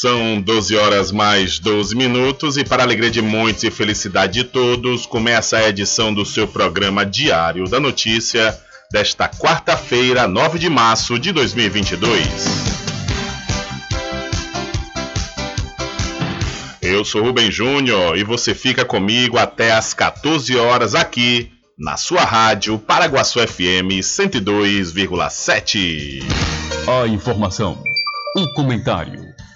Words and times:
São 0.00 0.40
12 0.40 0.76
horas 0.76 1.10
mais 1.10 1.58
12 1.58 1.96
minutos 1.96 2.56
e 2.56 2.62
para 2.62 2.84
alegria 2.84 3.10
de 3.10 3.20
muitos 3.20 3.64
e 3.64 3.70
felicidade 3.70 4.34
de 4.34 4.44
todos, 4.44 5.06
começa 5.06 5.56
a 5.56 5.68
edição 5.68 6.14
do 6.14 6.24
seu 6.24 6.46
programa 6.46 7.04
Diário 7.04 7.64
da 7.64 7.80
Notícia 7.80 8.56
desta 8.92 9.28
quarta-feira, 9.28 10.28
9 10.28 10.56
de 10.56 10.70
março 10.70 11.18
de 11.18 11.32
2022. 11.32 12.16
Eu 16.80 17.04
sou 17.04 17.24
Rubem 17.24 17.50
Júnior 17.50 18.16
e 18.16 18.22
você 18.22 18.54
fica 18.54 18.84
comigo 18.84 19.36
até 19.36 19.72
às 19.72 19.92
14 19.94 20.56
horas 20.56 20.94
aqui 20.94 21.50
na 21.76 21.96
sua 21.96 22.22
rádio 22.22 22.78
Paraguaçu 22.78 23.40
FM 23.40 23.98
102,7. 24.00 26.22
A 26.86 27.04
informação, 27.08 27.82
o 28.36 28.46
comentário 28.54 29.27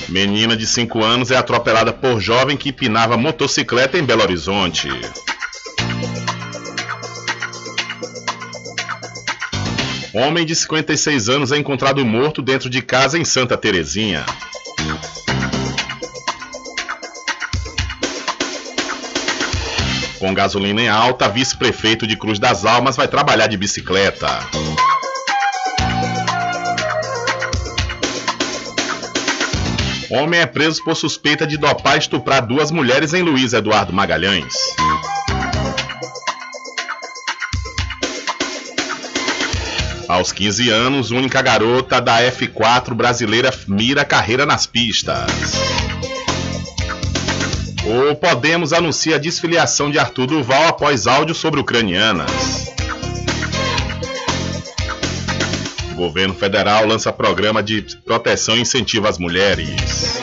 Menina 0.10 0.56
de 0.56 0.68
5 0.68 1.04
anos 1.04 1.32
é 1.32 1.38
atropelada 1.38 1.92
por 1.92 2.20
jovem 2.20 2.56
que 2.56 2.72
pinava 2.72 3.18
motocicleta 3.18 3.98
em 3.98 4.04
Belo 4.04 4.22
Horizonte. 4.22 4.88
Homem 10.14 10.46
de 10.46 10.56
56 10.56 11.28
anos 11.28 11.52
é 11.52 11.58
encontrado 11.58 12.06
morto 12.06 12.40
dentro 12.40 12.70
de 12.70 12.84
casa 12.84 13.18
em 13.18 13.26
Santa 13.26 13.58
Terezinha. 13.58 14.24
Com 20.20 20.32
gasolina 20.36 20.82
em 20.82 20.88
alta, 20.88 21.28
vice-prefeito 21.28 22.06
de 22.06 22.16
Cruz 22.16 22.38
das 22.38 22.64
Almas 22.64 22.96
vai 22.96 23.08
trabalhar 23.08 23.48
de 23.48 23.58
bicicleta. 23.58 24.28
Homem 30.12 30.42
é 30.42 30.46
preso 30.46 30.84
por 30.84 30.96
suspeita 30.96 31.48
de 31.48 31.58
dopar 31.58 31.96
e 31.96 32.00
estuprar 32.00 32.46
duas 32.46 32.70
mulheres 32.70 33.16
em 33.16 33.24
Luiz 33.24 33.52
Eduardo 33.52 33.92
Magalhães. 33.92 34.54
Aos 40.14 40.32
15 40.32 40.70
anos, 40.70 41.10
única 41.10 41.42
garota 41.42 42.00
da 42.00 42.20
F4 42.22 42.94
brasileira 42.94 43.52
mira 43.68 44.06
carreira 44.06 44.46
nas 44.46 44.68
pistas. 44.68 45.26
O 47.84 48.14
Podemos 48.14 48.74
anuncia 48.74 49.16
a 49.16 49.18
desfiliação 49.18 49.90
de 49.90 49.98
Arthur 49.98 50.28
Duval 50.28 50.68
após 50.68 51.08
áudio 51.08 51.34
sobre 51.34 51.60
ucranianas. 51.60 52.30
O 55.94 55.96
governo 55.96 56.36
federal 56.36 56.86
lança 56.86 57.12
programa 57.12 57.64
de 57.64 57.82
proteção 58.06 58.56
e 58.56 58.62
incentivo 58.62 59.08
às 59.08 59.18
mulheres. 59.18 60.22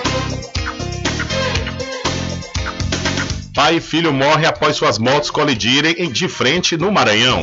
Pai 3.53 3.79
e 3.79 3.81
filho 3.81 4.13
morrem 4.13 4.47
após 4.47 4.77
suas 4.77 5.01
motos 5.01 5.33
colidirem 5.33 6.13
de 6.13 6.29
frente 6.29 6.77
no 6.77 6.93
Maranhão. 6.93 7.43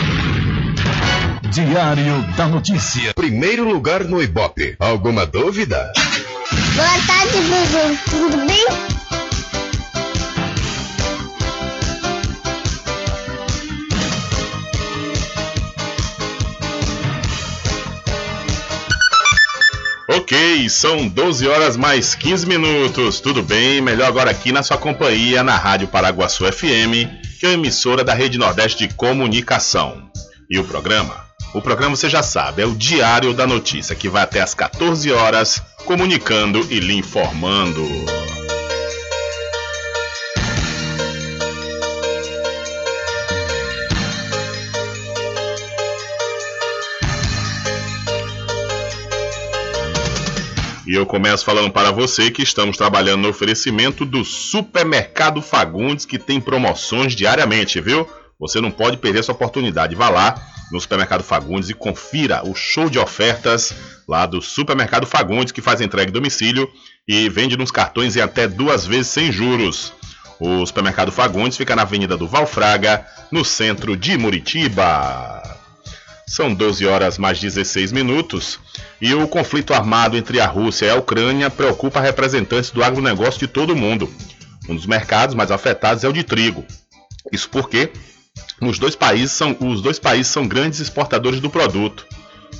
Diário 1.51 2.21
da 2.37 2.47
Notícia. 2.47 3.13
Primeiro 3.13 3.69
lugar 3.69 4.05
no 4.05 4.23
Ibope. 4.23 4.77
Alguma 4.79 5.25
dúvida? 5.25 5.91
Boa 6.75 6.87
tarde, 7.05 7.37
Bubu. 7.41 7.99
Tudo 8.09 8.47
bem? 8.47 8.65
Ok, 20.07 20.69
são 20.69 21.05
12 21.05 21.49
horas 21.49 21.75
mais 21.75 22.15
15 22.15 22.47
minutos. 22.47 23.19
Tudo 23.19 23.43
bem? 23.43 23.81
Melhor 23.81 24.07
agora 24.07 24.31
aqui 24.31 24.53
na 24.53 24.63
sua 24.63 24.77
companhia, 24.77 25.43
na 25.43 25.57
Rádio 25.57 25.89
Paraguaçu 25.89 26.49
FM, 26.49 27.11
que 27.41 27.45
é 27.45 27.49
a 27.49 27.53
emissora 27.53 28.05
da 28.05 28.13
Rede 28.13 28.37
Nordeste 28.37 28.87
de 28.87 28.93
Comunicação. 28.93 30.09
E 30.49 30.57
o 30.57 30.63
programa? 30.63 31.30
O 31.53 31.61
programa 31.61 31.97
você 31.97 32.09
já 32.09 32.23
sabe, 32.23 32.61
é 32.61 32.65
o 32.65 32.73
Diário 32.73 33.33
da 33.33 33.45
Notícia, 33.45 33.93
que 33.93 34.07
vai 34.07 34.23
até 34.23 34.39
às 34.39 34.53
14 34.53 35.11
horas, 35.11 35.61
comunicando 35.83 36.65
e 36.69 36.79
lhe 36.79 36.95
informando. 36.95 37.85
E 50.87 50.93
eu 50.93 51.05
começo 51.05 51.43
falando 51.43 51.69
para 51.71 51.91
você 51.91 52.31
que 52.31 52.43
estamos 52.43 52.77
trabalhando 52.77 53.23
no 53.23 53.29
oferecimento 53.29 54.05
do 54.05 54.23
Supermercado 54.23 55.41
Fagundes, 55.41 56.05
que 56.05 56.17
tem 56.17 56.39
promoções 56.39 57.13
diariamente, 57.13 57.81
viu? 57.81 58.07
Você 58.41 58.59
não 58.59 58.71
pode 58.71 58.97
perder 58.97 59.19
essa 59.19 59.31
oportunidade. 59.31 59.93
Vá 59.93 60.09
lá 60.09 60.35
no 60.71 60.81
Supermercado 60.81 61.21
Fagundes 61.21 61.69
e 61.69 61.75
confira 61.75 62.41
o 62.43 62.55
show 62.55 62.89
de 62.89 62.97
ofertas 62.97 63.71
lá 64.07 64.25
do 64.25 64.41
Supermercado 64.41 65.05
Fagundes, 65.05 65.51
que 65.51 65.61
faz 65.61 65.79
entrega 65.79 66.09
em 66.09 66.13
domicílio 66.13 66.67
e 67.07 67.29
vende 67.29 67.55
nos 67.55 67.69
cartões 67.69 68.15
em 68.15 68.21
até 68.21 68.47
duas 68.47 68.87
vezes 68.87 69.07
sem 69.07 69.31
juros. 69.31 69.93
O 70.39 70.65
Supermercado 70.65 71.11
Fagundes 71.11 71.55
fica 71.55 71.75
na 71.75 71.83
Avenida 71.83 72.17
do 72.17 72.27
Valfraga, 72.27 73.05
no 73.31 73.45
centro 73.45 73.95
de 73.95 74.17
Muritiba. 74.17 75.43
São 76.25 76.51
12 76.51 76.87
horas 76.87 77.19
mais 77.19 77.39
16 77.39 77.91
minutos 77.91 78.59
e 78.99 79.13
o 79.13 79.27
conflito 79.27 79.71
armado 79.71 80.17
entre 80.17 80.39
a 80.39 80.47
Rússia 80.47 80.87
e 80.87 80.89
a 80.89 80.95
Ucrânia 80.95 81.49
preocupa 81.49 81.99
representantes 81.99 82.71
do 82.71 82.83
agronegócio 82.83 83.39
de 83.39 83.47
todo 83.47 83.73
o 83.73 83.75
mundo. 83.75 84.11
Um 84.67 84.75
dos 84.75 84.87
mercados 84.87 85.35
mais 85.35 85.51
afetados 85.51 86.03
é 86.03 86.07
o 86.07 86.13
de 86.13 86.23
trigo. 86.23 86.65
Isso 87.31 87.49
porque 87.49 87.91
os 88.61 88.77
dois 88.77 88.95
países 88.95 89.31
são, 89.31 89.55
os 89.59 89.81
dois 89.81 89.99
países 89.99 90.31
são 90.31 90.47
grandes 90.47 90.79
exportadores 90.79 91.39
do 91.39 91.49
produto. 91.49 92.05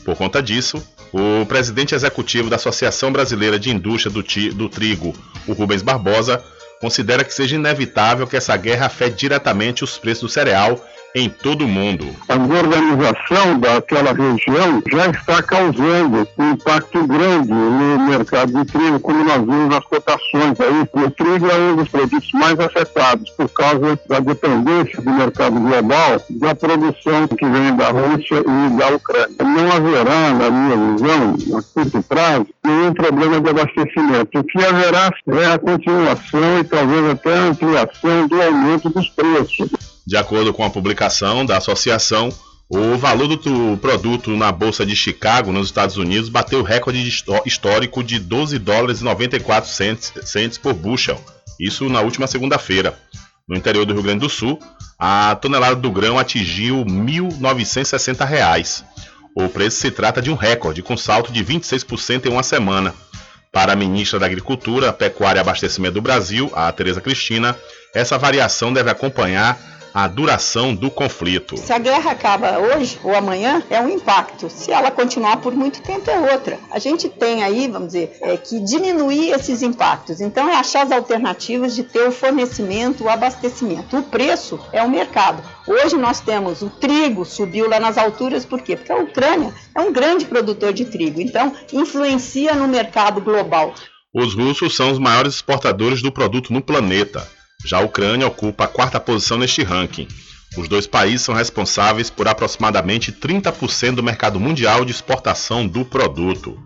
Por 0.04 0.16
conta 0.16 0.42
disso, 0.42 0.82
o 1.12 1.46
presidente 1.46 1.94
executivo 1.94 2.50
da 2.50 2.56
Associação 2.56 3.12
Brasileira 3.12 3.60
de 3.60 3.70
Indústria 3.70 4.12
do, 4.12 4.24
do 4.56 4.70
Trigo, 4.70 5.14
o 5.48 5.54
Rubens 5.54 5.82
Barbosa, 5.82 6.44
considera 6.80 7.24
que 7.24 7.34
seja 7.34 7.56
inevitável 7.56 8.26
que 8.26 8.38
essa 8.38 8.58
guerra 8.58 8.88
afete 8.88 9.18
diretamente 9.18 9.84
os 9.84 9.98
preços 9.98 10.24
do 10.24 10.30
cereal 10.30 10.84
em 11.16 11.30
todo 11.30 11.66
o 11.66 11.68
mundo. 11.68 12.06
A 12.30 12.38
desorganização 12.38 13.60
daquela 13.60 14.14
região 14.14 14.82
já 14.92 15.08
está 15.08 15.44
causando 15.44 16.28
um 16.38 16.52
impacto 16.52 17.06
grande 17.06 17.52
no 17.52 18.00
mercado 18.08 18.54
de 18.54 18.66
trigo, 18.66 19.00
como 19.00 19.24
nós 19.24 19.40
vimos 19.42 19.70
nas 19.70 19.86
cotações 19.86 20.60
aí. 20.60 21.06
O 21.06 21.12
trigo 21.12 21.50
é 21.50 21.58
um 21.58 21.76
dos 21.76 21.90
produtos 21.90 22.32
mais 22.34 22.60
afetados 22.60 23.30
por 23.32 23.50
causa 23.50 24.00
da 24.08 24.20
dependência 24.20 25.02
do 25.02 25.12
mercado 25.12 25.60
global 25.60 26.22
da 26.30 26.56
produção 26.56 27.28
que 27.28 27.46
vem 27.46 27.76
da 27.76 27.90
Rússia 27.90 28.38
e 28.40 28.78
da 28.78 28.88
Ucrânia. 28.90 29.36
Não 29.40 29.72
haverá, 29.72 30.34
na 30.34 30.50
minha 30.50 30.96
visão, 30.96 31.58
a 31.58 31.62
curto 31.74 32.04
prazo, 32.04 32.48
nenhum 32.64 32.94
problema 32.94 33.42
de 33.42 33.50
abastecimento. 33.50 34.40
O 34.40 34.44
que 34.44 34.64
haverá 34.64 35.12
é 35.28 35.54
a 35.54 35.60
continuação 35.60 36.60
e 36.60 36.64
talvez 36.64 37.10
até 37.10 37.38
a 37.38 37.44
ampliação 37.44 38.28
do 38.28 38.42
aumento 38.42 38.90
dos 38.90 39.10
preços. 39.10 39.70
De 40.12 40.18
acordo 40.18 40.54
com 40.54 40.62
a 40.66 40.70
publicação 40.70 41.46
da 41.46 41.56
associação, 41.56 42.34
o 42.68 42.98
valor 42.98 43.30
do 43.30 43.78
produto 43.78 44.36
na 44.36 44.52
Bolsa 44.52 44.86
de 44.86 44.94
Chicago, 44.94 45.54
nos 45.54 45.68
Estados 45.68 45.96
Unidos, 45.96 46.28
bateu 46.28 46.62
recorde 46.64 47.08
histórico 47.46 48.04
de 48.04 48.20
12 48.20 48.60
dólares 48.60 49.00
e 49.00 49.06
94 49.06 49.70
cents 49.70 50.58
por 50.58 50.74
bushel, 50.74 51.18
isso 51.58 51.88
na 51.88 52.02
última 52.02 52.28
segunda-feira. 52.28 53.00
No 53.48 53.56
interior 53.56 53.86
do 53.86 53.94
Rio 53.94 54.04
Grande 54.04 54.20
do 54.20 54.30
Sul, 54.30 54.60
a 55.00 55.34
tonelada 55.36 55.78
do 55.78 55.90
grão 55.90 56.20
atingiu 56.20 56.84
1.960 56.84 58.26
reais. 58.26 58.84
O 59.34 59.48
preço 59.48 59.78
se 59.78 59.92
trata 59.92 60.22
de 60.22 60.30
um 60.30 60.36
recorde, 60.36 60.82
com 60.82 60.98
salto 60.98 61.32
de 61.32 61.42
26% 61.42 62.26
em 62.26 62.32
uma 62.32 62.44
semana. 62.44 62.94
Para 63.50 63.72
a 63.72 63.78
ministra 63.78 64.20
da 64.20 64.26
Agricultura, 64.26 64.92
Pecuária 64.92 65.40
e 65.40 65.42
Abastecimento 65.42 65.94
do 65.94 66.02
Brasil, 66.02 66.52
a 66.54 66.70
Tereza 66.70 67.00
Cristina, 67.00 67.58
essa 67.96 68.18
variação 68.18 68.74
deve 68.74 68.90
acompanhar 68.90 69.72
a 69.94 70.08
duração 70.08 70.74
do 70.74 70.90
conflito. 70.90 71.58
Se 71.58 71.74
a 71.74 71.78
guerra 71.78 72.12
acaba 72.12 72.60
hoje 72.60 73.00
ou 73.04 73.16
amanhã, 73.16 73.64
é 73.70 73.80
um 73.82 73.90
impacto. 73.90 74.50
Se 74.50 74.72
ela 74.72 74.92
continuar 74.92 75.38
por 75.38 75.54
muito 75.54 75.82
tempo, 75.82 76.10
é 76.10 76.34
outra. 76.34 76.60
A 76.72 76.80
gente 76.80 77.10
tem 77.10 77.44
aí, 77.44 77.68
vamos 77.68 77.88
dizer, 77.90 78.18
é, 78.22 78.38
que 78.38 78.60
diminuir 78.60 79.32
esses 79.32 79.62
impactos. 79.62 80.22
Então, 80.22 80.48
é 80.50 80.56
achar 80.56 80.84
as 80.84 80.92
alternativas 80.92 81.76
de 81.76 81.84
ter 81.84 82.08
o 82.08 82.12
fornecimento, 82.12 83.04
o 83.04 83.10
abastecimento. 83.10 83.98
O 83.98 84.04
preço 84.04 84.60
é 84.72 84.82
o 84.82 84.90
mercado. 84.90 85.44
Hoje 85.68 85.96
nós 85.96 86.20
temos 86.20 86.62
o 86.62 86.70
trigo 86.70 87.24
subiu 87.24 87.70
lá 87.70 87.80
nas 87.80 87.98
alturas, 87.98 88.46
por 88.46 88.62
quê? 88.62 88.76
Porque 88.76 88.92
a 88.92 88.98
Ucrânia 88.98 89.54
é 89.76 89.82
um 89.82 89.92
grande 89.92 90.26
produtor 90.26 90.74
de 90.74 90.86
trigo, 90.86 91.22
então 91.22 91.54
influencia 91.72 92.54
no 92.54 92.68
mercado 92.68 93.22
global. 93.22 93.74
Os 94.14 94.34
russos 94.34 94.76
são 94.76 94.92
os 94.92 95.00
maiores 95.00 95.36
exportadores 95.36 96.02
do 96.02 96.12
produto 96.12 96.52
no 96.52 96.62
planeta. 96.62 97.26
Já 97.66 97.78
a 97.78 97.82
Ucrânia 97.82 98.28
ocupa 98.28 98.66
a 98.66 98.68
quarta 98.68 99.00
posição 99.00 99.38
neste 99.38 99.64
ranking. 99.64 100.08
Os 100.58 100.68
dois 100.68 100.86
países 100.86 101.22
são 101.22 101.34
responsáveis 101.34 102.10
por 102.10 102.28
aproximadamente 102.28 103.12
30% 103.12 103.96
do 103.96 104.04
mercado 104.04 104.40
mundial 104.40 104.84
de 104.84 104.92
exportação 104.92 105.66
do 105.66 105.86
produto. 105.86 106.60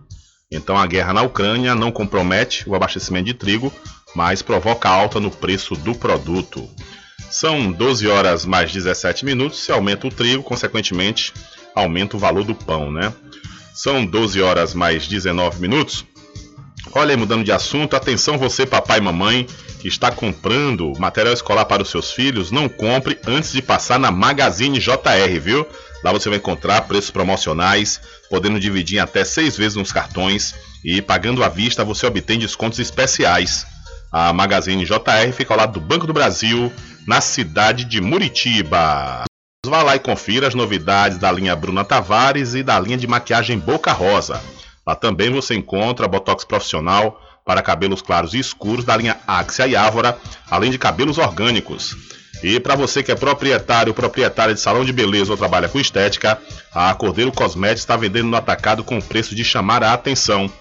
Então 0.51 0.77
a 0.77 0.87
guerra 0.87 1.13
na 1.13 1.21
Ucrânia 1.21 1.75
não 1.75 1.91
compromete 1.91 2.67
o 2.67 2.75
abastecimento 2.75 3.25
de 3.25 3.33
trigo, 3.33 3.71
mas 4.15 4.41
provoca 4.41 4.89
alta 4.89 5.19
no 5.19 5.29
preço 5.29 5.75
do 5.75 5.93
produto. 5.93 6.67
São 7.29 7.71
12 7.71 8.07
horas 8.07 8.45
mais 8.45 8.71
17 8.71 9.25
minutos. 9.25 9.59
Se 9.59 9.71
aumenta 9.71 10.07
o 10.07 10.11
trigo, 10.11 10.41
consequentemente, 10.41 11.33
aumenta 11.75 12.15
o 12.15 12.19
valor 12.19 12.43
do 12.43 12.55
pão, 12.55 12.91
né? 12.91 13.13
São 13.73 14.05
12 14.05 14.41
horas 14.41 14.73
mais 14.73 15.07
19 15.07 15.59
minutos. 15.59 16.05
Olha 16.97 17.17
mudando 17.17 17.43
de 17.43 17.51
assunto, 17.51 17.93
atenção 17.93 18.37
você, 18.37 18.65
papai 18.65 18.99
e 18.99 19.01
mamãe, 19.01 19.45
que 19.81 19.87
está 19.89 20.09
comprando 20.11 20.93
material 20.97 21.33
escolar 21.33 21.65
para 21.65 21.83
os 21.83 21.89
seus 21.89 22.13
filhos, 22.13 22.51
não 22.51 22.69
compre 22.69 23.19
antes 23.27 23.51
de 23.51 23.61
passar 23.61 23.99
na 23.99 24.11
Magazine 24.11 24.79
JR, 24.79 25.39
viu? 25.41 25.67
Lá 26.01 26.13
você 26.13 26.29
vai 26.29 26.37
encontrar 26.37 26.83
preços 26.83 27.11
promocionais, 27.11 27.99
podendo 28.29 28.61
dividir 28.61 28.99
até 28.99 29.25
seis 29.25 29.57
vezes 29.57 29.75
nos 29.75 29.91
cartões 29.91 30.55
e 30.85 31.01
pagando 31.01 31.43
à 31.43 31.49
vista 31.49 31.83
você 31.83 32.05
obtém 32.05 32.39
descontos 32.39 32.79
especiais. 32.79 33.67
A 34.09 34.31
Magazine 34.31 34.85
JR 34.85 35.33
fica 35.33 35.53
ao 35.53 35.59
lado 35.59 35.73
do 35.73 35.81
Banco 35.81 36.07
do 36.07 36.13
Brasil, 36.13 36.71
na 37.05 37.19
cidade 37.19 37.83
de 37.83 37.99
Muritiba. 37.99 39.25
Vá 39.65 39.83
lá 39.83 39.97
e 39.97 39.99
confira 39.99 40.47
as 40.47 40.55
novidades 40.55 41.17
da 41.17 41.29
linha 41.29 41.57
Bruna 41.57 41.83
Tavares 41.83 42.53
e 42.53 42.63
da 42.63 42.79
linha 42.79 42.97
de 42.97 43.05
maquiagem 43.05 43.59
Boca 43.59 43.91
Rosa. 43.91 44.41
Lá 44.85 44.95
também 44.95 45.31
você 45.31 45.55
encontra 45.55 46.07
botox 46.07 46.43
profissional 46.43 47.19
para 47.43 47.61
cabelos 47.61 48.01
claros 48.01 48.33
e 48.33 48.39
escuros 48.39 48.85
da 48.85 48.95
linha 48.95 49.17
Axia 49.27 49.67
e 49.67 49.75
Ávora, 49.75 50.17
além 50.49 50.71
de 50.71 50.77
cabelos 50.77 51.17
orgânicos. 51.17 51.95
E 52.43 52.59
para 52.59 52.75
você 52.75 53.01
que 53.01 53.11
é 53.11 53.15
proprietário 53.15 53.91
ou 53.91 53.95
proprietária 53.95 54.53
de 54.53 54.59
salão 54.59 54.83
de 54.83 54.91
beleza 54.91 55.31
ou 55.31 55.37
trabalha 55.37 55.69
com 55.69 55.79
estética, 55.79 56.39
a 56.73 56.93
Cordeiro 56.93 57.31
Cosméticos 57.31 57.81
está 57.81 57.95
vendendo 57.95 58.27
no 58.27 58.37
atacado 58.37 58.83
com 58.83 58.99
preço 58.99 59.33
de 59.33 59.43
chamar 59.43 59.83
a 59.83 59.93
atenção. 59.93 60.51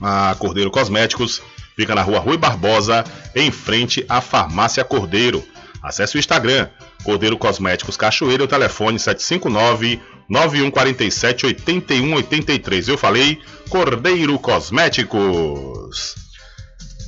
A 0.00 0.34
Cordeiro 0.38 0.70
Cosméticos 0.70 1.42
fica 1.76 1.94
na 1.94 2.02
rua 2.02 2.20
Rui 2.20 2.36
Barbosa, 2.36 3.04
em 3.34 3.50
frente 3.50 4.04
à 4.08 4.20
Farmácia 4.20 4.84
Cordeiro. 4.84 5.44
Acesse 5.82 6.16
o 6.16 6.18
Instagram, 6.18 6.68
Cordeiro 7.04 7.36
Cosméticos 7.36 7.96
Cachoeira, 7.96 8.44
o 8.44 8.48
telefone 8.48 8.98
759 8.98 10.00
9147 10.28 11.46
8183. 11.46 12.88
Eu 12.88 12.98
falei 12.98 13.40
Cordeiro 13.68 14.38
Cosméticos. 14.38 16.14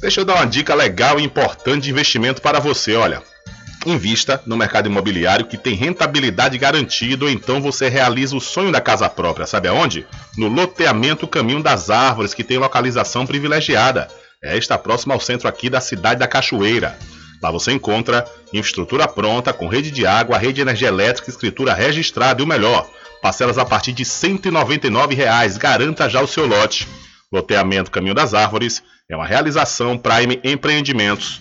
Deixa 0.00 0.20
eu 0.20 0.24
dar 0.24 0.36
uma 0.36 0.46
dica 0.46 0.74
legal 0.74 1.20
e 1.20 1.24
importante 1.24 1.84
de 1.84 1.90
investimento 1.90 2.40
para 2.40 2.58
você, 2.58 2.96
olha. 2.96 3.22
Invista 3.84 4.42
no 4.46 4.56
mercado 4.56 4.86
imobiliário 4.86 5.46
que 5.46 5.56
tem 5.56 5.74
rentabilidade 5.74 6.56
garantida, 6.58 7.24
ou 7.24 7.30
então 7.30 7.62
você 7.62 7.88
realiza 7.88 8.36
o 8.36 8.40
sonho 8.40 8.72
da 8.72 8.80
casa 8.80 9.08
própria. 9.08 9.46
Sabe 9.46 9.68
aonde? 9.68 10.06
No 10.36 10.48
loteamento 10.48 11.26
Caminho 11.26 11.62
das 11.62 11.88
Árvores, 11.88 12.34
que 12.34 12.44
tem 12.44 12.58
localização 12.58 13.26
privilegiada. 13.26 14.08
É, 14.42 14.56
está 14.56 14.78
próximo 14.78 15.12
ao 15.12 15.20
centro 15.20 15.48
aqui 15.48 15.68
da 15.68 15.80
cidade 15.80 16.20
da 16.20 16.26
Cachoeira. 16.26 16.98
Lá 17.42 17.50
você 17.50 17.72
encontra 17.72 18.26
infraestrutura 18.52 19.08
pronta, 19.08 19.52
com 19.52 19.66
rede 19.66 19.90
de 19.90 20.06
água, 20.06 20.38
rede 20.38 20.54
de 20.54 20.60
energia 20.62 20.88
elétrica, 20.88 21.30
escritura 21.30 21.72
registrada 21.72 22.40
e 22.40 22.44
o 22.44 22.46
melhor, 22.46 22.86
parcelas 23.20 23.58
a 23.58 23.64
partir 23.64 23.92
de 23.92 24.04
199 24.04 25.14
reais. 25.14 25.56
Garanta 25.56 26.08
já 26.08 26.20
o 26.20 26.26
seu 26.26 26.46
lote. 26.46 26.88
Loteamento 27.32 27.90
Caminho 27.90 28.14
das 28.14 28.34
Árvores 28.34 28.82
é 29.08 29.16
uma 29.16 29.26
realização 29.26 29.96
Prime 29.96 30.40
Empreendimentos. 30.42 31.40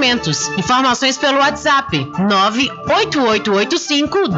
Empreendimentos. 0.00 0.48
Informações 0.56 1.18
pelo 1.18 1.36
WhatsApp 1.38 2.10
98885 2.18 4.18
1000. 4.18 4.30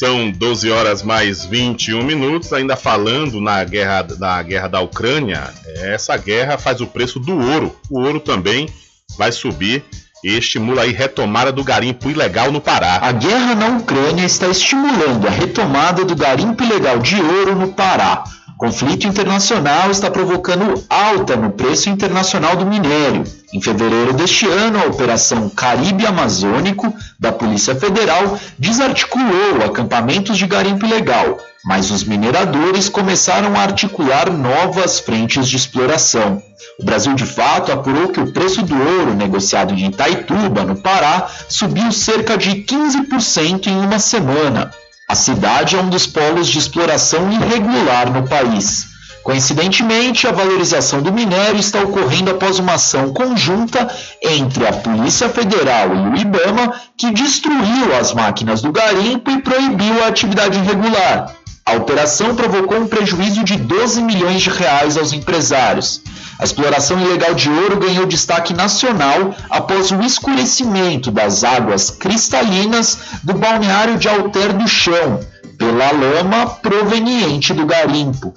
São 0.00 0.32
12 0.32 0.70
horas 0.70 1.04
mais 1.04 1.44
21 1.44 2.02
minutos, 2.02 2.52
ainda 2.52 2.74
falando 2.74 3.40
na 3.40 3.62
guerra, 3.62 4.04
na 4.18 4.42
guerra 4.42 4.66
da 4.66 4.80
Ucrânia. 4.80 5.48
Essa 5.76 6.16
guerra 6.16 6.58
faz 6.58 6.80
o 6.80 6.88
preço 6.88 7.20
do 7.20 7.38
ouro. 7.38 7.78
O 7.88 8.00
ouro 8.00 8.18
também 8.18 8.68
vai 9.16 9.30
subir 9.30 9.84
e 10.24 10.36
estimula 10.36 10.82
a 10.82 10.86
retomada 10.86 11.52
do 11.52 11.62
garimpo 11.62 12.10
ilegal 12.10 12.50
no 12.50 12.60
Pará. 12.60 12.98
A 13.00 13.12
guerra 13.12 13.54
na 13.54 13.68
Ucrânia 13.76 14.24
está 14.24 14.48
estimulando 14.48 15.28
a 15.28 15.30
retomada 15.30 16.04
do 16.04 16.16
garimpo 16.16 16.64
ilegal 16.64 16.98
de 16.98 17.22
ouro 17.22 17.54
no 17.54 17.68
Pará. 17.68 18.24
Conflito 18.58 19.06
internacional 19.06 19.88
está 19.88 20.10
provocando 20.10 20.84
alta 20.90 21.36
no 21.36 21.50
preço 21.50 21.88
internacional 21.88 22.56
do 22.56 22.66
minério. 22.66 23.22
Em 23.54 23.62
fevereiro 23.62 24.12
deste 24.12 24.48
ano, 24.48 24.80
a 24.80 24.86
Operação 24.86 25.48
Caribe 25.48 26.04
Amazônico 26.04 26.92
da 27.20 27.30
Polícia 27.30 27.76
Federal 27.76 28.36
desarticulou 28.58 29.64
acampamentos 29.64 30.36
de 30.36 30.44
garimpo 30.44 30.84
ilegal, 30.84 31.38
mas 31.64 31.92
os 31.92 32.02
mineradores 32.02 32.88
começaram 32.88 33.54
a 33.54 33.60
articular 33.60 34.28
novas 34.28 34.98
frentes 34.98 35.48
de 35.48 35.56
exploração. 35.56 36.42
O 36.80 36.84
Brasil, 36.84 37.14
de 37.14 37.26
fato, 37.26 37.70
apurou 37.70 38.08
que 38.08 38.18
o 38.18 38.32
preço 38.32 38.62
do 38.62 38.74
ouro 38.74 39.14
negociado 39.14 39.72
em 39.72 39.86
Itaituba, 39.86 40.64
no 40.64 40.74
Pará, 40.74 41.30
subiu 41.48 41.92
cerca 41.92 42.36
de 42.36 42.64
15% 42.64 43.68
em 43.68 43.76
uma 43.76 44.00
semana. 44.00 44.72
A 45.10 45.14
cidade 45.14 45.74
é 45.74 45.80
um 45.80 45.88
dos 45.88 46.06
polos 46.06 46.46
de 46.48 46.58
exploração 46.58 47.32
irregular 47.32 48.12
no 48.12 48.28
país. 48.28 48.88
Coincidentemente, 49.22 50.26
a 50.26 50.32
valorização 50.32 51.00
do 51.00 51.10
minério 51.10 51.58
está 51.58 51.80
ocorrendo 51.80 52.30
após 52.30 52.58
uma 52.58 52.74
ação 52.74 53.10
conjunta 53.14 53.88
entre 54.22 54.66
a 54.66 54.72
Polícia 54.74 55.30
Federal 55.30 55.94
e 55.94 56.08
o 56.10 56.16
IBAMA, 56.16 56.74
que 56.94 57.10
destruiu 57.10 57.96
as 57.98 58.12
máquinas 58.12 58.60
do 58.60 58.70
garimpo 58.70 59.30
e 59.30 59.40
proibiu 59.40 60.04
a 60.04 60.08
atividade 60.08 60.58
irregular. 60.58 61.34
A 61.68 61.74
operação 61.74 62.34
provocou 62.34 62.78
um 62.78 62.86
prejuízo 62.86 63.44
de 63.44 63.54
12 63.54 64.00
milhões 64.00 64.40
de 64.40 64.48
reais 64.48 64.96
aos 64.96 65.12
empresários. 65.12 66.00
A 66.38 66.44
exploração 66.44 66.98
ilegal 66.98 67.34
de 67.34 67.50
ouro 67.50 67.78
ganhou 67.78 68.06
destaque 68.06 68.54
nacional 68.54 69.34
após 69.50 69.90
o 69.90 70.00
escurecimento 70.00 71.10
das 71.10 71.44
águas 71.44 71.90
cristalinas 71.90 72.98
do 73.22 73.34
balneário 73.34 73.98
de 73.98 74.08
Alter 74.08 74.54
do 74.54 74.66
Chão, 74.66 75.20
pela 75.58 75.92
lama 75.92 76.46
proveniente 76.46 77.52
do 77.52 77.66
garimpo. 77.66 78.32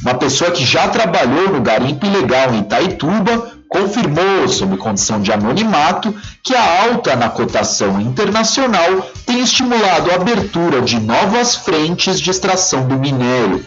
Uma 0.00 0.14
pessoa 0.14 0.52
que 0.52 0.64
já 0.64 0.86
trabalhou 0.86 1.48
no 1.48 1.60
garimpo 1.60 2.06
ilegal 2.06 2.54
em 2.54 2.60
Itaituba 2.60 3.50
confirmou, 3.70 4.48
sob 4.48 4.76
condição 4.76 5.22
de 5.22 5.32
anonimato, 5.32 6.12
que 6.42 6.54
a 6.54 6.82
alta 6.82 7.14
na 7.14 7.30
cotação 7.30 8.00
internacional 8.00 9.08
tem 9.24 9.40
estimulado 9.40 10.10
a 10.10 10.16
abertura 10.16 10.82
de 10.82 10.98
novas 10.98 11.54
frentes 11.54 12.20
de 12.20 12.30
extração 12.30 12.88
do 12.88 12.98
minério. 12.98 13.64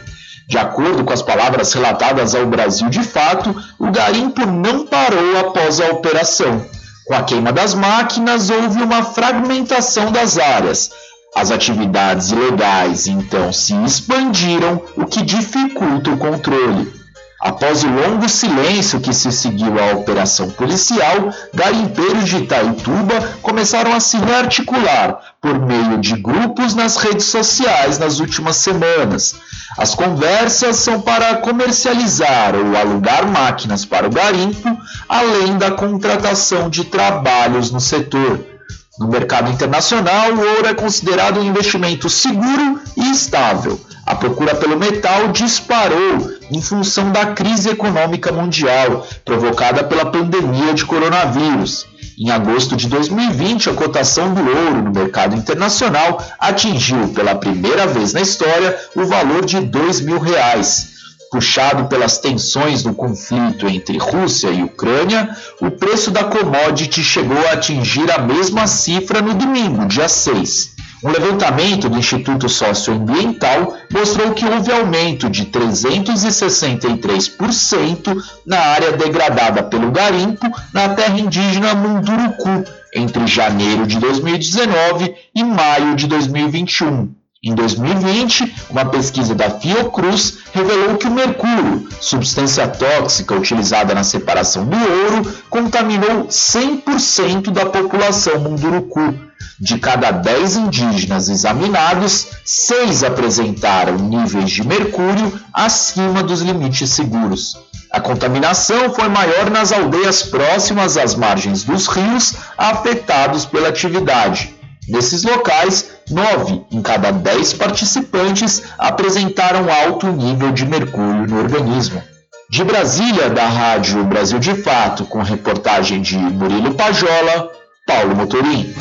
De 0.49 0.57
acordo 0.57 1.05
com 1.05 1.13
as 1.13 1.21
palavras 1.21 1.71
relatadas 1.71 2.35
ao 2.35 2.45
Brasil 2.45 2.89
de 2.89 3.01
fato, 3.01 3.55
o 3.79 3.89
garimpo 3.91 4.45
não 4.45 4.85
parou 4.85 5.39
após 5.39 5.79
a 5.79 5.87
operação. 5.87 6.65
Com 7.05 7.15
a 7.15 7.23
queima 7.23 7.53
das 7.53 7.73
máquinas, 7.73 8.49
houve 8.49 8.83
uma 8.83 9.03
fragmentação 9.03 10.11
das 10.11 10.37
áreas. 10.37 10.91
As 11.33 11.49
atividades 11.49 12.31
ilegais 12.31 13.07
então 13.07 13.53
se 13.53 13.73
expandiram, 13.85 14.81
o 14.97 15.05
que 15.05 15.21
dificulta 15.21 16.11
o 16.11 16.17
controle. 16.17 17.02
Após 17.45 17.83
o 17.83 17.89
longo 17.89 18.29
silêncio 18.29 19.01
que 19.01 19.13
se 19.13 19.29
seguiu 19.29 19.77
à 19.77 19.91
operação 19.97 20.49
policial, 20.51 21.29
garimpeiros 21.53 22.23
de 22.23 22.37
Itaituba 22.37 23.35
começaram 23.41 23.93
a 23.93 23.99
se 23.99 24.15
rearticular 24.15 25.19
por 25.41 25.59
meio 25.59 25.97
de 25.97 26.15
grupos 26.15 26.73
nas 26.73 26.95
redes 26.95 27.25
sociais 27.25 27.99
nas 27.99 28.21
últimas 28.21 28.55
semanas. 28.55 29.35
As 29.77 29.93
conversas 29.93 30.77
são 30.77 31.01
para 31.01 31.35
comercializar 31.35 32.55
ou 32.55 32.77
alugar 32.77 33.27
máquinas 33.27 33.83
para 33.83 34.07
o 34.07 34.09
garimpo, 34.09 34.77
além 35.09 35.57
da 35.57 35.71
contratação 35.71 36.69
de 36.69 36.85
trabalhos 36.85 37.71
no 37.71 37.81
setor. 37.81 38.52
No 38.99 39.07
mercado 39.07 39.49
internacional, 39.49 40.33
o 40.33 40.39
ouro 40.39 40.67
é 40.67 40.73
considerado 40.75 41.39
um 41.39 41.43
investimento 41.43 42.07
seguro 42.09 42.79
e 42.95 43.09
estável. 43.09 43.79
A 44.05 44.13
procura 44.13 44.53
pelo 44.53 44.77
metal 44.77 45.29
disparou 45.29 46.31
em 46.51 46.61
função 46.61 47.11
da 47.11 47.27
crise 47.27 47.69
econômica 47.69 48.31
mundial 48.31 49.07
provocada 49.25 49.83
pela 49.83 50.11
pandemia 50.11 50.75
de 50.75 50.85
coronavírus. 50.85 51.87
Em 52.19 52.29
agosto 52.29 52.75
de 52.75 52.87
2020, 52.87 53.71
a 53.71 53.73
cotação 53.73 54.31
do 54.31 54.41
ouro 54.41 54.83
no 54.83 54.91
mercado 54.91 55.35
internacional 55.35 56.23
atingiu 56.37 57.07
pela 57.09 57.33
primeira 57.33 57.87
vez 57.87 58.13
na 58.13 58.21
história 58.21 58.77
o 58.95 59.05
valor 59.05 59.43
de 59.43 59.59
dois 59.59 60.01
mil 60.01 60.19
reais. 60.19 60.92
Puxado 61.33 61.85
pelas 61.85 62.19
tensões 62.19 62.83
do 62.83 62.93
conflito 62.93 63.67
entre 63.67 63.97
Rússia 63.97 64.49
e 64.49 64.61
Ucrânia, 64.61 65.35
o 65.59 65.71
preço 65.71 66.11
da 66.11 66.25
commodity 66.25 67.03
chegou 67.03 67.47
a 67.47 67.53
atingir 67.53 68.11
a 68.11 68.19
mesma 68.19 68.67
cifra 68.67 69.19
no 69.19 69.33
domingo, 69.33 69.87
dia 69.87 70.07
6. 70.07 70.75
Um 71.03 71.09
levantamento 71.09 71.89
do 71.89 71.97
Instituto 71.97 72.47
Socioambiental 72.47 73.75
mostrou 73.91 74.35
que 74.35 74.45
houve 74.45 74.71
aumento 74.71 75.27
de 75.27 75.45
363% 75.45 78.15
na 78.45 78.59
área 78.59 78.91
degradada 78.91 79.63
pelo 79.63 79.89
garimpo 79.89 80.45
na 80.71 80.89
terra 80.89 81.17
indígena 81.17 81.73
Munduruku 81.73 82.63
entre 82.93 83.25
janeiro 83.25 83.87
de 83.87 83.97
2019 83.97 85.15
e 85.33 85.43
maio 85.43 85.95
de 85.95 86.05
2021. 86.05 87.22
Em 87.45 87.53
2020, 87.53 88.55
uma 88.69 88.85
pesquisa 88.85 89.35
da 89.35 89.49
Fiocruz 89.49 90.37
revelou 90.53 90.95
que 90.95 91.07
o 91.07 91.11
mercúrio, 91.11 91.89
substância 91.99 92.65
tóxica 92.69 93.35
utilizada 93.35 93.93
na 93.93 94.01
separação 94.01 94.65
do 94.65 94.77
ouro, 94.77 95.29
contaminou 95.49 96.27
100% 96.27 97.51
da 97.51 97.65
população 97.65 98.39
Munduruku. 98.39 99.13
De 99.59 99.77
cada 99.77 100.09
10 100.09 100.55
indígenas 100.55 101.27
examinados, 101.27 102.27
6 102.45 103.03
apresentaram 103.03 103.97
níveis 103.97 104.49
de 104.49 104.65
mercúrio 104.65 105.37
acima 105.51 106.23
dos 106.23 106.41
limites 106.41 106.91
seguros. 106.91 107.57
A 107.91 107.99
contaminação 107.99 108.93
foi 108.93 109.09
maior 109.09 109.51
nas 109.51 109.73
aldeias 109.73 110.23
próximas 110.23 110.95
às 110.95 111.13
margens 111.13 111.65
dos 111.65 111.87
rios 111.87 112.35
afetados 112.57 113.45
pela 113.45 113.67
atividade. 113.67 114.62
Nesses 114.87 115.23
locais, 115.23 115.91
9 116.09 116.65
em 116.71 116.81
cada 116.81 117.11
10 117.11 117.53
participantes 117.53 118.63
apresentaram 118.77 119.71
alto 119.71 120.07
nível 120.07 120.51
de 120.51 120.65
mercúrio 120.65 121.27
no 121.27 121.39
organismo. 121.39 122.03
De 122.49 122.63
Brasília, 122.63 123.29
da 123.29 123.47
Rádio 123.47 124.03
Brasil 124.03 124.39
de 124.39 124.53
Fato, 124.55 125.05
com 125.05 125.21
reportagem 125.21 126.01
de 126.01 126.17
Murilo 126.17 126.73
Pajola, 126.75 127.51
Paulo 127.87 128.15
Motorim. 128.15 128.73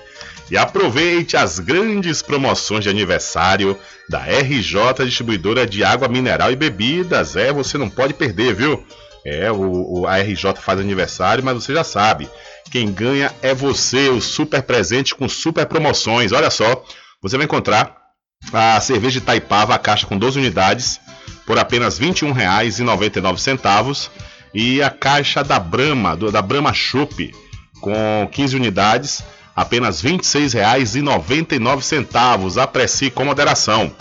E 0.51 0.57
aproveite 0.57 1.37
as 1.37 1.59
grandes 1.59 2.21
promoções 2.21 2.83
de 2.83 2.89
aniversário 2.89 3.79
da 4.09 4.19
RJ 4.19 5.05
Distribuidora 5.05 5.65
de 5.65 5.85
Água 5.85 6.09
Mineral 6.09 6.51
e 6.51 6.57
Bebidas. 6.57 7.37
É, 7.37 7.53
você 7.53 7.77
não 7.77 7.89
pode 7.89 8.13
perder, 8.13 8.53
viu? 8.53 8.85
É, 9.25 9.51
o, 9.51 10.01
o, 10.01 10.07
a 10.07 10.17
RJ 10.17 10.55
faz 10.55 10.79
aniversário, 10.79 11.43
mas 11.43 11.55
você 11.55 11.73
já 11.73 11.83
sabe. 11.83 12.29
Quem 12.69 12.91
ganha 12.91 13.33
é 13.41 13.53
você, 13.53 14.09
o 14.09 14.19
super 14.19 14.61
presente 14.63 15.15
com 15.15 15.29
super 15.29 15.65
promoções. 15.65 16.31
Olha 16.31 16.49
só, 16.49 16.83
você 17.21 17.37
vai 17.37 17.45
encontrar 17.45 18.03
a 18.51 18.79
cerveja 18.81 19.19
de 19.19 19.25
Taipava, 19.25 19.73
a 19.73 19.79
caixa 19.79 20.05
com 20.05 20.17
12 20.17 20.39
unidades, 20.39 20.99
por 21.45 21.57
apenas 21.57 21.97
R$ 21.97 22.07
21,99. 22.07 24.09
E 24.53 24.83
a 24.83 24.89
caixa 24.89 25.43
da 25.43 25.59
Brahma, 25.59 26.15
do, 26.15 26.31
da 26.31 26.41
Brahma 26.41 26.73
Chopp, 26.73 27.33
com 27.79 28.27
15 28.31 28.55
unidades, 28.55 29.23
apenas 29.55 30.01
R$ 30.01 30.17
26,99. 30.17 32.61
Aprecie 32.61 33.09
com 33.09 33.25
moderação. 33.25 33.91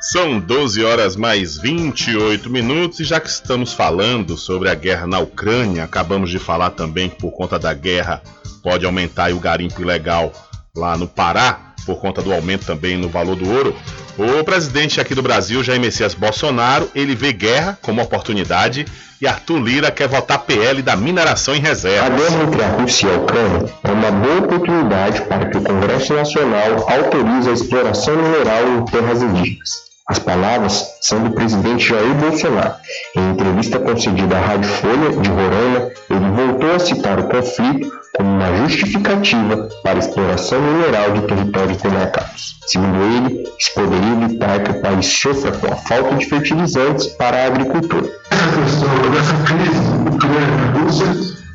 São 0.00 0.38
12 0.38 0.84
horas 0.84 1.16
mais 1.16 1.58
28 1.58 2.48
minutos 2.48 3.00
e 3.00 3.04
já 3.04 3.18
que 3.18 3.28
estamos 3.28 3.72
falando 3.72 4.36
sobre 4.36 4.68
a 4.68 4.74
guerra 4.74 5.06
na 5.08 5.18
Ucrânia, 5.18 5.82
acabamos 5.82 6.30
de 6.30 6.38
falar 6.38 6.70
também 6.70 7.08
que 7.08 7.16
por 7.16 7.32
conta 7.32 7.58
da 7.58 7.74
guerra 7.74 8.22
pode 8.62 8.86
aumentar 8.86 9.32
o 9.32 9.40
garimpo 9.40 9.82
ilegal 9.82 10.32
lá 10.76 10.96
no 10.96 11.08
Pará, 11.08 11.73
por 11.84 11.96
conta 11.96 12.22
do 12.22 12.32
aumento 12.32 12.66
também 12.66 12.96
no 12.96 13.08
valor 13.08 13.36
do 13.36 13.50
ouro. 13.50 13.76
O 14.16 14.44
presidente 14.44 15.00
aqui 15.00 15.14
do 15.14 15.22
Brasil, 15.22 15.62
Jair 15.62 15.80
Messias 15.80 16.14
Bolsonaro, 16.14 16.90
ele 16.94 17.14
vê 17.14 17.32
guerra 17.32 17.78
como 17.82 18.00
oportunidade 18.02 18.86
e 19.20 19.26
Arthur 19.26 19.58
Lira 19.58 19.90
quer 19.90 20.08
votar 20.08 20.40
PL 20.40 20.82
da 20.82 20.96
mineração 20.96 21.54
em 21.54 21.60
reserva. 21.60 22.06
A 22.06 22.10
guerra 22.10 22.42
entre 22.42 22.62
a 22.62 22.68
Rússia 22.68 23.08
e 23.08 23.10
a 23.10 23.18
Ucrânia 23.18 23.72
é 23.82 23.90
uma 23.90 24.10
boa 24.10 24.38
oportunidade 24.38 25.22
para 25.22 25.46
que 25.46 25.56
o 25.56 25.62
Congresso 25.62 26.14
Nacional 26.14 26.86
autorize 26.88 27.48
a 27.48 27.52
exploração 27.52 28.16
mineral 28.16 28.62
em 28.78 28.84
terras 28.84 29.22
indígenas. 29.22 29.93
As 30.06 30.18
palavras 30.18 30.98
são 31.00 31.24
do 31.24 31.30
presidente 31.30 31.88
Jair 31.88 32.14
Bolsonaro. 32.16 32.74
Em 33.16 33.30
entrevista 33.30 33.78
concedida 33.78 34.36
à 34.36 34.40
Rádio 34.40 34.68
Folha 34.68 35.10
de 35.16 35.30
Roraima, 35.30 35.90
ele 36.10 36.30
voltou 36.36 36.74
a 36.74 36.78
citar 36.78 37.18
o 37.18 37.28
conflito 37.28 37.90
como 38.14 38.30
uma 38.30 38.54
justificativa 38.58 39.68
para 39.82 39.94
a 39.94 39.98
exploração 39.98 40.60
mineral 40.60 41.12
de 41.12 41.22
territórios 41.22 41.80
demarcados. 41.80 42.56
Segundo 42.66 43.02
ele, 43.02 43.48
isso 43.58 43.72
poderia 43.74 44.24
evitar 44.24 44.62
que 44.62 44.70
o 44.72 44.82
país 44.82 45.06
sofra 45.06 45.52
com 45.52 45.72
a 45.72 45.76
falta 45.76 46.16
de 46.16 46.26
fertilizantes 46.26 47.06
para 47.06 47.38
a 47.38 47.46
agricultura. 47.46 48.06
Essa 48.30 48.60
questão 48.60 49.10
dessa 49.10 49.36
crise 49.44 49.80
Ucrânia-Rússia, 50.14 51.06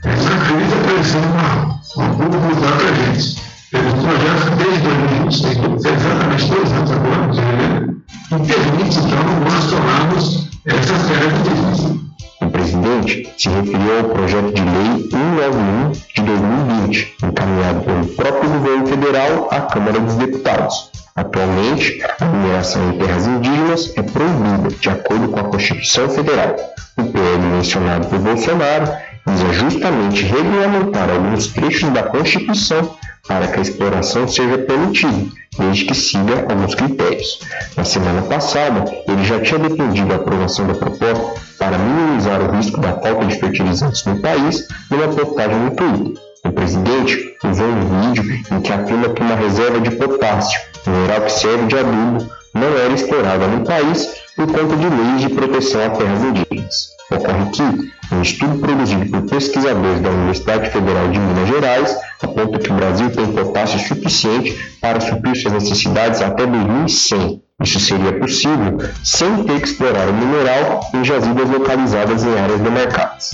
essa 0.05 0.33
crise 0.47 0.73
apareceu 0.81 1.21
uma, 1.21 1.79
uma 1.97 2.25
oportunidade 2.25 2.77
para 2.77 2.89
a 2.89 3.13
gente. 3.13 3.48
Temos 3.71 3.93
projetos 3.93 4.49
desde 4.57 4.81
2020, 4.81 5.41
tem 5.43 5.95
exatamente 5.95 6.45
dois 6.45 6.71
anos 6.71 6.91
agora, 6.91 7.27
que 7.27 8.53
permite, 8.53 8.97
então, 8.97 9.39
nós 9.45 9.69
tomarmos 9.69 10.49
essa 10.65 10.97
série 10.97 11.29
de 11.29 11.49
decisões. 11.49 11.99
O 12.41 12.49
presidente 12.49 13.29
se 13.37 13.49
referiu 13.49 13.99
ao 13.99 14.03
projeto 14.05 14.53
de 14.53 14.61
lei 14.63 15.09
191 15.11 15.91
de 15.91 16.21
2020, 16.23 17.15
encaminhado 17.23 17.81
pelo 17.81 18.05
próprio 18.07 18.49
governo 18.49 18.87
federal 18.87 19.49
à 19.51 19.61
Câmara 19.61 19.99
dos 19.99 20.15
Deputados. 20.15 20.89
Atualmente, 21.15 22.01
a 22.19 22.25
mineração 22.25 22.89
em 22.89 22.97
terras 22.97 23.27
indígenas 23.27 23.93
é 23.95 24.01
proibida, 24.01 24.69
de 24.79 24.89
acordo 24.89 25.29
com 25.29 25.39
a 25.41 25.43
Constituição 25.43 26.09
Federal. 26.09 26.55
O 26.97 27.03
PL 27.03 27.37
mencionado 27.51 28.07
por 28.07 28.17
Bolsonaro 28.17 28.91
visa 29.27 29.53
justamente 29.53 30.23
regulamentar 30.23 31.07
alguns 31.07 31.47
trechos 31.47 31.89
da 31.91 32.01
Constituição 32.01 32.97
para 33.29 33.47
que 33.47 33.59
a 33.59 33.61
exploração 33.61 34.27
seja 34.27 34.57
permitida, 34.57 35.27
desde 35.59 35.85
que 35.85 35.93
siga 35.93 36.47
alguns 36.49 36.73
critérios. 36.73 37.39
Na 37.77 37.85
semana 37.85 38.23
passada, 38.23 38.83
ele 39.07 39.23
já 39.23 39.39
tinha 39.39 39.59
defendido 39.59 40.11
a 40.11 40.15
aprovação 40.15 40.65
da 40.65 40.73
proposta 40.73 41.39
para 41.59 41.77
minimizar 41.77 42.41
o 42.41 42.51
risco 42.55 42.81
da 42.81 42.93
falta 42.93 43.25
de 43.27 43.39
fertilizantes 43.39 44.03
no 44.05 44.19
país 44.19 44.67
numa 44.89 45.09
postagem 45.09 45.59
no 45.59 45.71
Twitter. 45.75 46.23
O 46.43 46.51
presidente 46.51 47.37
usou 47.43 47.67
um 47.67 48.01
vídeo 48.01 48.43
em 48.51 48.61
que 48.61 48.73
afirma 48.73 49.09
que 49.09 49.21
uma 49.21 49.35
reserva 49.35 49.79
de 49.79 49.91
potássio, 49.91 50.59
mineral 50.87 51.21
que 51.21 51.31
serve 51.31 51.67
de 51.67 51.77
adubo, 51.77 52.27
não 52.55 52.67
era 52.83 52.93
explorada 52.93 53.45
no 53.45 53.63
país 53.63 54.09
por 54.35 54.47
conta 54.47 54.75
de 54.75 54.89
leis 54.89 55.21
de 55.21 55.29
proteção 55.29 55.85
a 55.85 55.89
terras 55.91 56.23
indígenas. 56.23 56.89
Ocorre 57.11 57.51
que, 57.51 58.15
um 58.15 58.21
estudo 58.23 58.57
produzido 58.57 59.05
por 59.05 59.21
pesquisadores 59.29 60.01
da 60.01 60.09
Universidade 60.09 60.71
Federal 60.71 61.09
de 61.09 61.19
Minas 61.19 61.47
Gerais 61.47 61.95
aponta 62.25 62.59
que 62.59 62.71
o 62.71 62.75
Brasil 62.75 63.09
tem 63.11 63.31
potássio 63.31 63.79
suficiente 63.79 64.57
para 64.81 64.99
suprir 64.99 65.35
suas 65.35 65.53
necessidades 65.53 66.21
até 66.21 66.45
2100. 66.45 67.41
Isso 67.61 67.79
seria 67.79 68.13
possível 68.13 68.77
sem 69.03 69.43
ter 69.43 69.59
que 69.59 69.67
explorar 69.67 70.07
o 70.07 70.13
mineral 70.13 70.79
em 70.93 71.03
jazidas 71.03 71.49
localizadas 71.49 72.23
em 72.23 72.39
áreas 72.39 72.61
demarcadas. 72.61 73.31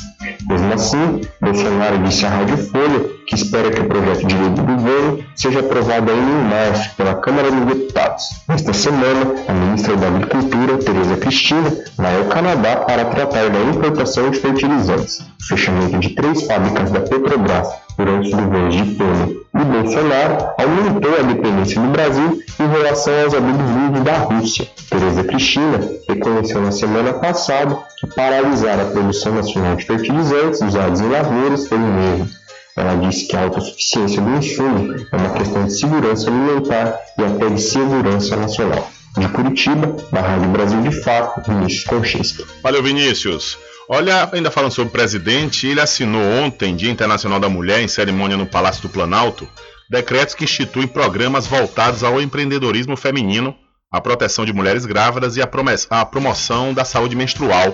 Mesmo 0.47 0.73
assim, 0.73 1.21
Bolsonaro 1.39 1.99
disse 1.99 2.25
à 2.25 2.29
Rádio 2.29 2.57
Folha 2.57 3.05
que 3.27 3.35
espera 3.35 3.69
que 3.69 3.81
o 3.81 3.87
projeto 3.87 4.25
de 4.25 4.35
lei 4.35 4.49
do 4.49 4.63
governo 4.63 5.23
seja 5.35 5.59
aprovado 5.59 6.11
ainda 6.11 6.31
em 6.31 6.43
março 6.43 6.95
pela 6.95 7.15
Câmara 7.15 7.51
dos 7.51 7.65
Deputados. 7.65 8.23
Nesta 8.47 8.73
semana, 8.73 9.35
a 9.47 9.53
ministra 9.53 9.95
da 9.95 10.07
Agricultura, 10.07 10.77
Tereza 10.77 11.17
Cristina, 11.17 11.77
vai 11.95 12.17
ao 12.17 12.25
Canadá 12.25 12.77
para 12.77 13.05
tratar 13.05 13.49
da 13.49 13.59
importação 13.59 14.31
de 14.31 14.39
fertilizantes. 14.39 15.19
O 15.19 15.47
fechamento 15.47 15.99
de 15.99 16.09
três 16.09 16.43
fábricas 16.47 16.91
da 16.91 17.01
Petrobras 17.01 17.84
durante 17.97 18.27
os 18.27 18.33
governos 18.33 18.75
de 18.75 18.95
Temer 18.95 19.45
e 19.55 19.63
Bolsonaro 19.63 20.49
aumentou 20.57 21.17
a 21.17 21.23
dependência 21.23 21.81
do 21.81 21.87
Brasil 21.87 22.41
em 22.59 22.67
relação 22.67 23.13
aos 23.23 23.33
adubos 23.33 23.69
vindos 23.69 24.03
da 24.03 24.17
Rússia. 24.17 24.67
Tereza 24.89 25.23
Cristina 25.23 25.79
reconheceu 26.07 26.61
na 26.61 26.71
semana 26.71 27.13
passada 27.13 27.77
que 27.99 28.07
paralisar 28.07 28.79
a 28.79 28.85
produção 28.85 29.33
nacional 29.33 29.75
de 29.75 29.85
fertilizantes 29.85 30.61
usados 30.61 30.99
em 30.99 31.09
lavouras 31.09 31.67
foi 31.67 31.77
um 31.77 32.13
erro. 32.13 32.27
Ela 32.75 32.95
disse 32.95 33.27
que 33.27 33.37
a 33.37 33.43
autossuficiência 33.43 34.21
do 34.21 34.29
insumo 34.31 34.93
é 35.11 35.15
uma 35.15 35.29
questão 35.29 35.63
de 35.63 35.79
segurança 35.79 36.29
alimentar 36.29 36.99
e 37.17 37.23
até 37.23 37.49
de 37.49 37.61
segurança 37.61 38.35
nacional. 38.35 38.89
De 39.17 39.27
Curitiba, 39.29 39.95
da 40.11 40.21
Rádio 40.21 40.49
Brasil 40.49 40.81
de 40.81 40.91
Fato, 40.91 41.41
Vinícius 41.49 41.85
Konchinski. 41.85 42.45
Valeu, 42.61 42.83
Vinícius. 42.83 43.57
Olha, 43.87 44.29
ainda 44.33 44.51
falando 44.51 44.71
sobre 44.71 44.89
o 44.89 44.91
presidente, 44.91 45.67
ele 45.67 45.79
assinou 45.79 46.21
ontem, 46.21 46.75
Dia 46.75 46.91
Internacional 46.91 47.39
da 47.39 47.47
Mulher, 47.47 47.81
em 47.81 47.87
cerimônia 47.87 48.35
no 48.35 48.45
Palácio 48.45 48.81
do 48.81 48.89
Planalto, 48.89 49.47
decretos 49.89 50.35
que 50.35 50.43
instituem 50.43 50.87
programas 50.87 51.47
voltados 51.47 52.03
ao 52.03 52.19
empreendedorismo 52.19 52.97
feminino, 52.97 53.55
à 53.91 54.01
proteção 54.01 54.43
de 54.43 54.51
mulheres 54.51 54.85
grávidas 54.85 55.37
e 55.37 55.41
à 55.41 56.05
promoção 56.05 56.73
da 56.73 56.83
saúde 56.83 57.15
menstrual. 57.15 57.73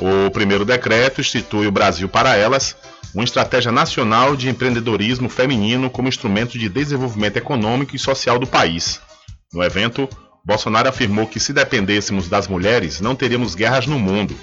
O 0.00 0.30
primeiro 0.30 0.64
decreto 0.64 1.20
institui 1.20 1.66
o 1.66 1.72
Brasil 1.72 2.08
para 2.08 2.34
Elas, 2.34 2.76
uma 3.14 3.24
estratégia 3.24 3.70
nacional 3.70 4.34
de 4.34 4.48
empreendedorismo 4.48 5.28
feminino 5.28 5.88
como 5.88 6.08
instrumento 6.08 6.58
de 6.58 6.68
desenvolvimento 6.68 7.36
econômico 7.36 7.94
e 7.94 7.98
social 7.98 8.38
do 8.38 8.46
país. 8.46 9.00
No 9.52 9.62
evento, 9.62 10.08
Bolsonaro 10.46 10.88
afirmou 10.88 11.26
que 11.26 11.40
se 11.40 11.52
dependêssemos 11.52 12.28
das 12.28 12.46
mulheres, 12.46 13.00
não 13.00 13.16
teríamos 13.16 13.56
guerras 13.56 13.84
no 13.84 13.98
mundo 13.98 14.38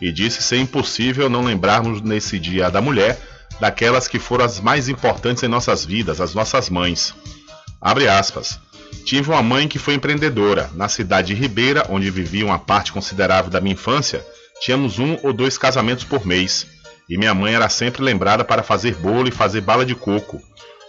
e 0.00 0.10
disse 0.10 0.42
ser 0.42 0.56
impossível 0.56 1.28
não 1.28 1.44
lembrarmos 1.44 2.00
nesse 2.00 2.38
Dia 2.38 2.70
da 2.70 2.80
Mulher 2.80 3.20
daquelas 3.60 4.08
que 4.08 4.18
foram 4.18 4.46
as 4.46 4.58
mais 4.60 4.88
importantes 4.88 5.42
em 5.42 5.48
nossas 5.48 5.84
vidas, 5.84 6.22
as 6.22 6.34
nossas 6.34 6.70
mães. 6.70 7.14
Abre 7.78 8.08
aspas. 8.08 8.58
Tive 9.04 9.28
uma 9.30 9.42
mãe 9.42 9.68
que 9.68 9.78
foi 9.78 9.92
empreendedora. 9.92 10.70
Na 10.74 10.88
cidade 10.88 11.34
de 11.34 11.40
Ribeira, 11.40 11.84
onde 11.90 12.10
vivia 12.10 12.46
uma 12.46 12.58
parte 12.58 12.90
considerável 12.90 13.50
da 13.50 13.60
minha 13.60 13.74
infância, 13.74 14.24
tínhamos 14.58 14.98
um 14.98 15.18
ou 15.22 15.34
dois 15.34 15.58
casamentos 15.58 16.04
por 16.04 16.24
mês. 16.24 16.66
E 17.10 17.18
minha 17.18 17.34
mãe 17.34 17.54
era 17.54 17.68
sempre 17.68 18.02
lembrada 18.02 18.42
para 18.42 18.62
fazer 18.62 18.94
bolo 18.94 19.28
e 19.28 19.32
fazer 19.32 19.60
bala 19.60 19.84
de 19.84 19.94
coco. 19.94 20.40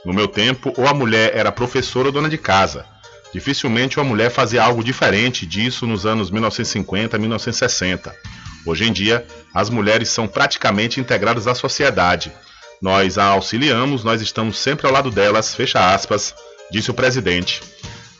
No 0.06 0.14
meu 0.14 0.28
tempo, 0.28 0.74
ou 0.78 0.88
a 0.88 0.94
mulher 0.94 1.36
era 1.36 1.52
professora 1.52 2.08
ou 2.08 2.14
dona 2.14 2.30
de 2.30 2.38
casa. 2.38 2.93
Dificilmente 3.34 3.98
uma 3.98 4.06
mulher 4.06 4.30
fazia 4.30 4.64
algo 4.64 4.84
diferente 4.84 5.46
disso 5.46 5.88
nos 5.88 6.06
anos 6.06 6.30
1950 6.30 7.18
1960. 7.18 8.16
Hoje 8.66 8.86
em 8.86 8.94
dia, 8.94 9.26
as 9.54 9.70
mulheres 9.70 10.10
são 10.10 10.28
praticamente 10.28 11.00
integradas 11.00 11.48
à 11.48 11.56
sociedade. 11.56 12.32
Nós 12.82 13.18
a 13.18 13.26
auxiliamos, 13.26 14.04
nós 14.04 14.22
estamos 14.22 14.58
sempre 14.58 14.86
ao 14.86 14.94
lado 14.94 15.10
delas, 15.10 15.56
fecha 15.56 15.94
aspas, 15.94 16.36
disse 16.72 16.92
o 16.92 16.94
presidente. 16.94 17.62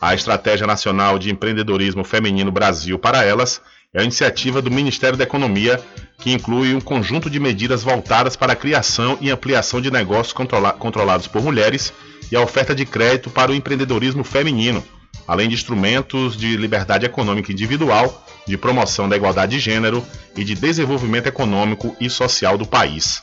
A 0.00 0.14
Estratégia 0.14 0.66
Nacional 0.66 1.18
de 1.18 1.30
Empreendedorismo 1.30 2.02
Feminino 2.02 2.50
Brasil 2.50 2.98
para 2.98 3.24
Elas 3.24 3.60
é 3.92 4.00
a 4.00 4.02
iniciativa 4.02 4.60
do 4.60 4.70
Ministério 4.70 5.16
da 5.16 5.24
Economia 5.24 5.80
que 6.18 6.32
inclui 6.32 6.74
um 6.74 6.80
conjunto 6.80 7.30
de 7.30 7.38
medidas 7.38 7.82
voltadas 7.82 8.34
para 8.34 8.54
a 8.54 8.56
criação 8.56 9.16
e 9.20 9.30
ampliação 9.30 9.80
de 9.80 9.90
negócios 9.90 10.32
controla 10.32 10.72
controlados 10.72 11.28
por 11.28 11.42
mulheres 11.42 11.92
e 12.30 12.36
a 12.36 12.40
oferta 12.40 12.74
de 12.74 12.84
crédito 12.84 13.30
para 13.30 13.52
o 13.52 13.54
empreendedorismo 13.54 14.24
feminino, 14.24 14.84
além 15.26 15.48
de 15.48 15.54
instrumentos 15.54 16.36
de 16.36 16.56
liberdade 16.56 17.06
econômica 17.06 17.52
individual 17.52 18.24
de 18.46 18.56
promoção 18.56 19.08
da 19.08 19.16
igualdade 19.16 19.52
de 19.52 19.58
gênero 19.58 20.04
e 20.36 20.44
de 20.44 20.54
desenvolvimento 20.54 21.26
econômico 21.26 21.96
e 22.00 22.10
social 22.10 22.58
do 22.58 22.66
país. 22.66 23.22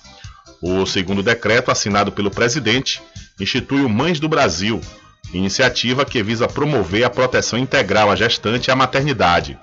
O 0.62 0.86
segundo 0.86 1.24
decreto, 1.24 1.72
assinado 1.72 2.12
pelo 2.12 2.32
presidente, 2.32 3.02
institui 3.40 3.82
o 3.82 3.90
Mães 3.90 4.20
do 4.20 4.30
Brasil, 4.30 4.82
iniciativa 5.34 6.06
que 6.06 6.22
visa 6.22 6.48
promover 6.48 7.04
a 7.04 7.10
proteção 7.10 7.58
integral 7.58 8.12
à 8.12 8.16
gestante 8.16 8.68
e 8.68 8.72
à 8.72 8.76
maternidade. 8.76 9.58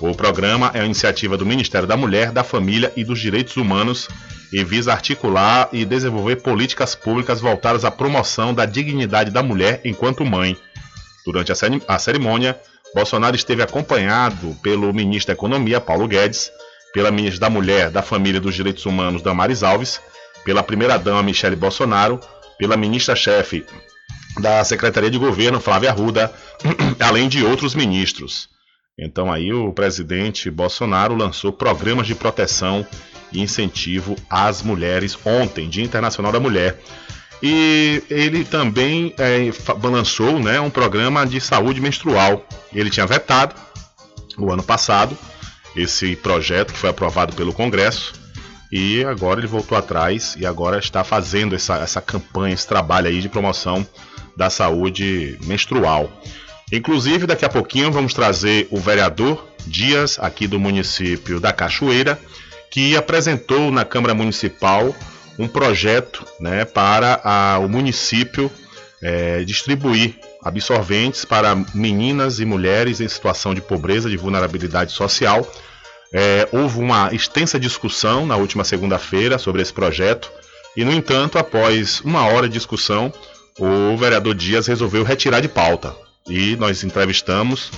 O 0.00 0.14
programa 0.14 0.70
é 0.72 0.78
uma 0.78 0.86
iniciativa 0.86 1.36
do 1.36 1.44
Ministério 1.44 1.86
da 1.86 1.96
Mulher, 1.96 2.32
da 2.32 2.42
Família 2.42 2.92
e 2.96 3.04
dos 3.04 3.20
Direitos 3.20 3.56
Humanos 3.56 4.08
e 4.52 4.64
visa 4.64 4.92
articular 4.92 5.68
e 5.72 5.84
desenvolver 5.84 6.36
políticas 6.36 6.94
públicas 6.94 7.40
voltadas 7.40 7.84
à 7.84 7.90
promoção 7.90 8.52
da 8.52 8.64
dignidade 8.64 9.30
da 9.30 9.42
mulher 9.42 9.80
enquanto 9.84 10.24
mãe. 10.24 10.56
Durante 11.24 11.52
a 11.52 11.98
cerimônia, 11.98 12.58
Bolsonaro 12.94 13.36
esteve 13.36 13.62
acompanhado 13.62 14.56
pelo 14.62 14.92
ministro 14.92 15.28
da 15.28 15.32
Economia, 15.38 15.80
Paulo 15.80 16.08
Guedes, 16.08 16.50
pela 16.92 17.10
ministra 17.10 17.40
da 17.40 17.50
Mulher, 17.50 17.90
da 17.90 18.02
Família 18.02 18.38
e 18.38 18.40
dos 18.40 18.54
Direitos 18.54 18.84
Humanos, 18.86 19.22
Damares 19.22 19.62
Alves, 19.62 20.00
pela 20.44 20.62
primeira-dama, 20.62 21.22
Michele 21.22 21.56
Bolsonaro, 21.56 22.18
pela 22.58 22.76
ministra-chefe 22.76 23.64
da 24.40 24.64
Secretaria 24.64 25.10
de 25.10 25.18
Governo, 25.18 25.60
Flávia 25.60 25.90
Arruda, 25.90 26.32
além 27.00 27.28
de 27.28 27.44
outros 27.44 27.74
ministros. 27.74 28.48
Então 28.98 29.32
aí 29.32 29.52
o 29.52 29.72
presidente 29.72 30.50
Bolsonaro 30.50 31.14
lançou 31.14 31.52
programas 31.52 32.06
de 32.06 32.14
proteção 32.14 32.86
e 33.32 33.40
incentivo 33.40 34.16
às 34.28 34.62
mulheres 34.62 35.16
ontem, 35.24 35.68
Dia 35.68 35.84
Internacional 35.84 36.32
da 36.32 36.40
Mulher. 36.40 36.78
E 37.42 38.02
ele 38.10 38.44
também 38.44 39.14
é, 39.18 39.50
lançou 39.82 40.38
né, 40.38 40.60
um 40.60 40.70
programa 40.70 41.26
de 41.26 41.40
saúde 41.40 41.80
menstrual. 41.80 42.44
Ele 42.72 42.90
tinha 42.90 43.06
vetado 43.06 43.54
o 44.36 44.52
ano 44.52 44.62
passado 44.62 45.16
esse 45.74 46.16
projeto 46.16 46.72
que 46.72 46.78
foi 46.78 46.90
aprovado 46.90 47.34
pelo 47.34 47.52
Congresso 47.52 48.12
e 48.72 49.04
agora 49.04 49.40
ele 49.40 49.46
voltou 49.46 49.76
atrás 49.76 50.36
e 50.38 50.46
agora 50.46 50.78
está 50.78 51.02
fazendo 51.02 51.54
essa, 51.54 51.76
essa 51.78 52.00
campanha, 52.00 52.54
esse 52.54 52.66
trabalho 52.66 53.08
aí 53.08 53.20
de 53.20 53.28
promoção 53.28 53.86
da 54.36 54.48
saúde 54.48 55.36
menstrual. 55.44 56.10
Inclusive, 56.72 57.26
daqui 57.26 57.44
a 57.44 57.48
pouquinho 57.48 57.90
vamos 57.90 58.14
trazer 58.14 58.68
o 58.70 58.78
vereador 58.78 59.44
Dias, 59.66 60.18
aqui 60.20 60.46
do 60.46 60.58
município 60.58 61.40
da 61.40 61.52
Cachoeira, 61.52 62.18
que 62.70 62.96
apresentou 62.96 63.70
na 63.70 63.84
Câmara 63.84 64.14
Municipal 64.14 64.94
um 65.38 65.48
projeto 65.48 66.24
né, 66.38 66.64
para 66.64 67.20
a, 67.24 67.58
o 67.58 67.68
município 67.68 68.50
é, 69.02 69.42
distribuir 69.44 70.16
absorventes 70.42 71.24
para 71.24 71.54
meninas 71.74 72.40
e 72.40 72.44
mulheres 72.44 73.00
em 73.00 73.08
situação 73.08 73.54
de 73.54 73.60
pobreza, 73.60 74.10
de 74.10 74.16
vulnerabilidade 74.16 74.92
social. 74.92 75.46
É, 76.12 76.48
houve 76.52 76.78
uma 76.78 77.14
extensa 77.14 77.58
discussão 77.58 78.26
na 78.26 78.36
última 78.36 78.64
segunda-feira 78.64 79.38
sobre 79.38 79.62
esse 79.62 79.72
projeto 79.72 80.30
e, 80.76 80.84
no 80.84 80.92
entanto, 80.92 81.38
após 81.38 82.00
uma 82.00 82.26
hora 82.26 82.48
de 82.48 82.54
discussão, 82.54 83.12
o 83.58 83.96
vereador 83.96 84.34
Dias 84.34 84.66
resolveu 84.66 85.02
retirar 85.02 85.40
de 85.40 85.48
pauta. 85.48 85.94
E 86.28 86.56
nós 86.56 86.84
entrevistamos 86.84 87.70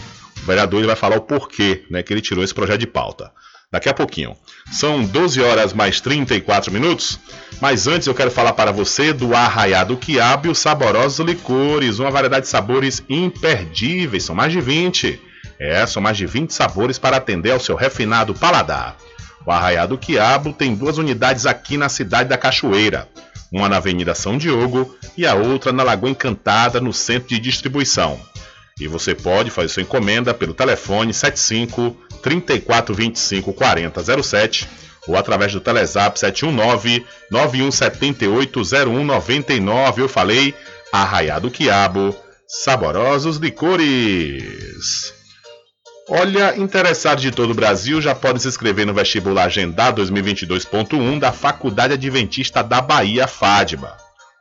o 0.42 0.46
vereador, 0.46 0.80
ele 0.80 0.86
vai 0.86 0.96
falar 0.96 1.16
o 1.16 1.22
porquê 1.22 1.84
né, 1.90 2.02
que 2.02 2.12
ele 2.12 2.20
tirou 2.20 2.42
esse 2.42 2.54
projeto 2.54 2.80
de 2.80 2.86
pauta. 2.86 3.30
Daqui 3.72 3.88
a 3.88 3.94
pouquinho. 3.94 4.36
São 4.70 5.02
12 5.02 5.40
horas 5.40 5.72
mais 5.72 6.00
34 6.00 6.70
minutos. 6.70 7.18
Mas 7.60 7.86
antes 7.86 8.06
eu 8.06 8.14
quero 8.14 8.30
falar 8.30 8.52
para 8.52 8.70
você 8.70 9.12
do 9.12 9.34
Arraiado 9.34 9.96
Quiabo 9.96 10.46
e 10.46 10.50
os 10.50 10.58
saborosos 10.58 11.26
licores, 11.26 11.98
uma 11.98 12.10
variedade 12.10 12.44
de 12.44 12.50
sabores 12.50 13.02
imperdíveis, 13.08 14.24
são 14.24 14.34
mais 14.34 14.52
de 14.52 14.60
20. 14.60 15.20
É, 15.58 15.86
são 15.86 16.02
mais 16.02 16.16
de 16.16 16.26
20 16.26 16.52
sabores 16.52 16.98
para 16.98 17.16
atender 17.16 17.52
ao 17.52 17.60
seu 17.60 17.74
refinado 17.74 18.34
paladar. 18.34 18.96
O 19.46 19.50
Arraiado 19.50 19.96
Quiabo 19.96 20.52
tem 20.52 20.74
duas 20.74 20.98
unidades 20.98 21.46
aqui 21.46 21.76
na 21.76 21.88
cidade 21.88 22.28
da 22.28 22.36
Cachoeira 22.36 23.08
uma 23.52 23.68
na 23.68 23.76
Avenida 23.76 24.14
São 24.14 24.38
Diogo 24.38 24.96
e 25.16 25.26
a 25.26 25.34
outra 25.34 25.70
na 25.70 25.82
Lagoa 25.82 26.10
Encantada, 26.10 26.80
no 26.80 26.92
centro 26.92 27.28
de 27.28 27.38
distribuição. 27.38 28.18
E 28.80 28.88
você 28.88 29.14
pode 29.14 29.50
fazer 29.50 29.68
sua 29.68 29.82
encomenda 29.82 30.32
pelo 30.32 30.54
telefone 30.54 31.12
75 31.12 31.94
3425 32.22 33.52
4007 33.52 34.68
ou 35.06 35.16
através 35.16 35.52
do 35.52 35.60
Telezap 35.60 36.18
719 36.18 37.04
9178 37.30 38.62
0199. 38.64 40.02
Eu 40.02 40.08
falei 40.08 40.54
Arraiado 40.92 41.50
Quiabo, 41.50 42.14
saborosos 42.46 43.36
licores. 43.38 45.12
Olha, 46.08 46.56
interessados 46.56 47.22
de 47.22 47.30
todo 47.30 47.50
o 47.50 47.54
Brasil 47.54 48.00
já 48.00 48.14
podem 48.14 48.38
se 48.38 48.48
inscrever 48.48 48.84
no 48.86 48.92
vestibular 48.92 49.44
Agendar 49.44 49.94
2022.1 49.94 51.18
da 51.18 51.32
Faculdade 51.32 51.94
Adventista 51.94 52.62
da 52.62 52.80
Bahia, 52.80 53.26
FADBA. 53.26 53.96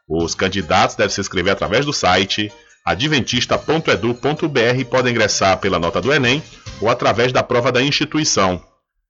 Os 0.09 0.35
candidatos 0.35 0.95
devem 0.95 1.13
se 1.13 1.21
inscrever 1.21 1.53
através 1.53 1.85
do 1.85 1.93
site 1.93 2.51
adventista.edu.br 2.85 4.79
e 4.79 4.85
podem 4.85 5.11
ingressar 5.11 5.57
pela 5.59 5.79
nota 5.79 6.01
do 6.01 6.13
Enem 6.13 6.43
ou 6.79 6.89
através 6.89 7.31
da 7.31 7.43
prova 7.43 7.71
da 7.71 7.81
instituição. 7.81 8.61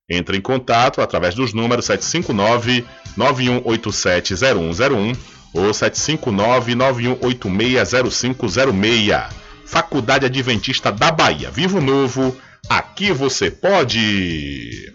Entre 0.10 0.38
em 0.38 0.42
contato 0.42 1.02
através 1.02 1.36
dos 1.36 1.54
números 1.54 1.86
759 1.86 2.86
91870101 3.18 5.18
ou 5.54 5.74
759 5.74 6.76
91860506. 6.76 9.30
Faculdade 9.66 10.26
Adventista 10.26 10.92
da 10.92 11.12
Bahia. 11.12 11.50
Vivo 11.50 11.80
Novo, 11.80 12.36
Aqui 12.70 13.12
você 13.12 13.50
pode. 13.50 14.94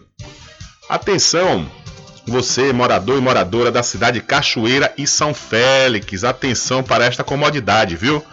Atenção, 0.89 1.71
você, 2.27 2.73
morador 2.73 3.19
e 3.19 3.21
moradora 3.21 3.71
da 3.71 3.83
cidade 3.83 4.21
Cachoeira 4.21 4.93
e 4.97 5.07
São 5.07 5.35
Félix, 5.35 6.25
atenção 6.25 6.83
para 6.83 7.05
esta 7.05 7.25
comodidade, 7.25 7.97
viu? 7.97 8.25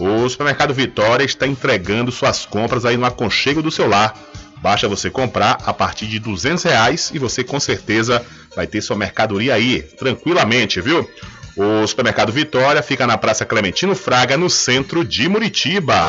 O 0.00 0.26
Supermercado 0.30 0.72
Vitória 0.72 1.24
está 1.24 1.46
entregando 1.46 2.10
suas 2.10 2.46
compras 2.46 2.86
aí 2.86 2.96
no 2.96 3.04
aconchego 3.04 3.60
do 3.60 3.70
seu 3.70 3.86
lar. 3.86 4.16
Basta 4.56 4.88
você 4.88 5.10
comprar 5.10 5.58
a 5.66 5.74
partir 5.74 6.06
de 6.06 6.18
200 6.18 6.64
reais 6.64 7.10
e 7.12 7.18
você 7.18 7.44
com 7.44 7.60
certeza 7.60 8.24
vai 8.56 8.66
ter 8.66 8.80
sua 8.80 8.96
mercadoria 8.96 9.52
aí, 9.52 9.82
tranquilamente, 9.82 10.80
viu? 10.80 11.06
O 11.54 11.86
Supermercado 11.86 12.32
Vitória 12.32 12.82
fica 12.82 13.06
na 13.06 13.18
Praça 13.18 13.44
Clementino 13.44 13.94
Fraga, 13.94 14.38
no 14.38 14.48
centro 14.48 15.04
de 15.04 15.28
Muritiba. 15.28 16.08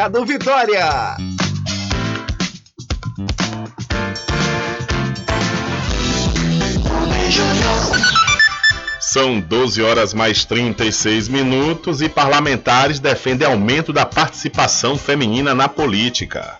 Mercado 0.00 0.24
Vitória. 0.24 1.16
São 8.98 9.38
12 9.38 9.82
horas 9.82 10.14
mais 10.14 10.46
36 10.46 11.28
minutos 11.28 12.00
e 12.00 12.08
parlamentares 12.08 12.98
defendem 12.98 13.46
aumento 13.46 13.92
da 13.92 14.06
participação 14.06 14.96
feminina 14.96 15.54
na 15.54 15.68
política. 15.68 16.58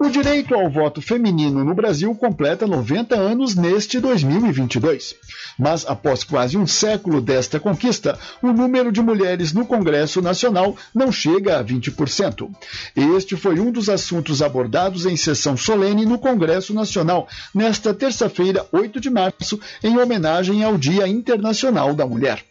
O 0.00 0.08
direito 0.08 0.54
ao 0.54 0.70
voto 0.70 1.02
feminino 1.02 1.64
no 1.64 1.74
Brasil 1.74 2.14
completa 2.14 2.68
90 2.68 3.16
anos 3.16 3.56
neste 3.56 3.98
2022. 3.98 5.16
Mas 5.58 5.84
após 5.84 6.22
quase 6.22 6.56
um 6.56 6.68
século 6.68 7.20
desta 7.20 7.58
conquista, 7.58 8.16
o 8.40 8.52
número 8.52 8.92
de 8.92 9.02
mulheres 9.02 9.52
no 9.52 9.66
Congresso 9.66 10.22
Nacional 10.22 10.76
não 10.94 11.10
chega 11.10 11.58
a 11.58 11.64
20%. 11.64 12.48
Este 12.94 13.36
foi 13.36 13.58
um 13.58 13.72
dos 13.72 13.88
assuntos 13.88 14.40
abordados 14.40 15.04
em 15.04 15.16
sessão 15.16 15.56
solene 15.56 16.06
no 16.06 16.16
Congresso 16.16 16.72
Nacional, 16.72 17.26
nesta 17.52 17.92
terça-feira, 17.92 18.64
8 18.70 19.00
de 19.00 19.10
março, 19.10 19.58
em 19.82 19.98
homenagem 19.98 20.62
ao 20.62 20.78
Dia 20.78 21.08
Internacional 21.08 21.92
da 21.92 22.06
Mulher. 22.06 22.44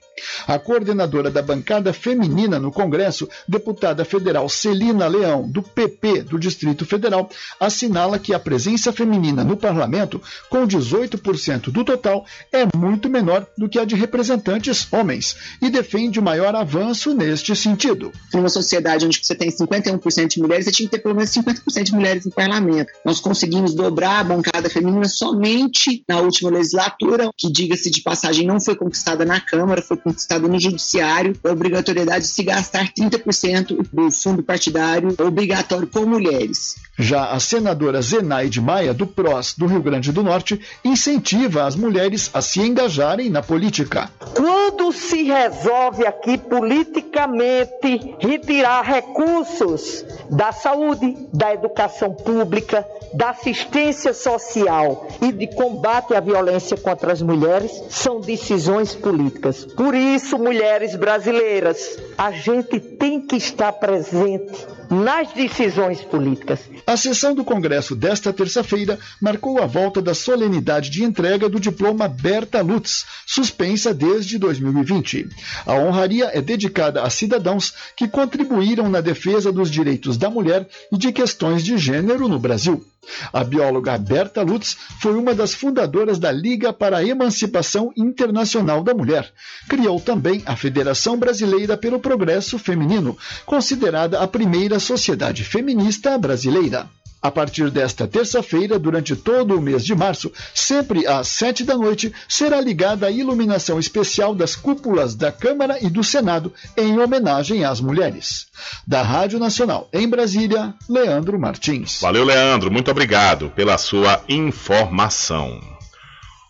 A 0.47 0.57
coordenadora 0.57 1.29
da 1.29 1.41
bancada 1.41 1.93
feminina 1.93 2.59
no 2.59 2.71
Congresso, 2.71 3.27
deputada 3.47 4.03
federal 4.05 4.49
Celina 4.49 5.07
Leão, 5.07 5.47
do 5.47 5.61
PP 5.61 6.23
do 6.23 6.39
Distrito 6.39 6.85
Federal, 6.85 7.29
assinala 7.59 8.19
que 8.19 8.33
a 8.33 8.39
presença 8.39 8.91
feminina 8.91 9.43
no 9.43 9.57
parlamento, 9.57 10.21
com 10.49 10.67
18% 10.67 11.71
do 11.71 11.83
total, 11.83 12.25
é 12.51 12.65
muito 12.75 13.09
menor 13.09 13.45
do 13.57 13.69
que 13.69 13.79
a 13.79 13.85
de 13.85 13.95
representantes 13.95 14.87
homens 14.91 15.35
e 15.61 15.69
defende 15.69 16.19
o 16.19 16.23
maior 16.23 16.55
avanço 16.55 17.13
neste 17.13 17.55
sentido. 17.55 18.11
Em 18.33 18.39
uma 18.39 18.49
sociedade 18.49 19.05
onde 19.05 19.19
você 19.23 19.35
tem 19.35 19.49
51% 19.49 20.27
de 20.27 20.41
mulheres, 20.41 20.65
você 20.65 20.71
tinha 20.71 20.89
que 20.89 20.95
ter 20.95 21.03
pelo 21.03 21.15
menos 21.15 21.29
50% 21.31 21.83
de 21.83 21.93
mulheres 21.93 22.25
no 22.25 22.31
parlamento. 22.31 22.91
Nós 23.03 23.19
conseguimos 23.19 23.73
dobrar 23.73 24.19
a 24.19 24.23
bancada 24.23 24.69
feminina 24.69 25.07
somente 25.07 26.03
na 26.07 26.19
última 26.19 26.49
legislatura, 26.49 27.29
que, 27.35 27.51
diga-se 27.51 27.89
de 27.89 28.01
passagem, 28.01 28.45
não 28.45 28.59
foi 28.59 28.75
conquistada 28.75 29.25
na 29.25 29.39
Câmara, 29.39 29.81
foi 29.81 29.97
conquistada 30.07 30.47
no 30.47 30.59
judiciário 30.59 31.35
a 31.43 31.51
obrigatoriedade 31.51 32.21
de 32.21 32.27
se 32.27 32.43
gastar 32.43 32.91
30% 32.93 33.87
do 33.91 34.11
fundo 34.11 34.41
partidário 34.41 35.13
obrigatório 35.19 35.87
com 35.87 36.05
mulheres. 36.05 36.75
Já 36.97 37.31
a 37.31 37.39
senadora 37.39 38.01
Zenaide 38.01 38.59
Maia, 38.59 38.93
do 38.93 39.05
PROS 39.05 39.53
do 39.55 39.67
Rio 39.67 39.81
Grande 39.81 40.11
do 40.11 40.23
Norte, 40.23 40.59
incentiva 40.83 41.65
as 41.65 41.75
mulheres 41.75 42.29
a 42.33 42.41
se 42.41 42.59
engajarem 42.61 43.29
na 43.29 43.43
política. 43.43 44.09
Quando 44.33 44.91
se 44.91 45.23
resolve 45.23 46.07
aqui 46.07 46.37
politicamente 46.37 48.15
retirar 48.19 48.81
recursos 48.81 50.03
da 50.29 50.51
saúde, 50.51 51.15
da 51.33 51.53
educação 51.53 52.13
pública, 52.13 52.85
da 53.13 53.29
assistência 53.29 54.13
social 54.13 55.07
e 55.21 55.31
de 55.31 55.47
combate 55.53 56.15
à 56.15 56.19
violência 56.19 56.77
contra 56.77 57.13
as 57.13 57.21
mulheres, 57.21 57.71
são 57.89 58.19
decisões 58.19 58.95
políticas. 58.95 59.65
Por 59.65 59.93
isso, 59.97 60.37
mulheres 60.37 60.95
brasileiras, 60.95 61.97
a 62.17 62.31
gente 62.31 62.79
tem 62.79 63.21
que 63.21 63.35
estar 63.35 63.71
presente 63.73 64.76
nas 64.89 65.31
decisões 65.33 66.01
políticas. 66.01 66.59
A 66.85 66.95
sessão 66.95 67.35
do 67.35 67.43
Congresso 67.43 67.95
desta 67.95 68.31
terça-feira 68.31 68.97
marcou 69.21 69.61
a 69.61 69.65
volta 69.65 70.01
da 70.01 70.13
solenidade 70.13 70.89
de 70.89 71.03
entrega 71.03 71.49
do 71.49 71.59
diploma 71.59 72.07
Berta 72.07 72.61
Lutz, 72.61 73.05
suspensa 73.25 73.93
desde 73.93 74.37
2020. 74.37 75.27
A 75.65 75.73
honraria 75.75 76.31
é 76.33 76.41
dedicada 76.41 77.03
a 77.03 77.09
cidadãos 77.09 77.73
que 77.95 78.07
contribuíram 78.07 78.89
na 78.89 79.01
defesa 79.01 79.51
dos 79.51 79.69
direitos 79.69 80.17
da 80.17 80.29
mulher 80.29 80.67
e 80.91 80.97
de 80.97 81.11
questões 81.11 81.63
de 81.63 81.77
gênero 81.77 82.27
no 82.27 82.39
Brasil. 82.39 82.85
A 83.31 83.43
bióloga 83.43 83.97
Berta 83.97 84.41
Lutz 84.41 84.77
foi 84.99 85.15
uma 85.15 85.33
das 85.33 85.53
fundadoras 85.53 86.19
da 86.19 86.31
Liga 86.31 86.73
para 86.73 86.97
a 86.97 87.05
Emancipação 87.05 87.91
Internacional 87.95 88.83
da 88.83 88.93
Mulher. 88.93 89.31
Criou 89.67 89.99
também 89.99 90.43
a 90.45 90.55
Federação 90.55 91.17
Brasileira 91.17 91.77
pelo 91.77 91.99
Progresso 91.99 92.59
Feminino, 92.59 93.17
considerada 93.45 94.19
a 94.19 94.27
primeira 94.27 94.76
sociedade 94.79 95.43
feminista 95.43 96.17
brasileira. 96.17 96.89
A 97.21 97.31
partir 97.31 97.71
desta 97.71 98.07
terça-feira, 98.07 98.77
durante 98.77 99.15
todo 99.15 99.57
o 99.57 99.61
mês 99.61 99.83
de 99.83 99.95
março, 99.95 100.31
sempre 100.53 101.07
às 101.07 101.27
sete 101.27 101.63
da 101.63 101.75
noite, 101.75 102.13
será 102.29 102.61
ligada 102.61 103.07
a 103.07 103.11
iluminação 103.11 103.79
especial 103.79 104.35
das 104.35 104.55
cúpulas 104.55 105.15
da 105.15 105.31
Câmara 105.31 105.77
e 105.81 105.89
do 105.89 106.03
Senado 106.03 106.53
em 106.77 106.99
homenagem 106.99 107.65
às 107.65 107.81
mulheres. 107.81 108.47
Da 108.85 109.01
Rádio 109.01 109.39
Nacional 109.39 109.89
em 109.91 110.07
Brasília, 110.07 110.75
Leandro 110.87 111.39
Martins. 111.39 111.99
Valeu, 112.01 112.23
Leandro. 112.23 112.71
Muito 112.71 112.91
obrigado 112.91 113.49
pela 113.49 113.77
sua 113.79 114.21
informação. 114.29 115.59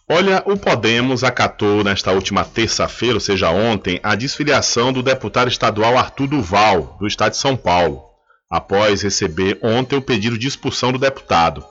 Olha, 0.10 0.44
o 0.46 0.58
Podemos 0.58 1.24
acatou 1.24 1.84
nesta 1.84 2.12
última 2.12 2.44
terça-feira, 2.44 3.16
ou 3.16 3.20
seja, 3.20 3.50
ontem, 3.50 4.00
a 4.04 4.16
desfiliação 4.16 4.92
do 4.92 5.02
deputado 5.02 5.48
estadual 5.48 5.98
Arthur 5.98 6.28
Duval, 6.28 6.98
do 7.00 7.08
estado 7.08 7.32
de 7.32 7.38
São 7.38 7.56
Paulo 7.56 8.08
após 8.50 9.02
receber 9.02 9.60
ontem 9.62 9.98
o 9.98 10.02
pedido 10.02 10.38
de 10.38 10.48
expulsão 10.48 10.92
do 10.92 11.00
deputado. 11.00 11.64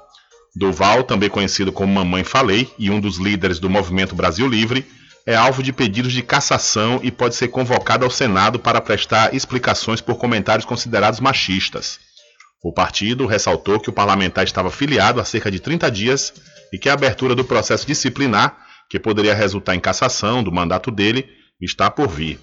Duval, 0.55 1.05
também 1.05 1.29
conhecido 1.29 1.73
como 1.73 1.93
Mamãe 1.93 2.25
Falei 2.25 2.71
e 2.79 2.91
um 2.91 3.01
dos 3.01 3.19
líderes 3.19 3.59
do 3.59 3.69
Movimento 3.69 4.15
Brasil 4.15 4.49
Livre, 4.49 4.87
é 5.27 5.35
alvo 5.35 5.63
de 5.63 5.73
pedidos 5.73 6.13
de 6.13 6.23
cassação 6.23 7.01
e 7.03 7.11
pode 7.11 7.35
ser 7.35 7.49
convocado 7.49 8.05
ao 8.05 8.11
Senado 8.11 8.59
para 8.59 8.81
prestar 8.81 9.35
explicações 9.35 10.01
por 10.01 10.17
comentários 10.17 10.65
considerados 10.65 11.21
machistas. 11.21 11.99
O 12.63 12.73
partido 12.73 13.27
ressaltou 13.27 13.79
que 13.81 13.91
o 13.91 13.93
parlamentar 13.93 14.45
estava 14.45 14.71
filiado 14.71 15.21
há 15.21 15.25
cerca 15.25 15.51
de 15.51 15.61
30 15.61 15.91
dias 15.91 16.33
e 16.73 16.79
que 16.79 16.89
a 16.89 16.95
abertura 16.95 17.35
do 17.35 17.45
processo 17.45 17.87
disciplinar, 17.87 18.57
que 18.89 18.99
poderia 18.99 19.35
resultar 19.35 19.75
em 19.75 19.81
cassação 19.81 20.43
do 20.43 20.53
mandato 20.53 20.91
dele, 20.91 21.29
está 21.61 21.91
por 21.91 22.09
vir. 22.09 22.41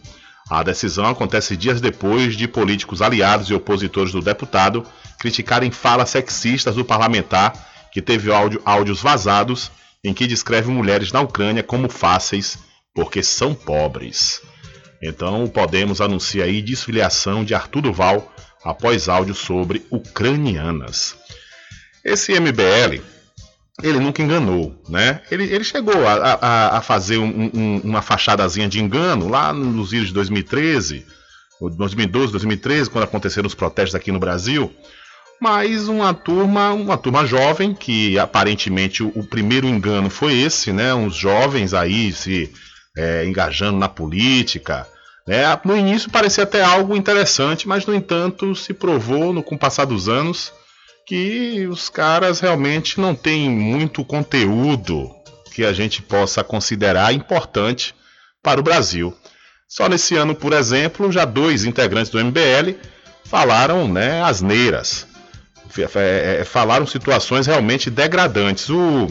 A 0.54 0.62
decisão 0.62 1.08
acontece 1.08 1.58
dias 1.58 1.82
depois 1.82 2.38
de 2.38 2.48
políticos 2.48 3.02
aliados 3.02 3.50
e 3.50 3.56
opositores 3.56 4.12
do 4.12 4.22
deputado 4.22 4.86
criticarem 5.18 5.72
falas 5.72 6.12
sexistas 6.12 6.76
do 6.76 6.86
parlamentar, 6.86 7.90
que 7.92 8.04
teve 8.04 8.32
áudio, 8.32 8.62
áudios 8.64 9.02
vazados 9.02 9.72
em 10.04 10.14
que 10.14 10.28
descreve 10.28 10.70
mulheres 10.70 11.12
na 11.12 11.22
Ucrânia 11.22 11.64
como 11.64 11.90
fáceis 11.90 12.60
porque 12.94 13.24
são 13.24 13.56
pobres. 13.56 14.44
Então, 15.02 15.44
o 15.44 15.50
Podemos 15.50 16.00
anuncia 16.00 16.44
aí 16.44 16.62
desfiliação 16.62 17.44
de 17.44 17.56
Arthur 17.56 17.82
Duval 17.82 18.32
após 18.64 19.10
áudio 19.10 19.34
sobre 19.34 19.84
ucranianas. 19.90 21.16
Esse 22.06 22.40
MBL 22.40 23.02
ele 23.82 24.00
nunca 24.00 24.22
enganou, 24.22 24.80
né? 24.88 25.22
Ele, 25.32 25.46
ele 25.46 25.64
chegou 25.64 26.08
a, 26.08 26.14
a, 26.14 26.78
a 26.78 26.82
fazer 26.82 27.18
um, 27.18 27.50
um, 27.54 27.82
uma 27.84 28.02
fachadazinha 28.02 28.68
de 28.68 28.80
engano 28.80 29.28
lá 29.28 29.52
nos 29.52 29.94
idos 29.94 30.08
de 30.08 30.14
2013, 30.14 31.06
2012, 31.60 32.32
2013, 32.32 32.90
quando 32.90 33.06
aconteceram 33.06 33.48
os 33.48 33.56
protestos 33.56 33.96
aqui 33.96 34.12
no 34.12 34.20
Brasil. 34.20 34.72
Mas 35.42 35.88
uma 35.88 36.14
turma, 36.14 36.72
uma 36.72 36.98
turma 36.98 37.26
jovem, 37.26 37.74
que 37.74 38.18
aparentemente 38.20 39.02
o, 39.02 39.12
o 39.16 39.24
primeiro 39.26 39.68
engano 39.68 40.10
foi 40.10 40.40
esse, 40.40 40.72
né? 40.72 40.94
Uns 40.94 41.16
jovens 41.16 41.74
aí 41.74 42.14
se 42.14 42.52
é, 42.96 43.26
engajando 43.26 43.80
na 43.80 43.90
política. 43.90 44.88
Né? 45.28 45.44
No 45.66 45.76
início 45.76 46.12
parecia 46.12 46.44
até 46.44 46.64
algo 46.64 46.96
interessante, 46.96 47.68
mas 47.68 47.86
no 47.86 47.94
entanto 47.96 48.56
se 48.56 48.74
provou, 48.74 49.34
no, 49.34 49.42
com 49.42 49.56
o 49.56 49.60
passar 49.60 49.86
dos 49.86 50.08
anos, 50.08 50.54
que 51.06 51.68
os 51.68 51.90
caras 51.90 52.40
realmente 52.40 53.00
não 53.00 53.14
têm 53.14 53.50
muito 53.50 54.04
conteúdo 54.06 55.10
que 55.54 55.64
a 55.64 55.74
gente 55.74 56.02
possa 56.02 56.44
considerar 56.44 57.14
importante 57.14 57.94
para 58.42 58.60
o 58.60 58.64
Brasil. 58.64 59.16
Só 59.68 59.88
nesse 59.88 60.16
ano, 60.16 60.36
por 60.36 60.54
exemplo, 60.54 61.12
já 61.12 61.26
dois 61.26 61.66
integrantes 61.66 62.12
do 62.12 62.24
MBL 62.24 62.78
falaram 63.26 63.88
né, 63.88 64.22
asneiras. 64.22 65.08
É, 65.96 66.42
é, 66.42 66.46
falaram 66.46 66.86
situações 66.86 67.48
realmente 67.48 67.90
degradantes. 67.90 68.70
O, 68.70 69.08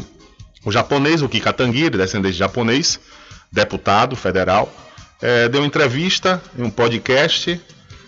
o 0.64 0.70
japonês, 0.70 1.22
o 1.22 1.28
Kika 1.28 1.52
Tanguiri, 1.52 1.96
descendente 1.96 2.35
de 2.35 2.38
japonês, 2.38 3.00
deputado 3.50 4.14
federal, 4.14 4.72
é, 5.20 5.48
deu 5.48 5.64
entrevista 5.64 6.40
em 6.57 6.62
um 6.62 6.70
podcast 6.70 7.61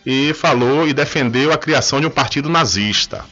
e 0.06 0.32
falou 0.34 0.86
e 0.86 0.92
defendeu 0.92 1.52
a 1.52 1.58
criação 1.58 2.00
de 2.00 2.06
um 2.06 2.10
partido 2.10 2.48
nazista. 2.48 3.24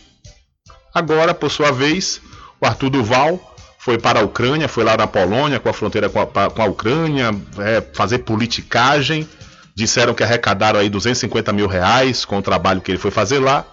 Agora, 0.94 1.32
por 1.32 1.50
sua 1.50 1.70
vez, 1.70 2.20
o 2.60 2.66
Arthur 2.66 2.90
Duval 2.90 3.52
foi 3.78 3.98
para 3.98 4.20
a 4.20 4.22
Ucrânia, 4.22 4.68
foi 4.68 4.84
lá 4.84 4.96
na 4.96 5.06
Polônia, 5.06 5.58
com 5.58 5.68
a 5.68 5.72
fronteira 5.72 6.08
com 6.08 6.20
a, 6.20 6.26
com 6.26 6.62
a 6.62 6.66
Ucrânia, 6.66 7.30
é, 7.58 7.82
fazer 7.92 8.18
politicagem. 8.18 9.28
Disseram 9.74 10.14
que 10.14 10.22
arrecadaram 10.22 10.78
aí 10.78 10.88
250 10.88 11.52
mil 11.52 11.66
reais 11.66 12.24
com 12.24 12.38
o 12.38 12.42
trabalho 12.42 12.80
que 12.80 12.90
ele 12.90 12.98
foi 12.98 13.10
fazer 13.10 13.38
lá. 13.38 13.64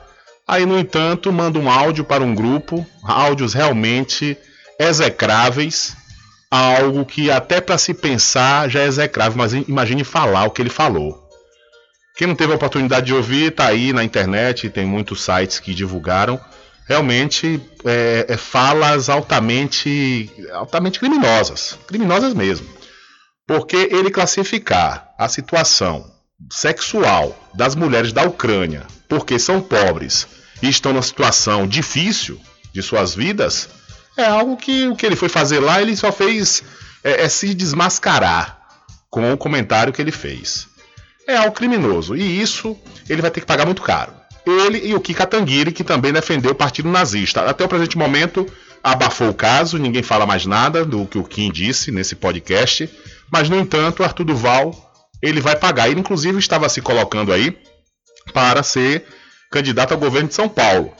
Aí, 0.48 0.66
no 0.66 0.80
entanto, 0.80 1.32
manda 1.32 1.60
um 1.60 1.70
áudio 1.70 2.04
para 2.04 2.24
um 2.24 2.34
grupo, 2.34 2.88
áudios 3.04 3.54
realmente 3.54 4.36
execráveis, 4.80 5.96
algo 6.50 7.06
que 7.06 7.30
até 7.30 7.62
para 7.62 7.78
se 7.78 7.94
pensar 7.94 8.68
já 8.70 8.80
é 8.80 8.88
execrável, 8.88 9.38
mas 9.38 9.54
imagine 9.54 10.04
falar 10.04 10.46
o 10.46 10.52
que 10.52 10.62
ele 10.62 10.70
falou. 10.70 11.30
Quem 12.18 12.28
não 12.28 12.34
teve 12.34 12.52
a 12.52 12.56
oportunidade 12.56 13.06
de 13.06 13.14
ouvir, 13.14 13.52
está 13.52 13.68
aí 13.68 13.94
na 13.94 14.04
internet, 14.04 14.70
tem 14.70 14.86
muitos 14.86 15.22
sites 15.22 15.60
que 15.60 15.76
divulgaram 15.76 16.40
realmente 16.89 17.62
é, 17.86 18.25
é, 18.28 18.36
falas 18.36 19.10
altamente, 19.10 20.28
altamente 20.52 20.99
criminosas, 20.99 21.78
criminosas 21.86 22.34
mesmo. 22.34 22.67
Porque 23.47 23.78
ele 23.91 24.10
classificar 24.10 25.13
a 25.15 25.30
situação 25.30 26.12
sexual 26.52 27.38
das 27.54 27.75
mulheres 27.75 28.12
da 28.12 28.23
Ucrânia, 28.23 28.88
porque 29.08 29.38
são 29.38 29.62
pobres 29.62 30.28
e 30.63 30.69
estão 30.69 30.91
numa 30.91 31.04
situação 31.04 31.67
difícil 31.67 32.41
de 32.73 32.82
suas 32.82 33.13
vidas, 33.13 33.69
é 34.17 34.25
algo 34.25 34.58
que 34.58 34.88
o 34.88 34.95
que 34.95 35.06
ele 35.06 35.15
foi 35.15 35.30
fazer 35.30 35.60
lá, 35.60 35.80
ele 35.80 35.95
só 35.95 36.12
fez 36.12 36.63
é, 37.04 37.23
é 37.23 37.30
se 37.30 37.54
desmascarar 37.54 38.60
com 39.12 39.32
o 39.32 39.38
comentário 39.38 39.93
que 39.93 40.02
ele 40.02 40.12
fez. 40.12 40.67
É 41.28 41.38
algo 41.38 41.52
criminoso 41.52 42.15
e 42.15 42.41
isso 42.41 42.75
ele 43.08 43.21
vai 43.21 43.30
ter 43.30 43.41
que 43.41 43.45
pagar 43.45 43.65
muito 43.65 43.84
caro. 43.84 44.19
Ele 44.50 44.88
e 44.88 44.96
o 44.96 45.02
Kika 45.02 45.26
Tanguiri, 45.26 45.72
que 45.72 45.84
também 45.84 46.14
defendeu 46.14 46.52
o 46.52 46.56
partido 46.56 46.90
nazista. 46.90 47.42
Até 47.42 47.64
o 47.64 47.68
presente 47.68 47.98
momento, 47.98 48.46
abafou 48.84 49.30
o 49.30 49.34
caso, 49.34 49.78
ninguém 49.78 50.04
fala 50.04 50.26
mais 50.26 50.46
nada 50.46 50.86
do 50.86 51.06
que 51.06 51.18
o 51.18 51.24
Kim 51.24 51.52
disse 51.52 51.92
nesse 51.92 52.16
podcast. 52.16 52.90
Mas, 53.32 53.50
no 53.50 53.58
entanto, 53.58 54.04
Arthur 54.04 54.24
Duval, 54.26 54.74
ele 55.22 55.42
vai 55.42 55.56
pagar. 55.56 55.90
Ele, 55.90 56.00
inclusive, 56.00 56.40
estava 56.40 56.70
se 56.70 56.82
colocando 56.82 57.32
aí 57.32 57.58
para 58.34 58.64
ser 58.64 59.06
candidato 59.52 59.94
ao 59.94 60.00
governo 60.00 60.28
de 60.28 60.36
São 60.36 60.48
Paulo. 60.48 60.92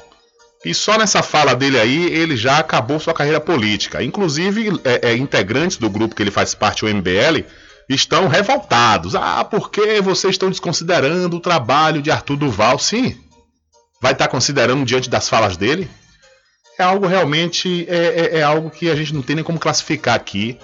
E 0.66 0.74
só 0.74 0.98
nessa 0.98 1.24
fala 1.24 1.56
dele 1.56 1.80
aí, 1.80 2.06
ele 2.12 2.36
já 2.36 2.58
acabou 2.58 3.00
sua 3.00 3.14
carreira 3.14 3.40
política. 3.40 4.04
Inclusive, 4.04 4.80
é, 4.84 5.10
é, 5.10 5.16
integrantes 5.16 5.78
do 5.78 5.90
grupo 5.90 6.14
que 6.14 6.22
ele 6.22 6.32
faz 6.32 6.54
parte, 6.54 6.84
o 6.84 6.88
MBL, 6.88 7.46
estão 7.88 8.28
revoltados. 8.28 9.16
Ah, 9.16 9.44
por 9.46 9.72
que 9.72 10.02
vocês 10.02 10.34
estão 10.34 10.50
desconsiderando 10.50 11.38
o 11.38 11.40
trabalho 11.40 12.02
de 12.02 12.12
Arthur 12.12 12.36
Duval? 12.36 12.78
Sim, 12.78 13.18
vai 14.02 14.14
estar 14.14 14.28
considerando 14.28 14.86
diante 14.86 15.10
das 15.10 15.28
falas 15.28 15.58
dele? 15.58 15.90
É 16.78 16.84
algo 16.84 17.08
realmente 17.08 17.86
é, 17.90 17.98
é, 17.98 18.38
é, 18.38 18.44
algo 18.44 18.70
que 18.70 18.90
a 18.90 18.96
gente 18.96 19.14
não 19.14 19.22
tem 19.22 19.36
nem 19.36 19.44
como 19.44 19.60
classificar 19.60 20.16
aqui 20.16 20.58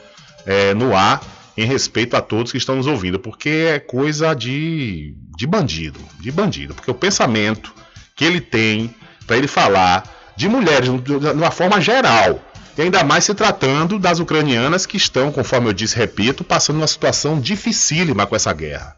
é, 0.45 0.73
no 0.73 0.95
ar 0.95 1.21
em 1.57 1.65
respeito 1.65 2.15
a 2.15 2.21
todos 2.21 2.51
que 2.51 2.57
estão 2.57 2.75
nos 2.75 2.88
ouvindo, 2.88 3.19
porque 3.19 3.49
é 3.73 3.79
coisa 3.79 4.33
de, 4.33 5.15
de 5.38 5.47
bandido, 5.47 5.99
de 6.19 6.31
bandido, 6.31 6.73
porque 6.73 6.91
o 6.91 6.95
pensamento 6.95 7.73
que 8.15 8.25
ele 8.25 8.41
tem 8.41 8.93
para 9.25 9.38
ele 9.38 9.47
falar 9.47 10.03
de 10.36 10.49
mulheres 10.49 10.89
de 11.01 11.15
uma 11.15 11.51
forma 11.51 11.79
geral, 11.79 12.41
e 12.77 12.81
ainda 12.81 13.03
mais 13.03 13.23
se 13.23 13.33
tratando 13.33 13.97
das 13.97 14.19
ucranianas 14.19 14.86
que 14.86 14.97
estão, 14.97 15.31
conforme 15.31 15.69
eu 15.69 15.73
disse, 15.73 15.95
repito, 15.95 16.43
passando 16.43 16.77
uma 16.77 16.88
situação 16.88 17.39
dificílima 17.39 18.27
com 18.27 18.36
essa 18.36 18.51
guerra. 18.51 18.97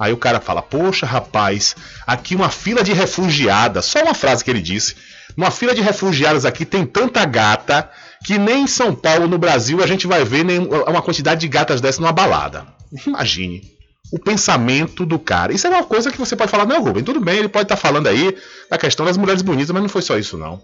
Aí 0.00 0.14
o 0.14 0.16
cara 0.16 0.40
fala: 0.40 0.62
Poxa, 0.62 1.04
rapaz, 1.04 1.76
aqui 2.06 2.34
uma 2.34 2.48
fila 2.48 2.82
de 2.82 2.94
refugiadas. 2.94 3.84
Só 3.84 4.02
uma 4.02 4.14
frase 4.14 4.42
que 4.42 4.50
ele 4.50 4.62
disse. 4.62 4.96
Uma 5.36 5.50
fila 5.50 5.74
de 5.74 5.82
refugiadas 5.82 6.46
aqui 6.46 6.64
tem 6.64 6.86
tanta 6.86 7.24
gata 7.26 7.88
que 8.24 8.38
nem 8.38 8.62
em 8.62 8.66
São 8.66 8.94
Paulo, 8.94 9.28
no 9.28 9.38
Brasil, 9.38 9.82
a 9.82 9.86
gente 9.86 10.06
vai 10.06 10.24
ver 10.24 10.44
nem 10.44 10.58
uma 10.58 11.02
quantidade 11.02 11.40
de 11.40 11.48
gatas 11.48 11.80
dessa 11.80 12.00
numa 12.00 12.12
balada. 12.12 12.66
Imagine 13.06 13.62
o 14.12 14.18
pensamento 14.18 15.06
do 15.06 15.18
cara. 15.18 15.52
Isso 15.52 15.66
é 15.66 15.70
uma 15.70 15.84
coisa 15.84 16.10
que 16.10 16.18
você 16.18 16.34
pode 16.34 16.50
falar, 16.50 16.66
não, 16.66 16.82
Rubem, 16.82 17.04
tudo 17.04 17.20
bem, 17.20 17.38
ele 17.38 17.48
pode 17.48 17.64
estar 17.64 17.76
tá 17.76 17.80
falando 17.80 18.08
aí 18.08 18.36
da 18.68 18.76
questão 18.76 19.06
das 19.06 19.16
mulheres 19.16 19.40
bonitas, 19.40 19.70
mas 19.70 19.82
não 19.82 19.88
foi 19.88 20.02
só 20.02 20.18
isso, 20.18 20.36
não. 20.36 20.60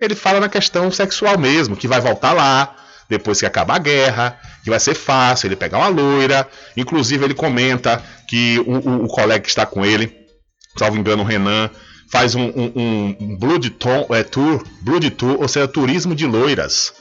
Ele 0.00 0.14
fala 0.14 0.38
na 0.38 0.48
questão 0.48 0.90
sexual 0.90 1.36
mesmo, 1.38 1.76
que 1.76 1.88
vai 1.88 2.00
voltar 2.00 2.32
lá, 2.32 2.76
depois 3.12 3.38
que 3.38 3.46
acabar 3.46 3.76
a 3.76 3.78
guerra, 3.78 4.40
que 4.64 4.70
vai 4.70 4.80
ser 4.80 4.94
fácil 4.94 5.48
ele 5.48 5.56
pegar 5.56 5.78
uma 5.78 5.88
loira. 5.88 6.48
Inclusive, 6.76 7.24
ele 7.24 7.34
comenta 7.34 8.02
que 8.26 8.58
o, 8.66 8.72
o, 8.72 9.04
o 9.04 9.08
colega 9.08 9.40
que 9.40 9.48
está 9.48 9.66
com 9.66 9.84
ele, 9.84 10.12
salvo 10.78 10.96
engano, 10.96 11.22
o 11.22 11.26
Renan, 11.26 11.70
faz 12.10 12.34
um, 12.34 12.44
um, 12.44 13.16
um 13.20 13.38
Blood, 13.38 13.70
Tour, 13.70 14.06
é, 14.10 14.22
tour, 14.22 14.64
Blood 14.80 15.10
Tour, 15.10 15.40
ou 15.40 15.48
seja, 15.48 15.68
turismo 15.68 16.14
de 16.14 16.26
loiras. 16.26 16.92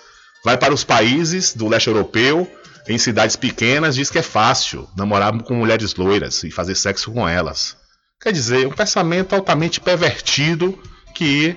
Vai 0.44 0.58
para 0.58 0.74
os 0.74 0.84
países 0.84 1.54
do 1.54 1.68
leste 1.68 1.88
europeu, 1.88 2.50
em 2.88 2.98
cidades 2.98 3.36
pequenas, 3.36 3.96
diz 3.96 4.10
que 4.10 4.20
é 4.20 4.24
fácil 4.24 4.88
namorar 4.98 5.32
com 5.44 5.54
mulheres 5.54 5.96
loiras 5.96 6.44
e 6.44 6.52
fazer 6.52 6.76
sexo 6.76 7.12
com 7.12 7.28
elas. 7.28 7.78
Quer 8.20 8.34
dizer, 8.34 8.68
um 8.68 8.72
pensamento 8.72 9.34
altamente 9.34 9.80
pervertido 9.80 10.78
que 11.14 11.56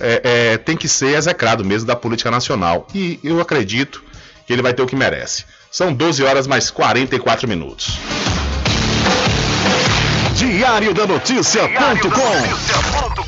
é, 0.00 0.52
é, 0.52 0.58
tem 0.58 0.76
que 0.76 0.88
ser 0.88 1.16
execrado 1.16 1.64
mesmo 1.64 1.86
da 1.86 1.96
política 1.96 2.30
nacional. 2.30 2.86
E 2.94 3.18
eu 3.22 3.40
acredito 3.40 4.02
que 4.46 4.52
ele 4.52 4.62
vai 4.62 4.72
ter 4.72 4.82
o 4.82 4.86
que 4.86 4.96
merece. 4.96 5.44
São 5.70 5.92
12 5.92 6.22
horas 6.22 6.46
mais 6.46 6.70
44 6.70 7.48
minutos. 7.48 7.98
Diário 10.34 10.94
da 10.94 11.06
Notícia.com 11.06 13.27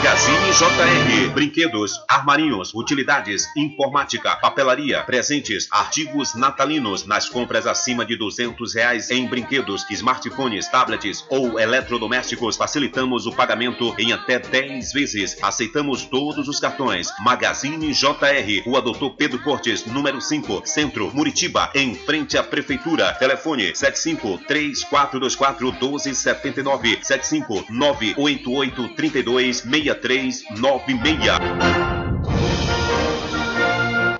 Magazine 0.01 0.51
JR. 0.51 1.29
Brinquedos, 1.31 2.01
armarinhos, 2.07 2.73
utilidades, 2.73 3.47
informática, 3.55 4.35
papelaria, 4.35 5.03
presentes, 5.03 5.67
artigos 5.69 6.33
natalinos 6.33 7.05
nas 7.05 7.29
compras 7.29 7.67
acima 7.67 8.03
de 8.03 8.15
duzentos 8.15 8.73
reais 8.73 9.11
em 9.11 9.27
brinquedos, 9.27 9.85
smartphones, 9.91 10.67
tablets 10.69 11.23
ou 11.29 11.59
eletrodomésticos. 11.59 12.57
Facilitamos 12.57 13.27
o 13.27 13.31
pagamento 13.31 13.93
em 13.99 14.11
até 14.11 14.39
10 14.39 14.91
vezes. 14.91 15.37
Aceitamos 15.39 16.03
todos 16.05 16.47
os 16.47 16.59
cartões. 16.59 17.09
Magazine 17.19 17.93
JR. 17.93 18.63
Rua 18.65 18.81
Doutor 18.81 19.11
Pedro 19.11 19.37
Cortes, 19.43 19.85
número 19.85 20.19
5, 20.19 20.63
Centro, 20.65 21.11
Muritiba, 21.13 21.69
em 21.75 21.93
frente 21.93 22.39
à 22.39 22.43
Prefeitura. 22.43 23.13
Telefone 23.19 23.75
75 23.75 24.39
3424 24.47 25.71
1279 25.73 26.99
75 27.03 27.65
988 27.69 28.95
32 28.95 29.63
6396. 29.95 31.39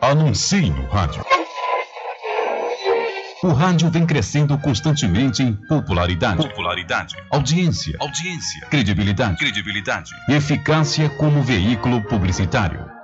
Anuncie 0.02 0.70
no 0.70 0.88
rádio. 0.88 1.24
O 3.44 3.54
rádio 3.54 3.90
vem 3.90 4.06
crescendo 4.06 4.56
constantemente 4.58 5.42
em 5.42 5.54
popularidade, 5.54 6.48
popularidade, 6.48 7.16
audiência, 7.32 7.98
audiência, 8.00 8.68
credibilidade, 8.68 9.38
credibilidade 9.38 10.12
e 10.30 10.34
eficácia 10.34 11.10
como 11.10 11.42
veículo 11.42 12.02
publicitário. 12.04 12.91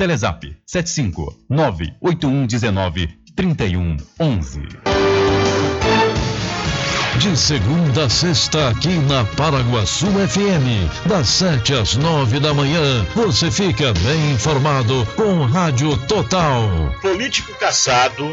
Telezap 0.00 0.56
75 0.64 1.36
98119 1.50 3.06
3111. 3.36 4.62
De 7.18 7.36
segunda 7.36 8.06
a 8.06 8.08
sexta, 8.08 8.70
aqui 8.70 8.96
na 8.96 9.26
Paraguaçu 9.36 10.06
FM, 10.06 11.06
das 11.06 11.28
7 11.28 11.74
às 11.74 11.96
9 11.96 12.40
da 12.40 12.54
manhã, 12.54 13.04
você 13.14 13.50
fica 13.50 13.92
bem 13.92 14.32
informado 14.32 15.06
com 15.16 15.44
Rádio 15.44 15.94
Total. 16.06 16.62
Político 17.02 17.52
caçado 17.58 18.32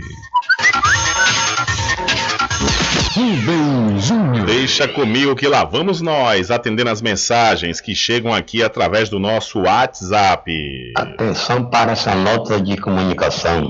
Rubem 3.16 4.00
Júnior. 4.00 4.46
Deixa 4.46 4.88
comigo 4.88 5.36
que 5.36 5.48
lá 5.48 5.64
vamos 5.64 6.00
nós, 6.00 6.52
atendendo 6.52 6.92
as 6.92 7.02
mensagens 7.02 7.82
que 7.82 7.96
chegam 7.96 8.32
aqui 8.32 8.62
através 8.62 9.10
do 9.10 9.18
nosso 9.18 9.62
WhatsApp. 9.62 10.94
Atenção 10.96 11.72
para 11.72 11.94
essa 11.94 12.14
nota 12.14 12.62
de 12.62 12.78
comunicação. 12.78 13.68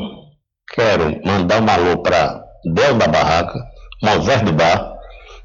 Quero 0.73 1.21
mandar 1.25 1.61
um 1.61 1.69
alô 1.69 2.03
para 2.03 2.43
Del 2.65 2.95
da 2.95 3.07
Barraca, 3.07 3.63
Moisés 4.01 4.41
do 4.41 4.51
Bar, 4.51 4.91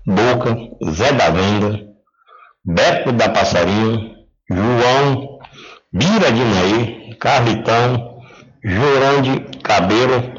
Boca, 0.05 0.57
Zé 0.91 1.13
da 1.13 1.31
Venda, 1.31 1.88
Beto 2.71 3.13
da 3.13 3.31
Passarinho, 3.31 4.15
João, 4.51 5.39
Bira 5.91 6.31
de 6.31 6.45
Naí, 6.45 7.17
Carlitão, 7.19 8.19
Jurande 8.63 9.41
Cabelo, 9.63 10.35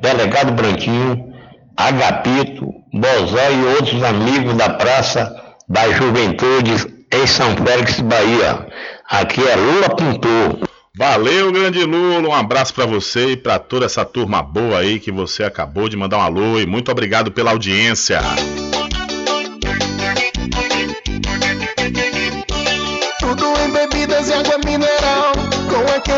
Delegado 0.00 0.54
Branquinho, 0.54 1.32
Agapito, 1.76 2.66
Bozó 2.92 3.50
e 3.52 3.76
outros 3.76 4.02
amigos 4.02 4.54
da 4.54 4.70
Praça 4.70 5.32
da 5.68 5.88
Juventude 5.92 6.72
em 7.12 7.26
São 7.28 7.56
Félix, 7.56 8.00
Bahia. 8.00 8.66
Aqui 9.08 9.46
é 9.46 9.54
Lula 9.54 9.94
Pintor. 9.94 10.68
Valeu, 10.96 11.52
grande 11.52 11.84
Lula. 11.84 12.28
Um 12.28 12.34
abraço 12.34 12.74
para 12.74 12.86
você 12.86 13.34
e 13.34 13.36
para 13.36 13.56
toda 13.60 13.86
essa 13.86 14.04
turma 14.04 14.42
boa 14.42 14.80
aí 14.80 14.98
que 14.98 15.12
você 15.12 15.44
acabou 15.44 15.88
de 15.88 15.96
mandar 15.96 16.18
um 16.18 16.22
alô 16.22 16.58
e 16.58 16.66
muito 16.66 16.90
obrigado 16.90 17.30
pela 17.30 17.52
audiência. 17.52 18.18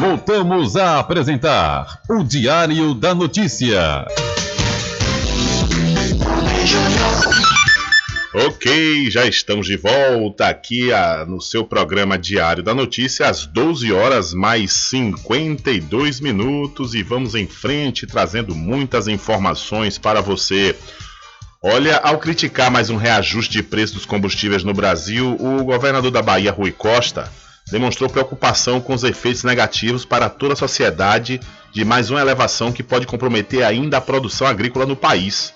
Voltamos 0.00 0.76
a 0.76 0.98
apresentar 0.98 2.00
o 2.08 2.24
Diário 2.24 2.94
da 2.94 3.14
Notícia. 3.14 4.06
Ok, 8.32 9.10
já 9.10 9.26
estamos 9.26 9.66
de 9.66 9.76
volta 9.76 10.48
aqui 10.48 10.90
a, 10.90 11.26
no 11.26 11.38
seu 11.38 11.66
programa 11.66 12.16
Diário 12.16 12.62
da 12.62 12.72
Notícia, 12.72 13.28
às 13.28 13.44
12 13.44 13.92
horas 13.92 14.32
mais 14.32 14.72
52 14.72 16.18
minutos, 16.18 16.94
e 16.94 17.02
vamos 17.02 17.34
em 17.34 17.46
frente 17.46 18.06
trazendo 18.06 18.54
muitas 18.54 19.06
informações 19.06 19.98
para 19.98 20.22
você. 20.22 20.74
Olha, 21.62 21.98
ao 21.98 22.16
criticar 22.18 22.70
mais 22.70 22.88
um 22.88 22.96
reajuste 22.96 23.52
de 23.52 23.62
preço 23.62 23.92
dos 23.92 24.06
combustíveis 24.06 24.64
no 24.64 24.72
Brasil, 24.72 25.36
o 25.38 25.62
governador 25.62 26.10
da 26.10 26.22
Bahia, 26.22 26.52
Rui 26.52 26.72
Costa, 26.72 27.30
demonstrou 27.70 28.10
preocupação 28.10 28.80
com 28.80 28.94
os 28.94 29.04
efeitos 29.04 29.44
negativos 29.44 30.04
para 30.04 30.28
toda 30.28 30.54
a 30.54 30.56
sociedade 30.56 31.40
de 31.72 31.84
mais 31.84 32.10
uma 32.10 32.20
elevação 32.20 32.72
que 32.72 32.82
pode 32.82 33.06
comprometer 33.06 33.62
ainda 33.62 33.98
a 33.98 34.00
produção 34.00 34.46
agrícola 34.46 34.86
no 34.86 34.96
país. 34.96 35.52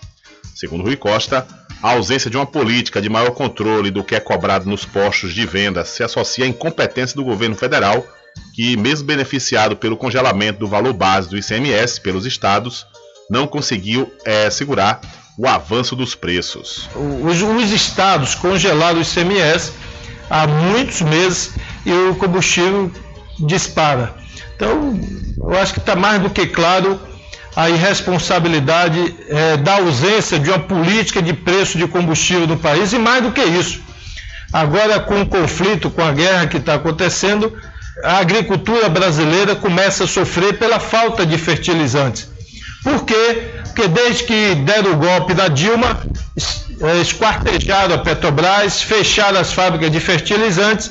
Segundo 0.55 0.85
Rui 0.85 0.97
Costa, 0.97 1.47
a 1.83 1.91
ausência 1.91 2.31
de 2.31 2.37
uma 2.37 2.47
política 2.47 3.03
de 3.03 3.09
maior 3.09 3.33
controle 3.33 3.91
do 3.91 4.05
que 4.05 4.15
é 4.15 4.21
cobrado 4.21 4.69
nos 4.69 4.85
postos 4.85 5.35
de 5.35 5.45
venda 5.45 5.85
se 5.85 6.03
associa 6.03 6.45
à 6.45 6.49
incompetência 6.49 7.17
do 7.17 7.25
governo 7.25 7.57
federal, 7.57 8.07
que, 8.55 8.77
mesmo 8.77 9.07
beneficiado 9.07 9.77
pelo 9.77 9.97
congelamento 9.97 10.61
do 10.61 10.69
valor 10.69 10.93
base 10.93 11.29
do 11.29 11.37
ICMS 11.37 12.01
pelos 12.01 12.25
estados, 12.25 12.87
não 13.29 13.47
conseguiu 13.47 14.11
é, 14.25 14.49
segurar 14.49 15.01
o 15.37 15.49
avanço 15.49 15.97
dos 15.97 16.15
preços. 16.15 16.89
Os, 16.95 17.43
os 17.43 17.73
estados 17.73 18.35
congelaram 18.35 18.99
o 18.99 19.03
ICMS 19.03 19.73
há 20.29 20.47
muitos 20.47 21.01
meses 21.03 21.53
e 21.85 21.93
o 21.93 22.15
combustível 22.17 22.91
dispara. 23.39 24.15
Então, 24.57 24.99
eu 25.39 25.59
acho 25.59 25.75
que 25.75 25.81
está 25.81 25.97
mais 25.97 26.21
do 26.23 26.31
que 26.31 26.47
claro 26.47 27.01
a 27.57 27.71
irresponsabilidade 27.71 29.17
é, 29.29 29.57
da 29.57 29.75
ausência 29.77 30.39
de 30.39 30.51
uma 30.51 30.59
política 30.59 31.23
de 31.23 31.33
preço 31.33 31.79
de 31.79 31.87
combustível 31.87 32.47
no 32.47 32.57
país 32.57 32.93
e 32.93 32.99
mais 32.99 33.23
do 33.23 33.33
que 33.33 33.43
isso. 33.43 33.81
Agora, 34.53 35.01
com 35.01 35.23
o 35.23 35.27
conflito, 35.27 35.91
com 35.91 36.03
a 36.03 36.13
guerra 36.13 36.47
que 36.47 36.57
está 36.57 36.75
acontecendo, 36.75 37.53
a 38.03 38.19
agricultura 38.19 38.89
brasileira 38.89 39.55
começa 39.55 40.05
a 40.05 40.07
sofrer 40.07 40.59
pela 40.59 40.81
falta 40.81 41.25
de 41.25 41.39
fertilizantes. 41.39 42.29
Por 42.83 43.05
quê? 43.05 43.51
Porque 43.65 43.89
desde 43.89 44.25
que 44.25 44.55
deram 44.57 44.93
o 44.93 44.97
golpe 44.97 45.35
da 45.35 45.49
Dilma, 45.49 46.01
esquartejaram 47.01 47.95
a 47.95 47.99
Petrobras, 47.99 48.83
fecharam 48.83 49.41
as 49.41 49.53
fábricas 49.53 49.91
de 49.91 50.01
fertilizantes 50.01 50.91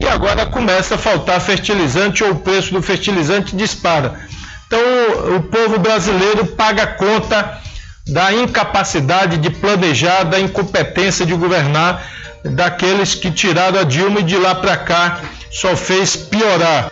e 0.00 0.06
agora 0.06 0.46
começa 0.46 0.94
a 0.94 0.98
faltar 0.98 1.40
fertilizante 1.40 2.22
ou 2.22 2.32
o 2.32 2.36
preço 2.36 2.72
do 2.72 2.82
fertilizante 2.82 3.56
dispara. 3.56 4.20
Então 4.66 5.36
o 5.36 5.42
povo 5.42 5.78
brasileiro 5.78 6.46
paga 6.46 6.86
conta 6.86 7.60
da 8.06 8.32
incapacidade 8.32 9.38
de 9.38 9.50
planejar, 9.50 10.24
da 10.24 10.40
incompetência 10.40 11.24
de 11.24 11.34
governar 11.34 12.04
daqueles 12.44 13.14
que 13.14 13.30
tiraram 13.30 13.80
a 13.80 13.84
Dilma 13.84 14.20
e 14.20 14.24
de 14.24 14.36
lá 14.36 14.54
para 14.54 14.76
cá 14.76 15.20
só 15.50 15.76
fez 15.76 16.16
piorar. 16.16 16.90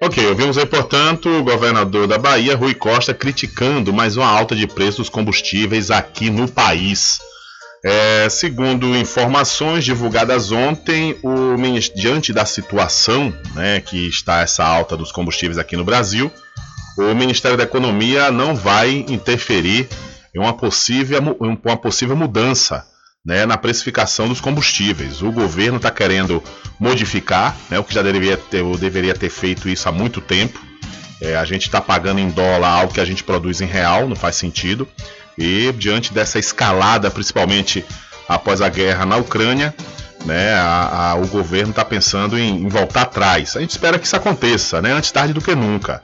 Ok, 0.00 0.24
ouvimos 0.28 0.56
aí, 0.56 0.64
portanto, 0.64 1.28
o 1.28 1.42
governador 1.42 2.06
da 2.06 2.16
Bahia, 2.16 2.56
Rui 2.56 2.72
Costa, 2.72 3.12
criticando 3.12 3.92
mais 3.92 4.16
uma 4.16 4.28
alta 4.28 4.54
de 4.54 4.64
preço 4.64 4.98
dos 4.98 5.08
combustíveis 5.08 5.90
aqui 5.90 6.30
no 6.30 6.46
país. 6.46 7.18
É, 7.84 8.28
segundo 8.28 8.96
informações 8.96 9.84
divulgadas 9.84 10.50
ontem, 10.50 11.16
o, 11.22 11.56
diante 11.94 12.32
da 12.32 12.44
situação 12.44 13.32
né, 13.54 13.80
que 13.80 14.08
está 14.08 14.40
essa 14.40 14.64
alta 14.64 14.96
dos 14.96 15.12
combustíveis 15.12 15.58
aqui 15.58 15.76
no 15.76 15.84
Brasil, 15.84 16.30
o 16.96 17.14
Ministério 17.14 17.56
da 17.56 17.62
Economia 17.62 18.30
não 18.32 18.56
vai 18.56 19.06
interferir 19.08 19.88
em 20.34 20.40
uma 20.40 20.52
possível, 20.52 21.20
uma 21.38 21.76
possível 21.76 22.16
mudança 22.16 22.84
né, 23.24 23.46
na 23.46 23.56
precificação 23.56 24.26
dos 24.26 24.40
combustíveis. 24.40 25.22
O 25.22 25.30
governo 25.30 25.76
está 25.76 25.90
querendo 25.90 26.42
modificar, 26.80 27.56
né, 27.70 27.78
o 27.78 27.84
que 27.84 27.94
já 27.94 28.02
deveria 28.02 28.36
ter, 28.36 28.64
deveria 28.76 29.14
ter 29.14 29.30
feito 29.30 29.68
isso 29.68 29.88
há 29.88 29.92
muito 29.92 30.20
tempo. 30.20 30.58
É, 31.20 31.36
a 31.36 31.44
gente 31.44 31.62
está 31.62 31.80
pagando 31.80 32.20
em 32.20 32.30
dólar 32.30 32.68
algo 32.68 32.92
que 32.94 33.00
a 33.00 33.04
gente 33.04 33.24
produz 33.24 33.60
em 33.60 33.66
real, 33.66 34.08
não 34.08 34.16
faz 34.16 34.36
sentido. 34.36 34.88
E 35.38 35.72
diante 35.72 36.12
dessa 36.12 36.38
escalada, 36.38 37.10
principalmente 37.10 37.84
após 38.28 38.60
a 38.60 38.68
guerra 38.68 39.06
na 39.06 39.16
Ucrânia, 39.16 39.74
né, 40.24 40.52
a, 40.54 41.10
a, 41.10 41.14
o 41.14 41.26
governo 41.28 41.70
está 41.70 41.84
pensando 41.84 42.36
em, 42.36 42.62
em, 42.62 42.68
voltar 42.68 43.02
atrás. 43.02 43.56
A 43.56 43.60
gente 43.60 43.70
espera 43.70 43.98
que 43.98 44.06
isso 44.06 44.16
aconteça, 44.16 44.82
né, 44.82 44.92
antes 44.92 45.12
tarde 45.12 45.32
do 45.32 45.40
que 45.40 45.54
nunca, 45.54 46.02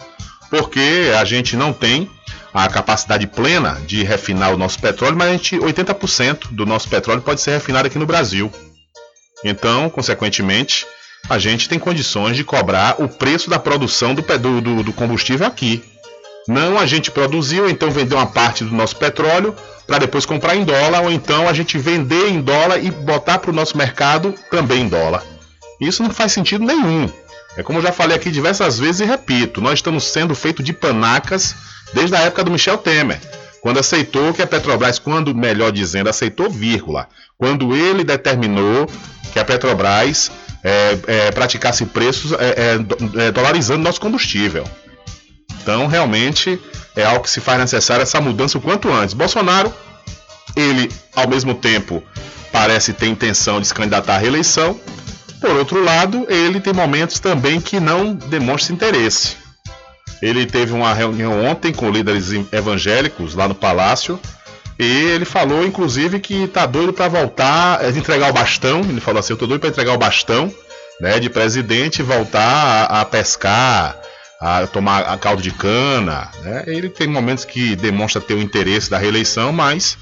porque 0.48 1.12
a 1.18 1.24
gente 1.24 1.56
não 1.56 1.72
tem 1.72 2.08
a 2.52 2.68
capacidade 2.68 3.26
plena 3.26 3.80
de 3.84 4.04
refinar 4.04 4.54
o 4.54 4.56
nosso 4.56 4.78
petróleo, 4.78 5.16
mas 5.16 5.28
a 5.28 5.32
gente, 5.32 5.58
80% 5.58 6.52
do 6.52 6.64
nosso 6.64 6.88
petróleo 6.88 7.20
pode 7.20 7.40
ser 7.40 7.50
refinado 7.50 7.88
aqui 7.88 7.98
no 7.98 8.06
Brasil. 8.06 8.52
Então, 9.44 9.90
consequentemente, 9.90 10.86
a 11.28 11.38
gente 11.38 11.68
tem 11.68 11.78
condições 11.78 12.36
de 12.36 12.44
cobrar 12.44 13.02
o 13.02 13.08
preço 13.08 13.50
da 13.50 13.58
produção 13.58 14.14
do, 14.14 14.22
do, 14.22 14.82
do 14.84 14.92
combustível 14.92 15.46
aqui. 15.46 15.82
Não 16.46 16.78
a 16.78 16.86
gente 16.86 17.10
produzir 17.10 17.60
ou 17.60 17.70
então 17.70 17.90
vender 17.90 18.14
uma 18.14 18.26
parte 18.26 18.64
do 18.64 18.74
nosso 18.74 18.96
petróleo 18.96 19.54
para 19.86 19.98
depois 19.98 20.26
comprar 20.26 20.56
em 20.56 20.64
dólar, 20.64 21.02
ou 21.02 21.10
então 21.10 21.48
a 21.48 21.52
gente 21.52 21.78
vender 21.78 22.28
em 22.28 22.40
dólar 22.40 22.78
e 22.82 22.90
botar 22.90 23.38
para 23.38 23.50
o 23.50 23.54
nosso 23.54 23.76
mercado 23.76 24.34
também 24.50 24.82
em 24.82 24.88
dólar. 24.88 25.22
Isso 25.80 26.02
não 26.02 26.10
faz 26.10 26.32
sentido 26.32 26.64
nenhum. 26.64 27.08
É 27.56 27.62
como 27.62 27.78
eu 27.78 27.82
já 27.82 27.92
falei 27.92 28.16
aqui 28.16 28.30
diversas 28.30 28.78
vezes 28.78 29.00
e 29.00 29.04
repito, 29.04 29.60
nós 29.60 29.74
estamos 29.74 30.04
sendo 30.04 30.34
feitos 30.34 30.64
de 30.64 30.72
panacas 30.72 31.54
desde 31.92 32.16
a 32.16 32.20
época 32.20 32.44
do 32.44 32.50
Michel 32.50 32.78
Temer, 32.78 33.20
quando 33.60 33.78
aceitou 33.78 34.34
que 34.34 34.42
a 34.42 34.46
Petrobras, 34.46 34.98
quando 34.98 35.34
melhor 35.34 35.70
dizendo, 35.70 36.10
aceitou 36.10 36.50
vírgula, 36.50 37.08
quando 37.38 37.74
ele 37.74 38.02
determinou 38.04 38.86
que 39.32 39.38
a 39.38 39.44
Petrobras 39.44 40.30
é, 40.62 40.98
é, 41.06 41.30
praticasse 41.30 41.86
preços 41.86 42.32
é, 42.32 43.30
dolarizando 43.30 43.82
nosso 43.82 44.00
combustível. 44.00 44.64
Então, 45.62 45.86
realmente, 45.86 46.60
é 46.94 47.04
algo 47.04 47.22
que 47.24 47.30
se 47.30 47.40
faz 47.40 47.58
necessário 47.58 48.02
essa 48.02 48.20
mudança 48.20 48.58
o 48.58 48.60
quanto 48.60 48.90
antes. 48.90 49.14
Bolsonaro, 49.14 49.72
ele, 50.54 50.90
ao 51.14 51.28
mesmo 51.28 51.54
tempo, 51.54 52.02
parece 52.52 52.92
ter 52.92 53.06
intenção 53.06 53.60
de 53.60 53.66
se 53.66 53.74
candidatar 53.74 54.16
à 54.16 54.18
reeleição. 54.18 54.78
Por 55.40 55.50
outro 55.50 55.82
lado, 55.82 56.26
ele 56.28 56.60
tem 56.60 56.72
momentos 56.72 57.18
também 57.18 57.60
que 57.60 57.80
não 57.80 58.14
demonstra 58.14 58.74
interesse. 58.74 59.36
Ele 60.22 60.46
teve 60.46 60.72
uma 60.72 60.94
reunião 60.94 61.44
ontem 61.44 61.72
com 61.72 61.90
líderes 61.90 62.30
evangélicos 62.52 63.34
lá 63.34 63.48
no 63.48 63.54
palácio 63.54 64.18
e 64.78 64.84
ele 64.84 65.24
falou, 65.24 65.64
inclusive, 65.64 66.18
que 66.18 66.48
tá 66.48 66.66
doido 66.66 66.92
para 66.92 67.08
voltar, 67.08 67.90
de 67.92 67.98
entregar 67.98 68.30
o 68.30 68.32
bastão. 68.32 68.80
Ele 68.80 69.00
falou 69.00 69.20
assim: 69.20 69.32
eu 69.32 69.36
tô 69.36 69.46
doido 69.46 69.60
para 69.60 69.70
entregar 69.70 69.92
o 69.92 69.98
bastão, 69.98 70.52
né, 71.00 71.20
de 71.20 71.30
presidente, 71.30 72.00
e 72.00 72.02
voltar 72.02 72.88
a, 72.90 73.00
a, 73.00 73.04
pescar, 73.04 73.96
a 74.44 74.66
tomar 74.66 75.02
a 75.02 75.16
caldo 75.16 75.40
de 75.40 75.50
cana. 75.50 76.30
Né? 76.42 76.64
Ele 76.66 76.90
tem 76.90 77.06
momentos 77.06 77.44
que 77.44 77.74
demonstra 77.76 78.20
ter 78.20 78.34
o 78.34 78.42
interesse 78.42 78.90
da 78.90 78.98
reeleição, 78.98 79.52
mas 79.52 79.96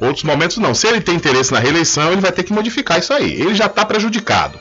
outros 0.00 0.22
momentos 0.22 0.58
não. 0.58 0.72
Se 0.72 0.86
ele 0.86 1.00
tem 1.00 1.16
interesse 1.16 1.52
na 1.52 1.58
reeleição, 1.58 2.12
ele 2.12 2.20
vai 2.20 2.30
ter 2.30 2.44
que 2.44 2.52
modificar 2.52 2.98
isso 2.98 3.12
aí. 3.12 3.32
Ele 3.32 3.54
já 3.54 3.66
está 3.66 3.84
prejudicado 3.84 4.58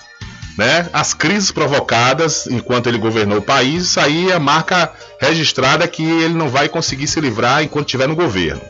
né? 0.57 0.89
As 0.91 1.13
crises 1.13 1.51
provocadas 1.51 2.47
enquanto 2.47 2.88
ele 2.88 2.97
governou 2.97 3.38
o 3.38 3.41
país, 3.41 3.83
isso 3.83 3.99
aí 3.99 4.31
é 4.31 4.39
marca 4.39 4.91
registrada 5.21 5.88
que 5.88 6.03
ele 6.03 6.33
não 6.33 6.49
vai 6.49 6.67
conseguir 6.67 7.07
se 7.07 7.21
livrar 7.21 7.63
enquanto 7.63 7.85
estiver 7.85 8.07
no 8.07 8.15
governo. 8.15 8.61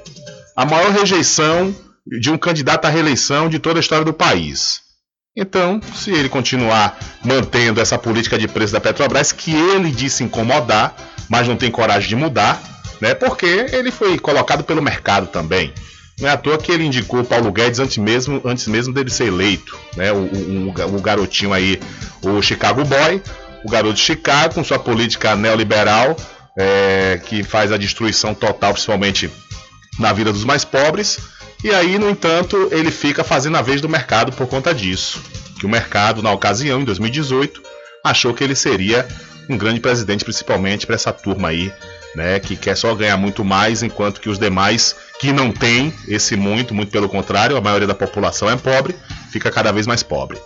A 0.56 0.66
maior 0.66 0.92
rejeição 0.92 1.74
de 2.06 2.30
um 2.30 2.38
candidato 2.38 2.86
à 2.86 2.90
reeleição 2.90 3.48
de 3.48 3.58
toda 3.58 3.80
a 3.80 3.82
história 3.82 4.04
do 4.04 4.14
país. 4.14 4.82
Então, 5.40 5.80
se 5.94 6.10
ele 6.10 6.28
continuar 6.28 6.98
mantendo 7.24 7.80
essa 7.80 7.96
política 7.96 8.40
de 8.40 8.48
preço 8.48 8.74
da 8.74 8.82
Petrobras, 8.82 9.32
que 9.32 9.54
ele 9.54 9.92
disse 9.92 10.24
incomodar, 10.24 10.96
mas 11.30 11.48
não 11.48 11.56
tem 11.56 11.70
coragem 11.70 12.10
de 12.10 12.16
mudar, 12.16 12.60
né? 13.00 13.14
Porque 13.14 13.68
ele 13.72 13.92
foi 13.92 14.18
colocado 14.18 14.64
pelo 14.64 14.82
mercado 14.82 15.28
também. 15.28 15.72
Não 16.20 16.28
é 16.28 16.32
à 16.32 16.38
toa 16.38 16.58
que 16.58 16.72
ele 16.72 16.84
indicou 16.84 17.24
Paulo 17.24 17.52
Guedes 17.52 17.80
antes 17.80 17.98
mesmo, 17.98 18.42
antes 18.44 18.66
mesmo 18.66 18.92
dele 18.92 19.12
ser 19.12 19.28
eleito. 19.28 19.78
Né? 19.96 20.12
O, 20.12 20.18
o, 20.18 20.96
o 20.96 21.02
garotinho 21.02 21.54
aí, 21.54 21.80
o 22.24 22.42
Chicago 22.42 22.84
Boy, 22.84 23.22
o 23.64 23.70
garoto 23.70 23.94
de 23.94 24.02
Chicago, 24.02 24.56
com 24.56 24.64
sua 24.64 24.80
política 24.80 25.36
neoliberal, 25.36 26.18
é, 26.58 27.22
que 27.24 27.44
faz 27.44 27.72
a 27.72 27.78
destruição 27.78 28.34
total, 28.34 28.74
principalmente 28.74 29.30
na 30.00 30.12
vida 30.12 30.34
dos 30.34 30.44
mais 30.44 30.66
pobres. 30.66 31.20
E 31.64 31.72
aí, 31.72 31.98
no 31.98 32.10
entanto, 32.10 32.70
ele 32.72 32.92
fica 32.92 33.24
fazendo 33.24 33.58
a 33.58 33.62
vez 33.62 33.82
do 33.82 33.90
mercado 33.90 34.32
por 34.32 34.48
conta 34.48 34.74
disso. 34.74 35.22
Que 35.60 35.66
o 35.66 35.70
mercado, 35.70 36.22
na 36.22 36.32
ocasião, 36.32 36.82
em 36.82 36.86
2018, 36.86 37.62
achou 38.04 38.34
que 38.34 38.44
ele 38.44 38.56
seria 38.56 39.08
um 39.50 39.58
grande 39.58 39.80
presidente, 39.80 40.24
principalmente 40.24 40.86
para 40.86 40.96
essa 40.96 41.12
turma 41.12 41.50
aí 41.50 41.72
né, 42.18 42.40
que 42.40 42.56
quer 42.56 42.76
só 42.76 42.94
ganhar 42.96 43.16
muito 43.16 43.46
mais, 43.46 43.84
enquanto 43.84 44.20
que 44.20 44.30
os 44.30 44.40
demais 44.40 44.96
que 45.20 45.32
não 45.32 45.52
têm 45.52 45.94
esse 46.08 46.36
muito, 46.36 46.74
muito 46.74 46.92
pelo 46.92 47.08
contrário, 47.08 47.56
a 47.56 47.62
maioria 47.62 47.88
da 47.88 47.94
população 47.94 48.50
é 48.50 48.56
pobre, 48.56 48.96
fica 49.32 49.52
cada 49.52 49.72
vez 49.72 49.86
mais 49.86 50.02
pobre. 50.02 50.40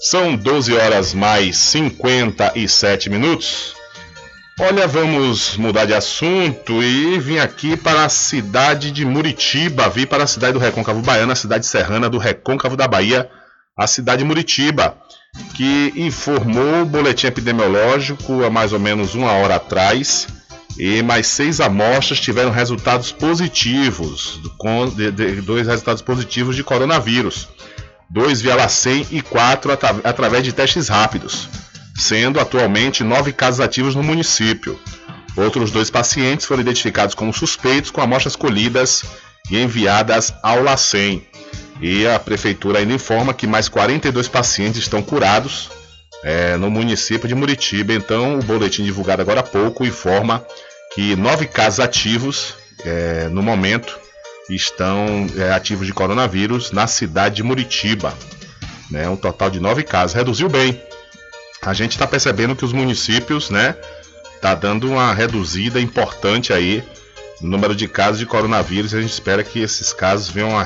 São 0.00 0.36
12 0.36 0.74
horas 0.74 1.14
mais 1.14 1.56
57 1.56 3.10
minutos. 3.10 3.77
Olha, 4.60 4.88
vamos 4.88 5.56
mudar 5.56 5.84
de 5.84 5.94
assunto 5.94 6.82
e 6.82 7.16
vim 7.20 7.38
aqui 7.38 7.76
para 7.76 8.04
a 8.04 8.08
cidade 8.08 8.90
de 8.90 9.04
Muritiba, 9.04 9.88
vim 9.88 10.04
para 10.04 10.24
a 10.24 10.26
cidade 10.26 10.54
do 10.54 10.58
Recôncavo 10.58 11.00
Baiano, 11.00 11.30
a 11.30 11.36
cidade 11.36 11.64
serrana 11.64 12.10
do 12.10 12.18
Recôncavo 12.18 12.76
da 12.76 12.88
Bahia, 12.88 13.30
a 13.76 13.86
cidade 13.86 14.18
de 14.18 14.24
Muritiba, 14.24 14.96
que 15.54 15.92
informou 15.94 16.82
o 16.82 16.84
boletim 16.84 17.28
epidemiológico 17.28 18.42
há 18.42 18.50
mais 18.50 18.72
ou 18.72 18.80
menos 18.80 19.14
uma 19.14 19.30
hora 19.30 19.54
atrás 19.54 20.26
e 20.76 21.02
mais 21.04 21.28
seis 21.28 21.60
amostras 21.60 22.18
tiveram 22.18 22.50
resultados 22.50 23.12
positivos, 23.12 24.40
de, 24.96 25.12
de, 25.12 25.40
dois 25.40 25.68
resultados 25.68 26.02
positivos 26.02 26.56
de 26.56 26.64
coronavírus, 26.64 27.48
dois 28.10 28.40
via 28.40 28.56
LACEN 28.56 29.06
e 29.12 29.22
quatro 29.22 29.70
atra, 29.70 30.00
através 30.02 30.42
de 30.42 30.52
testes 30.52 30.88
rápidos 30.88 31.48
sendo 31.98 32.38
atualmente 32.38 33.02
nove 33.02 33.32
casos 33.32 33.60
ativos 33.60 33.94
no 33.96 34.02
município. 34.02 34.78
Outros 35.36 35.70
dois 35.70 35.90
pacientes 35.90 36.46
foram 36.46 36.62
identificados 36.62 37.14
como 37.14 37.32
suspeitos 37.32 37.90
com 37.90 38.00
amostras 38.00 38.36
colhidas 38.36 39.04
e 39.50 39.58
enviadas 39.58 40.32
ao 40.42 40.62
LACEN. 40.62 41.22
E 41.80 42.06
a 42.06 42.18
prefeitura 42.18 42.78
ainda 42.78 42.94
informa 42.94 43.34
que 43.34 43.46
mais 43.46 43.68
42 43.68 44.28
pacientes 44.28 44.80
estão 44.80 45.02
curados 45.02 45.70
é, 46.22 46.56
no 46.56 46.70
município 46.70 47.28
de 47.28 47.34
Muritiba. 47.34 47.92
Então, 47.92 48.38
o 48.38 48.42
boletim 48.42 48.84
divulgado 48.84 49.22
agora 49.22 49.40
há 49.40 49.44
pouco 49.44 49.84
informa 49.84 50.44
que 50.94 51.14
nove 51.16 51.46
casos 51.46 51.80
ativos 51.80 52.54
é, 52.84 53.28
no 53.28 53.42
momento 53.42 53.98
estão 54.50 55.26
é, 55.36 55.52
ativos 55.52 55.86
de 55.86 55.92
coronavírus 55.92 56.72
na 56.72 56.86
cidade 56.86 57.36
de 57.36 57.42
Muritiba. 57.42 58.12
Né, 58.90 59.08
um 59.08 59.16
total 59.16 59.50
de 59.50 59.60
nove 59.60 59.82
casos. 59.82 60.14
Reduziu 60.14 60.48
bem 60.48 60.87
a 61.62 61.72
gente 61.72 61.92
está 61.92 62.06
percebendo 62.06 62.54
que 62.54 62.64
os 62.64 62.72
municípios, 62.72 63.50
né, 63.50 63.76
tá 64.40 64.54
dando 64.54 64.90
uma 64.90 65.12
reduzida 65.12 65.80
importante 65.80 66.52
aí 66.52 66.82
no 67.40 67.50
número 67.50 67.74
de 67.74 67.88
casos 67.88 68.18
de 68.18 68.26
coronavírus. 68.26 68.94
A 68.94 69.00
gente 69.00 69.12
espera 69.12 69.42
que 69.42 69.60
esses 69.60 69.92
casos 69.92 70.28
venham 70.28 70.58
a, 70.58 70.64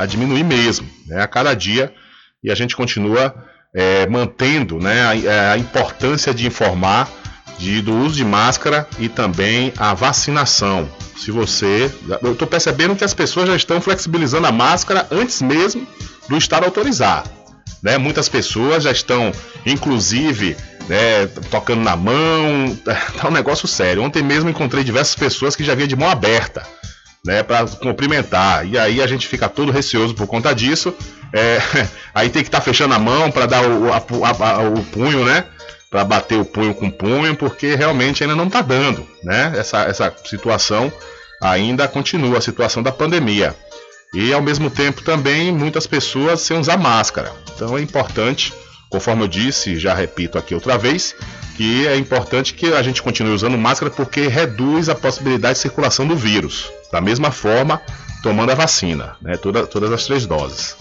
a 0.00 0.06
diminuir 0.06 0.44
mesmo, 0.44 0.88
né, 1.06 1.22
a 1.22 1.26
cada 1.26 1.54
dia. 1.54 1.92
E 2.42 2.50
a 2.50 2.54
gente 2.54 2.76
continua 2.76 3.34
é, 3.74 4.06
mantendo, 4.06 4.78
né, 4.78 5.06
a, 5.06 5.16
é, 5.16 5.50
a, 5.52 5.58
importância 5.58 6.34
de 6.34 6.46
informar 6.46 7.10
de, 7.58 7.80
do 7.80 7.96
uso 7.96 8.16
de 8.16 8.24
máscara 8.24 8.86
e 8.98 9.08
também 9.08 9.72
a 9.76 9.94
vacinação. 9.94 10.88
Se 11.16 11.30
você, 11.30 11.92
eu 12.22 12.32
estou 12.32 12.46
percebendo 12.46 12.96
que 12.96 13.04
as 13.04 13.14
pessoas 13.14 13.48
já 13.48 13.56
estão 13.56 13.80
flexibilizando 13.80 14.46
a 14.46 14.52
máscara 14.52 15.06
antes 15.10 15.40
mesmo 15.40 15.86
do 16.28 16.36
Estado 16.36 16.64
autorizar. 16.64 17.24
Né? 17.84 17.98
Muitas 17.98 18.30
pessoas 18.30 18.84
já 18.84 18.90
estão, 18.90 19.30
inclusive, 19.66 20.56
né, 20.88 21.26
tocando 21.50 21.82
na 21.82 21.94
mão. 21.94 22.74
Tá 23.20 23.28
um 23.28 23.30
negócio 23.30 23.68
sério. 23.68 24.02
Ontem 24.02 24.22
mesmo 24.22 24.48
encontrei 24.48 24.82
diversas 24.82 25.14
pessoas 25.14 25.54
que 25.54 25.62
já 25.62 25.74
vinham 25.74 25.88
de 25.88 25.94
mão 25.94 26.08
aberta. 26.08 26.66
Né, 27.26 27.42
para 27.42 27.66
cumprimentar. 27.66 28.66
E 28.66 28.78
aí 28.78 29.00
a 29.00 29.06
gente 29.06 29.26
fica 29.26 29.48
todo 29.48 29.72
receoso 29.72 30.14
por 30.14 30.26
conta 30.26 30.54
disso. 30.54 30.94
É, 31.32 31.58
aí 32.14 32.28
tem 32.28 32.42
que 32.42 32.48
estar 32.48 32.58
tá 32.58 32.64
fechando 32.64 32.94
a 32.94 32.98
mão 32.98 33.30
para 33.30 33.46
dar 33.46 33.66
o, 33.66 33.90
a, 33.90 33.96
a, 33.96 34.60
o 34.68 34.84
punho, 34.84 35.24
né? 35.24 35.44
Para 35.90 36.04
bater 36.04 36.38
o 36.38 36.44
punho 36.44 36.74
com 36.74 36.90
punho, 36.90 37.34
porque 37.34 37.76
realmente 37.76 38.22
ainda 38.22 38.36
não 38.36 38.46
está 38.46 38.60
dando, 38.60 39.08
né? 39.22 39.54
Essa, 39.56 39.84
essa 39.84 40.14
situação 40.26 40.92
ainda 41.40 41.88
continua, 41.88 42.36
a 42.38 42.42
situação 42.42 42.82
da 42.82 42.92
pandemia. 42.92 43.56
E 44.14 44.32
ao 44.32 44.40
mesmo 44.40 44.70
tempo 44.70 45.02
também 45.02 45.52
muitas 45.52 45.86
pessoas 45.86 46.40
sem 46.40 46.56
usar 46.56 46.78
máscara. 46.78 47.30
Então 47.54 47.76
é 47.76 47.82
importante, 47.82 48.54
conforme 48.88 49.24
eu 49.24 49.28
disse, 49.28 49.76
já 49.76 49.92
repito 49.92 50.38
aqui 50.38 50.54
outra 50.54 50.78
vez, 50.78 51.14
que 51.56 51.86
é 51.86 51.96
importante 51.96 52.54
que 52.54 52.72
a 52.72 52.82
gente 52.82 53.02
continue 53.02 53.34
usando 53.34 53.58
máscara 53.58 53.90
porque 53.90 54.28
reduz 54.28 54.88
a 54.88 54.94
possibilidade 54.94 55.54
de 55.54 55.60
circulação 55.60 56.06
do 56.06 56.16
vírus. 56.16 56.70
Da 56.92 57.00
mesma 57.00 57.32
forma, 57.32 57.82
tomando 58.22 58.52
a 58.52 58.54
vacina, 58.54 59.16
né? 59.20 59.36
Toda, 59.36 59.66
todas 59.66 59.90
as 59.92 60.06
três 60.06 60.24
doses. 60.26 60.76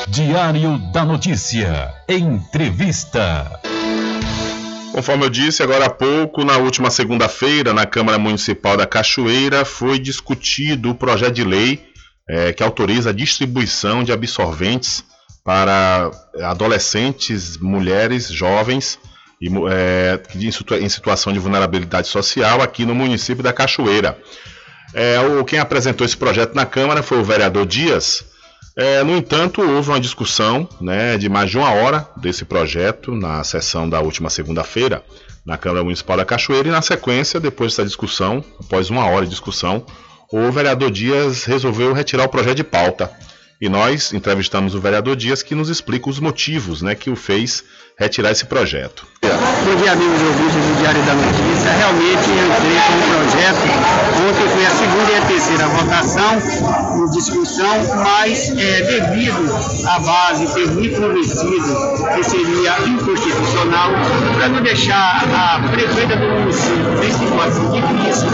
Diário 0.08 0.80
da 0.92 1.06
Notícia. 1.06 1.94
Entrevista. 2.10 3.62
Conforme 4.92 5.26
eu 5.26 5.30
disse 5.30 5.64
agora 5.64 5.86
há 5.86 5.90
pouco, 5.90 6.44
na 6.44 6.58
última 6.58 6.92
segunda-feira, 6.92 7.74
na 7.74 7.86
Câmara 7.86 8.20
Municipal 8.20 8.76
da 8.76 8.86
Cachoeira, 8.86 9.64
foi 9.64 9.98
discutido 9.98 10.92
o 10.92 10.96
projeto 10.96 11.34
de 11.34 11.44
lei 11.46 11.82
é, 12.30 12.52
que 12.52 12.62
autoriza 12.62 13.10
a 13.10 13.14
distribuição 13.14 14.04
de 14.04 14.12
absorventes 14.12 15.04
para 15.44 16.12
adolescentes, 16.44 17.58
mulheres, 17.58 18.30
jovens 18.30 19.00
e, 19.42 19.50
é, 19.70 20.22
em 20.80 20.90
situação 20.90 21.32
de 21.34 21.40
vulnerabilidade 21.40 22.08
social 22.08 22.62
aqui 22.62 22.86
no 22.86 22.94
município 22.94 23.42
da 23.42 23.54
Cachoeira. 23.54 24.18
É, 24.94 25.20
o, 25.20 25.44
quem 25.46 25.58
apresentou 25.58 26.06
esse 26.06 26.18
projeto 26.18 26.54
na 26.54 26.66
Câmara 26.66 27.02
foi 27.02 27.18
o 27.18 27.24
vereador 27.24 27.66
Dias, 27.66 28.26
é, 28.82 29.04
no 29.04 29.16
entanto, 29.16 29.62
houve 29.62 29.90
uma 29.90 30.00
discussão 30.00 30.68
né, 30.80 31.18
de 31.18 31.30
mais 31.30 31.50
de 31.50 31.58
uma 31.58 31.72
hora 31.72 32.08
desse 32.18 32.44
projeto 32.44 33.16
na 33.16 33.44
sessão 33.44 33.88
da 33.88 34.00
última 34.00 34.30
segunda-feira 34.30 35.04
na 35.46 35.58
Câmara 35.58 35.84
Municipal 35.84 36.18
da 36.18 36.26
Cachoeira 36.26 36.68
e 36.68 36.72
na 36.72 36.82
sequência, 36.82 37.40
depois 37.40 37.72
dessa 37.72 37.86
discussão, 37.86 38.44
após 38.60 38.90
uma 38.90 39.06
hora 39.06 39.26
de 39.26 39.32
discussão, 39.32 39.86
o 40.32 40.52
vereador 40.52 40.92
Dias 40.92 41.46
resolveu 41.46 41.94
retirar 41.94 42.26
o 42.26 42.30
projeto 42.30 42.58
de 42.58 42.64
pauta. 42.64 43.12
E 43.62 43.70
nós 43.70 44.12
entrevistamos 44.12 44.74
o 44.74 44.82
vereador 44.82 45.16
Dias 45.16 45.44
que 45.44 45.54
nos 45.54 45.70
explica 45.70 46.10
os 46.10 46.20
motivos 46.20 46.82
né, 46.82 46.96
que 46.96 47.12
o 47.12 47.16
fez 47.16 47.64
retirar 47.96 48.32
esse 48.32 48.44
projeto. 48.46 49.06
Bom 49.22 49.76
dia, 49.76 49.92
amigos 49.92 50.20
ouvintes 50.20 50.56
do 50.56 50.80
Diário 50.80 51.04
da 51.04 51.14
Notícia. 51.14 51.72
Realmente 51.72 52.28
eu 52.32 52.48
entrei 52.48 52.78
com 52.88 52.98
o 52.98 53.06
projeto. 53.14 53.62
Ontem 54.28 54.50
foi 54.50 54.66
a 54.66 54.72
segunda 54.72 55.12
e 55.12 55.16
a 55.16 55.22
terceira 55.28 55.68
votação 55.68 57.06
em 57.06 57.12
discussão, 57.12 57.98
mas 58.04 58.50
é, 58.58 58.82
devido 58.82 59.88
à 59.88 60.00
base 60.00 60.52
ter 60.56 60.68
me 60.72 60.90
convencido 60.90 61.76
que 62.16 62.24
seria 62.24 62.80
inconstitucional, 62.88 63.92
para 64.36 64.50
não 64.50 64.64
deixar 64.64 65.24
a 65.36 65.70
prefeita 65.70 66.16
do 66.16 66.28
município 66.28 67.04
em 67.04 67.12
situação 67.12 67.70
crise, 67.70 68.26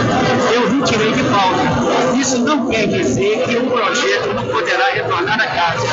eu 0.54 0.80
retirei 0.80 1.12
de 1.12 1.22
pauta. 1.24 2.16
Isso 2.18 2.38
não 2.38 2.66
quer 2.68 2.86
dizer 2.86 3.44
que 3.44 3.56
o 3.56 3.66
projeto 3.66 4.34
não 4.34 4.46
poderá 4.46 4.86
retornar 4.94 5.17
a 5.26 5.46
casa. 5.46 5.86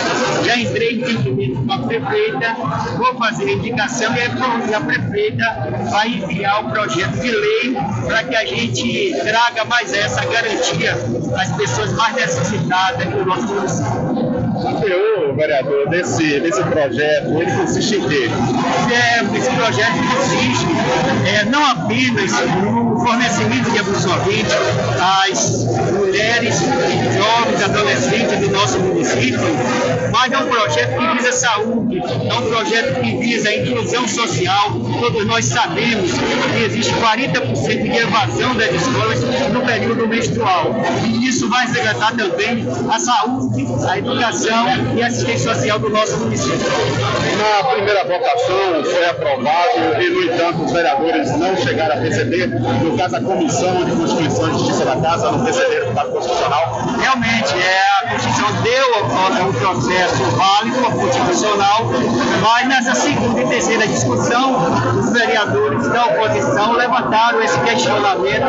Já 0.43 0.57
entrei 0.57 0.91
em 0.91 1.01
entendimento 1.01 1.65
com 1.65 1.73
a 1.73 1.79
prefeita, 1.79 2.55
vou 2.97 3.15
fazer 3.15 3.45
a 3.45 3.53
indicação 3.53 4.13
e 4.15 4.73
a 4.73 4.81
prefeita 4.81 5.89
vai 5.89 6.09
enviar 6.09 6.65
o 6.65 6.71
projeto 6.71 7.19
de 7.19 7.31
lei 7.31 7.77
para 8.05 8.23
que 8.23 8.35
a 8.35 8.45
gente 8.45 9.15
traga 9.23 9.65
mais 9.65 9.93
essa 9.93 10.25
garantia 10.25 10.93
às 11.37 11.51
pessoas 11.55 11.91
mais 11.93 12.15
necessitadas 12.15 13.07
do 13.07 13.25
nosso 13.25 13.47
município. 13.47 14.24
Teor, 14.55 15.35
vereador, 15.35 15.89
desse, 15.89 16.39
desse 16.39 16.63
projeto, 16.63 17.41
ele 17.41 17.51
consiste 17.51 17.95
em 17.95 18.07
quê? 18.07 18.29
É, 18.91 19.37
esse 19.37 19.49
projeto 19.51 19.93
consiste 20.15 20.65
é, 21.27 21.45
não 21.45 21.65
apenas 21.65 22.31
no 22.63 22.97
fornecimento 22.99 23.69
de 23.71 23.79
absorvente 23.79 24.49
às 25.01 25.65
mulheres, 25.91 26.55
jovens, 26.59 27.63
adolescentes 27.63 28.39
do 28.39 28.49
nosso 28.51 28.79
município, 28.79 29.39
mas 30.11 30.31
é 30.31 30.37
um 30.37 30.47
projeto 30.47 30.97
que 30.97 31.17
visa 31.17 31.31
saúde, 31.33 31.97
é 31.99 32.33
um 32.33 32.49
projeto 32.49 33.01
que 33.01 33.17
visa 33.17 33.49
a 33.49 33.57
inclusão 33.57 34.07
social. 34.07 34.71
Todos 34.99 35.25
nós 35.25 35.45
sabemos 35.45 36.11
que 36.13 36.63
existe 36.63 36.93
40% 36.93 37.83
de 37.83 37.97
evasão 37.97 38.55
das 38.55 38.71
escolas 38.71 39.21
no 39.51 39.61
período 39.61 40.07
menstrual. 40.07 40.75
E 41.03 41.27
isso 41.27 41.49
vai 41.49 41.67
resgatar 41.67 42.15
também 42.15 42.65
a 42.89 42.99
saúde, 42.99 43.67
a 43.87 43.97
educação 43.97 44.54
e 44.95 45.03
a 45.03 45.07
assistência 45.07 45.53
social 45.53 45.79
do 45.79 45.89
nosso 45.89 46.17
município. 46.17 46.59
Na 47.37 47.69
primeira 47.69 48.03
votação 48.05 48.83
foi 48.83 49.05
aprovado 49.05 50.01
e, 50.01 50.09
no 50.09 50.23
entanto, 50.23 50.63
os 50.63 50.71
vereadores 50.71 51.37
não 51.37 51.55
chegaram 51.57 51.95
a 51.95 51.99
receber, 51.99 52.47
no 52.47 52.97
caso, 52.97 53.17
a 53.17 53.21
Comissão 53.21 53.83
de 53.83 53.91
Constituição 53.91 54.49
e 54.49 54.51
Justiça 54.53 54.85
da 54.85 54.95
Casa 54.97 55.31
não 55.31 55.43
receberam 55.43 55.87
o 55.87 55.89
Estado 55.89 56.11
Constitucional. 56.11 56.81
Realmente, 56.99 57.53
é, 57.55 57.81
a 58.03 58.09
Constituição 58.11 58.61
deu 58.61 58.85
o 59.49 59.53
processo 59.53 60.23
válido, 60.37 60.75
constitucional, 60.95 61.85
mas 62.41 62.67
nessa 62.67 62.95
segunda 62.95 63.41
e 63.41 63.47
terceira 63.47 63.87
discussão, 63.87 64.99
os 64.99 65.11
vereadores 65.11 65.87
da 65.89 66.05
oposição 66.05 66.73
levantaram 66.73 67.41
esse 67.41 67.59
questionamento. 67.59 68.45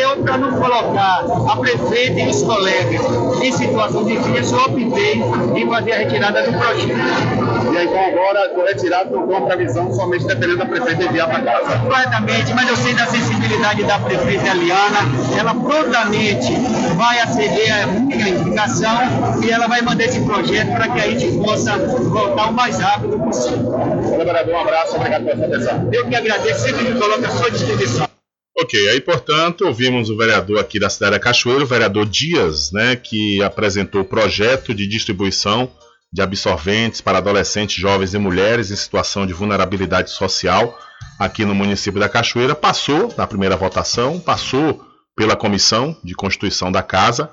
Eu, 0.00 0.22
para 0.22 0.38
não 0.38 0.52
colocar 0.52 1.24
a 1.48 1.56
prefeita 1.56 2.20
e 2.20 2.28
os 2.28 2.42
colegas 2.42 3.02
em 3.42 3.52
situação 3.52 4.04
difícil, 4.04 4.58
optei 4.58 5.19
em 5.56 5.68
fazer 5.68 5.92
a 5.92 5.98
retirada 5.98 6.42
do 6.42 6.52
projeto. 6.52 7.70
E 7.72 7.76
aí, 7.76 7.86
então 7.86 8.04
agora, 8.04 8.52
o 8.56 8.64
retirado 8.64 9.10
não 9.10 9.26
tem 9.26 9.36
uma 9.36 9.46
previsão 9.46 9.92
somente 9.92 10.26
dependendo 10.26 10.58
da 10.58 10.66
prefeita 10.66 11.04
enviar 11.04 11.28
para 11.28 11.40
casa. 11.40 11.78
Corretamente, 11.78 12.54
mas 12.54 12.68
eu 12.68 12.76
sei 12.76 12.94
da 12.94 13.06
sensibilidade 13.06 13.84
da 13.84 13.98
prefeita 13.98 14.48
Eliana, 14.48 14.98
ela 15.38 15.54
prontamente 15.54 16.52
vai 16.96 17.20
aceder 17.20 17.82
à 17.82 17.86
minha 17.86 18.28
indicação 18.28 18.98
e 19.42 19.50
ela 19.50 19.66
vai 19.68 19.82
mandar 19.82 20.04
esse 20.04 20.20
projeto 20.20 20.72
para 20.72 20.88
que 20.88 21.00
a 21.00 21.10
gente 21.10 21.38
possa 21.38 21.78
voltar 21.78 22.48
o 22.48 22.52
mais 22.52 22.78
rápido 22.78 23.18
possível. 23.18 23.78
Vereador, 24.16 24.54
um 24.54 24.60
abraço, 24.60 24.96
obrigado 24.96 25.24
pela 25.24 25.36
sua 25.36 25.46
atenção. 25.46 25.88
Eu 25.92 26.06
que 26.08 26.16
agradeço, 26.16 26.60
sempre 26.60 26.84
me 26.84 26.98
coloco 26.98 27.24
à 27.24 27.30
sua 27.30 27.50
disposição. 27.50 28.19
Ok, 28.62 28.90
aí 28.90 29.00
portanto 29.00 29.62
ouvimos 29.62 30.10
o 30.10 30.16
vereador 30.18 30.58
aqui 30.58 30.78
da 30.78 30.90
cidade 30.90 31.12
da 31.12 31.18
Cachoeira, 31.18 31.64
o 31.64 31.66
vereador 31.66 32.04
Dias, 32.04 32.70
né, 32.70 32.94
que 32.94 33.42
apresentou 33.42 34.02
o 34.02 34.04
projeto 34.04 34.74
de 34.74 34.86
distribuição 34.86 35.72
de 36.12 36.20
absorventes 36.20 37.00
para 37.00 37.18
adolescentes, 37.18 37.76
jovens 37.76 38.12
e 38.12 38.18
mulheres 38.18 38.70
em 38.70 38.76
situação 38.76 39.26
de 39.26 39.32
vulnerabilidade 39.32 40.10
social 40.10 40.78
aqui 41.18 41.42
no 41.46 41.54
município 41.54 41.98
da 41.98 42.06
Cachoeira. 42.06 42.54
Passou 42.54 43.14
na 43.16 43.26
primeira 43.26 43.56
votação, 43.56 44.20
passou 44.20 44.84
pela 45.16 45.34
comissão 45.34 45.96
de 46.04 46.14
constituição 46.14 46.70
da 46.70 46.82
casa 46.82 47.30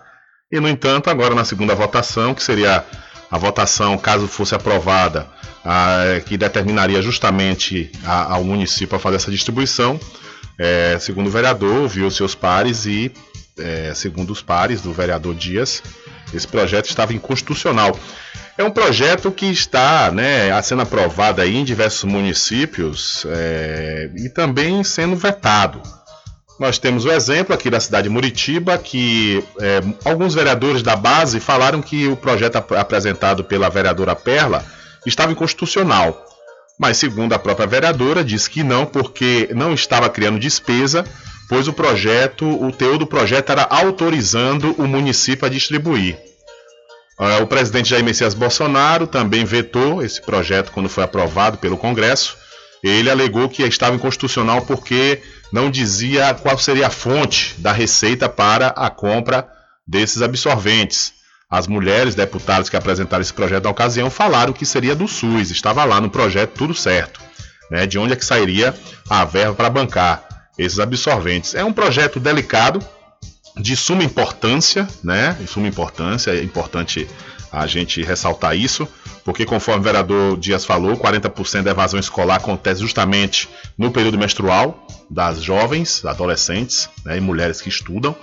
e, 0.49 0.61
no 0.61 0.69
entanto, 0.69 1.09
agora 1.09 1.35
na 1.35 1.43
segunda 1.43 1.75
votação, 1.75 2.33
que 2.33 2.41
seria 2.41 2.85
a 3.29 3.37
votação, 3.37 3.97
caso 3.97 4.29
fosse 4.29 4.55
aprovada, 4.55 5.27
a, 5.65 6.21
que 6.25 6.37
determinaria 6.37 7.01
justamente 7.01 7.91
a, 8.05 8.35
ao 8.35 8.45
município 8.45 8.95
a 8.95 8.99
fazer 8.99 9.17
essa 9.17 9.31
distribuição, 9.31 9.99
é, 10.57 10.97
segundo 10.99 11.27
o 11.27 11.31
vereador, 11.31 11.81
ouviu 11.81 12.09
seus 12.09 12.33
pares 12.33 12.85
e, 12.85 13.11
é, 13.57 13.93
segundo 13.93 14.31
os 14.31 14.41
pares 14.41 14.81
do 14.81 14.91
vereador 14.91 15.35
Dias, 15.35 15.83
esse 16.33 16.47
projeto 16.47 16.87
estava 16.87 17.13
inconstitucional. 17.13 17.97
É 18.57 18.63
um 18.63 18.71
projeto 18.71 19.31
que 19.31 19.45
está 19.45 20.11
né, 20.11 20.59
sendo 20.63 20.81
aprovado 20.81 21.41
aí 21.41 21.55
em 21.55 21.63
diversos 21.63 22.03
municípios 22.05 23.23
é, 23.29 24.09
e 24.15 24.29
também 24.29 24.83
sendo 24.83 25.15
vetado. 25.15 25.81
Nós 26.59 26.79
temos 26.79 27.05
o 27.05 27.11
exemplo 27.11 27.53
aqui 27.53 27.69
da 27.69 27.79
cidade 27.79 28.05
de 28.05 28.09
Muritiba, 28.09 28.79
que 28.79 29.43
é, 29.61 29.79
alguns 30.03 30.33
vereadores 30.33 30.81
da 30.81 30.95
base 30.95 31.39
falaram 31.39 31.83
que 31.83 32.07
o 32.07 32.17
projeto 32.17 32.55
ap 32.55 32.71
apresentado 32.71 33.43
pela 33.43 33.69
vereadora 33.69 34.15
Perla 34.15 34.65
estava 35.05 35.31
inconstitucional. 35.31 36.25
Mas, 36.79 36.97
segundo 36.97 37.33
a 37.33 37.39
própria 37.39 37.65
vereadora, 37.65 38.23
diz 38.23 38.47
que 38.47 38.63
não, 38.63 38.85
porque 38.85 39.49
não 39.55 39.73
estava 39.73 40.09
criando 40.09 40.39
despesa, 40.39 41.03
pois 41.49 41.67
o 41.67 41.73
projeto, 41.73 42.45
o 42.45 42.71
teor 42.71 42.97
do 42.97 43.07
projeto 43.07 43.51
era 43.51 43.63
autorizando 43.63 44.75
o 44.77 44.87
município 44.87 45.45
a 45.45 45.49
distribuir. 45.49 46.17
Uh, 47.19 47.41
o 47.41 47.47
presidente 47.47 47.89
Jair 47.89 48.03
Messias 48.03 48.35
Bolsonaro 48.35 49.07
também 49.07 49.43
vetou 49.43 50.03
esse 50.03 50.21
projeto 50.21 50.71
quando 50.71 50.87
foi 50.87 51.03
aprovado 51.03 51.57
pelo 51.57 51.77
Congresso. 51.77 52.37
Ele 52.83 53.09
alegou 53.09 53.49
que 53.49 53.63
estava 53.63 53.95
inconstitucional 53.95 54.61
porque 54.61 55.23
não 55.51 55.71
dizia 55.71 56.35
qual 56.35 56.59
seria 56.59 56.87
a 56.87 56.91
fonte 56.91 57.55
da 57.57 57.71
receita 57.71 58.29
para 58.29 58.67
a 58.67 58.89
compra 58.91 59.47
desses 59.87 60.21
absorventes. 60.21 61.16
As 61.49 61.67
mulheres 61.67 62.13
deputadas 62.13 62.69
que 62.69 62.75
apresentaram 62.75 63.21
esse 63.21 63.33
projeto 63.33 63.63
na 63.63 63.69
ocasião 63.69 64.09
falaram 64.09 64.51
que 64.51 64.65
seria 64.65 64.95
do 64.95 65.07
SUS, 65.07 65.49
estava 65.49 65.85
lá 65.85 66.01
no 66.01 66.09
projeto 66.09 66.51
tudo 66.57 66.73
certo. 66.73 67.21
Né? 67.71 67.85
De 67.85 67.97
onde 67.97 68.13
é 68.13 68.15
que 68.15 68.25
sairia 68.25 68.75
a 69.09 69.23
verba 69.23 69.53
para 69.53 69.69
bancar 69.69 70.23
esses 70.57 70.79
absorventes? 70.79 71.55
É 71.55 71.63
um 71.63 71.71
projeto 71.71 72.19
delicado, 72.19 72.81
de 73.59 73.75
suma 73.75 74.03
importância, 74.03 74.87
né? 75.03 75.35
De 75.39 75.47
suma 75.47 75.67
importância, 75.67 76.31
é 76.31 76.43
importante 76.43 77.07
a 77.51 77.65
gente 77.65 78.03
ressaltar 78.03 78.55
isso, 78.55 78.87
porque 79.23 79.45
conforme 79.45 79.81
o 79.81 79.83
vereador 79.83 80.37
Dias 80.37 80.65
falou, 80.65 80.95
40% 80.97 81.63
da 81.63 81.71
evasão 81.71 81.99
escolar 81.99 82.35
acontece 82.35 82.81
justamente 82.81 83.49
no 83.77 83.89
período 83.89 84.17
menstrual 84.17 84.85
das 85.09 85.41
jovens, 85.41 86.05
adolescentes 86.05 86.89
né, 87.05 87.17
e 87.17 87.21
mulheres 87.21 87.61
que 87.61 87.69
estudam, 87.69 88.15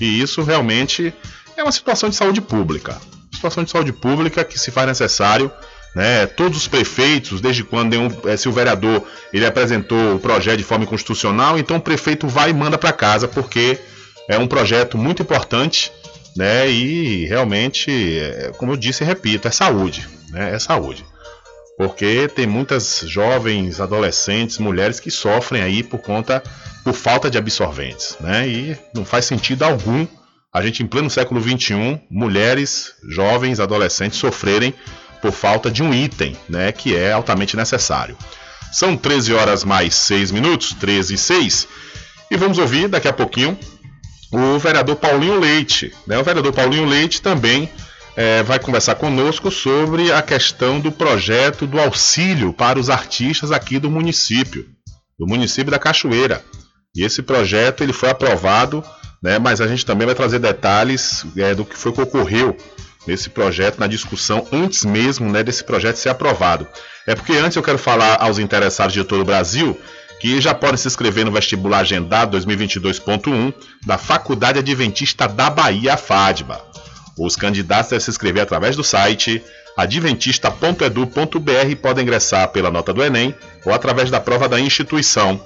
e 0.00 0.20
isso 0.20 0.42
realmente 0.42 1.14
é 1.56 1.62
uma 1.62 1.72
situação 1.72 2.08
de 2.08 2.16
saúde 2.16 2.40
pública. 2.40 3.00
Situação 3.32 3.64
de 3.64 3.70
saúde 3.70 3.92
pública 3.92 4.44
que 4.44 4.58
se 4.58 4.70
faz 4.70 4.86
necessário 4.86 5.50
né, 5.94 6.26
todos 6.26 6.58
os 6.58 6.68
prefeitos, 6.68 7.40
desde 7.40 7.64
quando 7.64 7.94
um, 7.98 8.08
eh, 8.24 8.36
se 8.36 8.48
o 8.48 8.52
vereador 8.52 9.02
ele 9.32 9.44
apresentou 9.44 10.16
o 10.16 10.18
projeto 10.18 10.58
de 10.58 10.64
forma 10.64 10.84
inconstitucional, 10.84 11.58
então 11.58 11.76
o 11.76 11.80
prefeito 11.80 12.26
vai 12.26 12.50
e 12.50 12.54
manda 12.54 12.78
para 12.78 12.92
casa, 12.92 13.28
porque 13.28 13.78
é 14.28 14.38
um 14.38 14.46
projeto 14.46 14.96
muito 14.96 15.22
importante, 15.22 15.92
né? 16.36 16.70
E 16.70 17.26
realmente, 17.26 17.90
é, 17.90 18.52
como 18.56 18.72
eu 18.72 18.76
disse 18.76 19.04
e 19.04 19.06
repito, 19.06 19.48
é 19.48 19.50
saúde, 19.50 20.08
né? 20.30 20.54
É 20.54 20.58
saúde. 20.58 21.04
Porque 21.76 22.28
tem 22.28 22.46
muitas 22.46 23.02
jovens, 23.06 23.80
adolescentes, 23.80 24.58
mulheres 24.58 25.00
que 25.00 25.10
sofrem 25.10 25.62
aí 25.62 25.82
por 25.82 25.98
conta 25.98 26.42
por 26.84 26.94
falta 26.94 27.30
de 27.30 27.36
absorventes, 27.36 28.16
né? 28.20 28.48
E 28.48 28.76
não 28.94 29.04
faz 29.04 29.26
sentido 29.26 29.62
algum 29.62 30.06
a 30.52 30.60
gente 30.60 30.82
em 30.82 30.86
pleno 30.86 31.08
século 31.08 31.40
XXI, 31.40 32.00
mulheres, 32.10 32.92
jovens, 33.08 33.58
adolescentes 33.58 34.18
sofrerem 34.18 34.74
por 35.22 35.32
falta 35.32 35.70
de 35.70 35.82
um 35.82 35.94
item, 35.94 36.36
né, 36.48 36.70
que 36.72 36.94
é 36.94 37.12
altamente 37.12 37.56
necessário. 37.56 38.16
São 38.70 38.96
13 38.96 39.32
horas 39.32 39.64
mais 39.64 39.94
6 39.94 40.30
minutos, 40.30 40.74
13 40.74 41.14
e 41.14 41.18
6, 41.18 41.68
e 42.30 42.36
vamos 42.36 42.58
ouvir 42.58 42.88
daqui 42.88 43.08
a 43.08 43.12
pouquinho 43.12 43.58
o 44.30 44.58
vereador 44.58 44.96
Paulinho 44.96 45.38
Leite. 45.38 45.92
Né? 46.06 46.18
O 46.18 46.24
vereador 46.24 46.52
Paulinho 46.52 46.86
Leite 46.86 47.20
também 47.20 47.68
é, 48.16 48.42
vai 48.42 48.58
conversar 48.58 48.94
conosco 48.94 49.50
sobre 49.50 50.10
a 50.10 50.20
questão 50.22 50.80
do 50.80 50.90
projeto 50.90 51.66
do 51.66 51.78
auxílio 51.78 52.52
para 52.52 52.78
os 52.78 52.90
artistas 52.90 53.52
aqui 53.52 53.78
do 53.78 53.90
município, 53.90 54.66
do 55.18 55.26
município 55.26 55.70
da 55.70 55.78
Cachoeira. 55.78 56.42
E 56.94 57.04
esse 57.04 57.22
projeto 57.22 57.82
ele 57.82 57.92
foi 57.92 58.10
aprovado, 58.10 58.84
né, 59.22 59.38
mas 59.38 59.60
a 59.60 59.66
gente 59.66 59.86
também 59.86 60.06
vai 60.06 60.14
trazer 60.14 60.38
detalhes 60.38 61.24
é, 61.36 61.54
do 61.54 61.64
que 61.64 61.76
foi 61.76 61.92
que 61.92 62.00
ocorreu 62.00 62.56
nesse 63.06 63.30
projeto, 63.30 63.78
na 63.78 63.86
discussão 63.86 64.46
antes 64.52 64.84
mesmo 64.84 65.30
né, 65.30 65.42
desse 65.42 65.62
projeto 65.64 65.96
ser 65.96 66.08
aprovado. 66.08 66.66
É 67.06 67.14
porque 67.14 67.32
antes 67.32 67.56
eu 67.56 67.62
quero 67.62 67.78
falar 67.78 68.16
aos 68.20 68.38
interessados 68.38 68.92
de 68.92 69.04
todo 69.04 69.22
o 69.22 69.24
Brasil 69.24 69.78
que 70.20 70.40
já 70.40 70.54
podem 70.54 70.76
se 70.76 70.86
inscrever 70.86 71.24
no 71.24 71.32
vestibular 71.32 71.80
agendado 71.80 72.38
2022.1 72.38 73.52
da 73.84 73.98
Faculdade 73.98 74.60
Adventista 74.60 75.26
da 75.26 75.50
Bahia, 75.50 75.96
FADBA. 75.96 76.64
Os 77.18 77.34
candidatos 77.34 77.90
devem 77.90 78.04
se 78.04 78.10
inscrever 78.10 78.42
através 78.44 78.76
do 78.76 78.84
site 78.84 79.42
adventista.edu.br 79.76 81.70
e 81.70 81.74
podem 81.74 82.04
ingressar 82.04 82.48
pela 82.48 82.70
nota 82.70 82.92
do 82.92 83.02
Enem 83.02 83.34
ou 83.64 83.74
através 83.74 84.10
da 84.10 84.20
prova 84.20 84.48
da 84.48 84.60
instituição. 84.60 85.44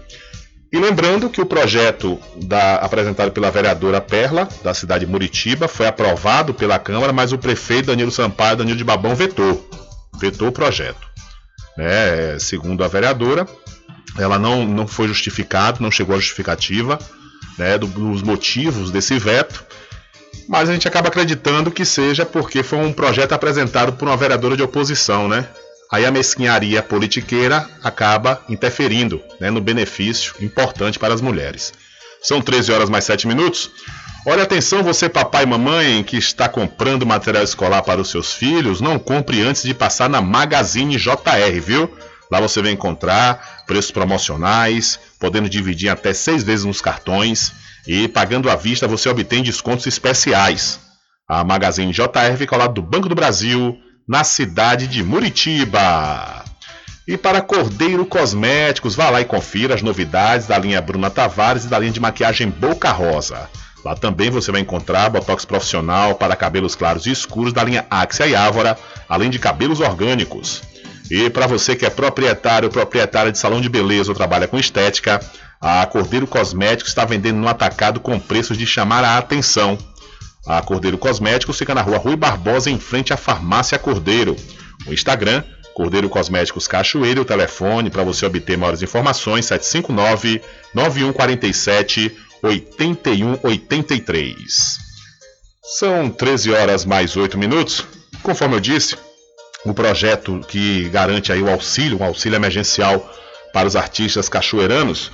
E 0.72 0.78
lembrando 0.78 1.28
que 1.30 1.40
o 1.40 1.46
projeto 1.46 2.18
da- 2.36 2.76
apresentado 2.76 3.30
pela 3.32 3.50
vereadora 3.50 4.00
Perla, 4.00 4.48
da 4.62 4.74
cidade 4.74 5.06
de 5.06 5.10
Muritiba, 5.10 5.66
foi 5.68 5.86
aprovado 5.86 6.52
pela 6.54 6.78
Câmara, 6.78 7.12
mas 7.12 7.32
o 7.32 7.38
prefeito 7.38 7.86
Danilo 7.86 8.10
Sampaio, 8.10 8.56
Danilo 8.58 8.76
de 8.76 8.84
Babão, 8.84 9.14
vetou. 9.14 9.68
Vetou 10.20 10.48
o 10.48 10.52
projeto. 10.52 11.06
Né? 11.76 12.38
Segundo 12.38 12.84
a 12.84 12.88
vereadora, 12.88 13.46
ela 14.18 14.38
não, 14.38 14.64
não 14.66 14.86
foi 14.86 15.08
justificado, 15.08 15.82
não 15.82 15.90
chegou 15.90 16.14
à 16.14 16.18
justificativa 16.18 16.98
né, 17.58 17.76
do- 17.78 17.86
dos 17.86 18.22
motivos 18.22 18.90
desse 18.90 19.18
veto, 19.18 19.64
mas 20.48 20.68
a 20.68 20.72
gente 20.72 20.86
acaba 20.86 21.08
acreditando 21.08 21.70
que 21.70 21.84
seja 21.84 22.24
porque 22.24 22.62
foi 22.62 22.78
um 22.78 22.92
projeto 22.92 23.32
apresentado 23.32 23.92
por 23.94 24.06
uma 24.08 24.16
vereadora 24.16 24.56
de 24.56 24.62
oposição, 24.62 25.28
né? 25.28 25.46
Aí 25.90 26.04
a 26.04 26.10
mesquinharia 26.10 26.82
politiqueira 26.82 27.68
acaba 27.82 28.42
interferindo 28.48 29.20
né, 29.40 29.50
no 29.50 29.60
benefício 29.60 30.34
importante 30.40 30.98
para 30.98 31.14
as 31.14 31.20
mulheres. 31.20 31.72
São 32.22 32.40
13 32.40 32.72
horas 32.72 32.90
mais 32.90 33.04
7 33.04 33.26
minutos. 33.28 33.70
Olha 34.26 34.42
atenção, 34.42 34.82
você 34.82 35.08
papai 35.08 35.44
e 35.44 35.46
mamãe 35.46 36.02
que 36.02 36.16
está 36.16 36.48
comprando 36.48 37.06
material 37.06 37.44
escolar 37.44 37.82
para 37.82 38.00
os 38.00 38.10
seus 38.10 38.32
filhos, 38.32 38.80
não 38.80 38.98
compre 38.98 39.40
antes 39.42 39.62
de 39.62 39.72
passar 39.72 40.10
na 40.10 40.20
Magazine 40.20 40.96
JR, 40.96 41.60
viu? 41.64 41.96
Lá 42.30 42.40
você 42.40 42.60
vai 42.60 42.72
encontrar 42.72 43.64
preços 43.66 43.90
promocionais, 43.90 44.98
podendo 45.18 45.48
dividir 45.48 45.88
até 45.88 46.12
seis 46.12 46.42
vezes 46.42 46.64
nos 46.64 46.80
cartões 46.80 47.52
e 47.86 48.08
pagando 48.08 48.50
à 48.50 48.56
vista 48.56 48.88
você 48.88 49.08
obtém 49.08 49.42
descontos 49.42 49.86
especiais. 49.86 50.80
A 51.28 51.44
Magazine 51.44 51.92
JR 51.92 52.36
fica 52.36 52.54
ao 52.54 52.60
lado 52.60 52.74
do 52.74 52.82
Banco 52.82 53.08
do 53.08 53.14
Brasil, 53.14 53.76
na 54.08 54.22
cidade 54.22 54.86
de 54.86 55.02
Muritiba. 55.02 56.44
E 57.06 57.16
para 57.16 57.40
Cordeiro 57.40 58.04
Cosméticos, 58.04 58.96
vá 58.96 59.10
lá 59.10 59.20
e 59.20 59.24
confira 59.24 59.74
as 59.74 59.82
novidades 59.82 60.46
da 60.46 60.58
linha 60.58 60.80
Bruna 60.80 61.10
Tavares 61.10 61.64
e 61.64 61.68
da 61.68 61.78
linha 61.78 61.92
de 61.92 62.00
maquiagem 62.00 62.50
Boca 62.50 62.90
Rosa. 62.90 63.48
Lá 63.84 63.94
também 63.94 64.30
você 64.30 64.50
vai 64.50 64.60
encontrar 64.60 65.08
botox 65.10 65.44
profissional 65.44 66.16
para 66.16 66.34
cabelos 66.34 66.74
claros 66.74 67.06
e 67.06 67.12
escuros 67.12 67.52
da 67.52 67.62
linha 67.62 67.86
Axia 67.88 68.26
e 68.26 68.34
Ávora, 68.34 68.76
além 69.08 69.30
de 69.30 69.38
cabelos 69.38 69.78
orgânicos. 69.78 70.62
E 71.10 71.28
para 71.30 71.46
você 71.46 71.74
que 71.76 71.86
é 71.86 71.90
proprietário 71.90 72.66
ou 72.66 72.72
proprietária 72.72 73.30
de 73.30 73.38
salão 73.38 73.60
de 73.60 73.68
beleza 73.68 74.10
ou 74.10 74.14
trabalha 74.14 74.48
com 74.48 74.58
estética, 74.58 75.20
a 75.60 75.84
Cordeiro 75.86 76.26
Cosméticos 76.26 76.90
está 76.90 77.04
vendendo 77.04 77.38
no 77.38 77.46
atacado 77.48 78.00
com 78.00 78.18
preços 78.18 78.58
de 78.58 78.66
chamar 78.66 79.04
a 79.04 79.18
atenção. 79.18 79.78
A 80.46 80.60
Cordeiro 80.62 80.98
Cosméticos 80.98 81.58
fica 81.58 81.74
na 81.74 81.82
rua 81.82 81.98
Rui 81.98 82.16
Barbosa, 82.16 82.70
em 82.70 82.78
frente 82.78 83.12
à 83.12 83.16
Farmácia 83.16 83.76
Cordeiro. 83.78 84.36
O 84.86 84.92
Instagram, 84.92 85.42
Cordeiro 85.74 86.08
Cosméticos 86.08 86.68
Cachoeira, 86.68 87.18
e 87.18 87.22
o 87.22 87.24
telefone 87.24 87.90
para 87.90 88.04
você 88.04 88.24
obter 88.26 88.56
maiores 88.56 88.82
informações, 88.82 89.46
759-9147 89.46 92.12
8183. 92.42 94.78
São 95.62 96.08
13 96.08 96.52
horas 96.52 96.84
mais 96.84 97.16
8 97.16 97.36
minutos. 97.36 97.84
Conforme 98.22 98.54
eu 98.54 98.60
disse, 98.60 98.96
o 99.70 99.74
projeto 99.74 100.40
que 100.48 100.88
garante 100.88 101.32
aí 101.32 101.42
o 101.42 101.50
auxílio, 101.50 102.00
um 102.00 102.04
auxílio 102.04 102.36
emergencial 102.36 103.12
para 103.52 103.66
os 103.66 103.76
artistas 103.76 104.28
cachoeiranos, 104.28 105.10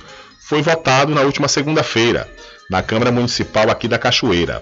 foi 0.47 0.61
votado 0.61 1.13
na 1.13 1.21
última 1.21 1.47
segunda-feira, 1.47 2.29
na 2.69 2.81
Câmara 2.81 3.11
Municipal 3.11 3.69
aqui 3.69 3.87
da 3.87 3.97
Cachoeira. 3.97 4.61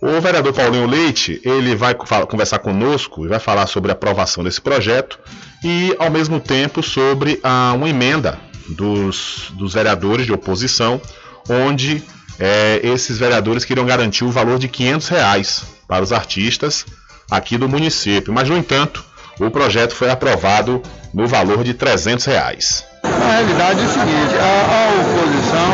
O 0.00 0.20
vereador 0.20 0.52
Paulinho 0.52 0.86
Leite, 0.86 1.40
ele 1.44 1.74
vai 1.74 1.94
conversar 1.94 2.58
conosco 2.58 3.24
e 3.24 3.28
vai 3.28 3.38
falar 3.38 3.66
sobre 3.66 3.90
a 3.90 3.94
aprovação 3.94 4.44
desse 4.44 4.60
projeto 4.60 5.18
e, 5.64 5.94
ao 5.98 6.10
mesmo 6.10 6.38
tempo, 6.38 6.82
sobre 6.82 7.40
a, 7.42 7.72
uma 7.74 7.88
emenda 7.88 8.38
dos, 8.68 9.50
dos 9.54 9.74
vereadores 9.74 10.26
de 10.26 10.32
oposição, 10.32 11.00
onde 11.48 12.02
eh, 12.38 12.80
esses 12.82 13.18
vereadores 13.18 13.64
queriam 13.64 13.86
garantir 13.86 14.24
o 14.24 14.30
valor 14.30 14.58
de 14.58 14.68
500 14.68 15.08
reais 15.08 15.64
para 15.88 16.04
os 16.04 16.12
artistas 16.12 16.84
aqui 17.30 17.56
do 17.56 17.68
município. 17.68 18.32
Mas, 18.32 18.48
no 18.48 18.56
entanto, 18.56 19.04
o 19.38 19.50
projeto 19.50 19.94
foi 19.94 20.10
aprovado 20.10 20.82
no 21.12 21.26
valor 21.26 21.62
de 21.64 21.74
300 21.74 22.24
reais. 22.26 22.84
A 23.04 23.30
realidade 23.30 23.80
é 23.80 23.84
o 23.84 23.88
seguinte, 23.88 24.34
a, 24.40 24.52
a 24.74 24.88
oposição, 25.00 25.72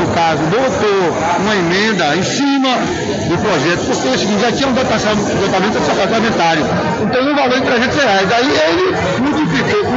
no 0.00 0.14
caso, 0.14 0.42
votou 0.44 1.40
uma 1.40 1.54
emenda 1.54 2.16
em 2.16 2.22
cima 2.22 2.68
do 3.28 3.38
projeto, 3.38 3.84
porque 3.86 4.08
é 4.08 4.10
o 4.12 4.18
seguinte, 4.18 4.40
já 4.40 4.52
tinha 4.52 4.68
um 4.68 4.72
dotamento 4.72 5.96
parlamentário, 5.96 6.62
então 7.02 7.24
no 7.24 7.34
valor 7.34 7.60
de 7.60 7.66
300 7.66 7.96
reais. 7.96 8.32
Aí 8.32 8.70
ele 8.70 8.96
uma 9.18 9.35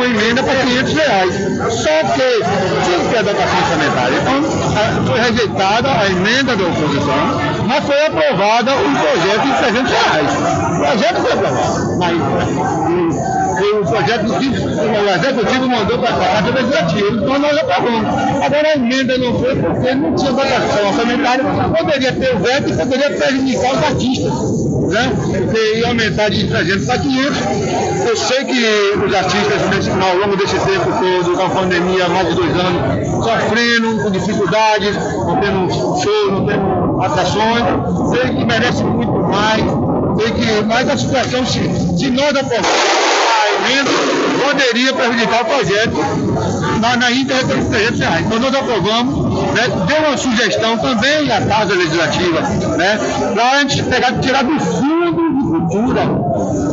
emenda 0.10 0.43
para 0.43 0.55
500 0.62 0.93
reais. 0.93 1.36
Só 1.70 2.03
que 2.14 2.84
tinha 2.86 2.99
que 2.99 3.07
ter 3.10 3.18
a 3.20 3.22
dotação 3.22 3.60
orçamentária. 3.60 4.16
Então 4.18 4.38
a- 4.76 5.05
foi 5.07 5.20
rejeitada 5.20 5.89
a 5.91 6.07
emenda 6.10 6.55
da 6.55 6.64
oposição, 6.66 7.41
mas 7.68 7.84
foi 7.86 8.05
aprovada 8.05 8.72
o 8.76 8.95
projeto 8.95 9.41
de 9.43 9.53
300 9.57 9.91
reais. 9.91 10.30
O 10.74 10.80
projeto 10.80 11.22
foi 11.22 11.34
aprovado. 11.34 11.97
Mas, 11.97 13.38
o 13.82 13.86
projeto 13.86 14.25
o 14.30 15.09
executivo 15.15 15.69
mandou 15.69 15.99
para 15.99 16.09
a 16.09 16.19
Casa 16.19 16.51
Legislativa, 16.51 17.07
então 17.11 17.39
nós 17.39 17.57
aprovamos. 17.57 18.05
Agora 18.43 18.67
a 18.67 18.75
emenda 18.75 19.17
não 19.17 19.39
foi 19.39 19.55
porque 19.55 19.95
não 19.95 20.15
tinha 20.15 20.32
votação 20.32 20.88
orçamentária, 20.88 21.43
poderia 21.77 22.11
ter 22.13 22.36
o 22.36 22.39
veto 22.39 22.69
e 22.69 22.75
poderia 22.75 23.09
prejudicar 23.11 23.73
os 23.73 23.84
artistas. 23.84 24.59
Né? 24.89 25.11
Porque 25.38 25.77
ia 25.77 25.88
aumentar 25.88 26.30
de 26.30 26.47
300 26.47 26.86
para 26.86 26.97
500. 26.97 27.38
Eu 28.07 28.17
sei 28.17 28.43
que 28.43 28.65
os 29.05 29.13
artistas, 29.13 29.88
ao 30.01 30.17
longo 30.17 30.36
desse 30.36 30.59
tempo 30.59 30.86
todo, 30.86 31.38
com 31.38 31.43
a 31.43 31.49
pandemia, 31.49 32.07
mais 32.09 32.30
de 32.30 32.36
dois 32.36 32.51
anos, 32.51 33.07
sofrendo 33.23 34.03
com 34.03 34.09
dificuldades, 34.09 34.95
não 34.95 35.39
tendo 35.39 35.71
show, 36.01 36.32
não 36.32 36.45
tendo 36.47 37.01
atrações, 37.03 37.63
sei 38.11 38.36
que 38.36 38.45
merece 38.45 38.84
muito 38.84 39.11
mais, 39.11 39.63
sei 40.17 40.32
que, 40.32 40.63
mas 40.65 40.89
a 40.89 40.97
situação, 40.97 41.45
se, 41.45 41.59
se 41.97 42.09
nós 42.09 42.36
aprovamos 42.36 43.18
emenda 43.60 43.91
poderia 44.43 44.93
prejudicar 44.93 45.41
o 45.41 45.45
projeto 45.45 45.97
na, 46.80 46.95
na 46.95 47.12
íntegra 47.12 47.43
de 47.43 47.66
300 47.66 47.99
reais. 47.99 48.26
Então 48.26 48.39
nós 48.39 48.55
aprovamos, 48.55 49.53
né, 49.53 49.68
deu 49.88 49.97
uma 50.07 50.18
sugestão 50.18 50.78
também 50.78 51.32
à 51.32 51.41
Casa 51.41 51.74
Legislativa, 51.76 52.41
né, 52.78 52.99
para 53.34 53.51
a 53.51 53.60
gente 53.60 53.84
pegar, 53.84 54.14
tirar 54.20 54.43
do 54.43 54.60
fundo 54.60 55.12
de 55.12 55.45
cultura, 55.49 56.01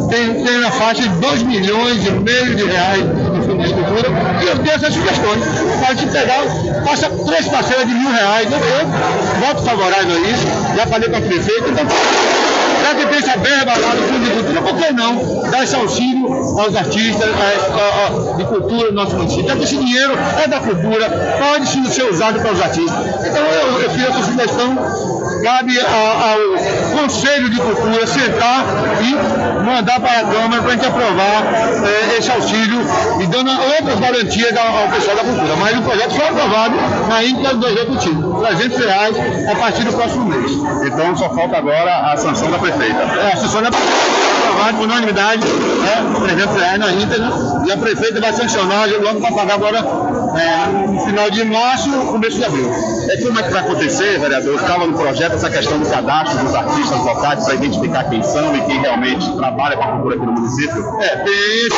tem, 0.08 0.44
tem 0.44 0.58
na 0.60 0.70
faixa 0.70 1.02
de 1.02 1.08
2 1.08 1.42
milhões 1.42 2.06
e 2.06 2.10
meio 2.10 2.54
de 2.54 2.64
reais 2.64 3.04
no 3.04 3.42
fundo 3.42 3.62
de 3.62 3.74
cultura, 3.74 4.08
e 4.42 4.46
eu 4.46 4.56
dei 4.56 4.74
essas 4.74 4.94
sugestões, 4.94 5.44
para 5.80 5.88
a 5.88 5.94
gente 5.94 6.10
pegar, 6.12 6.42
passa 6.84 7.10
três 7.26 7.48
parcelas 7.48 7.86
de 7.86 7.94
mil 7.94 8.10
reais, 8.10 8.48
eu, 8.50 8.58
eu 8.58 8.86
voto 9.46 9.62
favorável 9.62 10.16
a 10.16 10.20
isso, 10.20 10.46
já 10.76 10.86
falei 10.86 11.08
com 11.08 11.16
a 11.16 11.20
prefeita, 11.20 11.68
então 11.68 11.84
já 12.86 12.94
que 12.94 13.06
tem 13.06 13.18
essa 13.18 13.38
verba 13.38 13.72
lá 13.76 13.94
no 13.94 14.02
Fundo 14.02 14.24
de 14.24 14.30
Cultura, 14.30 14.62
por 14.62 14.74
que 14.76 14.92
não 14.92 15.50
dar 15.50 15.64
esse 15.64 15.74
auxílio 15.74 16.32
aos 16.60 16.76
artistas 16.76 17.28
eh, 17.28 17.58
a- 17.72 18.32
a- 18.32 18.36
de 18.36 18.44
cultura 18.44 18.88
do 18.88 18.94
nosso 18.94 19.16
município? 19.16 19.56
Que 19.56 19.64
esse 19.64 19.76
dinheiro 19.76 20.12
é 20.44 20.46
da 20.48 20.60
cultura, 20.60 21.08
pode 21.38 21.66
sim 21.68 21.84
ser 21.86 22.04
usado 22.10 22.40
para 22.40 22.52
os 22.52 22.60
artistas. 22.60 22.96
Então 23.26 23.42
eu, 23.42 23.80
eu 23.82 23.90
fiz 23.90 24.04
essa 24.08 24.22
sugestão, 24.22 24.76
cabe 25.42 25.78
a- 25.80 26.32
ao 26.32 26.98
Conselho 27.02 27.50
de 27.50 27.60
Cultura 27.60 28.06
sentar 28.06 28.64
e 29.02 29.64
mandar 29.64 30.00
para 30.00 30.20
a 30.20 30.24
Câmara 30.24 30.62
para 30.62 30.70
a 30.72 30.74
gente 30.76 30.86
aprovar 30.86 31.42
eh, 31.84 32.18
esse 32.18 32.30
auxílio 32.30 32.80
e 33.20 33.26
dando 33.26 33.50
outras 33.50 33.98
garantias 34.00 34.56
ao, 34.56 34.82
ao 34.82 34.88
pessoal 34.88 35.16
da 35.16 35.24
cultura. 35.24 35.56
Mas 35.60 35.76
o 35.78 35.82
projeto 35.82 36.14
foi 36.14 36.28
aprovado 36.28 36.74
na 37.08 37.24
íntegra 37.24 37.54
do 37.54 37.66
Executivo. 37.66 38.36
300 38.46 38.78
reais 38.78 39.16
a 39.50 39.54
partir 39.56 39.82
do 39.84 39.92
próximo 39.92 40.24
mês. 40.26 40.50
Então 40.86 41.16
só 41.16 41.28
falta 41.30 41.56
agora 41.58 42.12
a 42.12 42.16
sanção 42.16 42.50
da 42.50 42.58
prefeita. 42.76 43.02
É, 43.02 43.62
da 43.62 43.70
prefeita. 43.70 44.16
Aprovado 44.48 44.76
por 44.78 44.84
unanimidade, 44.84 45.46
né, 45.46 46.20
300 46.22 46.56
reais 46.56 46.78
na 46.78 46.92
íntegra, 46.92 47.32
e 47.66 47.72
a 47.72 47.76
prefeita 47.76 48.20
vai 48.20 48.32
sancionar 48.32 48.88
logo 49.02 49.20
para 49.20 49.32
pagar 49.32 49.54
agora 49.54 49.78
é, 49.78 50.86
no 50.88 51.00
final 51.00 51.30
de 51.30 51.44
março, 51.44 51.90
começo 51.90 52.36
de 52.36 52.44
abril. 52.44 52.70
É 53.10 53.16
como 53.18 53.38
é 53.38 53.42
que 53.42 53.50
vai 53.50 53.62
acontecer, 53.62 54.18
vereador? 54.18 54.54
Estava 54.54 54.86
no 54.86 54.96
projeto 54.96 55.34
essa 55.34 55.50
questão 55.50 55.78
do 55.78 55.88
cadastro 55.88 56.38
dos 56.44 56.54
artistas 56.54 56.98
locais 56.98 57.44
para 57.44 57.54
identificar 57.54 58.04
quem 58.04 58.22
são 58.22 58.56
e 58.56 58.60
quem 58.62 58.80
realmente 58.80 59.30
trabalha 59.36 59.76
com 59.76 59.82
a 59.82 59.92
cultura 59.92 60.16
aqui 60.16 60.26
no 60.26 60.32
município? 60.32 61.00
É, 61.00 61.16
tem. 61.16 61.68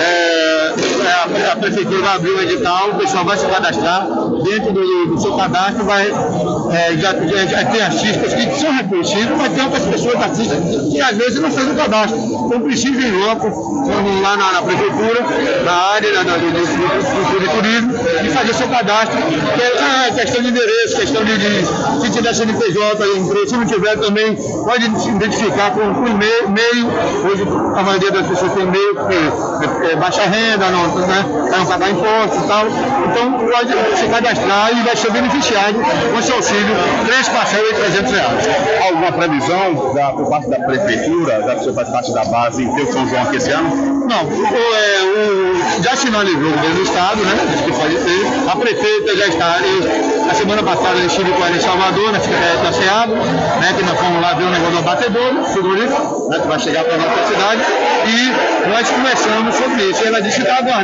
É, 0.00 0.74
a, 1.06 1.52
a 1.52 1.56
prefeitura 1.56 2.02
vai 2.02 2.16
abrir 2.16 2.30
o 2.30 2.42
edital, 2.42 2.90
o 2.90 2.94
pessoal 2.96 3.24
vai 3.24 3.36
se 3.36 3.46
cadastrar, 3.46 4.06
dentro 4.44 4.72
do, 4.72 5.06
do 5.06 5.20
seu 5.20 5.36
cadastro 5.36 5.84
vai, 5.84 6.06
é, 6.06 6.96
já, 6.96 7.12
já, 7.12 7.46
já 7.46 7.64
tem 7.64 7.82
artistas 7.82 8.34
que 8.34 8.60
são 8.60 8.72
reconhecidos, 8.72 9.36
mas 9.36 9.52
tem 9.52 9.64
outras 9.64 9.84
pessoas 9.84 10.14
artistas 10.16 10.58
que 10.90 11.00
às 11.00 11.16
vezes 11.16 11.40
não 11.40 11.50
fazem 11.50 11.72
o 11.72 11.76
cadastro. 11.76 12.18
Então 12.18 12.60
precisa 12.60 13.00
ir 13.00 13.12
logo, 13.12 13.50
vamos 13.50 14.22
lá 14.22 14.36
na, 14.36 14.52
na 14.52 14.62
prefeitura, 14.62 15.24
na 15.64 15.72
área 15.72 16.12
do, 16.12 16.24
do, 16.24 17.50
turismo, 17.54 17.94
e 18.24 18.28
fazer 18.30 18.54
seu 18.54 18.68
cadastro, 18.68 19.16
que 19.22 19.62
é 19.62 19.72
ah, 19.80 20.12
questão 20.14 20.42
de 20.42 20.48
endereço, 20.48 20.96
questão 20.96 21.24
de, 21.24 21.36
de 21.38 21.66
se 22.00 22.10
tiver 22.10 22.34
CNPJ, 22.34 23.06
empresa, 23.16 23.46
se 23.48 23.56
não 23.56 23.66
tiver 23.66 23.98
também, 23.98 24.36
pode 24.36 25.00
se 25.00 25.08
identificar 25.08 25.70
com, 25.72 26.06
e-mail, 26.06 26.44
e-mail. 26.46 26.86
Hoje 27.24 27.42
a 27.76 27.82
maioria 27.82 28.10
das 28.10 28.26
pessoas 28.26 28.52
tem 28.52 28.62
e-mail, 28.62 28.94
porque 28.94 29.14
é, 29.14 29.92
é 29.92 29.96
baixa 29.96 30.22
renda, 30.22 30.70
não, 30.70 30.93
né, 31.02 31.24
para 31.48 31.58
não 31.58 31.66
pagar 31.66 31.90
impostos 31.90 32.42
e 32.42 32.46
tal. 32.46 32.66
Então 32.66 33.32
pode 33.48 33.98
se 33.98 34.06
cadastrar 34.06 34.70
e 34.72 34.82
vai 34.82 34.96
ser 34.96 35.10
beneficiado 35.10 35.78
com 36.12 36.18
esse 36.18 36.32
auxílio, 36.32 36.74
três 37.06 37.28
parcelas 37.28 37.68
de 37.68 37.74
300 37.74 38.12
reais. 38.12 38.48
Alguma 38.86 39.12
previsão 39.12 39.94
da, 39.94 40.10
por 40.10 40.28
parte 40.28 40.48
da 40.48 40.58
prefeitura, 40.60 41.42
já 41.46 41.54
que 41.56 41.72
faz 41.72 41.88
parte 41.88 42.12
da 42.12 42.24
base, 42.24 42.62
em 42.62 42.74
ter 42.74 42.82
o 42.82 42.92
São 42.92 43.06
João 43.08 43.22
aqui 43.22 43.36
esse 43.36 43.50
ano? 43.50 43.94
Não, 44.06 44.24
o, 44.24 44.74
é, 44.74 45.02
o, 45.02 45.82
já 45.82 45.96
sinalizou 45.96 46.48
o 46.48 46.52
governo 46.52 46.74
do 46.74 46.82
Estado, 46.82 47.22
né? 47.22 47.34
Diz 47.50 47.60
que 47.62 47.72
pode 47.72 47.96
ter. 47.96 48.50
A 48.50 48.56
prefeita 48.56 49.16
já 49.16 49.26
está. 49.28 49.58
Eu, 49.60 50.30
a 50.30 50.34
semana 50.34 50.62
passada 50.62 50.98
eu 50.98 51.06
estive 51.06 51.30
com 51.30 51.44
ela 51.44 51.56
em 51.56 51.60
Salvador, 51.60 52.12
na 52.12 52.20
Secretaria 52.20 52.62
da 52.62 52.72
SEAB, 52.72 53.10
né? 53.12 53.74
Que 53.76 53.84
nós 53.84 53.98
fomos 53.98 54.20
lá 54.20 54.34
ver 54.34 54.44
o 54.44 54.50
negócio 54.50 54.72
do 54.72 54.78
abatedor, 54.78 55.44
frigorífico, 55.44 56.28
né? 56.28 56.38
Que 56.38 56.48
vai 56.48 56.60
chegar 56.60 56.84
para 56.84 56.94
a 56.94 56.98
nossa 56.98 57.26
cidade. 57.26 57.62
E 58.06 58.68
nós 58.68 58.90
conversamos 58.90 59.54
sobre 59.54 59.82
isso. 59.84 60.04
Ela 60.06 60.20
disse 60.20 60.36
que 60.36 60.42
está 60.42 60.58
aguardando 60.58 60.83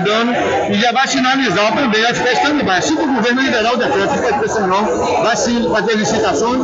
e 0.70 0.74
já 0.80 0.92
vai 0.92 1.07
sinalizar 1.07 1.74
também 1.74 2.05
a 2.05 2.12
questão 2.12 2.57
de 2.57 2.70
Assim 2.70 2.96
que 2.96 3.03
o 3.03 3.14
governo 3.14 3.42
liberar 3.42 3.74
o 3.74 3.76
decreto 3.76 4.61
não, 4.66 5.22
vai 5.22 5.36
sim 5.36 5.68
fazer 5.70 5.96
licitações, 5.96 6.62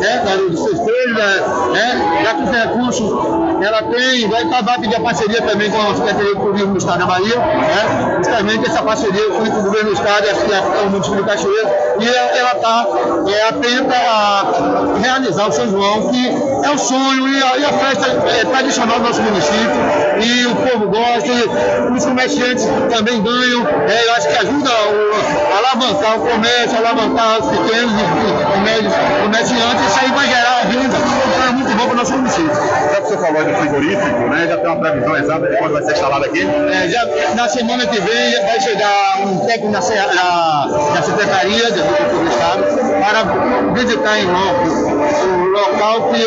né? 0.00 0.22
Dos 0.48 0.62
seus 0.62 0.78
três, 0.80 1.14
né? 1.14 2.22
Já 2.22 2.34
os 2.36 2.50
recursos 2.50 3.38
ela 3.60 3.82
tem, 3.82 4.28
vai 4.28 4.42
acabar 4.42 4.78
pedir 4.78 4.94
a 4.94 5.00
parceria 5.00 5.42
também 5.42 5.70
com 5.70 5.80
a 5.80 5.94
Secretaria 5.96 6.34
de 6.34 6.40
Turismo 6.40 6.72
do 6.72 6.78
Estado 6.78 6.98
da 7.00 7.06
Bahia, 7.06 7.36
né? 7.38 8.18
justamente 8.18 8.66
essa 8.66 8.82
parceria 8.82 9.28
com 9.30 9.42
o 9.42 9.62
governo 9.62 9.90
do 9.90 9.94
Estado 9.94 10.26
e 10.26 10.54
a, 10.54 10.82
o 10.82 10.90
município 10.90 11.22
de 11.22 11.28
Cachoeira, 11.28 11.96
e 12.00 12.08
ela 12.08 12.52
está 12.52 12.86
é, 13.26 13.48
atenta 13.48 13.94
a 13.94 14.98
realizar 15.02 15.48
o 15.48 15.52
São 15.52 15.68
João, 15.68 16.08
que 16.08 16.28
é 16.64 16.70
o 16.70 16.78
sonho 16.78 17.28
e 17.28 17.42
a, 17.42 17.58
e 17.58 17.64
a 17.64 17.72
festa 17.72 18.06
é, 18.28 18.44
tradicional 18.44 18.98
do 18.98 19.06
nosso 19.06 19.22
município, 19.22 20.07
e 20.20 20.46
o 20.46 20.54
povo 20.56 20.88
gosta, 20.88 21.28
e 21.28 21.96
os 21.96 22.04
comerciantes 22.04 22.66
também 22.90 23.22
ganham, 23.22 23.66
é, 23.88 24.06
eu 24.06 24.14
acho 24.14 24.28
que 24.28 24.36
ajuda 24.36 24.70
o, 24.70 25.54
a 25.54 25.58
alavancar 25.58 26.16
o 26.16 26.20
comércio, 26.20 26.76
a 26.76 26.88
alavancar 26.88 27.38
os 27.40 27.48
pequenos 27.48 27.92
e, 27.92 28.60
médios 28.60 28.94
comerciantes, 29.22 29.86
isso 29.86 29.98
aí 30.00 30.10
vai 30.12 30.28
gerar 30.28 30.60
renda, 30.62 30.96
então 30.96 31.48
é 31.48 31.52
muito 31.52 31.76
bom 31.76 31.84
para 31.84 31.92
o 31.92 31.96
nosso 31.96 32.12
município. 32.12 32.54
Já 32.54 33.00
que 33.00 33.08
você 33.08 33.16
falou 33.18 33.44
de 33.44 33.54
frigorífico, 33.54 34.18
né? 34.30 34.46
Já 34.48 34.56
tem 34.58 34.66
uma 34.66 34.76
previsão 34.76 35.16
exata 35.16 35.46
de 35.46 35.56
quando 35.56 35.72
vai 35.72 35.82
ser 35.82 35.92
instalado 35.92 36.24
aqui? 36.24 36.40
É, 36.42 36.88
já, 36.88 37.34
na 37.34 37.48
semana 37.48 37.86
que 37.86 38.00
vem 38.00 38.46
vai 38.46 38.60
chegar 38.60 39.20
um 39.26 39.38
técnico 39.46 39.72
na, 39.72 39.80
na, 39.80 40.66
na 40.94 41.02
Secretaria 41.02 41.70
de 41.70 41.80
Agricultura 41.80 42.24
do 42.24 42.30
Estado 42.30 42.64
para 42.98 43.72
visitar 43.74 44.18
em 44.18 44.26
loco 44.26 44.88
o 45.24 45.48
local 45.48 46.10
que 46.10 46.22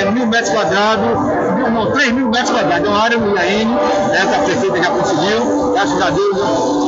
é 0.00 0.10
mil 0.10 0.26
metros 0.26 0.50
quadrados 0.50 1.55
não, 1.70 1.90
3 1.92 2.12
mil 2.12 2.28
metros 2.28 2.50
quadrados, 2.50 2.86
é 2.86 2.90
uma 2.90 3.02
área 3.02 3.18
no 3.18 3.36
IAN, 3.36 3.68
né, 4.08 4.26
que 4.28 4.34
a 4.34 4.38
prefeita 4.44 4.82
já 4.82 4.90
conseguiu, 4.90 5.72
graças 5.72 6.02
a 6.02 6.10
Deus, 6.10 6.36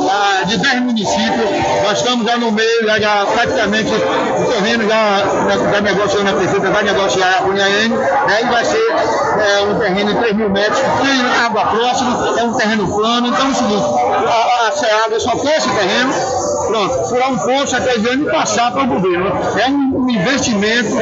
já, 0.05 0.43
de 0.43 0.57
10 0.57 0.79
municípios, 0.81 1.49
nós 1.83 1.97
estamos 1.97 2.25
já 2.25 2.37
no 2.37 2.51
meio, 2.51 2.85
já, 2.85 2.99
já 2.99 3.25
praticamente 3.25 3.91
o 3.93 4.45
terreno 4.45 4.87
já, 4.87 5.23
já 5.71 5.81
negociando 5.81 6.29
a 6.29 6.33
prefeita, 6.33 6.69
vai 6.69 6.83
negociar 6.83 7.43
com 7.43 7.49
o 7.49 7.57
IAN, 7.57 7.89
né, 7.89 8.41
e 8.41 8.45
vai 8.45 8.65
ser 8.65 8.91
é, 9.39 9.61
um 9.63 9.79
terreno 9.79 10.13
de 10.13 10.19
3 10.19 10.35
mil 10.35 10.49
metros, 10.49 10.79
tem 10.79 11.45
água 11.45 11.65
próxima, 11.65 12.39
é 12.39 12.43
um 12.43 12.53
terreno 12.53 12.87
plano, 12.87 13.27
então 13.27 13.47
é 13.47 13.49
o 13.49 13.55
seguinte, 13.55 13.85
a, 14.27 14.67
a 14.67 14.71
SEAGA 14.71 15.19
só 15.19 15.35
quer 15.37 15.57
esse 15.57 15.69
terreno, 15.69 16.13
pronto, 16.69 17.09
furar 17.09 17.31
um 17.31 17.37
poço 17.37 17.75
até 17.75 17.97
de 17.97 18.07
ano 18.07 18.27
e 18.27 18.31
passar 18.31 18.71
para 18.71 18.83
o 18.83 18.87
governo. 18.87 19.31
É 19.59 19.67
um, 19.69 20.09
investimento 20.09 20.97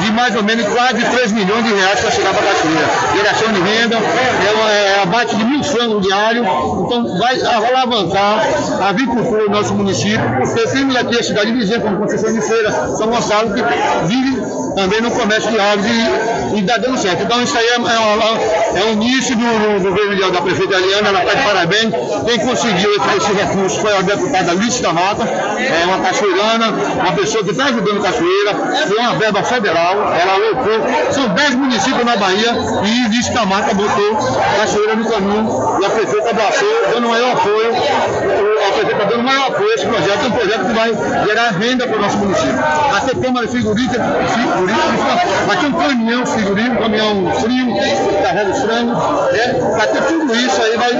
de 0.00 0.12
mais 0.12 0.34
ou 0.36 0.42
menos 0.42 0.66
quase 0.68 1.04
3 1.04 1.32
milhões 1.32 1.64
de 1.64 1.72
reais 1.74 2.00
para 2.00 2.10
chegar 2.10 2.32
para 2.32 2.42
a 2.42 2.54
cachoeira. 2.54 2.90
Geração 3.22 3.52
de 3.52 3.60
renda, 3.60 3.96
é, 3.96 4.98
é 4.98 5.02
abate 5.02 5.36
de 5.36 5.44
mil 5.44 5.62
frangos 5.62 6.04
diário, 6.04 6.42
então 6.42 7.18
vai 7.18 7.40
alavancar 7.40 8.44
a 8.80 8.88
agricultura 8.88 9.44
do 9.44 9.50
nosso 9.50 9.74
município, 9.74 10.20
porque 10.38 10.66
temos 10.70 10.96
aqui 10.96 11.20
a 11.20 11.22
cidade 11.22 11.52
vizinha, 11.52 11.78
como 11.80 11.98
Conceição 11.98 12.32
de 12.32 12.40
Feira, 12.40 12.72
São 12.96 13.06
Gonçalo, 13.06 13.54
que 13.54 13.62
vive 14.08 14.42
também 14.74 15.00
no 15.00 15.10
comércio 15.10 15.50
de 15.50 15.60
aves 15.60 15.86
e 16.54 16.60
está 16.60 16.78
dando 16.78 16.98
certo. 16.98 17.22
Então 17.22 17.42
isso 17.42 17.56
aí 17.56 17.66
é, 17.66 17.76
é, 17.76 18.80
é 18.80 18.84
o 18.86 18.92
início 18.94 19.36
do, 19.36 19.82
do 19.82 19.90
governo 19.90 20.32
da 20.32 20.40
prefeita 20.40 20.74
Eliana, 20.74 21.08
ela 21.08 21.22
está 21.22 21.34
de 21.34 21.42
parabéns. 21.44 21.92
Quem 22.26 22.38
conseguiu 22.40 22.90
esse, 22.96 23.16
esse 23.16 23.32
recurso 23.32 23.80
foi 23.80 23.96
a 23.96 24.02
deputada 24.02 24.52
Lícia 24.54 24.82
da 24.82 24.92
Mata, 24.92 25.24
é 25.24 25.84
uma 25.86 25.98
cachoeirana, 25.98 26.70
uma 27.00 27.12
pessoa 27.12 27.44
que 27.44 27.50
está 27.50 27.66
ajudando 27.66 27.98
a 27.98 28.02
cachoeira, 28.02 28.54
foi 28.88 28.98
uma 28.98 29.14
verba 29.14 29.42
federal, 29.42 29.94
ela 30.12 30.36
lotou, 30.36 31.12
são 31.12 31.28
10 31.28 31.54
municípios 31.54 32.04
na 32.04 32.16
Bahia 32.16 32.52
e 32.84 33.08
Lícia 33.12 33.34
da 33.34 33.44
Mata 33.44 33.74
botou 33.74 34.16
cachoeira 34.56 34.96
no 34.96 35.06
caminho 35.06 35.78
e 35.82 35.84
a 35.84 35.90
prefeita 35.90 36.30
abraçou, 36.30 36.66
dando 36.94 37.10
maior 37.10 37.32
apoio 37.32 37.72
a 38.68 38.72
prefeita 38.72 39.04
dando 39.06 39.22
maior 39.24 39.48
apoio 39.48 39.70
a 39.70 39.74
esse 39.74 39.86
projeto, 39.86 40.24
é 40.24 40.28
um 40.28 40.30
projeto 40.30 40.66
que 40.66 40.72
vai 40.72 41.26
gerar 41.26 41.50
renda 41.50 41.86
para 41.86 41.98
o 41.98 42.00
nosso 42.00 42.18
município. 42.18 42.56
Vai 42.90 43.00
ter 43.02 43.16
câmara 43.20 43.48
frigorífica, 43.48 44.02
frigorífica 44.28 45.46
vai 45.46 45.56
ter 45.58 45.66
um 45.66 45.72
caminhão 45.72 46.26
frigorífico, 46.26 46.74
um 46.74 46.82
caminhão 46.82 47.32
frio, 47.34 47.66
que 47.74 48.22
carrega 48.22 48.50
os 48.50 48.62
frangos, 48.62 48.98
né? 49.32 49.74
vai 49.76 49.86
ter 49.88 50.02
tudo 50.02 50.34
isso 50.34 50.62
aí, 50.62 50.76
vai, 50.76 50.92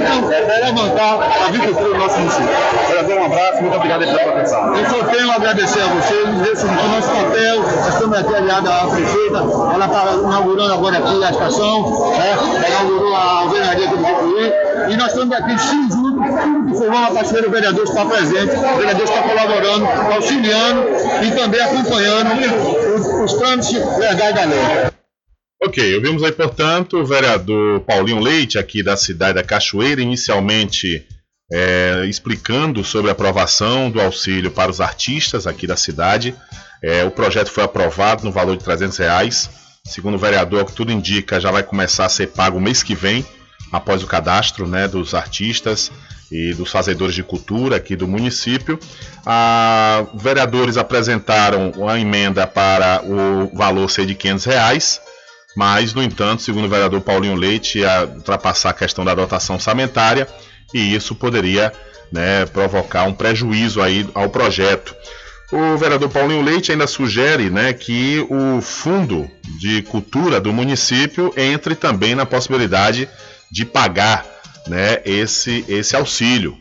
levantar 0.63 1.19
a 1.21 1.47
agricultura 1.47 1.89
do 1.89 1.97
nosso 1.97 2.19
município. 2.19 2.49
Vereador, 2.87 3.17
um 3.17 3.25
abraço, 3.25 3.61
muito 3.61 3.75
obrigado 3.75 3.99
pela 3.99 4.21
atenção. 4.21 4.75
Eu 4.75 4.89
só 4.89 5.03
tenho 5.05 5.31
a 5.31 5.35
agradecer 5.35 5.81
a 5.81 5.87
vocês, 5.87 6.61
que 6.61 6.65
o 6.65 6.89
nosso 6.89 7.13
nós 7.13 7.93
estamos 7.93 8.17
aqui 8.17 8.35
aliada 8.35 8.69
à 8.69 8.87
prefeita, 8.87 9.37
ela 9.37 9.85
está 9.85 10.13
inaugurando 10.13 10.73
agora 10.73 10.97
aqui 10.97 11.23
a 11.23 11.29
estação, 11.31 12.02
né? 12.11 12.67
inaugurou 12.67 13.15
a 13.15 13.23
alvenaria 13.41 13.87
do 13.87 13.97
Picuí, 13.97 14.93
e 14.93 14.97
nós 14.97 15.07
estamos 15.07 15.35
aqui 15.35 15.59
sim 15.59 15.89
juntos, 15.89 15.95
tudo 15.95 16.71
que 16.71 16.77
for 16.77 16.87
uma 16.87 17.11
parceira, 17.11 17.47
o 17.47 17.51
vereador 17.51 17.83
está 17.83 18.05
presente, 18.05 18.55
o 18.55 18.77
vereador 18.77 19.03
está 19.03 19.21
colaborando, 19.23 19.85
auxiliando 20.13 20.83
e 21.23 21.31
também 21.31 21.61
acompanhando 21.61 22.31
os, 22.95 23.31
os 23.31 23.39
trâmites 23.39 23.97
legais 23.97 24.35
da 24.35 24.45
lei. 24.45 24.93
Ok, 25.65 25.95
ouvimos 25.95 26.23
aí, 26.23 26.31
portanto, 26.31 26.97
o 26.97 27.05
vereador 27.05 27.79
Paulinho 27.81 28.19
Leite, 28.19 28.59
aqui 28.59 28.83
da 28.83 28.97
cidade 28.97 29.35
da 29.35 29.43
Cachoeira, 29.43 30.01
inicialmente 30.01 31.07
é, 31.51 32.05
explicando 32.05 32.83
sobre 32.83 33.09
a 33.09 33.13
aprovação 33.13 33.89
do 33.89 34.01
auxílio 34.01 34.51
para 34.51 34.71
os 34.71 34.81
artistas 34.81 35.47
aqui 35.47 35.65
da 35.65 35.77
cidade. 35.77 36.35
É, 36.81 37.05
o 37.05 37.11
projeto 37.11 37.49
foi 37.49 37.63
aprovado 37.63 38.25
no 38.25 38.31
valor 38.31 38.57
de 38.57 38.63
300 38.63 38.97
reais. 38.97 39.49
Segundo 39.85 40.15
o 40.15 40.17
vereador, 40.19 40.65
que 40.65 40.71
tudo 40.71 40.93
indica, 40.93 41.41
já 41.41 41.51
vai 41.51 41.61
começar 41.61 42.05
a 42.05 42.09
ser 42.09 42.27
pago 42.27 42.59
mês 42.59 42.81
que 42.81 42.95
vem, 42.95 43.25
após 43.69 44.01
o 44.01 44.07
cadastro 44.07 44.65
né, 44.65 44.87
dos 44.87 45.13
artistas 45.13 45.91
e 46.31 46.53
dos 46.53 46.71
fazedores 46.71 47.13
de 47.13 47.21
cultura 47.21 47.75
aqui 47.75 47.93
do 47.93 48.07
município. 48.07 48.79
Ah, 49.25 50.05
vereadores 50.15 50.77
apresentaram 50.77 51.73
a 51.87 51.99
emenda 51.99 52.47
para 52.47 53.03
o 53.03 53.55
valor 53.55 53.89
ser 53.89 54.05
de 54.05 54.15
500 54.15 54.45
reais, 54.45 55.01
mas, 55.55 55.93
no 55.93 56.01
entanto, 56.01 56.41
segundo 56.41 56.65
o 56.65 56.69
vereador 56.69 57.01
Paulinho 57.01 57.35
Leite, 57.35 57.79
ia 57.79 58.05
ultrapassar 58.05 58.69
a 58.69 58.73
questão 58.73 59.03
da 59.03 59.13
dotação 59.13 59.57
orçamentária 59.57 60.27
e 60.73 60.95
isso 60.95 61.13
poderia 61.13 61.73
né, 62.09 62.45
provocar 62.45 63.03
um 63.03 63.13
prejuízo 63.13 63.81
aí 63.81 64.09
ao 64.15 64.29
projeto. 64.29 64.95
O 65.51 65.77
vereador 65.77 66.09
Paulinho 66.09 66.41
Leite 66.41 66.71
ainda 66.71 66.87
sugere 66.87 67.49
né, 67.49 67.73
que 67.73 68.25
o 68.29 68.61
fundo 68.61 69.29
de 69.59 69.81
cultura 69.83 70.39
do 70.39 70.51
município 70.51 71.33
entre 71.37 71.75
também 71.75 72.15
na 72.15 72.25
possibilidade 72.25 73.07
de 73.51 73.65
pagar 73.65 74.25
né, 74.67 75.01
esse, 75.05 75.63
esse 75.67 75.95
auxílio. 75.95 76.57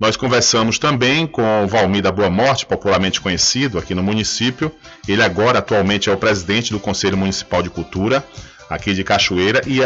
Nós 0.00 0.16
conversamos 0.16 0.78
também 0.78 1.26
com 1.26 1.64
o 1.64 1.68
Valmir 1.68 2.02
da 2.02 2.10
Boa 2.10 2.28
Morte, 2.28 2.66
popularmente 2.66 3.20
conhecido 3.20 3.78
aqui 3.78 3.94
no 3.94 4.02
município. 4.02 4.72
Ele 5.06 5.22
agora 5.22 5.60
atualmente 5.60 6.10
é 6.10 6.12
o 6.12 6.16
presidente 6.16 6.72
do 6.72 6.80
Conselho 6.80 7.16
Municipal 7.16 7.62
de 7.62 7.70
Cultura 7.70 8.24
aqui 8.68 8.92
de 8.94 9.04
Cachoeira 9.04 9.62
e 9.66 9.80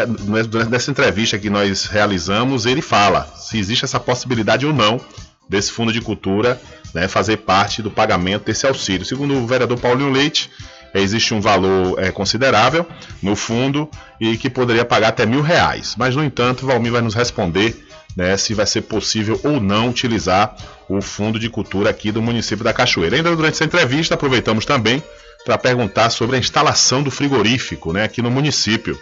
durante 0.47 0.74
essa 0.74 0.91
entrevista 0.91 1.39
que 1.39 1.51
nós 1.51 1.84
realizamos, 1.84 2.64
ele 2.64 2.80
fala 2.80 3.26
se 3.36 3.59
existe 3.59 3.84
essa 3.84 4.01
possibilidade 4.01 4.65
ou 4.65 4.73
não 4.73 5.01
desse 5.49 5.73
fundo 5.73 5.93
de 5.93 6.01
cultura 6.01 6.61
né, 6.95 7.09
fazer 7.09 7.39
parte 7.39 7.83
do 7.83 7.91
pagamento 7.91 8.45
desse 8.45 8.66
auxílio. 8.66 9.05
Segundo 9.05 9.35
o 9.35 9.47
vereador 9.47 9.79
Paulinho 9.79 10.11
Leite, 10.11 10.51
existe 10.95 11.35
um 11.35 11.41
valor 11.41 11.99
é, 12.03 12.11
considerável 12.11 12.87
no 13.23 13.37
fundo 13.37 13.89
e 14.20 14.37
que 14.37 14.49
poderia 14.49 14.85
pagar 14.85 15.09
até 15.09 15.27
mil 15.27 15.43
reais. 15.43 15.95
Mas, 15.97 16.16
no 16.16 16.25
entanto, 16.25 16.66
Valmir 16.66 16.93
vai 16.93 17.03
nos 17.03 17.15
responder 17.15 17.87
né, 18.16 18.37
se 18.37 18.55
vai 18.55 18.66
ser 18.66 18.83
possível 18.83 19.41
ou 19.45 19.61
não 19.61 19.89
utilizar 19.89 20.57
o 20.89 21.01
fundo 21.01 21.39
de 21.39 21.49
cultura 21.49 21.91
aqui 21.91 22.11
do 22.11 22.23
município 22.23 22.65
da 22.65 22.73
Cachoeira. 22.73 23.16
Ainda 23.16 23.35
durante 23.35 23.55
essa 23.55 23.65
entrevista, 23.65 24.15
aproveitamos 24.15 24.65
também 24.65 25.03
para 25.45 25.57
perguntar 25.57 26.11
sobre 26.11 26.37
a 26.37 26.39
instalação 26.39 27.03
do 27.03 27.11
frigorífico 27.11 27.93
né, 27.93 28.05
aqui 28.05 28.20
no 28.20 28.31
município, 28.31 28.99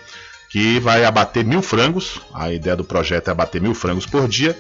que 0.51 0.79
vai 0.81 1.05
abater 1.05 1.45
mil 1.45 1.63
frangos. 1.63 2.21
A 2.35 2.53
ideia 2.53 2.77
do 2.77 2.85
projeto 2.85 3.29
é 3.29 3.31
abater 3.31 3.61
mil 3.61 3.75
frangos 3.75 4.07
por 4.07 4.29
dia. 4.29 4.57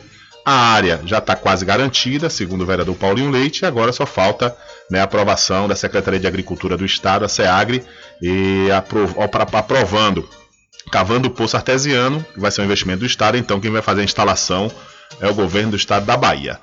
A 0.48 0.52
área 0.52 1.00
já 1.04 1.18
está 1.18 1.34
quase 1.34 1.64
garantida, 1.64 2.30
segundo 2.30 2.60
o 2.62 2.66
vereador 2.66 2.94
Paulinho 2.94 3.32
Leite, 3.32 3.62
e 3.62 3.66
agora 3.66 3.92
só 3.92 4.06
falta 4.06 4.56
né, 4.88 5.00
a 5.00 5.02
aprovação 5.02 5.66
da 5.66 5.74
Secretaria 5.74 6.20
de 6.20 6.26
Agricultura 6.28 6.76
do 6.76 6.84
Estado, 6.84 7.24
a 7.24 7.28
SEAGRE, 7.28 7.82
e 8.22 8.70
aprov 8.70 9.12
aprovando, 9.18 10.28
cavando 10.92 11.26
o 11.26 11.32
poço 11.32 11.56
artesiano, 11.56 12.24
que 12.32 12.38
vai 12.38 12.52
ser 12.52 12.60
um 12.60 12.64
investimento 12.64 13.00
do 13.00 13.06
Estado, 13.06 13.36
então 13.36 13.58
quem 13.58 13.72
vai 13.72 13.82
fazer 13.82 14.02
a 14.02 14.04
instalação 14.04 14.70
é 15.20 15.28
o 15.28 15.34
governo 15.34 15.72
do 15.72 15.76
Estado 15.76 16.06
da 16.06 16.16
Bahia. 16.16 16.60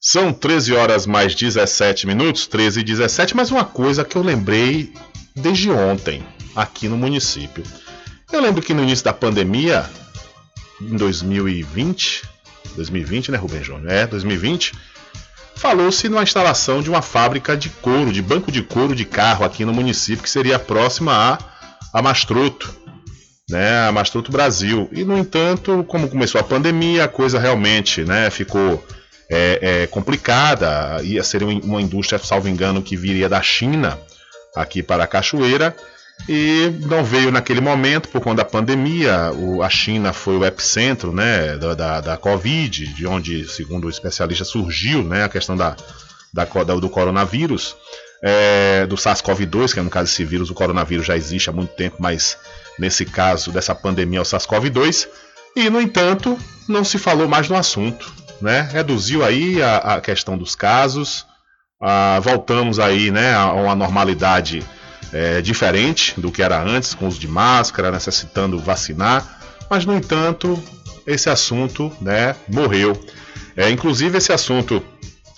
São 0.00 0.32
13 0.32 0.72
horas 0.72 1.04
mais 1.04 1.34
17 1.34 2.06
minutos, 2.06 2.46
13 2.46 2.82
e 2.82 2.84
17, 2.84 3.34
mas 3.34 3.50
uma 3.50 3.64
coisa 3.64 4.04
que 4.04 4.14
eu 4.14 4.22
lembrei 4.22 4.92
desde 5.34 5.72
ontem, 5.72 6.24
aqui 6.54 6.88
no 6.88 6.96
município. 6.96 7.64
Eu 8.32 8.40
lembro 8.40 8.62
que 8.62 8.72
no 8.72 8.84
início 8.84 9.04
da 9.04 9.12
pandemia, 9.12 9.90
em 10.80 10.96
2020, 10.96 12.33
2020, 12.76 13.30
né, 13.30 13.38
Rubem 13.38 13.62
Júnior? 13.62 13.90
É, 13.90 14.06
2020. 14.06 14.72
Falou-se 15.56 16.08
numa 16.08 16.22
instalação 16.22 16.82
de 16.82 16.90
uma 16.90 17.00
fábrica 17.00 17.56
de 17.56 17.70
couro, 17.70 18.12
de 18.12 18.20
banco 18.20 18.50
de 18.50 18.62
couro 18.62 18.94
de 18.94 19.04
carro 19.04 19.44
aqui 19.44 19.64
no 19.64 19.72
município, 19.72 20.22
que 20.22 20.30
seria 20.30 20.58
próxima 20.58 21.12
a, 21.12 21.38
a 21.98 22.02
Mastroto, 22.02 22.74
né, 23.48 23.86
a 23.86 23.92
Mastroto 23.92 24.32
Brasil. 24.32 24.88
E, 24.92 25.04
no 25.04 25.16
entanto, 25.16 25.84
como 25.88 26.08
começou 26.08 26.40
a 26.40 26.44
pandemia, 26.44 27.04
a 27.04 27.08
coisa 27.08 27.38
realmente 27.38 28.04
né, 28.04 28.28
ficou 28.30 28.84
é, 29.30 29.58
é, 29.62 29.86
complicada. 29.86 31.00
Ia 31.02 31.22
ser 31.22 31.42
uma 31.42 31.80
indústria, 31.80 32.18
salvo 32.18 32.48
engano, 32.48 32.82
que 32.82 32.96
viria 32.96 33.28
da 33.28 33.40
China 33.40 33.98
aqui 34.56 34.82
para 34.82 35.04
a 35.04 35.06
Cachoeira 35.06 35.74
e 36.28 36.72
não 36.86 37.04
veio 37.04 37.30
naquele 37.30 37.60
momento 37.60 38.08
por 38.08 38.20
conta 38.20 38.36
da 38.36 38.44
pandemia. 38.44 39.30
O, 39.32 39.62
a 39.62 39.68
China 39.68 40.12
foi 40.12 40.36
o 40.36 40.44
epicentro 40.44 41.12
né, 41.12 41.56
da, 41.56 41.74
da, 41.74 42.00
da, 42.00 42.16
Covid, 42.16 42.86
de 42.94 43.06
onde, 43.06 43.46
segundo 43.48 43.86
o 43.86 43.90
especialista, 43.90 44.44
surgiu 44.44 45.02
né, 45.02 45.24
a 45.24 45.28
questão 45.28 45.56
da, 45.56 45.76
da, 46.32 46.44
do 46.44 46.88
coronavírus, 46.88 47.76
é, 48.22 48.86
do 48.86 48.96
SARS-CoV-2, 48.96 49.74
que 49.74 49.80
é 49.80 49.82
no 49.82 49.90
caso 49.90 50.10
esse 50.10 50.24
vírus, 50.24 50.50
o 50.50 50.54
coronavírus 50.54 51.06
já 51.06 51.16
existe 51.16 51.50
há 51.50 51.52
muito 51.52 51.74
tempo, 51.74 51.96
mas 51.98 52.38
nesse 52.78 53.04
caso 53.04 53.52
dessa 53.52 53.74
pandemia 53.74 54.18
é 54.18 54.22
o 54.22 54.24
SARS-CoV-2. 54.24 55.06
E, 55.56 55.68
no 55.68 55.80
entanto, 55.80 56.38
não 56.68 56.82
se 56.82 56.98
falou 56.98 57.28
mais 57.28 57.48
no 57.48 57.56
assunto. 57.56 58.12
Né? 58.40 58.68
Reduziu 58.72 59.24
aí 59.24 59.62
a, 59.62 59.76
a 59.76 60.00
questão 60.00 60.36
dos 60.36 60.54
casos, 60.56 61.24
ah, 61.80 62.18
voltamos 62.20 62.78
aí 62.78 63.10
né, 63.10 63.34
a 63.34 63.52
uma 63.52 63.74
normalidade 63.74 64.62
é, 65.12 65.40
diferente 65.40 66.20
do 66.20 66.30
que 66.30 66.42
era 66.42 66.62
antes, 66.62 66.94
com 66.94 67.06
uso 67.06 67.18
de 67.18 67.28
máscara, 67.28 67.90
necessitando 67.90 68.58
vacinar, 68.58 69.40
mas 69.70 69.84
no 69.84 69.94
entanto 69.94 70.62
esse 71.06 71.28
assunto 71.28 71.92
né, 72.00 72.34
morreu. 72.48 72.98
É, 73.56 73.70
inclusive 73.70 74.18
esse 74.18 74.32
assunto 74.32 74.82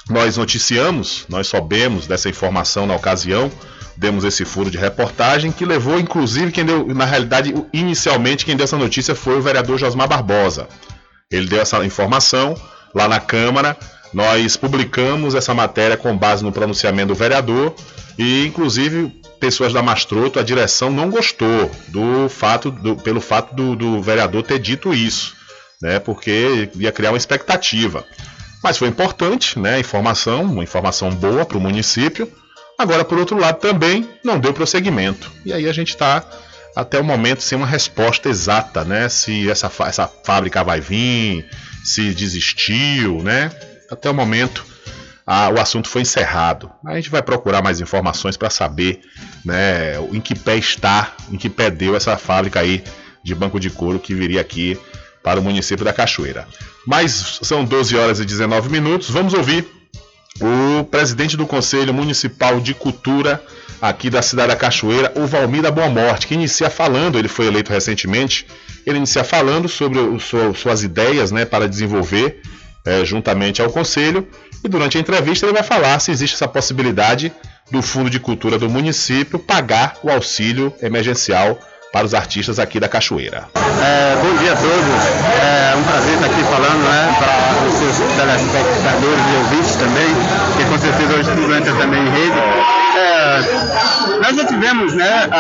nós 0.09 0.37
noticiamos, 0.37 1.27
nós 1.29 1.49
soubemos 1.49 2.07
dessa 2.07 2.29
informação 2.29 2.87
na 2.87 2.95
ocasião, 2.95 3.51
demos 3.97 4.25
esse 4.25 4.45
furo 4.45 4.71
de 4.71 4.79
reportagem 4.79 5.51
que 5.51 5.65
levou, 5.65 5.99
inclusive, 5.99 6.53
quem 6.53 6.65
deu, 6.65 6.87
na 6.87 7.05
realidade, 7.05 7.53
inicialmente 7.73 8.45
quem 8.45 8.57
deu 8.57 8.65
essa 8.65 8.77
notícia 8.77 9.15
foi 9.15 9.37
o 9.37 9.43
vereador 9.43 9.79
Josmar 9.79 10.07
Barbosa. 10.07 10.69
Ele 11.31 11.49
deu 11.49 11.61
essa 11.61 11.85
informação 11.85 12.55
lá 12.95 13.09
na 13.09 13.19
Câmara, 13.19 13.77
nós 14.13 14.57
publicamos 14.57 15.35
essa 15.35 15.53
matéria 15.55 15.97
com 15.97 16.17
base 16.17 16.43
no 16.43 16.53
pronunciamento 16.53 17.09
do 17.09 17.15
vereador 17.15 17.75
e, 18.19 18.47
inclusive, 18.47 19.13
pessoas 19.39 19.73
da 19.73 19.83
Mastroto, 19.83 20.39
a 20.39 20.43
direção 20.43 20.91
não 20.91 21.11
gostou 21.11 21.71
do 21.89 22.29
fato, 22.29 22.71
do, 22.71 22.97
pelo 22.97 23.21
fato 23.21 23.55
do, 23.55 23.77
do, 23.77 24.03
vereador 24.03 24.43
ter 24.43 24.59
dito 24.59 24.95
isso, 24.95 25.35
né? 25.81 25.99
Porque 25.99 26.71
ia 26.77 26.93
criar 26.93 27.11
uma 27.11 27.19
expectativa. 27.19 28.05
Mas 28.63 28.79
foi 28.79 28.89
importante, 28.89 29.59
né? 29.59 29.79
Informação, 29.79 30.45
uma 30.45 30.65
informação 30.65 31.11
boa 31.11 31.45
para 31.45 31.59
o 31.59 31.61
município. 31.61 32.31
Agora, 32.79 33.05
por 33.05 33.19
outro 33.19 33.39
lado, 33.39 33.59
também 33.59 34.09
não 34.25 34.39
deu 34.39 34.53
prosseguimento. 34.53 35.31
E 35.45 35.53
aí 35.53 35.69
a 35.69 35.73
gente 35.73 35.91
está 35.91 36.25
até 36.75 36.99
o 36.99 37.05
momento 37.05 37.43
sem 37.43 37.57
uma 37.57 37.67
resposta 37.67 38.29
exata, 38.29 38.85
né? 38.85 39.09
Se 39.09 39.51
essa, 39.51 39.71
essa 39.87 40.07
fábrica 40.07 40.65
vai 40.65 40.81
vir, 40.81 41.47
se 41.85 42.13
desistiu, 42.13 43.23
né? 43.23 43.51
Até 43.91 44.11
o 44.11 44.15
momento 44.15 44.65
ah, 45.27 45.51
o 45.51 45.61
assunto 45.61 45.89
foi 45.89 46.03
encerrado. 46.03 46.71
A 46.85 46.95
gente 46.95 47.11
vai 47.11 47.21
procurar 47.21 47.61
mais 47.61 47.81
informações 47.81 48.37
para 48.37 48.49
saber 48.49 49.01
né, 49.45 49.99
em 50.13 50.21
que 50.21 50.37
pé 50.37 50.57
está, 50.57 51.15
em 51.31 51.37
que 51.37 51.51
pé 51.51 51.69
deu 51.69 51.97
essa 51.97 52.17
fábrica 52.17 52.61
aí 52.61 52.85
de 53.25 53.35
banco 53.35 53.59
de 53.59 53.69
couro 53.69 53.99
que 53.99 54.15
viria 54.15 54.41
aqui 54.41 54.79
para 55.25 55.41
o 55.41 55.43
município 55.43 55.85
da 55.85 55.93
Cachoeira. 55.93 56.47
Mas 56.87 57.41
são 57.43 57.65
12 57.65 57.97
horas 57.97 58.21
e 58.21 58.25
19 58.25 58.71
minutos. 58.71 59.11
Vamos 59.11 59.35
ouvir 59.35 59.67
o 60.41 60.85
presidente 60.85 61.37
do 61.37 61.45
Conselho 61.45 61.93
Municipal 61.93 62.61
de 62.61 62.73
Cultura 62.73 63.43
aqui 63.81 64.09
da 64.09 64.23
cidade 64.23 64.49
da 64.49 64.57
Cachoeira, 64.57 65.13
o 65.17 65.27
Valmir 65.27 65.63
da 65.63 65.71
Boa 65.71 65.89
Morte, 65.89 66.27
que 66.27 66.35
inicia 66.35 66.71
falando, 66.71 67.19
ele 67.19 67.29
foi 67.29 67.47
eleito 67.47 67.73
recentemente, 67.73 68.47
ele 68.87 68.99
inicia 68.99 69.25
falando 69.25 69.69
sobre 69.69 69.99
o, 69.99 70.19
suas 70.19 70.83
ideias 70.83 71.33
né, 71.33 71.45
para 71.45 71.69
desenvolver 71.69 72.41
é, 72.87 73.05
juntamente 73.05 73.61
ao 73.61 73.69
Conselho 73.69 74.27
e 74.65 74.69
durante 74.69 74.97
a 74.97 75.01
entrevista 75.01 75.45
ele 75.45 75.53
vai 75.53 75.63
falar 75.63 75.99
se 75.99 76.11
existe 76.11 76.35
essa 76.35 76.49
possibilidade 76.49 77.33
do 77.71 77.83
Fundo 77.83 78.09
de 78.09 78.21
Cultura 78.21 78.59
do 78.59 78.71
município 78.71 79.39
pagar 79.39 79.97
o 80.03 80.11
auxílio 80.11 80.73
emergencial 80.81 81.59
para 81.93 82.07
os 82.07 82.15
artistas 82.15 82.59
aqui 82.59 82.79
da 82.79 82.89
Cachoeira. 82.89 83.49
É, 83.55 84.17
bom 84.17 84.37
dia 84.37 84.53
a 84.53 84.57
todos. 84.57 85.41
É 85.41 85.75
um 85.77 85.83
prazer 85.83 86.15
estar 86.15 86.27
aqui 86.27 86.43
falando 86.45 86.83
né, 86.83 87.17
para 87.19 87.67
os 87.67 87.75
seus 87.75 87.97
telespectadores 88.17 89.25
e 89.33 89.37
ouvintes 89.37 89.77
também, 89.77 90.09
que 90.57 90.65
com 90.65 90.79
certeza 90.79 91.15
hoje 91.15 91.31
tudo 91.31 91.55
entra 91.55 91.73
também 91.75 92.03
em 92.03 92.11
rede. 92.11 92.39
É, 92.99 94.21
nós 94.23 94.37
já 94.37 94.45
tivemos 94.45 94.95
né, 94.95 95.29
a, 95.31 95.37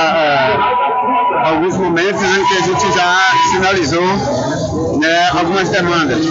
a, 1.45 1.49
alguns 1.49 1.77
momentos 1.77 2.23
em 2.23 2.47
que 2.47 2.55
a 2.55 2.61
gente 2.63 2.93
já 2.95 3.19
sinalizou 3.51 4.99
né, 4.99 5.29
algumas 5.35 5.69
demandas 5.69 6.25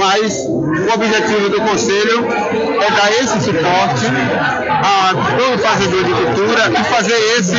mas 0.00 0.46
o 0.48 0.94
objetivo 0.94 1.50
do 1.50 1.60
Conselho 1.60 2.26
é 2.26 2.90
dar 2.90 3.12
esse 3.20 3.38
suporte 3.44 4.06
a 4.82 5.12
todo 5.36 5.58
fazedor 5.58 6.02
de 6.04 6.12
cultura 6.12 6.72
e 6.72 6.84
fazer 6.84 7.18
esse 7.38 7.56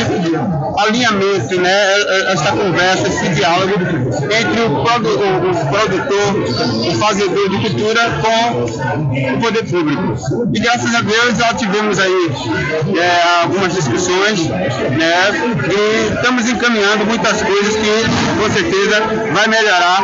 alinhamento, 0.80 1.61
né, 1.61 2.01
essa 2.31 2.51
conversa, 2.51 3.07
esse 3.07 3.30
diálogo 3.30 3.76
entre 3.76 4.61
o, 4.61 4.84
produtor, 4.84 6.34
o 6.88 6.91
fazedor 6.99 7.47
de 7.49 7.57
cultura 7.59 8.01
com 8.22 8.63
o 8.63 8.68
poder 9.39 9.63
público. 9.65 10.15
E 10.51 10.59
graças 10.59 10.95
a 10.95 11.01
Deus 11.01 11.38
já 11.38 11.53
tivemos 11.53 11.99
aí 11.99 12.31
é, 12.97 13.43
algumas 13.43 13.76
discussões 13.76 14.47
né, 14.47 15.13
e 15.69 16.07
estamos 16.15 16.49
encaminhando 16.49 17.05
muitas 17.05 17.43
coisas 17.43 17.76
que 17.76 18.03
com 18.41 18.49
certeza 18.51 18.99
vai 19.31 19.47
melhorar 19.47 20.01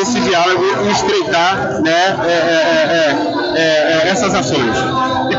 esse 0.00 0.18
diálogo 0.20 0.64
e 0.86 0.92
estreitar 0.92 1.73
né, 1.82 2.16
é, 2.26 3.58
é, 3.58 4.04
é, 4.04 4.08
essas 4.08 4.34
ações. 4.34 4.76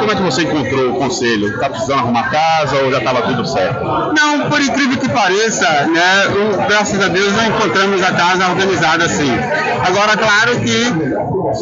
Como 0.05 0.13
é 0.13 0.17
que 0.17 0.21
você 0.21 0.43
encontrou 0.43 0.91
o 0.91 0.99
conselho? 0.99 1.47
Está 1.47 1.67
precisando 1.67 1.97
arrumar 1.97 2.29
casa 2.29 2.75
ou 2.77 2.91
já 2.91 2.99
estava 2.99 3.23
tudo 3.23 3.43
certo? 3.43 3.83
Não, 3.83 4.51
por 4.51 4.61
incrível 4.61 4.99
que 4.99 5.09
pareça, 5.09 5.65
né, 5.87 6.27
graças 6.67 7.01
a 7.01 7.07
Deus 7.07 7.33
nós 7.33 7.47
encontramos 7.47 8.03
a 8.03 8.11
casa 8.11 8.47
organizada 8.47 9.03
assim. 9.03 9.31
Agora, 9.83 10.15
claro 10.15 10.59
que 10.59 10.93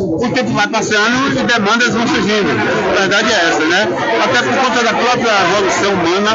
o 0.01 0.29
tempo 0.33 0.51
vai 0.51 0.67
passando 0.67 1.39
e 1.39 1.43
demandas 1.43 1.93
vão 1.93 2.05
surgindo. 2.05 2.49
A 2.91 2.99
verdade 2.99 3.31
é 3.31 3.49
essa, 3.49 3.65
né? 3.65 3.87
Até 4.23 4.41
por 4.41 4.57
conta 4.57 4.83
da 4.83 4.93
própria 4.93 5.31
evolução 5.51 5.93
humana, 5.93 6.31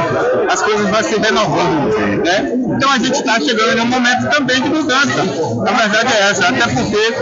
as 0.50 0.62
coisas 0.62 0.88
vão 0.88 1.02
se 1.02 1.18
renovando, 1.18 2.24
né? 2.24 2.52
Então 2.76 2.90
a 2.90 2.98
gente 2.98 3.18
está 3.18 3.40
chegando 3.40 3.78
em 3.78 3.80
um 3.80 3.86
momento 3.86 4.30
também 4.30 4.62
de 4.62 4.68
mudança. 4.68 5.20
A 5.66 5.72
verdade 5.72 6.14
é 6.14 6.30
essa, 6.30 6.48
até 6.48 6.66
porque 6.68 7.14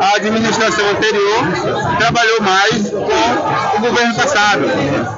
a 0.00 0.16
administração 0.16 0.84
anterior 0.90 1.44
trabalhou 1.98 2.42
mais 2.42 2.90
com 2.90 3.87
o 3.87 3.87
governo 3.88 4.14
passado. 4.14 4.64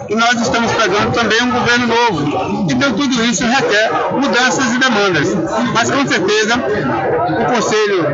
E 0.08 0.14
nós 0.14 0.40
estamos 0.40 0.72
pegando 0.72 1.12
também 1.12 1.42
um 1.42 1.50
governo 1.50 1.86
novo. 1.86 2.66
Então 2.70 2.92
tudo 2.92 3.24
isso 3.24 3.44
requer 3.44 3.90
mudanças 4.12 4.74
e 4.74 4.78
demandas. 4.78 5.34
Mas 5.74 5.90
com 5.90 6.06
certeza 6.06 6.54
o 6.56 7.54
Conselho 7.54 8.06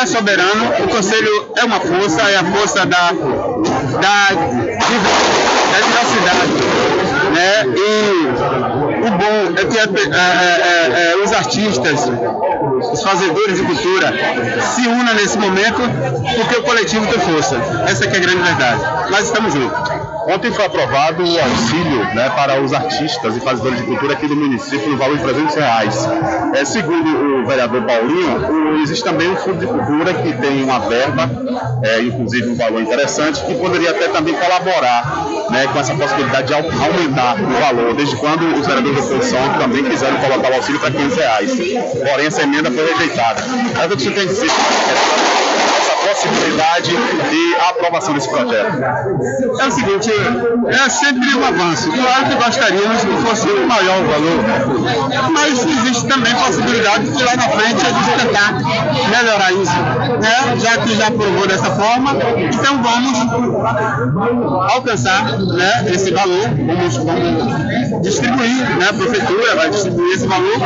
é 0.00 0.06
soberano, 0.06 0.64
o 0.84 0.88
Conselho 0.88 1.52
é 1.56 1.64
uma 1.64 1.80
força, 1.80 2.22
é 2.22 2.36
a 2.36 2.44
força 2.44 2.86
da, 2.86 3.12
da, 4.00 4.28
da 5.70 5.80
diversidade. 5.80 6.52
Né? 7.32 7.64
E 7.76 9.06
o 9.06 9.10
bom 9.10 9.54
é 9.56 9.64
que 9.64 9.78
é, 9.78 9.82
é, 9.82 11.12
é, 11.12 11.16
os 11.24 11.32
artistas 11.32 12.10
os 12.90 13.02
fazedores 13.02 13.58
de 13.58 13.64
cultura 13.64 14.12
se 14.74 14.86
unam 14.86 15.14
nesse 15.14 15.38
momento 15.38 15.80
porque 16.36 16.56
o 16.56 16.62
coletivo 16.62 17.06
tem 17.06 17.20
força. 17.20 17.56
Essa 17.86 18.04
é 18.04 18.08
a 18.08 18.20
grande 18.20 18.42
verdade. 18.42 19.10
Nós 19.10 19.26
estamos 19.26 19.52
juntos. 19.52 20.11
Ontem 20.26 20.52
foi 20.52 20.64
aprovado 20.64 21.22
o 21.24 21.38
auxílio 21.40 22.04
né, 22.14 22.30
para 22.36 22.60
os 22.60 22.72
artistas 22.72 23.36
e 23.36 23.40
fazedores 23.40 23.78
de 23.78 23.84
cultura 23.84 24.12
aqui 24.12 24.26
do 24.26 24.36
município 24.36 24.88
no 24.90 24.96
valor 24.96 25.16
de 25.18 25.24
300 25.24 25.54
reais. 25.56 26.08
É, 26.54 26.64
segundo 26.64 27.42
o 27.42 27.46
vereador 27.46 27.82
Paulinho, 27.82 28.76
o- 28.76 28.82
existe 28.82 29.02
também 29.04 29.28
um 29.30 29.36
fundo 29.36 29.58
de 29.58 29.66
cultura 29.66 30.14
que 30.14 30.32
tem 30.34 30.62
uma 30.62 30.78
verba, 30.80 31.28
é, 31.82 32.00
inclusive 32.02 32.48
um 32.50 32.54
valor 32.56 32.80
interessante, 32.82 33.42
que 33.44 33.54
poderia 33.54 33.90
até 33.90 34.08
também 34.08 34.34
colaborar 34.34 35.26
né, 35.50 35.66
com 35.72 35.78
essa 35.80 35.94
possibilidade 35.94 36.46
de 36.46 36.54
au- 36.54 36.60
aumentar 36.60 37.36
o 37.40 37.60
valor, 37.60 37.94
desde 37.94 38.16
quando 38.16 38.42
os 38.58 38.66
vereadores 38.66 38.98
da 39.00 39.04
oposição 39.14 39.40
também 39.58 39.84
quiseram 39.84 40.16
colocar 40.18 40.50
o 40.50 40.54
auxílio 40.54 40.80
para 40.80 40.90
500 40.92 41.16
reais. 41.16 41.50
Porém, 41.52 42.26
essa 42.26 42.42
emenda 42.42 42.70
foi 42.70 42.86
rejeitada. 42.92 43.42
Mas 43.76 43.92
o 43.92 43.96
que 43.96 44.10
tem 44.10 44.26
possibilidade 46.08 46.90
de 46.90 47.54
aprovação 47.68 48.14
desse 48.14 48.28
projeto? 48.28 48.82
É 49.60 49.66
o 49.66 49.70
seguinte, 49.70 50.10
é 50.68 50.88
sempre 50.88 51.34
um 51.34 51.44
avanço. 51.44 51.90
Claro 51.90 52.26
que 52.26 52.34
gostaríamos 52.34 53.04
que 53.04 53.16
fosse 53.26 53.48
maior 53.66 54.00
o 54.00 54.06
valor, 54.06 55.30
mas 55.32 55.64
existe 55.64 56.06
também 56.06 56.34
possibilidade 56.34 57.10
de 57.10 57.24
lá 57.24 57.36
na 57.36 57.48
frente 57.48 57.86
a 57.86 57.90
gente 57.90 58.26
tentar 58.26 58.52
melhorar 59.10 59.52
isso, 59.52 59.72
né? 60.20 60.56
Já 60.58 60.78
que 60.78 60.94
já 60.96 61.06
aprovou 61.08 61.46
dessa 61.46 61.70
forma, 61.70 62.12
então 62.36 62.82
vamos 62.82 63.18
alcançar 64.72 65.38
né, 65.38 65.84
esse 65.92 66.10
valor, 66.10 66.48
vamos, 66.66 66.96
vamos 66.96 68.02
distribuir, 68.02 68.56
né? 68.78 68.88
A 68.88 68.92
prefeitura 68.92 69.56
vai 69.56 69.70
distribuir 69.70 70.14
esse 70.14 70.26
valor 70.26 70.56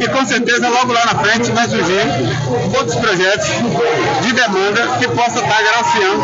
e 0.00 0.08
com 0.08 0.26
certeza 0.26 0.68
logo 0.68 0.92
lá 0.92 1.04
na 1.06 1.14
frente 1.22 1.50
vai 1.52 1.68
surgir 1.68 2.02
outros 2.76 2.96
projetos 2.96 3.48
de 4.22 4.32
demanda 4.32 4.98
que 4.98 5.08
possa 5.08 5.40
estar 5.40 5.58
agraciando 5.58 6.22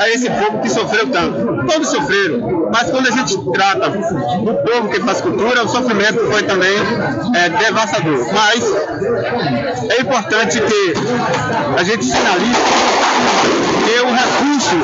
a 0.00 0.08
esse 0.10 0.30
povo 0.30 0.60
que 0.60 0.68
sofreu 0.68 1.08
tanto. 1.08 1.66
Todos 1.66 1.88
sofreram, 1.88 2.70
mas 2.72 2.90
quando 2.90 3.08
a 3.08 3.10
gente 3.10 3.38
trata 3.52 3.90
do 3.90 4.54
povo 4.54 4.88
que 4.88 5.00
faz 5.00 5.20
cultura, 5.20 5.64
o 5.64 5.68
sofrimento 5.68 6.18
foi 6.30 6.42
também 6.42 6.76
é, 7.34 7.48
devastador. 7.48 8.26
Mas 8.32 8.64
é 9.90 10.00
importante 10.00 10.60
que 10.60 10.94
a 11.76 11.82
gente 11.82 12.04
sinalize 12.04 12.98
que 13.84 14.00
o 14.00 14.10
recurso 14.12 14.76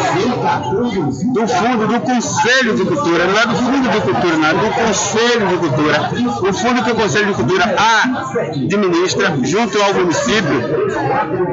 do 1.33 1.47
fundo 1.47 1.87
do 1.87 2.01
Conselho 2.01 2.75
de 2.75 2.85
Cultura, 2.85 3.27
não 3.27 3.39
é 3.39 3.47
do 3.47 3.57
Fundo 3.57 3.89
de 3.89 4.01
Cultura, 4.01 4.37
não 4.37 4.49
é 4.49 4.55
do 4.55 4.71
Conselho 4.75 5.49
de 5.49 5.57
Cultura. 5.57 6.11
O 6.49 6.53
fundo 6.53 6.83
que 6.83 6.91
o 6.91 6.95
Conselho 6.95 7.27
de 7.27 7.35
Cultura 7.35 7.65
administra 7.65 9.37
junto 9.43 9.83
ao 9.83 9.95
município, 9.95 10.63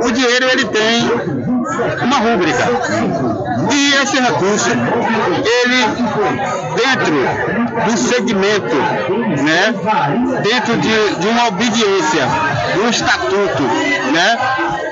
o 0.03 0.11
dinheiro 0.11 0.31
ele 0.32 0.66
tem 0.66 1.12
uma 2.02 2.18
rúbrica. 2.18 2.64
E 3.72 3.94
esse 4.02 4.20
recurso, 4.20 4.70
ele 4.70 5.86
dentro 6.76 7.86
do 7.86 7.98
segmento, 7.98 8.76
né, 9.44 9.74
dentro 10.44 10.78
de, 10.78 11.16
de 11.16 11.28
uma 11.28 11.48
obediência, 11.48 12.28
de 12.74 12.80
um 12.80 12.90
estatuto, 12.90 13.64
né, 14.12 14.38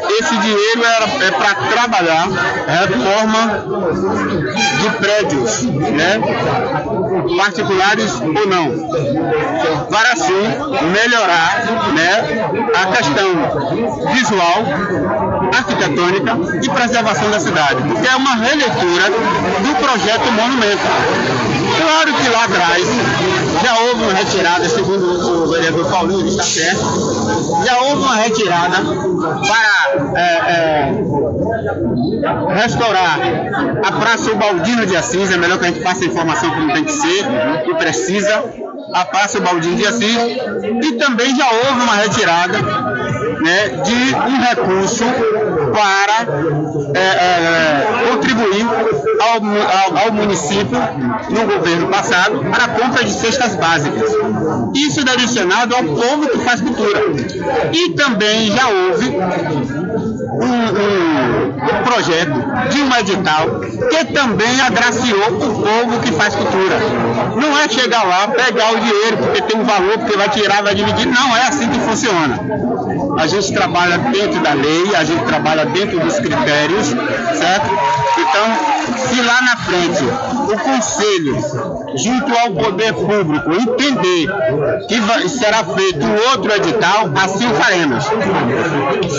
esse 0.10 0.38
dinheiro 0.38 0.84
era, 0.84 1.06
é 1.26 1.32
para 1.32 1.56
trabalhar 1.56 2.28
reforma 2.68 3.64
de 4.82 4.90
prédios, 4.98 5.64
né, 5.64 6.20
particulares 7.38 8.14
ou 8.22 8.48
não, 8.48 9.88
para 9.90 10.14
assim 10.14 10.42
melhorar, 10.92 11.66
né, 11.94 12.50
a 12.76 12.86
questão 12.96 14.14
visual, 14.14 14.64
arquitetônica 15.58 16.38
e 16.64 16.70
preservação 16.70 17.30
da 17.30 17.40
cidade, 17.40 17.84
porque 17.84 18.08
é 18.08 18.16
uma 18.16 18.36
releitura 18.36 19.10
do 19.10 19.76
projeto 19.80 20.32
Monumento. 20.32 21.69
Claro 21.80 22.14
que 22.14 22.30
lá 22.30 22.44
atrás 22.44 22.86
já 23.64 23.80
houve 23.80 24.04
uma 24.04 24.14
retirada, 24.14 24.68
segundo 24.68 25.44
o 25.44 25.48
vereador 25.52 25.90
Paulinho 25.90 26.28
está 26.28 26.44
certo, 26.44 26.82
já 27.66 27.80
houve 27.82 28.04
uma 28.04 28.16
retirada 28.16 28.78
para 29.48 30.20
é, 30.20 30.24
é, 30.52 30.94
restaurar 32.54 33.20
a 33.86 33.92
Praça 33.94 34.32
Ubaldino 34.32 34.86
de 34.86 34.96
Assis, 34.96 35.32
é 35.32 35.38
melhor 35.38 35.58
que 35.58 35.66
a 35.66 35.68
gente 35.70 35.82
passe 35.82 36.04
a 36.04 36.08
informação 36.08 36.52
como 36.52 36.74
tem 36.74 36.84
que 36.84 36.92
ser, 36.92 37.26
e 37.68 37.76
precisa, 37.76 38.44
a 38.94 39.06
Praça 39.06 39.38
Ubaldino 39.38 39.76
de 39.78 39.88
Assis, 39.88 40.18
e 40.84 40.92
também 40.94 41.36
já 41.36 41.50
houve 41.50 41.82
uma 41.82 41.96
retirada 41.96 42.58
né, 43.42 43.70
de 43.84 44.16
um 44.16 44.42
recurso 44.42 45.04
para 45.72 46.28
é, 46.94 47.00
é, 47.00 48.10
contribuir 48.12 48.66
ao, 49.22 49.98
ao- 49.98 50.06
ao 50.08 50.12
município 50.14 50.78
no 51.30 51.46
governo 51.46 51.88
passado 51.88 52.40
para 52.52 52.66
a 52.66 52.68
compra 52.70 53.04
de 53.04 53.12
cestas 53.14 53.56
básicas. 53.56 54.12
Isso 54.76 55.04
direcionado 55.04 55.76
ao 55.76 55.84
povo 55.84 56.28
que 56.30 56.38
faz 56.40 56.62
cultura. 56.62 57.02
E 57.72 57.90
também 57.92 58.52
já 58.52 58.68
houve 58.68 59.10
um- 60.42 61.80
um 61.80 61.84
projeto 61.84 62.34
de 62.70 62.82
um 62.82 62.96
edital 62.96 63.60
que 63.90 64.06
também 64.14 64.62
agraciou 64.62 65.28
o 65.34 65.62
povo 65.62 66.00
que 66.02 66.12
faz 66.12 66.36
cultura. 66.36 66.78
Não 67.36 67.58
é 67.58 67.68
chegar 67.70 68.04
lá, 68.04 68.28
pegar 68.28 68.74
o 68.74 68.80
dinheiro 68.80 69.18
porque 69.18 69.42
tem 69.42 69.60
um 69.60 69.64
valor, 69.66 69.98
porque 70.00 70.18
vai 70.18 70.30
tirar, 70.30 70.64
vai 70.64 70.76
dividir. 70.76 71.08
Não 71.08 71.36
é 71.36 71.48
assim 71.48 71.68
que 71.70 71.80
funciona. 71.80 72.40
A 73.18 73.28
gente 73.30 73.54
trabalha 73.54 73.98
dentro 73.98 74.40
da 74.42 74.54
lei, 74.54 74.96
a 74.96 75.04
gente 75.04 75.24
trabalha 75.26 75.66
dentro 75.66 76.00
dos 76.00 76.20
critérios, 76.20 76.88
certo? 76.88 77.70
Então, 78.18 78.98
se 79.08 79.22
lá 79.22 79.42
na 79.42 79.58
frente 79.58 80.04
o 80.04 80.58
conselho, 80.58 81.38
junto 81.96 82.36
ao 82.38 82.52
poder 82.52 82.94
público, 82.94 83.52
entender 83.54 84.28
que 84.88 85.00
vai- 85.02 85.28
será 85.30 85.64
feito 85.64 86.06
outro 86.32 86.54
edital, 86.56 87.10
assim 87.24 87.48
faremos. 87.54 88.04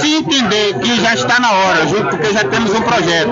Se 0.00 0.14
entender 0.16 0.74
que 0.80 1.00
já 1.00 1.14
está 1.14 1.40
na 1.40 1.50
hora, 1.52 1.86
junto, 1.86 2.08
porque 2.08 2.32
já 2.32 2.44
temos 2.44 2.72
um 2.74 2.82
projeto 2.82 3.30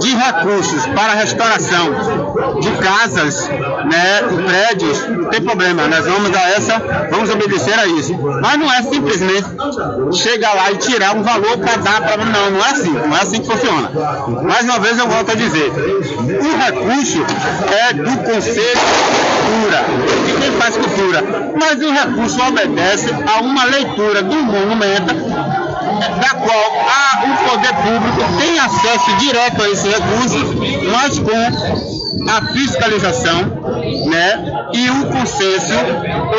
de 0.00 0.14
recursos 0.14 0.86
para 0.86 1.12
a 1.12 1.14
restauração 1.16 2.60
de 2.60 2.70
casas, 2.72 3.48
né, 3.48 4.22
e 4.32 4.42
prédios, 4.44 5.08
não 5.08 5.30
tem 5.30 5.42
problema, 5.42 5.86
nós 5.88 6.06
vamos 6.06 6.34
a 6.36 6.50
essa, 6.50 7.08
vamos 7.10 7.30
obedecer 7.30 7.78
a 7.78 7.86
isso. 7.86 8.14
Mas 8.40 8.58
não 8.58 8.72
é 8.72 8.82
simplesmente 8.82 9.46
chegar 10.12 10.54
lá 10.54 10.70
e 10.72 10.76
tirar 10.76 11.14
um 11.16 11.22
valor 11.22 11.58
para 11.58 11.76
dar 11.76 12.00
para 12.02 12.24
não, 12.24 12.50
não 12.50 12.64
é 12.64 12.70
assim, 12.70 12.90
não 12.92 13.16
é 13.16 13.20
assim 13.22 13.40
que 13.40 13.46
funciona. 13.46 13.90
Mais 14.42 14.64
uma 14.64 14.78
vez 14.78 14.98
eu 14.98 15.06
volto 15.08 15.30
a 15.30 15.34
dizer, 15.34 15.70
o 15.70 16.56
recurso 16.64 17.24
é 17.88 17.92
do 17.92 18.16
Conselho 18.18 18.80
de 18.80 19.40
Cultura, 19.50 19.84
de 20.26 20.32
quem 20.40 20.52
faz 20.52 20.76
cultura, 20.76 21.24
mas 21.58 21.80
o 21.82 21.92
recurso 21.92 22.42
obedece 22.48 23.10
a 23.26 23.40
uma 23.40 23.64
leitura 23.64 24.22
do 24.22 24.36
monumento 24.36 25.14
da 25.14 26.28
qual 26.34 26.72
a- 26.88 27.24
o 27.24 27.48
poder 27.50 27.74
público 27.74 28.38
tem 28.38 28.58
acesso 28.58 29.16
direto 29.18 29.62
a 29.62 29.68
esse 29.70 29.88
recurso, 29.88 30.54
mas 30.92 31.18
com 31.18 32.09
a 32.28 32.46
fiscalização 32.52 33.40
né, 34.06 34.68
e 34.72 34.90
o 34.90 35.06
consenso 35.06 35.74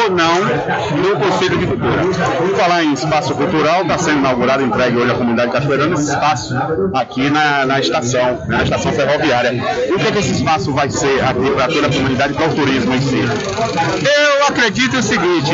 ou 0.04 0.12
não 0.12 0.42
do 0.42 1.20
Conselho 1.20 1.58
de 1.58 1.68
Cultura. 1.68 2.04
Por 2.38 2.56
falar 2.56 2.84
em 2.84 2.94
espaço 2.94 3.34
cultural, 3.36 3.84
está 3.84 3.98
sendo 3.98 4.20
inaugurado, 4.20 4.64
entregue 4.64 4.98
hoje 4.98 5.12
à 5.12 5.16
comunidade 5.16 5.52
cachoeirana, 5.52 5.94
esse 5.96 6.10
espaço 6.10 6.56
aqui 6.94 7.30
na, 7.30 7.66
na 7.66 7.80
estação, 7.80 8.40
na 8.48 8.64
estação 8.64 8.92
ferroviária. 8.92 9.52
O 9.90 9.98
que, 9.98 10.08
é 10.08 10.12
que 10.12 10.20
esse 10.20 10.34
espaço 10.34 10.72
vai 10.74 10.90
ser 10.90 11.24
aqui 11.24 11.50
para 11.52 11.68
toda 11.68 11.88
a 11.88 11.92
comunidade, 11.92 12.34
para 12.34 12.48
o 12.48 12.56
turismo 12.56 12.94
em 12.94 13.02
si? 13.02 13.20
Eu 13.20 14.48
acredito 14.48 14.98
o 14.98 15.04
seguinte, 15.04 15.52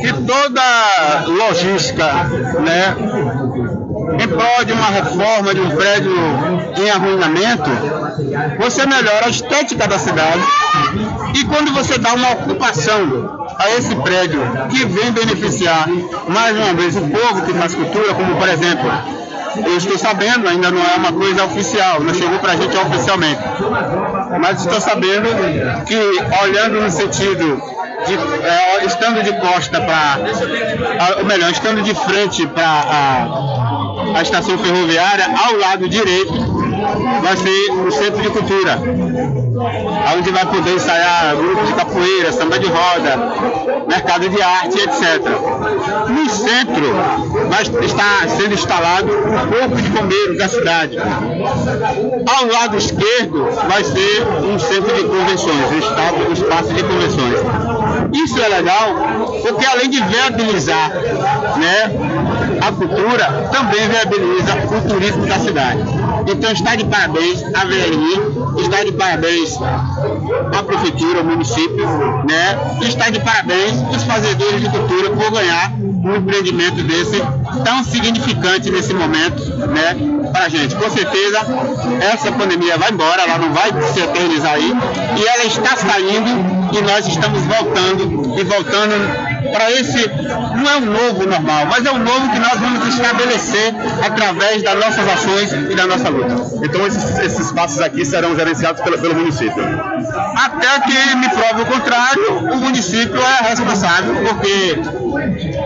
que 0.00 0.12
toda 0.24 0.62
logística, 1.26 2.06
né, 2.60 2.96
em 4.14 4.28
prol 4.28 4.64
de 4.64 4.72
uma 4.72 4.86
reforma 4.86 5.54
de 5.54 5.60
um 5.60 5.70
prédio 5.70 6.12
em 6.76 6.90
arruinamento, 6.90 7.70
você 8.58 8.86
melhora 8.86 9.26
a 9.26 9.28
estética 9.28 9.86
da 9.86 9.98
cidade. 9.98 10.42
E 11.34 11.44
quando 11.44 11.72
você 11.72 11.98
dá 11.98 12.14
uma 12.14 12.32
ocupação 12.32 13.46
a 13.58 13.70
esse 13.70 13.94
prédio 13.96 14.40
que 14.70 14.84
vem 14.86 15.10
beneficiar 15.12 15.88
mais 16.28 16.56
uma 16.56 16.74
vez 16.74 16.96
o 16.96 17.02
povo 17.02 17.42
que 17.42 17.52
faz 17.52 17.74
cultura, 17.74 18.14
como 18.14 18.36
por 18.36 18.48
exemplo, 18.48 18.90
eu 19.64 19.76
estou 19.76 19.98
sabendo, 19.98 20.48
ainda 20.48 20.70
não 20.70 20.82
é 20.82 20.96
uma 20.96 21.12
coisa 21.12 21.44
oficial, 21.44 22.00
não 22.00 22.14
chegou 22.14 22.38
para 22.38 22.52
a 22.52 22.56
gente 22.56 22.76
oficialmente, 22.76 23.40
mas 24.40 24.60
estou 24.60 24.80
sabendo 24.80 25.28
que 25.86 25.96
olhando 26.42 26.80
no 26.80 26.90
sentido 26.90 27.62
de, 28.06 28.14
é, 28.46 28.84
estando 28.84 29.22
de 29.22 29.32
costa 29.40 29.80
para, 29.80 31.18
ou 31.18 31.24
melhor, 31.24 31.50
estando 31.50 31.82
de 31.82 31.94
frente 31.94 32.46
para 32.46 33.85
a, 34.16 34.22
estação 34.22 34.58
ferroviária, 34.58 35.26
ao 35.26 35.56
lado 35.56 35.88
direito, 35.88 36.32
vai 37.22 37.36
ser 37.36 37.70
o 37.72 37.90
Centro 37.90 38.22
de 38.22 38.30
Cultura, 38.30 38.80
onde 40.16 40.30
vai 40.30 40.46
poder 40.46 40.74
ensaiar 40.74 41.36
grupos 41.36 41.68
de 41.68 41.74
capoeira, 41.74 42.32
samba 42.32 42.58
de 42.58 42.66
roda, 42.66 43.86
mercado 43.88 44.28
de 44.28 44.42
arte, 44.42 44.78
etc. 44.78 45.22
No 46.08 46.28
centro 46.28 46.94
vai 47.48 47.62
estar 47.84 48.28
sendo 48.28 48.54
instalado 48.54 49.10
o 49.10 49.58
Corpo 49.58 49.76
de 49.76 49.88
Bombeiros 49.88 50.38
da 50.38 50.48
cidade. 50.48 50.98
Ao 50.98 52.46
lado 52.46 52.76
esquerdo 52.76 53.48
vai 53.68 53.84
ser 53.84 54.26
um 54.44 54.58
centro 54.58 54.94
de 54.94 55.04
convenções, 55.04 55.72
um 55.72 56.32
espaço 56.32 56.74
de 56.74 56.82
convenções. 56.82 57.40
Isso 58.12 58.40
é 58.40 58.48
legal 58.48 58.94
porque 59.42 59.66
além 59.66 59.90
de 59.90 60.02
viabilizar 60.02 60.90
né, 61.56 61.90
a 62.60 62.72
cultura, 62.72 63.48
também 63.52 63.88
viabiliza 63.88 64.54
o 64.76 64.88
turismo 64.88 65.26
da 65.26 65.38
cidade. 65.38 65.80
Então 66.28 66.50
está 66.50 66.74
de 66.74 66.84
parabéns 66.84 67.42
a 67.54 67.64
VRI, 67.64 68.62
está 68.62 68.84
de 68.84 68.92
parabéns 68.92 69.56
a 70.56 70.62
prefeitura, 70.62 71.20
o 71.20 71.24
município, 71.24 71.86
né? 72.26 72.58
Está 72.82 73.10
de 73.10 73.20
parabéns 73.20 73.74
os 73.94 74.02
fazedores 74.02 74.60
de 74.60 74.68
cultura 74.68 75.10
por 75.10 75.30
ganhar 75.30 75.72
um 75.78 76.16
empreendimento 76.16 76.82
desse 76.82 77.22
tão 77.64 77.82
significante 77.84 78.70
nesse 78.70 78.94
momento, 78.94 79.42
né? 79.68 79.96
Para 80.32 80.44
a 80.44 80.48
gente. 80.48 80.74
Com 80.74 80.90
certeza 80.90 81.38
essa 82.00 82.32
pandemia 82.32 82.76
vai 82.76 82.90
embora, 82.90 83.22
ela 83.22 83.38
não 83.38 83.52
vai 83.52 83.70
se 83.92 84.00
eternizar 84.00 84.54
aí 84.54 84.72
e 85.18 85.26
ela 85.26 85.44
está 85.44 85.76
saindo 85.76 86.76
e 86.76 86.82
nós 86.82 87.06
estamos 87.06 87.42
voltando 87.42 88.38
e 88.38 88.44
voltando 88.44 89.35
para 89.52 89.70
esse 89.70 90.08
não 90.08 90.70
é 90.70 90.76
um 90.76 90.86
novo 90.86 91.26
normal, 91.26 91.66
mas 91.66 91.84
é 91.84 91.90
um 91.90 91.98
novo 91.98 92.30
que 92.30 92.38
nós 92.38 92.58
vamos 92.58 92.88
estabelecer 92.88 93.74
através 94.04 94.62
das 94.62 94.74
nossas 94.74 95.08
ações 95.08 95.52
e 95.70 95.74
da 95.74 95.86
nossa 95.86 96.08
luta. 96.08 96.34
Então 96.64 96.86
esses, 96.86 97.18
esses 97.18 97.46
espaços 97.46 97.80
aqui 97.80 98.04
serão 98.04 98.34
gerenciados 98.36 98.82
pelo, 98.82 98.98
pelo 98.98 99.14
município. 99.14 99.62
Até 100.36 100.80
que 100.80 101.16
me 101.16 101.28
prove 101.28 101.62
o 101.62 101.66
contrário, 101.66 102.38
o 102.52 102.56
município 102.56 103.20
é 103.20 103.48
responsável, 103.48 104.14
porque 104.24 104.78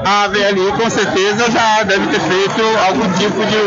a 0.04 0.28
VLI 0.28 0.72
com 0.72 0.90
certeza 0.90 1.50
já 1.50 1.82
deve 1.82 2.06
ter 2.08 2.20
feito 2.20 2.62
algum 2.86 3.12
tipo 3.12 3.44
de, 3.46 3.60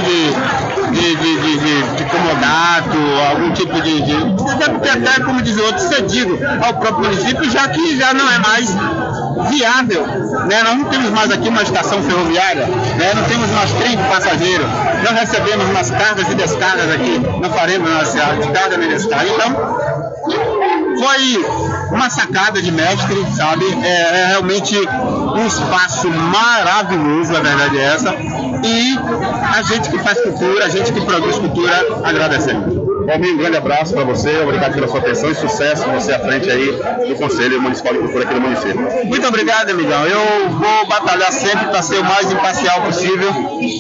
de, 0.92 1.16
de, 1.16 1.38
de, 1.40 1.96
de, 1.96 2.06
comodato, 2.06 2.98
algum 3.30 3.52
tipo 3.54 3.82
de, 3.82 4.02
de. 4.02 4.16
Deve 4.58 4.80
ter 4.80 4.90
até, 4.90 5.24
como 5.24 5.42
diz 5.42 5.58
outro, 5.58 5.80
cedido 5.80 6.40
ao 6.64 6.74
próprio 6.76 7.10
município, 7.10 7.50
já 7.50 7.68
que 7.68 7.98
já 7.98 8.14
não 8.14 8.30
é 8.32 8.40
mais 8.40 8.70
viável. 9.50 10.06
Né? 10.48 10.64
Nós 10.64 10.78
não 10.78 10.86
temos 10.86 11.12
mais 11.12 11.32
aqui 11.32 11.50
uma 11.50 11.64
estação 11.64 12.02
ferroviária, 12.02 12.66
né? 12.66 13.14
não 13.16 13.24
temos 13.24 13.50
mais 13.52 13.72
trem 13.72 13.98
de 13.98 14.04
passageiro, 14.04 14.66
não 15.04 15.14
recebemos 15.14 15.68
mais 15.70 15.92
cargas 15.92 16.30
e 16.30 16.36
descargas 16.36 16.92
aqui, 16.92 17.22
não 17.42 17.50
faremos 17.50 17.90
mais 17.90 18.14
descarga 18.14 18.78
nem 18.78 18.90
descarga. 18.90 19.30
Então, 19.30 19.93
foi 20.98 21.46
uma 21.92 22.10
sacada 22.10 22.62
de 22.62 22.72
mestre, 22.72 23.26
sabe? 23.36 23.66
É, 23.84 24.22
é 24.22 24.26
realmente 24.28 24.76
um 24.78 25.46
espaço 25.46 26.10
maravilhoso, 26.10 27.36
a 27.36 27.40
verdade 27.40 27.78
é 27.78 27.84
essa. 27.84 28.16
E 28.64 28.98
a 29.56 29.62
gente 29.62 29.90
que 29.90 30.00
faz 30.00 30.22
cultura, 30.22 30.66
a 30.66 30.70
gente 30.70 30.92
que 30.92 31.02
produz 31.02 31.38
cultura, 31.38 31.74
agradecemos. 32.04 32.94
Valmir, 33.06 33.34
um 33.34 33.38
grande 33.38 33.58
abraço 33.58 33.94
para 33.94 34.06
você, 34.06 34.40
obrigado 34.40 34.74
pela 34.74 34.88
sua 34.88 35.00
atenção 35.00 35.30
e 35.30 35.36
sucesso 35.36 35.84
você 35.90 36.14
à 36.14 36.20
frente 36.20 36.50
aí 36.50 36.72
do 37.08 37.16
Conselho 37.16 37.62
Municipal 37.62 37.94
de 37.94 38.00
Cultura 38.00 38.24
aqui 38.24 38.34
do 38.34 38.42
município. 38.42 39.06
Muito 39.06 39.28
obrigado, 39.28 39.72
amigão. 39.72 40.06
Eu 40.06 40.50
vou 40.52 40.88
batalhar 40.88 41.32
sempre 41.32 41.68
para 41.68 41.82
ser 41.82 42.00
o 42.00 42.06
mais 42.06 42.32
imparcial 42.32 42.82
possível, 42.82 43.30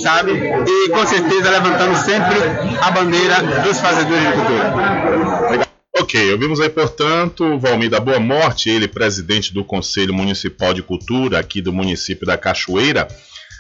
sabe? 0.03 0.31
E 0.34 0.90
com 0.90 1.06
certeza 1.06 1.49
levantando 1.49 1.95
sempre 1.98 2.35
a 2.81 2.91
bandeira 2.91 3.35
dos 3.64 3.80
fazedores 3.80 4.23
de 4.23 4.34
cultura. 4.34 5.72
Ok, 5.95 6.32
ouvimos 6.32 6.60
aí, 6.60 6.70
portanto, 6.70 7.45
o 7.45 7.60
Valmir 7.60 7.88
da 7.88 7.99
Boa 7.99 8.20
Morte, 8.20 8.68
ele 8.68 8.88
presidente 8.88 9.53
do 9.53 9.64
Conselho 9.64 10.11
Municipal 10.11 10.74
de 10.74 10.82
Cultura 10.82 11.38
aqui 11.38 11.61
do 11.61 11.72
município 11.72 12.26
da 12.26 12.36
Cachoeira, 12.36 13.07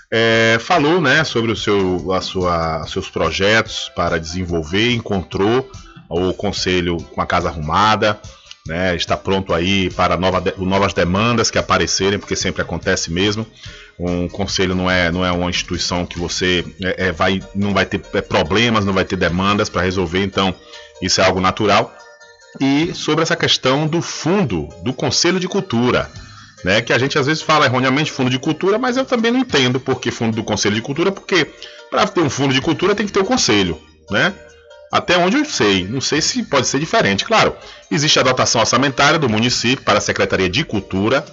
é, 0.09 0.57
falou 0.59 0.99
né, 0.99 1.23
sobre 1.23 1.51
o 1.51 1.55
seu, 1.55 2.11
a 2.11 2.21
sua, 2.21 2.87
seus 2.87 3.07
projetos 3.07 3.91
para 3.95 4.19
desenvolver, 4.19 4.93
encontrou 4.93 5.69
o 6.09 6.33
Conselho 6.33 6.97
com 6.97 7.21
a 7.21 7.25
casa 7.27 7.49
arrumada, 7.49 8.19
né, 8.67 8.95
está 8.95 9.15
pronto 9.15 9.53
aí 9.53 9.91
para 9.91 10.17
nova 10.17 10.43
novas 10.57 10.91
demandas 10.91 11.51
que 11.51 11.59
aparecerem, 11.59 12.17
porque 12.17 12.35
sempre 12.35 12.63
acontece 12.63 13.11
mesmo. 13.11 13.45
Um 13.99 14.27
conselho 14.27 14.73
não 14.73 14.89
é, 14.89 15.11
não 15.11 15.23
é 15.23 15.31
uma 15.31 15.51
instituição 15.51 16.03
que 16.03 16.17
você 16.17 16.65
é, 16.81 17.09
é, 17.09 17.11
vai, 17.11 17.43
não 17.53 17.75
vai 17.75 17.85
ter 17.85 18.01
é, 18.11 18.21
problemas, 18.21 18.85
não 18.85 18.93
vai 18.93 19.05
ter 19.05 19.17
demandas 19.17 19.69
para 19.69 19.83
resolver, 19.83 20.23
então 20.23 20.53
isso 20.99 21.21
é 21.21 21.25
algo 21.25 21.39
natural 21.39 21.95
e 22.59 22.93
sobre 22.93 23.23
essa 23.23 23.35
questão 23.35 23.87
do 23.87 24.01
fundo 24.01 24.69
do 24.83 24.93
Conselho 24.93 25.39
de 25.39 25.47
Cultura, 25.47 26.09
né? 26.63 26.81
Que 26.81 26.93
a 26.93 26.97
gente 26.97 27.17
às 27.17 27.25
vezes 27.25 27.41
fala 27.41 27.65
erroneamente 27.65 28.11
fundo 28.11 28.29
de 28.29 28.39
cultura, 28.39 28.77
mas 28.77 28.97
eu 28.97 29.05
também 29.05 29.31
não 29.31 29.39
entendo 29.39 29.79
por 29.79 29.99
que 29.99 30.11
fundo 30.11 30.35
do 30.35 30.43
Conselho 30.43 30.75
de 30.75 30.81
Cultura, 30.81 31.11
porque 31.11 31.47
para 31.89 32.07
ter 32.07 32.21
um 32.21 32.29
fundo 32.29 32.53
de 32.53 32.61
cultura 32.61 32.95
tem 32.95 33.05
que 33.05 33.11
ter 33.11 33.19
o 33.19 33.25
conselho, 33.25 33.79
né? 34.09 34.33
Até 34.91 35.17
onde 35.17 35.37
eu 35.37 35.45
sei, 35.45 35.87
não 35.87 35.99
sei 35.99 36.21
se 36.21 36.43
pode 36.43 36.67
ser 36.67 36.79
diferente. 36.79 37.25
Claro, 37.25 37.55
existe 37.89 38.19
a 38.19 38.23
dotação 38.23 38.61
orçamentária 38.61 39.17
do 39.17 39.27
município 39.27 39.83
para 39.83 39.97
a 39.97 40.01
Secretaria 40.01 40.49
de 40.49 40.63
Cultura 40.63 41.25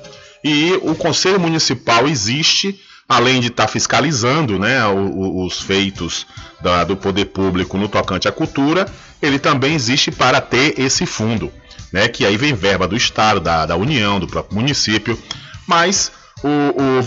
e 0.43 0.73
o 0.83 0.95
Conselho 0.95 1.39
Municipal 1.39 2.09
existe, 2.09 2.81
além 3.11 3.41
de 3.41 3.49
estar 3.49 3.67
fiscalizando 3.67 4.57
né, 4.57 4.87
os 4.87 5.61
feitos 5.61 6.25
da- 6.61 6.85
do 6.85 6.97
poder 6.97 7.25
público 7.25 7.77
no 7.77 7.89
tocante 7.89 8.29
à 8.29 8.33
cultura, 8.33 8.87
ele 9.21 9.37
também 9.37 9.75
existe 9.75 10.13
para 10.13 10.41
ter 10.41 10.79
esse 10.79 11.05
fundo, 11.05 11.53
né, 11.93 12.07
que 12.07 12.25
aí 12.25 12.37
vem 12.37 12.55
verba 12.55 12.87
do 12.87 12.97
Estado, 12.97 13.41
da, 13.41 13.67
da 13.67 13.75
União, 13.77 14.21
do 14.21 14.29
próprio 14.29 14.55
município, 14.55 15.19
mas 15.67 16.13
o, 16.45 17.01
o 17.01 17.03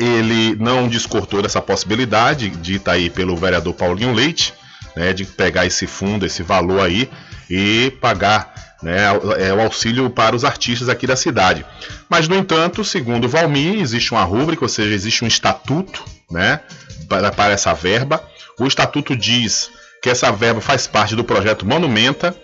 ele 0.00 0.56
não 0.56 0.88
descortou 0.88 1.42
dessa 1.42 1.60
possibilidade, 1.60 2.48
dita 2.48 2.92
aí 2.92 3.10
pelo 3.10 3.36
vereador 3.36 3.74
Paulinho 3.74 4.14
Leite, 4.14 4.54
né, 4.96 5.12
de 5.12 5.26
pegar 5.26 5.66
esse 5.66 5.86
fundo, 5.86 6.24
esse 6.24 6.42
valor 6.42 6.80
aí 6.80 7.10
e 7.50 7.92
pagar 8.00 8.54
né, 8.82 9.10
o- 9.12 9.32
é, 9.32 9.52
o 9.52 9.60
auxílio 9.60 10.08
para 10.10 10.36
os 10.36 10.44
artistas 10.44 10.88
aqui 10.88 11.06
da 11.06 11.16
cidade. 11.16 11.64
Mas, 12.08 12.28
no 12.28 12.36
entanto, 12.36 12.84
segundo 12.84 13.24
o 13.24 13.28
Valmir, 13.28 13.80
existe 13.80 14.12
uma 14.12 14.22
rúbrica, 14.24 14.64
ou 14.64 14.68
seja, 14.68 14.94
existe 14.94 15.24
um 15.24 15.28
estatuto 15.28 16.04
né, 16.30 16.60
para, 17.08 17.30
para 17.32 17.52
essa 17.52 17.72
verba. 17.74 18.22
O 18.58 18.66
estatuto 18.66 19.16
diz 19.16 19.70
que 20.02 20.08
essa 20.10 20.30
verba 20.30 20.60
faz 20.60 20.86
parte 20.86 21.16
do 21.16 21.24
projeto 21.24 21.66
Monumenta, 21.66 22.34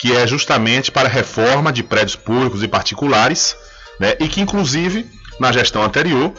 que 0.00 0.12
é 0.12 0.26
justamente 0.26 0.90
para 0.90 1.08
reforma 1.08 1.72
de 1.72 1.82
prédios 1.82 2.16
públicos 2.16 2.62
e 2.62 2.68
particulares, 2.68 3.56
né, 4.00 4.14
e 4.18 4.26
que, 4.28 4.40
inclusive, 4.40 5.06
na 5.38 5.52
gestão 5.52 5.82
anterior, 5.82 6.32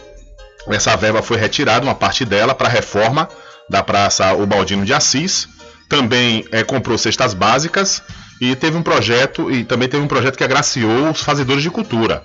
essa 0.68 0.95
verba 0.98 1.22
foi 1.22 1.38
retirada, 1.38 1.86
uma 1.86 1.95
parte 1.95 2.26
dela, 2.26 2.53
para 2.53 2.68
a 2.68 2.72
reforma 2.72 3.30
da 3.69 3.82
Praça 3.84 4.34
Ubaldino 4.34 4.84
de 4.84 4.94
Assis. 4.94 5.48
Também 5.88 6.44
eh, 6.52 6.64
comprou 6.64 6.98
cestas 6.98 7.34
básicas 7.34 8.02
e 8.41 8.55
teve 8.55 8.77
um 8.77 8.83
projeto 8.83 9.51
e 9.51 9.63
também 9.63 9.87
teve 9.87 10.03
um 10.03 10.07
projeto 10.07 10.37
que 10.37 10.43
agraciou 10.43 11.09
os 11.09 11.21
fazedores 11.21 11.63
de 11.63 11.69
cultura. 11.69 12.23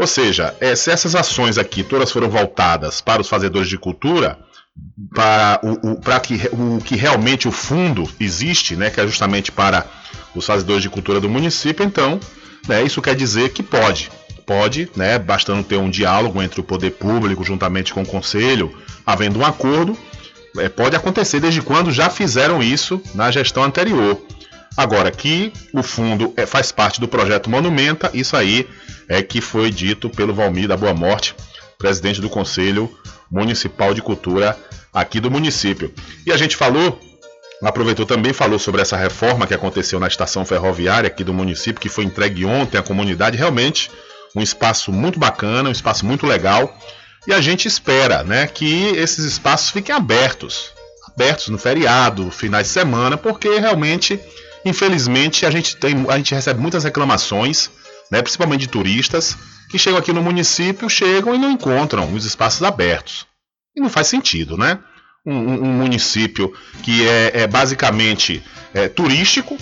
Ou 0.00 0.06
seja, 0.06 0.54
eh, 0.60 0.74
se 0.74 0.90
essas 0.90 1.14
ações 1.14 1.58
aqui 1.58 1.82
todas 1.82 2.10
foram 2.10 2.28
voltadas 2.28 3.00
para 3.00 3.20
os 3.20 3.28
fazedores 3.28 3.68
de 3.68 3.76
cultura, 3.78 4.38
para 5.14 5.60
o, 5.62 5.92
o- 5.92 6.00
para 6.00 6.18
que 6.18 6.34
o 6.52 6.78
que 6.82 6.96
realmente 6.96 7.46
o 7.46 7.52
fundo 7.52 8.08
existe, 8.18 8.74
né, 8.74 8.88
que 8.90 9.00
é 9.00 9.06
justamente 9.06 9.52
para 9.52 9.84
os 10.34 10.46
fazedores 10.46 10.82
de 10.82 10.88
cultura 10.88 11.20
do 11.20 11.28
município, 11.28 11.84
então, 11.84 12.18
né, 12.66 12.82
isso 12.82 13.02
quer 13.02 13.14
dizer 13.14 13.50
que 13.50 13.62
pode, 13.62 14.10
pode, 14.46 14.88
né, 14.96 15.18
bastando 15.18 15.62
ter 15.62 15.76
um 15.76 15.90
diálogo 15.90 16.42
entre 16.42 16.60
o 16.60 16.64
poder 16.64 16.92
público 16.92 17.44
juntamente 17.44 17.92
com 17.92 18.02
o 18.02 18.06
conselho, 18.06 18.74
havendo 19.06 19.38
um 19.40 19.44
acordo, 19.44 19.96
é, 20.58 20.68
pode 20.70 20.96
acontecer 20.96 21.38
desde 21.38 21.60
quando 21.60 21.90
já 21.92 22.08
fizeram 22.08 22.62
isso 22.62 23.00
na 23.14 23.30
gestão 23.30 23.62
anterior. 23.62 24.20
Agora 24.76 25.10
que 25.10 25.52
o 25.72 25.82
fundo 25.82 26.32
é, 26.36 26.46
faz 26.46 26.72
parte 26.72 27.00
do 27.00 27.08
projeto 27.08 27.50
Monumenta, 27.50 28.10
isso 28.14 28.36
aí 28.36 28.68
é 29.08 29.22
que 29.22 29.40
foi 29.40 29.70
dito 29.70 30.08
pelo 30.08 30.34
Valmir 30.34 30.68
da 30.68 30.76
Boa 30.76 30.94
Morte, 30.94 31.34
presidente 31.78 32.20
do 32.20 32.30
Conselho 32.30 32.90
Municipal 33.30 33.92
de 33.92 34.00
Cultura 34.00 34.56
aqui 34.92 35.20
do 35.20 35.30
município. 35.30 35.92
E 36.26 36.32
a 36.32 36.36
gente 36.36 36.56
falou, 36.56 36.98
aproveitou 37.62 38.06
também, 38.06 38.32
falou 38.32 38.58
sobre 38.58 38.82
essa 38.82 38.96
reforma 38.96 39.46
que 39.46 39.54
aconteceu 39.54 40.00
na 40.00 40.06
estação 40.06 40.44
ferroviária 40.44 41.06
aqui 41.06 41.24
do 41.24 41.34
município, 41.34 41.80
que 41.80 41.88
foi 41.88 42.04
entregue 42.04 42.44
ontem 42.44 42.78
à 42.78 42.82
comunidade, 42.82 43.36
realmente 43.36 43.90
um 44.34 44.40
espaço 44.40 44.92
muito 44.92 45.18
bacana, 45.18 45.68
um 45.68 45.72
espaço 45.72 46.06
muito 46.06 46.26
legal. 46.26 46.76
E 47.26 47.32
a 47.32 47.40
gente 47.40 47.68
espera 47.68 48.22
né, 48.24 48.46
que 48.46 48.86
esses 48.96 49.24
espaços 49.24 49.70
fiquem 49.70 49.94
abertos, 49.94 50.72
abertos 51.12 51.48
no 51.48 51.58
feriado, 51.58 52.30
finais 52.30 52.66
de 52.66 52.72
semana, 52.72 53.16
porque 53.16 53.58
realmente, 53.58 54.18
infelizmente, 54.64 55.44
a 55.46 55.50
gente, 55.50 55.76
tem, 55.76 56.04
a 56.08 56.16
gente 56.16 56.34
recebe 56.34 56.60
muitas 56.60 56.84
reclamações, 56.84 57.70
né, 58.10 58.20
principalmente 58.22 58.60
de 58.60 58.68
turistas, 58.68 59.36
que 59.70 59.78
chegam 59.78 59.98
aqui 59.98 60.12
no 60.12 60.22
município, 60.22 60.88
chegam 60.90 61.34
e 61.34 61.38
não 61.38 61.50
encontram 61.50 62.12
os 62.12 62.24
espaços 62.24 62.62
abertos. 62.62 63.26
E 63.76 63.80
não 63.80 63.88
faz 63.88 64.06
sentido, 64.06 64.56
né? 64.58 64.78
um, 65.24 65.32
um- 65.34 65.62
um 65.68 65.72
município 65.72 66.52
que 66.82 67.06
é, 67.08 67.42
é 67.42 67.46
basicamente 67.46 68.42
é, 68.74 68.88
turístico, 68.88 69.56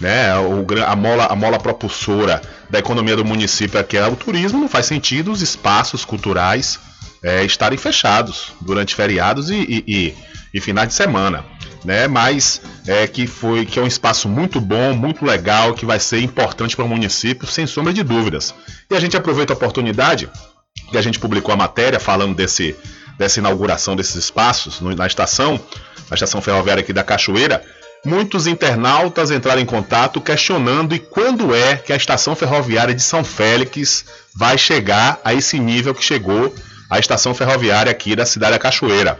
né? 0.00 0.36
O, 0.38 0.66
a, 0.84 0.96
mola, 0.96 1.26
a 1.26 1.36
mola 1.36 1.58
propulsora 1.58 2.42
da 2.68 2.80
economia 2.80 3.14
do 3.16 3.24
município 3.24 3.78
é 3.78 3.96
é 3.96 4.06
o 4.08 4.16
turismo, 4.16 4.58
não 4.58 4.68
faz 4.68 4.86
sentido 4.86 5.30
os 5.30 5.40
espaços 5.40 6.04
culturais 6.04 6.80
é, 7.22 7.44
estarem 7.44 7.78
fechados 7.78 8.52
durante 8.60 8.94
feriados 8.94 9.50
e, 9.50 9.54
e- 9.54 9.84
e- 9.86 10.14
e 10.52 10.60
finais 10.60 10.88
de 10.88 10.94
semana. 10.94 11.44
Né, 11.84 12.08
mas 12.08 12.62
é 12.86 13.06
que 13.06 13.26
foi 13.26 13.66
que 13.66 13.78
é 13.78 13.82
um 13.82 13.86
espaço 13.86 14.26
muito 14.26 14.58
bom, 14.58 14.94
muito 14.94 15.22
legal, 15.22 15.74
que 15.74 15.84
vai 15.84 16.00
ser 16.00 16.20
importante 16.20 16.74
para 16.74 16.84
o 16.86 16.88
município, 16.88 17.46
sem 17.46 17.66
sombra 17.66 17.92
de 17.92 18.02
dúvidas. 18.02 18.54
E 18.90 18.96
a 18.96 19.00
gente 19.00 19.18
aproveita 19.18 19.52
a 19.52 19.56
oportunidade 19.56 20.30
que 20.90 20.96
a 20.96 21.02
gente 21.02 21.18
publicou 21.18 21.52
a 21.52 21.56
matéria 21.56 22.00
falando 22.00 22.34
desse, 22.34 22.74
dessa 23.18 23.38
inauguração 23.38 23.94
desses 23.94 24.16
espaços 24.16 24.80
na 24.80 25.06
estação, 25.06 25.60
na 26.08 26.14
estação 26.14 26.40
ferroviária 26.40 26.80
aqui 26.80 26.92
da 26.92 27.04
Cachoeira. 27.04 27.62
Muitos 28.04 28.46
internautas 28.46 29.30
entraram 29.30 29.62
em 29.62 29.66
contato 29.66 30.20
questionando 30.20 30.94
e 30.94 30.98
quando 30.98 31.54
é 31.54 31.76
que 31.76 31.92
a 31.92 31.96
estação 31.96 32.36
ferroviária 32.36 32.94
de 32.94 33.02
São 33.02 33.24
Félix 33.24 34.04
vai 34.34 34.58
chegar 34.58 35.20
a 35.24 35.32
esse 35.32 35.58
nível 35.58 35.94
que 35.94 36.04
chegou 36.04 36.54
a 36.90 36.98
estação 36.98 37.34
ferroviária 37.34 37.90
aqui 37.90 38.14
da 38.14 38.26
cidade 38.26 38.52
da 38.52 38.58
Cachoeira. 38.58 39.18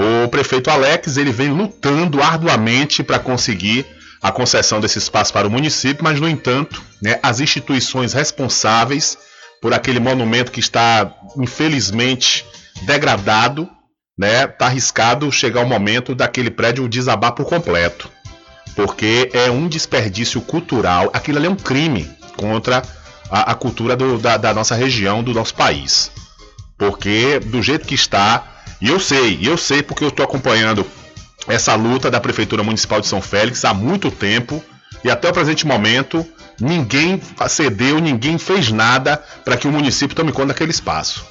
O 0.00 0.28
prefeito 0.28 0.70
Alex 0.70 1.16
ele 1.16 1.32
vem 1.32 1.48
lutando 1.50 2.22
arduamente 2.22 3.02
para 3.02 3.18
conseguir 3.18 3.84
a 4.22 4.30
concessão 4.30 4.80
desse 4.80 4.98
espaço 4.98 5.32
para 5.32 5.48
o 5.48 5.50
município, 5.50 6.04
mas 6.04 6.20
no 6.20 6.28
entanto, 6.28 6.80
né, 7.02 7.18
as 7.22 7.40
instituições 7.40 8.12
responsáveis 8.12 9.18
por 9.60 9.74
aquele 9.74 9.98
monumento 9.98 10.52
que 10.52 10.60
está 10.60 11.12
infelizmente 11.36 12.44
degradado, 12.82 13.68
né, 14.16 14.46
tá 14.46 14.66
arriscado 14.66 15.30
chegar 15.32 15.62
o 15.64 15.68
momento 15.68 16.14
daquele 16.14 16.50
prédio 16.50 16.88
desabar 16.88 17.32
por 17.32 17.44
completo, 17.46 18.08
porque 18.76 19.30
é 19.32 19.50
um 19.50 19.66
desperdício 19.66 20.40
cultural, 20.40 21.10
aquilo 21.12 21.38
ali 21.38 21.46
é 21.48 21.50
um 21.50 21.56
crime 21.56 22.08
contra 22.36 22.82
a, 23.30 23.50
a 23.52 23.54
cultura 23.56 23.96
do- 23.96 24.18
da, 24.18 24.36
da 24.36 24.54
nossa 24.54 24.76
região, 24.76 25.24
do 25.24 25.34
nosso 25.34 25.54
país, 25.54 26.10
porque 26.76 27.40
do 27.40 27.60
jeito 27.62 27.84
que 27.86 27.94
está, 27.96 28.57
e 28.80 28.88
eu 28.88 29.00
sei, 29.00 29.38
eu 29.42 29.56
sei 29.56 29.82
porque 29.82 30.04
eu 30.04 30.08
estou 30.08 30.24
acompanhando 30.24 30.86
essa 31.46 31.74
luta 31.74 32.10
da 32.10 32.20
Prefeitura 32.20 32.62
Municipal 32.62 33.00
de 33.00 33.06
São 33.06 33.20
Félix 33.20 33.64
há 33.64 33.72
muito 33.72 34.10
tempo 34.10 34.62
e 35.02 35.10
até 35.10 35.28
o 35.28 35.32
presente 35.32 35.66
momento 35.66 36.26
ninguém 36.60 37.20
cedeu, 37.48 37.98
ninguém 37.98 38.38
fez 38.38 38.70
nada 38.70 39.22
para 39.44 39.56
que 39.56 39.68
o 39.68 39.72
município 39.72 40.16
tome 40.16 40.32
conta 40.32 40.48
daquele 40.48 40.70
espaço. 40.70 41.24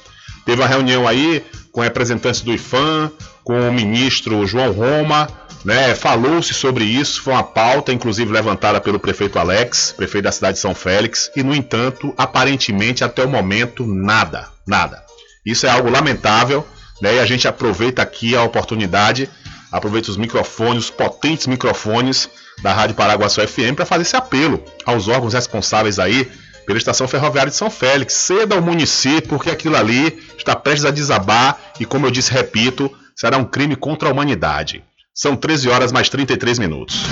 Teve 0.44 0.62
uma 0.62 0.68
reunião 0.68 1.06
aí 1.06 1.44
com 1.70 1.80
representantes 1.80 2.40
do 2.40 2.52
IFAM, 2.52 3.10
com 3.44 3.68
o 3.68 3.72
ministro 3.72 4.46
João 4.46 4.72
Roma, 4.72 5.28
né? 5.64 5.94
Falou-se 5.94 6.54
sobre 6.54 6.84
isso, 6.84 7.22
foi 7.22 7.34
uma 7.34 7.42
pauta, 7.42 7.92
inclusive 7.92 8.32
levantada 8.32 8.80
pelo 8.80 8.98
prefeito 8.98 9.38
Alex, 9.38 9.92
prefeito 9.96 10.24
da 10.24 10.32
cidade 10.32 10.54
de 10.54 10.60
São 10.60 10.74
Félix, 10.74 11.30
e 11.36 11.42
no 11.42 11.54
entanto, 11.54 12.14
aparentemente 12.16 13.04
até 13.04 13.24
o 13.24 13.28
momento 13.28 13.86
nada, 13.86 14.48
nada. 14.66 15.02
Isso 15.44 15.66
é 15.66 15.70
algo 15.70 15.90
lamentável, 15.90 16.66
né? 17.00 17.16
E 17.16 17.18
a 17.18 17.26
gente 17.26 17.46
aproveita 17.48 18.02
aqui 18.02 18.36
a 18.36 18.42
oportunidade, 18.42 19.28
aproveita 19.70 20.10
os 20.10 20.16
microfones, 20.16 20.84
os 20.84 20.90
potentes 20.90 21.46
microfones 21.46 22.28
da 22.62 22.72
Rádio 22.72 22.96
Paraguaçu 22.96 23.46
FM 23.46 23.74
para 23.76 23.86
fazer 23.86 24.02
esse 24.02 24.16
apelo 24.16 24.62
aos 24.84 25.08
órgãos 25.08 25.34
responsáveis 25.34 25.98
aí 25.98 26.30
pela 26.66 26.78
estação 26.78 27.08
ferroviária 27.08 27.50
de 27.50 27.56
São 27.56 27.70
Félix. 27.70 28.12
Ceda 28.14 28.54
ao 28.54 28.62
município, 28.62 29.28
porque 29.28 29.50
aquilo 29.50 29.76
ali 29.76 30.22
está 30.36 30.54
prestes 30.54 30.84
a 30.84 30.90
desabar 30.90 31.58
e, 31.80 31.86
como 31.86 32.06
eu 32.06 32.10
disse, 32.10 32.32
repito, 32.32 32.90
será 33.16 33.38
um 33.38 33.44
crime 33.44 33.74
contra 33.74 34.08
a 34.08 34.12
humanidade. 34.12 34.84
São 35.14 35.34
13 35.34 35.68
horas 35.70 35.92
mais 35.92 36.08
33 36.08 36.58
minutos. 36.58 37.02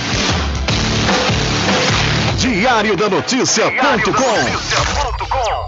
Diário 2.37 2.95
da 2.95 3.09
Notícia.com 3.09 4.21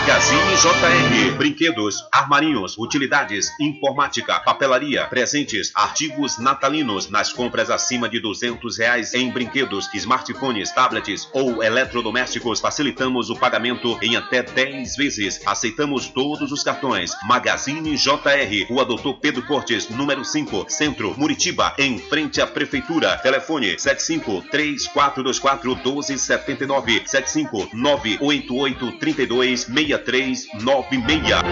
Magazine 0.00 0.56
JR. 0.56 1.36
Brinquedos, 1.36 2.06
armarinhos, 2.10 2.78
utilidades, 2.78 3.50
informática, 3.60 4.40
papelaria, 4.40 5.04
presentes, 5.04 5.70
artigos 5.74 6.38
natalinos 6.38 7.10
nas 7.10 7.30
compras 7.30 7.68
acima 7.68 8.08
de 8.08 8.18
200 8.18 8.78
reais 8.78 9.12
em 9.12 9.30
brinquedos, 9.30 9.90
smartphones, 9.92 10.72
tablets 10.72 11.28
ou 11.34 11.62
eletrodomésticos. 11.62 12.60
Facilitamos 12.60 13.28
o 13.28 13.36
pagamento 13.36 13.98
em 14.00 14.16
até 14.16 14.42
10 14.42 14.96
vezes. 14.96 15.46
Aceitamos 15.46 16.08
todos 16.08 16.50
os 16.50 16.62
cartões. 16.62 17.12
Magazine 17.26 17.94
JR. 17.94 18.66
Rua 18.70 18.86
Doutor 18.86 19.20
Pedro 19.20 19.46
Cortes, 19.46 19.90
número 19.90 20.24
5, 20.24 20.64
Centro, 20.70 21.14
Muritiba, 21.18 21.74
em 21.78 21.98
frente 21.98 22.40
à 22.40 22.46
Prefeitura. 22.46 23.18
Telefone 23.18 23.78
75 23.78 24.48
3424 24.50 25.76
1279 25.76 27.02
75 27.04 27.68
988 27.74 28.92
32 28.98 29.68
6396. 29.98 31.42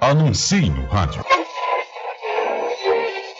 Anuncie 0.00 0.70
no 0.70 0.86
rádio. 0.86 1.24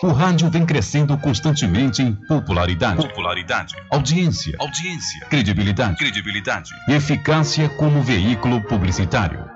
O 0.03 0.09
rádio 0.09 0.51
vem 0.51 0.67
crescendo 0.67 1.17
constantemente 1.19 2.03
em 2.03 2.13
popularidade, 2.13 2.97
popularidade, 2.97 3.75
audiência, 3.91 4.55
audiência, 4.59 5.27
credibilidade, 5.29 5.97
credibilidade, 5.97 6.71
e 6.89 6.93
eficácia 6.93 7.69
como 7.71 8.03
veículo 8.03 8.61
publicitário. 8.61 9.56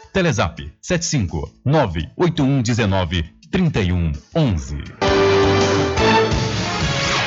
Telezap 0.13 0.71
75 0.81 1.51
98119 1.65 3.23
3111. 3.49 4.77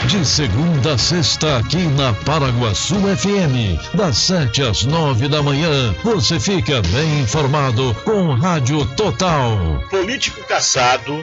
De 0.07 0.25
segunda 0.25 0.93
a 0.93 0.99
sexta, 0.99 1.57
aqui 1.57 1.87
na 1.87 2.13
Paraguaçu 2.13 2.97
FM, 3.17 3.97
das 3.97 4.19
7 4.19 4.63
às 4.63 4.85
9 4.85 5.29
da 5.29 5.43
manhã, 5.43 5.95
você 6.05 6.39
fica 6.39 6.83
bem 6.83 7.21
informado 7.21 7.95
com 8.05 8.35
Rádio 8.35 8.85
Total. 8.95 9.83
Político 9.89 10.47
caçado 10.47 11.23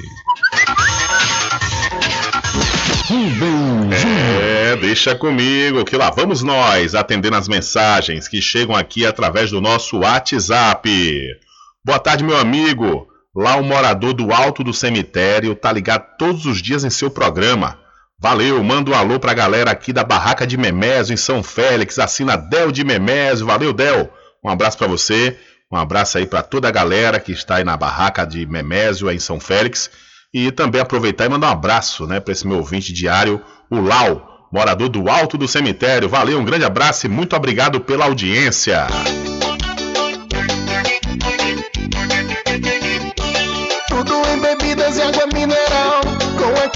É, 3.91 4.76
deixa 4.76 5.15
comigo 5.15 5.86
que 5.86 5.95
lá 5.95 6.10
vamos 6.10 6.44
nós 6.44 6.94
atendendo 6.94 7.38
as 7.38 7.48
mensagens 7.48 8.27
que 8.27 8.41
chegam 8.41 8.76
aqui 8.76 9.06
através 9.06 9.52
do 9.52 9.61
nosso 9.61 9.99
WhatsApp. 9.99 10.90
Boa 11.86 11.99
tarde, 11.99 12.23
meu 12.23 12.38
amigo. 12.38 13.07
Lá 13.34 13.56
o 13.56 13.64
morador 13.64 14.14
do 14.14 14.34
Alto 14.34 14.61
do 14.64 14.73
Cemitério 14.73 15.56
tá 15.56 15.72
ligado 15.72 16.18
todos 16.18 16.45
os 16.45 16.61
dias 16.61 16.84
em 16.84 16.90
seu 16.90 17.10
programa. 17.10 17.84
Valeu, 18.19 18.63
manda 18.63 18.91
um 18.91 18.95
alô 18.95 19.19
pra 19.19 19.33
galera 19.33 19.71
aqui 19.71 19.91
da 19.91 20.03
Barraca 20.03 20.47
de 20.47 20.57
Memésio 20.57 21.13
em 21.13 21.17
São 21.17 21.43
Félix, 21.43 21.99
assina 21.99 22.37
Del 22.37 22.71
de 22.71 22.83
Memésio. 22.83 23.45
Valeu, 23.45 23.73
Del. 23.73 24.09
Um 24.43 24.49
abraço 24.49 24.77
pra 24.77 24.87
você. 24.87 25.37
Um 25.71 25.77
abraço 25.77 26.17
aí 26.17 26.25
pra 26.25 26.41
toda 26.41 26.67
a 26.67 26.71
galera 26.71 27.19
que 27.19 27.31
está 27.31 27.57
aí 27.57 27.63
na 27.63 27.75
Barraca 27.75 28.25
de 28.25 28.45
Memésio 28.45 29.11
em 29.11 29.19
São 29.19 29.39
Félix. 29.39 29.89
E 30.33 30.51
também 30.51 30.81
aproveitar 30.81 31.25
e 31.25 31.29
mandar 31.29 31.47
um 31.47 31.51
abraço, 31.51 32.05
né, 32.07 32.19
para 32.19 32.31
esse 32.31 32.45
meu 32.47 32.57
ouvinte 32.57 32.91
diário, 32.91 33.41
o 33.69 33.79
Lau, 33.79 34.47
morador 34.51 34.89
do 34.89 35.09
Alto 35.09 35.37
do 35.37 35.47
Cemitério. 35.47 36.09
Valeu, 36.09 36.39
um 36.39 36.45
grande 36.45 36.65
abraço 36.65 37.05
e 37.05 37.09
muito 37.09 37.35
obrigado 37.35 37.79
pela 37.79 38.05
audiência. 38.05 38.87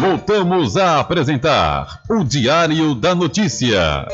Voltamos 0.00 0.76
a 0.76 1.00
apresentar 1.00 2.02
o 2.08 2.22
Diário 2.22 2.94
da 2.94 3.16
Notícia. 3.16 4.06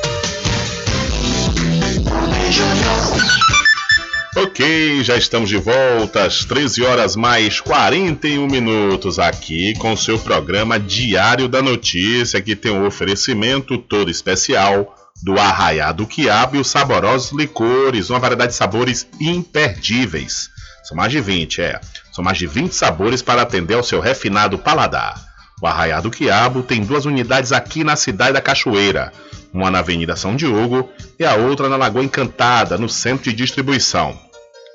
Ok, 4.35 5.05
já 5.05 5.17
estamos 5.17 5.51
de 5.51 5.59
volta 5.59 6.25
às 6.25 6.45
13 6.47 6.83
horas 6.85 7.15
mais 7.15 7.61
41 7.61 8.47
minutos 8.47 9.19
aqui 9.19 9.75
com 9.75 9.93
o 9.93 9.97
seu 9.97 10.19
programa 10.19 10.81
Diário 10.81 11.49
da 11.49 11.61
Notícia, 11.61 12.41
que 12.41 12.57
tem 12.57 12.73
um 12.73 12.87
oferecimento 12.87 13.77
todo 13.77 14.11
especial 14.11 14.97
do 15.23 15.39
Arraiá 15.39 15.93
do 15.93 16.07
Quiabo 16.07 16.57
e 16.57 16.61
os 16.61 16.69
saborosos 16.69 17.33
licores, 17.33 18.09
uma 18.09 18.19
variedade 18.19 18.53
de 18.53 18.57
sabores 18.57 19.07
imperdíveis. 19.21 20.49
São 20.83 20.97
mais 20.97 21.13
de 21.13 21.21
20, 21.21 21.61
é. 21.61 21.79
São 22.11 22.25
mais 22.25 22.39
de 22.39 22.47
20 22.47 22.73
sabores 22.73 23.21
para 23.21 23.43
atender 23.43 23.75
ao 23.75 23.85
seu 23.85 24.01
refinado 24.01 24.59
paladar. 24.59 25.34
O 25.63 25.67
Arraiá 25.67 26.01
do 26.01 26.11
Quiabo 26.11 26.63
tem 26.63 26.83
duas 26.83 27.07
unidades 27.07 27.53
aqui 27.53 27.85
na 27.85 27.97
cidade 27.97 28.33
da 28.33 28.41
Cachoeira, 28.41 29.13
uma 29.53 29.71
na 29.71 29.79
Avenida 29.79 30.17
São 30.17 30.35
Diogo 30.35 30.91
e 31.19 31.25
a 31.25 31.37
outra 31.37 31.69
na 31.69 31.77
Lagoa 31.77 32.03
Encantada, 32.03 32.77
no 32.77 32.89
centro 32.89 33.31
de 33.31 33.37
distribuição. 33.37 34.19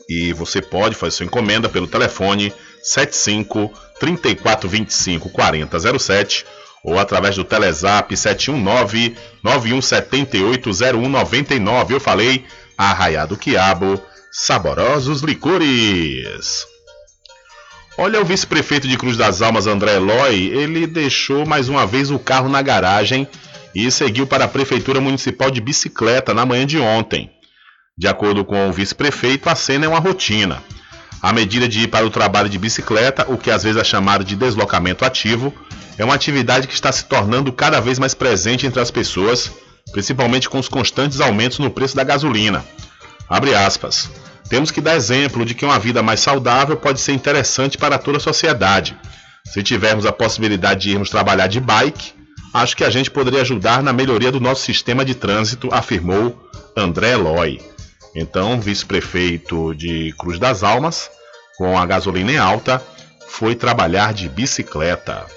E 0.10 0.34
você 0.34 0.62
pode 0.62 0.96
fazer 0.96 1.12
sua 1.12 1.26
encomenda 1.26 1.70
pelo 1.70 1.86
telefone 1.86 2.54
75 2.82 3.72
3425 4.00 5.30
4007 5.30 6.46
ou 6.84 6.98
através 6.98 7.36
do 7.36 7.44
Telezap 7.44 8.16
719 8.16 9.16
9178 9.44 10.72
0199. 10.74 11.94
Eu 11.94 12.00
falei 12.00 12.46
Arraiá 12.78 13.26
do 13.26 13.38
Quiabo, 13.38 14.02
saborosos 14.32 15.22
licores. 15.22 16.66
Olha 17.98 18.22
o 18.22 18.26
vice-prefeito 18.26 18.88
de 18.88 18.98
Cruz 18.98 19.18
das 19.18 19.42
Almas, 19.42 19.68
André 19.68 19.96
Eloy, 19.96 20.48
ele 20.48 20.88
deixou 20.88 21.46
mais 21.46 21.68
uma 21.68 21.86
vez 21.86 22.10
o 22.12 22.20
carro 22.20 22.48
na 22.48 22.62
garagem 22.62 23.28
e 23.76 23.90
seguiu 23.92 24.26
para 24.26 24.46
a 24.46 24.48
Prefeitura 24.48 25.02
Municipal 25.02 25.52
de 25.52 25.60
bicicleta 25.60 26.34
na 26.34 26.46
manhã 26.46 26.66
de 26.66 26.80
ontem. 26.80 27.30
De 27.98 28.08
acordo 28.08 28.46
com 28.46 28.70
o 28.70 28.72
vice-prefeito, 28.72 29.50
a 29.50 29.56
cena 29.56 29.86
é 29.86 29.90
uma 29.90 30.00
rotina. 30.00 30.64
A 31.22 31.34
medida 31.34 31.68
de 31.68 31.82
ir 31.82 31.88
para 31.88 32.06
o 32.06 32.10
trabalho 32.10 32.48
de 32.48 32.58
bicicleta, 32.58 33.26
o 33.28 33.38
que 33.38 33.52
às 33.52 33.64
vezes 33.64 33.82
é 33.82 33.84
chamado 33.84 34.24
de 34.24 34.38
deslocamento 34.38 35.04
ativo, 35.04 35.54
é 35.98 36.06
uma 36.06 36.16
atividade 36.16 36.68
que 36.68 36.74
está 36.74 36.94
se 36.94 37.04
tornando 37.04 37.52
cada 37.52 37.82
vez 37.82 38.00
mais 38.00 38.14
presente 38.14 38.66
entre 38.66 38.80
as 38.80 38.90
pessoas, 38.90 39.52
principalmente 39.92 40.48
com 40.48 40.58
os 40.58 40.70
constantes 40.70 41.20
aumentos 41.20 41.60
no 41.60 41.70
preço 41.70 41.98
da 41.98 42.06
gasolina. 42.06 42.64
Abre 43.30 43.54
aspas. 43.54 44.10
Temos 44.50 44.72
que 44.72 44.82
dar 44.82 44.96
exemplo 44.96 45.46
de 45.46 45.54
que 45.54 45.64
uma 45.64 45.78
vida 45.78 46.02
mais 46.02 46.20
saudável 46.20 46.76
pode 46.76 47.00
ser 47.00 47.14
interessante 47.14 47.78
para 47.78 48.00
toda 48.00 48.18
a 48.18 48.22
sociedade. 48.22 48.98
Se 49.46 49.62
tivermos 49.62 50.08
a 50.08 50.12
possibilidade 50.12 50.82
de 50.82 50.92
irmos 50.92 51.12
trabalhar 51.12 51.46
de 51.46 51.60
bike, 51.60 52.14
acho 52.52 52.76
que 52.76 52.84
a 52.84 52.90
gente 52.90 53.12
poderia 53.12 53.42
ajudar 53.42 53.84
na 53.84 53.94
melhoria 53.94 54.32
do 54.32 54.40
nosso 54.40 54.64
sistema 54.64 55.06
de 55.06 55.14
trânsito, 55.14 55.70
afirmou 55.72 56.50
André 56.76 57.12
Eloy. 57.12 57.62
Então, 58.16 58.60
vice-prefeito 58.60 59.76
de 59.76 60.14
Cruz 60.18 60.40
das 60.40 60.64
Almas, 60.64 61.12
com 61.56 61.78
a 61.78 61.86
gasolina 61.86 62.32
em 62.32 62.38
alta, 62.38 62.82
foi 63.28 63.54
trabalhar 63.54 64.12
de 64.12 64.28
bicicleta. 64.28 65.28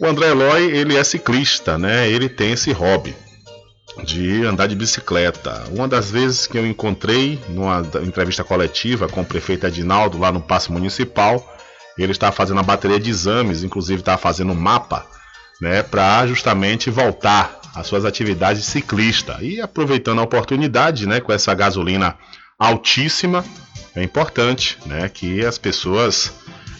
O 0.00 0.06
André 0.06 0.28
Eloy, 0.28 0.70
ele 0.70 0.96
é 0.96 1.04
ciclista, 1.04 1.76
né? 1.76 2.08
Ele 2.08 2.30
tem 2.30 2.52
esse 2.52 2.72
hobby 2.72 3.14
de 4.04 4.44
andar 4.44 4.66
de 4.66 4.74
bicicleta. 4.74 5.64
Uma 5.70 5.88
das 5.88 6.10
vezes 6.10 6.46
que 6.46 6.58
eu 6.58 6.66
encontrei 6.66 7.38
numa 7.48 7.82
entrevista 8.02 8.44
coletiva 8.44 9.08
com 9.08 9.20
o 9.20 9.24
prefeito 9.24 9.66
Edinaldo 9.66 10.18
lá 10.18 10.30
no 10.30 10.40
Paço 10.40 10.72
Municipal, 10.72 11.56
ele 11.98 12.12
estava 12.12 12.32
fazendo 12.32 12.60
a 12.60 12.62
bateria 12.62 13.00
de 13.00 13.10
exames, 13.10 13.64
inclusive 13.64 14.00
estava 14.00 14.18
fazendo 14.18 14.52
um 14.52 14.56
mapa, 14.56 15.06
né, 15.60 15.82
para 15.82 16.26
justamente 16.26 16.90
voltar 16.90 17.60
às 17.74 17.86
suas 17.86 18.04
atividades 18.04 18.62
de 18.62 18.68
ciclista. 18.68 19.38
E 19.40 19.60
aproveitando 19.60 20.20
a 20.20 20.24
oportunidade, 20.24 21.06
né, 21.06 21.20
com 21.20 21.32
essa 21.32 21.52
gasolina 21.54 22.16
altíssima, 22.58 23.44
é 23.94 24.02
importante, 24.02 24.78
né, 24.86 25.08
que 25.08 25.44
as 25.44 25.58
pessoas 25.58 26.32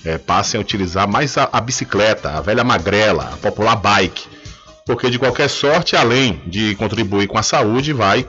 é, 0.04 0.18
passem 0.18 0.58
a 0.58 0.60
utilizar 0.60 1.08
mais 1.08 1.36
a, 1.36 1.48
a 1.52 1.60
bicicleta, 1.60 2.30
a 2.30 2.40
velha 2.40 2.62
magrela, 2.62 3.30
a 3.32 3.36
popular 3.36 3.76
bike. 3.76 4.37
Porque 4.88 5.10
de 5.10 5.18
qualquer 5.18 5.50
sorte, 5.50 5.94
além 5.96 6.40
de 6.46 6.74
contribuir 6.76 7.26
com 7.28 7.36
a 7.36 7.42
saúde, 7.42 7.92
vai 7.92 8.26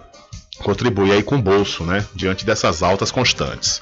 contribuir 0.57 1.13
aí 1.13 1.23
com 1.23 1.37
o 1.37 1.41
bolso, 1.41 1.85
né? 1.85 2.05
Diante 2.13 2.45
dessas 2.45 2.83
altas 2.83 3.11
constantes. 3.11 3.81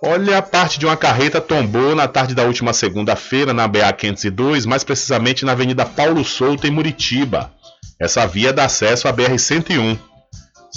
Olha, 0.00 0.38
a 0.38 0.42
parte 0.42 0.78
de 0.78 0.86
uma 0.86 0.96
carreta 0.96 1.40
tombou 1.40 1.92
na 1.94 2.06
tarde 2.06 2.34
da 2.34 2.44
última 2.44 2.72
segunda-feira 2.72 3.52
na 3.52 3.66
BA 3.66 3.92
502, 3.92 4.64
mais 4.64 4.84
precisamente 4.84 5.44
na 5.44 5.50
Avenida 5.52 5.84
Paulo 5.84 6.24
Souto, 6.24 6.68
em 6.68 6.70
Muritiba. 6.70 7.52
Essa 8.00 8.24
via 8.26 8.52
dá 8.52 8.66
acesso 8.66 9.08
à 9.08 9.12
BR 9.12 9.36
101. 9.36 9.98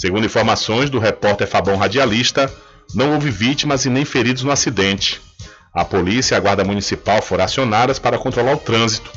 Segundo 0.02 0.26
informações 0.26 0.90
do 0.90 0.98
repórter 0.98 1.48
Fabão 1.48 1.78
Radialista, 1.78 2.52
não 2.92 3.14
houve 3.14 3.30
vítimas 3.30 3.86
e 3.86 3.90
nem 3.92 4.04
feridos 4.04 4.42
no 4.42 4.50
acidente. 4.50 5.22
A 5.72 5.86
polícia 5.86 6.34
e 6.34 6.38
a 6.38 6.40
guarda 6.40 6.64
municipal 6.64 7.22
foram 7.22 7.44
acionadas 7.44 8.00
para 8.00 8.18
controlar 8.18 8.54
o 8.54 8.58
trânsito. 8.58 9.12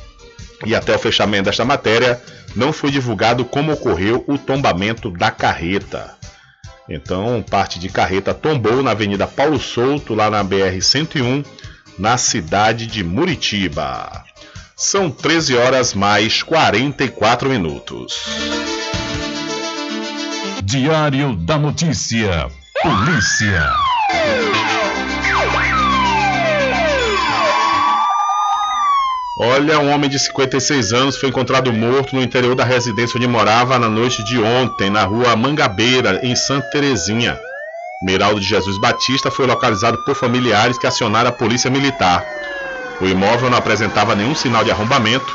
E 0.62 0.74
até 0.74 0.94
o 0.94 0.98
fechamento 0.98 1.44
desta 1.44 1.64
matéria, 1.64 2.22
não 2.54 2.70
foi 2.70 2.90
divulgado 2.90 3.46
como 3.46 3.72
ocorreu 3.72 4.22
o 4.28 4.36
tombamento 4.36 5.10
da 5.10 5.30
carreta. 5.30 6.18
Então, 6.86 7.42
parte 7.42 7.78
de 7.78 7.88
carreta 7.88 8.34
tombou 8.34 8.82
na 8.82 8.90
Avenida 8.90 9.26
Paulo 9.26 9.58
Souto, 9.58 10.12
lá 10.12 10.28
na 10.28 10.44
BR-101, 10.44 11.46
na 11.98 12.18
cidade 12.18 12.86
de 12.86 13.02
Muritiba. 13.02 14.22
São 14.76 15.10
13 15.10 15.56
horas 15.56 15.94
mais 15.94 16.42
44 16.42 17.48
minutos. 17.48 18.73
Diário 20.66 21.36
da 21.36 21.58
Notícia. 21.58 22.48
Polícia. 22.82 23.70
Olha, 29.38 29.78
um 29.78 29.92
homem 29.92 30.08
de 30.08 30.18
56 30.18 30.94
anos 30.94 31.18
foi 31.18 31.28
encontrado 31.28 31.70
morto 31.70 32.16
no 32.16 32.22
interior 32.22 32.54
da 32.54 32.64
residência 32.64 33.18
onde 33.18 33.28
morava 33.28 33.78
na 33.78 33.90
noite 33.90 34.24
de 34.24 34.38
ontem, 34.40 34.88
na 34.88 35.04
rua 35.04 35.36
Mangabeira, 35.36 36.20
em 36.22 36.34
Santa 36.34 36.70
Terezinha. 36.70 37.38
Miraldo 38.02 38.40
de 38.40 38.46
Jesus 38.46 38.78
Batista 38.78 39.30
foi 39.30 39.46
localizado 39.46 39.98
por 39.98 40.14
familiares 40.14 40.78
que 40.78 40.86
acionaram 40.86 41.28
a 41.28 41.32
polícia 41.32 41.70
militar. 41.70 42.24
O 43.02 43.06
imóvel 43.06 43.50
não 43.50 43.58
apresentava 43.58 44.14
nenhum 44.14 44.34
sinal 44.34 44.64
de 44.64 44.70
arrombamento, 44.70 45.30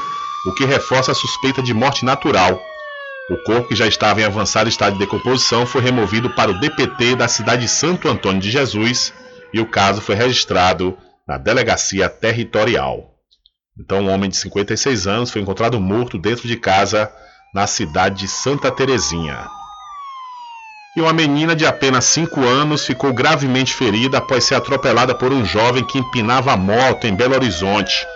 o 0.47 0.51
que 0.53 0.65
reforça 0.65 1.11
a 1.11 1.15
suspeita 1.15 1.61
de 1.61 1.73
morte 1.73 2.03
natural. 2.03 2.68
O 3.29 3.37
corpo, 3.43 3.67
que 3.67 3.75
já 3.75 3.85
estava 3.85 4.21
em 4.21 4.23
avançado 4.23 4.67
estado 4.67 4.93
de 4.93 4.99
decomposição, 4.99 5.65
foi 5.65 5.81
removido 5.81 6.31
para 6.31 6.49
o 6.49 6.59
DPT 6.59 7.15
da 7.15 7.27
cidade 7.27 7.61
de 7.61 7.67
Santo 7.67 8.09
Antônio 8.09 8.41
de 8.41 8.49
Jesus 8.49 9.13
e 9.53 9.59
o 9.59 9.67
caso 9.67 10.01
foi 10.01 10.15
registrado 10.15 10.97
na 11.27 11.37
Delegacia 11.37 12.09
Territorial. 12.09 13.13
Então, 13.79 14.01
um 14.01 14.09
homem 14.09 14.31
de 14.31 14.35
56 14.35 15.05
anos 15.05 15.29
foi 15.29 15.41
encontrado 15.41 15.79
morto 15.79 16.17
dentro 16.17 16.47
de 16.47 16.57
casa 16.57 17.11
na 17.53 17.67
cidade 17.67 18.21
de 18.21 18.27
Santa 18.27 18.71
Terezinha. 18.71 19.47
E 20.97 21.01
uma 21.01 21.13
menina 21.13 21.55
de 21.55 21.67
apenas 21.67 22.05
5 22.05 22.41
anos 22.41 22.83
ficou 22.83 23.13
gravemente 23.13 23.75
ferida 23.75 24.17
após 24.17 24.43
ser 24.43 24.55
atropelada 24.55 25.13
por 25.13 25.31
um 25.31 25.45
jovem 25.45 25.85
que 25.85 25.99
empinava 25.99 26.51
a 26.51 26.57
moto 26.57 27.05
em 27.05 27.15
Belo 27.15 27.35
Horizonte. 27.35 28.07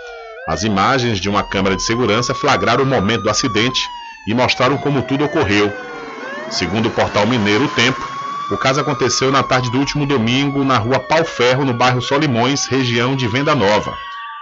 As 0.48 0.64
imagens 0.64 1.19
de 1.19 1.30
uma 1.30 1.44
câmera 1.44 1.76
de 1.76 1.84
segurança 1.84 2.34
flagraram 2.34 2.84
o 2.84 2.88
momento 2.88 3.22
do 3.22 3.30
acidente 3.30 3.80
e 4.28 4.34
mostraram 4.34 4.78
como 4.78 5.02
tudo 5.02 5.26
ocorreu. 5.26 5.72
Segundo 6.50 6.88
o 6.88 6.91
portal 6.91 7.26
mineiro 7.26 7.66
O 7.66 7.70
Tempo, 7.70 8.02
o 8.52 8.58
caso 8.58 8.80
aconteceu 8.80 9.32
na 9.32 9.41
tarde 9.44 9.72
do 9.72 9.80
último 9.80 10.06
domingo 10.06 10.64
na 10.64 10.78
rua 10.78 11.00
Pau 11.00 11.24
Ferro, 11.24 11.66
no 11.66 11.74
bairro 11.74 12.02
Solimões, 12.02 12.66
região 12.66 13.16
de 13.16 13.28
Venda 13.28 13.56
Nova 13.56 13.94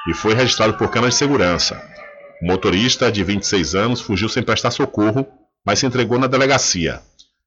e 0.07 0.13
foi 0.13 0.33
registrado 0.33 0.73
por 0.73 0.89
câmeras 0.89 1.13
de 1.13 1.19
segurança. 1.19 1.81
O 2.41 2.47
motorista, 2.47 3.11
de 3.11 3.23
26 3.23 3.75
anos, 3.75 4.01
fugiu 4.01 4.27
sem 4.27 4.41
prestar 4.41 4.71
socorro, 4.71 5.27
mas 5.65 5.79
se 5.79 5.85
entregou 5.85 6.17
na 6.17 6.27
delegacia. 6.27 7.01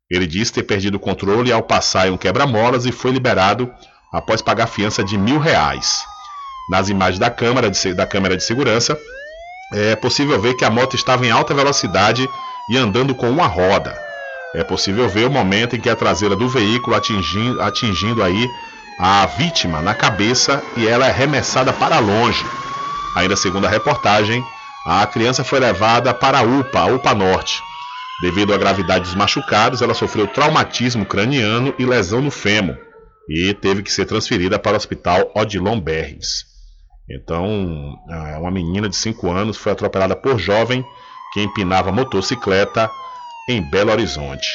Ele 0.09 0.27
disse 0.27 0.52
ter 0.52 0.62
perdido 0.62 0.97
o 0.97 1.01
controle 1.01 1.52
ao 1.52 1.62
passar 1.62 2.06
em 2.06 2.11
um 2.12 2.16
quebra-molas 2.16 2.86
e 2.86 2.93
foi 2.93 3.11
liberado 3.11 3.73
após 4.12 4.40
pagar 4.40 4.69
fiança 4.69 5.02
de 5.02 5.19
mil 5.19 5.39
reais. 5.39 6.05
Nas 6.70 6.89
imagens 6.89 7.19
da 7.19 7.31
câmera 7.31 7.70
de, 7.70 7.94
da 7.94 8.06
câmera 8.06 8.36
de 8.36 8.44
segurança, 8.44 8.97
é 9.74 9.96
possível 9.96 10.40
ver 10.40 10.55
que 10.55 10.64
a 10.64 10.70
moto 10.70 10.94
estava 10.94 11.26
em 11.26 11.30
alta 11.30 11.52
velocidade 11.52 12.28
e 12.70 12.76
andando 12.76 13.14
com 13.14 13.28
uma 13.28 13.46
roda. 13.46 13.98
É 14.55 14.62
possível 14.62 15.09
ver 15.09 15.26
o 15.26 15.30
momento 15.30 15.74
em 15.74 15.80
que 15.80 15.90
a 15.90 15.96
traseira 15.96 16.36
do 16.36 16.48
veículo 16.48 16.94
atingindo, 16.94 17.60
atingindo 17.60 18.22
aí 18.22 18.48
a 19.01 19.26
vítima 19.26 19.82
na 19.82 19.92
cabeça 19.92 20.62
e 20.76 20.86
ela 20.86 21.06
é 21.06 21.10
arremessada 21.10 21.72
para 21.72 21.98
longe. 21.98 22.44
Ainda 23.16 23.34
segundo 23.34 23.66
a 23.66 23.70
reportagem, 23.70 24.44
a 24.86 25.05
criança 25.06 25.42
foi 25.42 25.59
levada 25.59 26.14
para 26.14 26.38
a 26.38 26.42
UPA, 26.42 26.78
a 26.78 26.86
UPA 26.86 27.14
Norte. 27.14 27.60
Devido 28.22 28.55
à 28.55 28.56
gravidade 28.56 29.05
dos 29.05 29.14
machucados, 29.16 29.82
ela 29.82 29.92
sofreu 29.92 30.28
traumatismo 30.28 31.05
craniano 31.05 31.74
e 31.76 31.84
lesão 31.84 32.20
no 32.20 32.30
fêmur 32.30 32.76
e 33.28 33.52
teve 33.55 33.82
que 33.82 33.90
ser 33.90 34.05
transferida 34.05 34.56
para 34.59 34.74
o 34.74 34.76
Hospital 34.76 35.32
Odilon 35.34 35.80
Berres. 35.80 36.53
Então, 37.09 37.47
uma 38.40 38.51
menina 38.51 38.89
de 38.89 38.97
5 38.97 39.31
anos 39.31 39.56
foi 39.56 39.72
atropelada 39.72 40.16
por 40.16 40.39
jovem 40.39 40.85
que 41.32 41.43
empinava 41.43 41.93
motocicleta 41.93 42.90
em 43.48 43.60
Belo 43.70 43.90
Horizonte. 43.90 44.48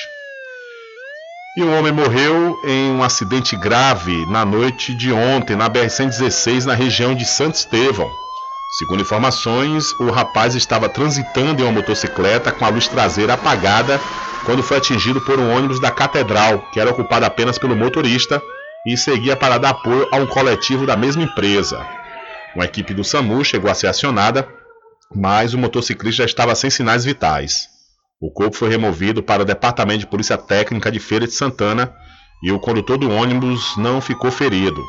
E 1.58 1.64
um 1.64 1.78
homem 1.78 1.92
morreu 1.92 2.60
em 2.64 2.92
um 2.92 3.04
acidente 3.04 3.56
grave 3.56 4.26
na 4.28 4.46
noite 4.46 4.96
de 4.96 5.12
ontem 5.12 5.56
na 5.56 5.70
BR-116 5.70 6.66
na 6.66 6.74
região 6.74 7.14
de 7.14 7.26
Santo 7.26 7.56
Estevão. 7.56 8.10
Segundo 8.78 9.02
informações, 9.02 9.92
o 10.00 10.10
rapaz 10.10 10.56
estava 10.56 10.88
transitando 10.88 11.62
em 11.62 11.66
uma 11.66 11.72
motocicleta 11.72 12.52
com 12.52 12.66
a 12.66 12.70
luz 12.70 12.88
traseira 12.88 13.34
apagada 13.34 14.00
quando 14.46 14.64
foi 14.64 14.78
atingido 14.78 15.20
por 15.22 15.40
um 15.40 15.54
ônibus 15.56 15.82
da 15.82 15.92
Catedral, 15.92 16.64
que 16.72 16.80
era 16.80 16.92
ocupado 16.92 17.26
apenas 17.26 17.58
pelo 17.58 17.76
motorista 17.76 18.42
e 18.86 18.96
seguia 18.96 19.36
para 19.36 19.58
dar 19.58 19.72
apoio 19.72 20.08
a 20.12 20.18
um 20.18 20.26
coletivo 20.26 20.86
da 20.86 20.96
mesma 20.96 21.24
empresa. 21.24 21.86
Uma 22.56 22.66
equipe 22.66 22.94
do 22.94 23.04
SAMU 23.04 23.44
chegou 23.46 23.70
a 23.70 23.76
ser 23.76 23.88
acionada, 23.88 24.48
mas 25.14 25.54
o 25.54 25.58
motociclista 25.58 26.24
já 26.24 26.26
estava 26.26 26.56
sem 26.56 26.70
sinais 26.70 27.06
vitais. 27.06 27.68
O 28.22 28.32
corpo 28.32 28.56
foi 28.56 28.70
removido 28.70 29.24
para 29.24 29.44
o 29.44 29.46
Departamento 29.46 30.00
de 30.00 30.08
Polícia 30.08 30.38
Técnica 30.38 30.92
de 30.92 31.00
Feira 31.00 31.26
de 31.26 31.34
Santana 31.34 31.94
e 32.44 32.52
o 32.52 32.60
condutor 32.60 32.98
do 32.98 33.10
ônibus 33.10 33.76
não 33.78 34.02
ficou 34.02 34.32
ferido. 34.32 34.84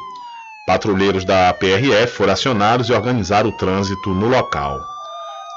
Patrulheiros 0.66 1.24
da 1.24 1.52
PRF 1.52 2.14
foram 2.14 2.32
acionados 2.32 2.88
e 2.88 2.92
organizaram 2.92 3.50
o 3.50 3.56
trânsito 3.56 4.10
no 4.10 4.28
local. 4.28 4.80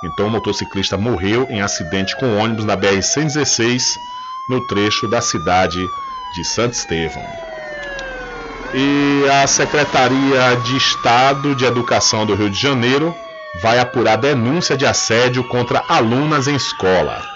Então 0.04 0.28
o 0.28 0.30
motociclista 0.30 0.98
morreu 0.98 1.48
em 1.50 1.62
acidente 1.62 2.16
com 2.18 2.38
ônibus 2.38 2.66
na 2.66 2.76
BR-116 2.76 3.84
no 4.50 4.66
trecho 4.68 5.08
da 5.08 5.22
cidade 5.22 5.80
de 6.36 6.44
Santo 6.44 6.74
Estevão. 6.74 7.53
E 8.76 9.30
a 9.30 9.45
Secretaria 9.45 10.56
de 10.64 10.76
Estado 10.76 11.54
de 11.54 11.64
Educação 11.64 12.26
do 12.26 12.34
Rio 12.34 12.50
de 12.50 12.60
Janeiro 12.60 13.14
vai 13.62 13.78
apurar 13.78 14.16
denúncia 14.16 14.76
de 14.76 14.84
assédio 14.84 15.44
contra 15.44 15.84
alunas 15.88 16.48
em 16.48 16.56
escola. 16.56 17.33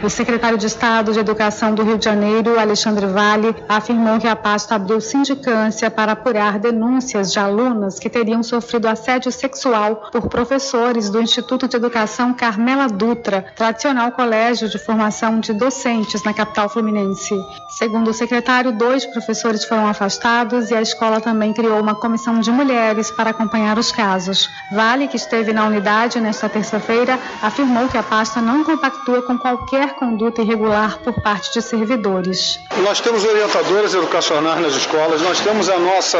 O 0.00 0.08
secretário 0.08 0.56
de 0.56 0.66
Estado 0.66 1.12
de 1.12 1.18
Educação 1.18 1.74
do 1.74 1.82
Rio 1.82 1.98
de 1.98 2.04
Janeiro, 2.04 2.56
Alexandre 2.56 3.04
Vale, 3.06 3.52
afirmou 3.68 4.20
que 4.20 4.28
a 4.28 4.36
pasta 4.36 4.76
abriu 4.76 5.00
sindicância 5.00 5.90
para 5.90 6.12
apurar 6.12 6.60
denúncias 6.60 7.32
de 7.32 7.40
alunas 7.40 7.98
que 7.98 8.08
teriam 8.08 8.40
sofrido 8.44 8.86
assédio 8.86 9.32
sexual 9.32 10.08
por 10.12 10.28
professores 10.28 11.10
do 11.10 11.20
Instituto 11.20 11.66
de 11.66 11.76
Educação 11.76 12.32
Carmela 12.32 12.86
Dutra, 12.86 13.46
tradicional 13.56 14.12
colégio 14.12 14.68
de 14.68 14.78
formação 14.78 15.40
de 15.40 15.52
docentes 15.52 16.22
na 16.22 16.32
capital 16.32 16.68
fluminense. 16.68 17.34
Segundo 17.76 18.10
o 18.10 18.14
secretário, 18.14 18.70
dois 18.70 19.04
professores 19.04 19.64
foram 19.64 19.88
afastados 19.88 20.70
e 20.70 20.76
a 20.76 20.80
escola 20.80 21.20
também 21.20 21.52
criou 21.52 21.80
uma 21.80 21.96
comissão 21.96 22.38
de 22.38 22.52
mulheres 22.52 23.10
para 23.10 23.30
acompanhar 23.30 23.76
os 23.76 23.90
casos. 23.90 24.48
Vale, 24.72 25.08
que 25.08 25.16
esteve 25.16 25.52
na 25.52 25.66
unidade 25.66 26.20
nesta 26.20 26.48
terça-feira, 26.48 27.18
afirmou 27.42 27.88
que 27.88 27.98
a 27.98 28.02
pasta 28.02 28.40
não 28.40 28.62
compactua 28.62 29.22
com 29.22 29.36
qualquer 29.36 29.87
conduta 29.94 30.42
irregular 30.42 30.98
por 30.98 31.20
parte 31.22 31.52
de 31.52 31.62
servidores. 31.62 32.58
Nós 32.82 33.00
temos 33.00 33.24
orientadoras 33.24 33.94
educacionais 33.94 34.60
nas 34.60 34.74
escolas, 34.74 35.20
nós 35.22 35.40
temos 35.40 35.68
a 35.68 35.78
nossa, 35.78 36.18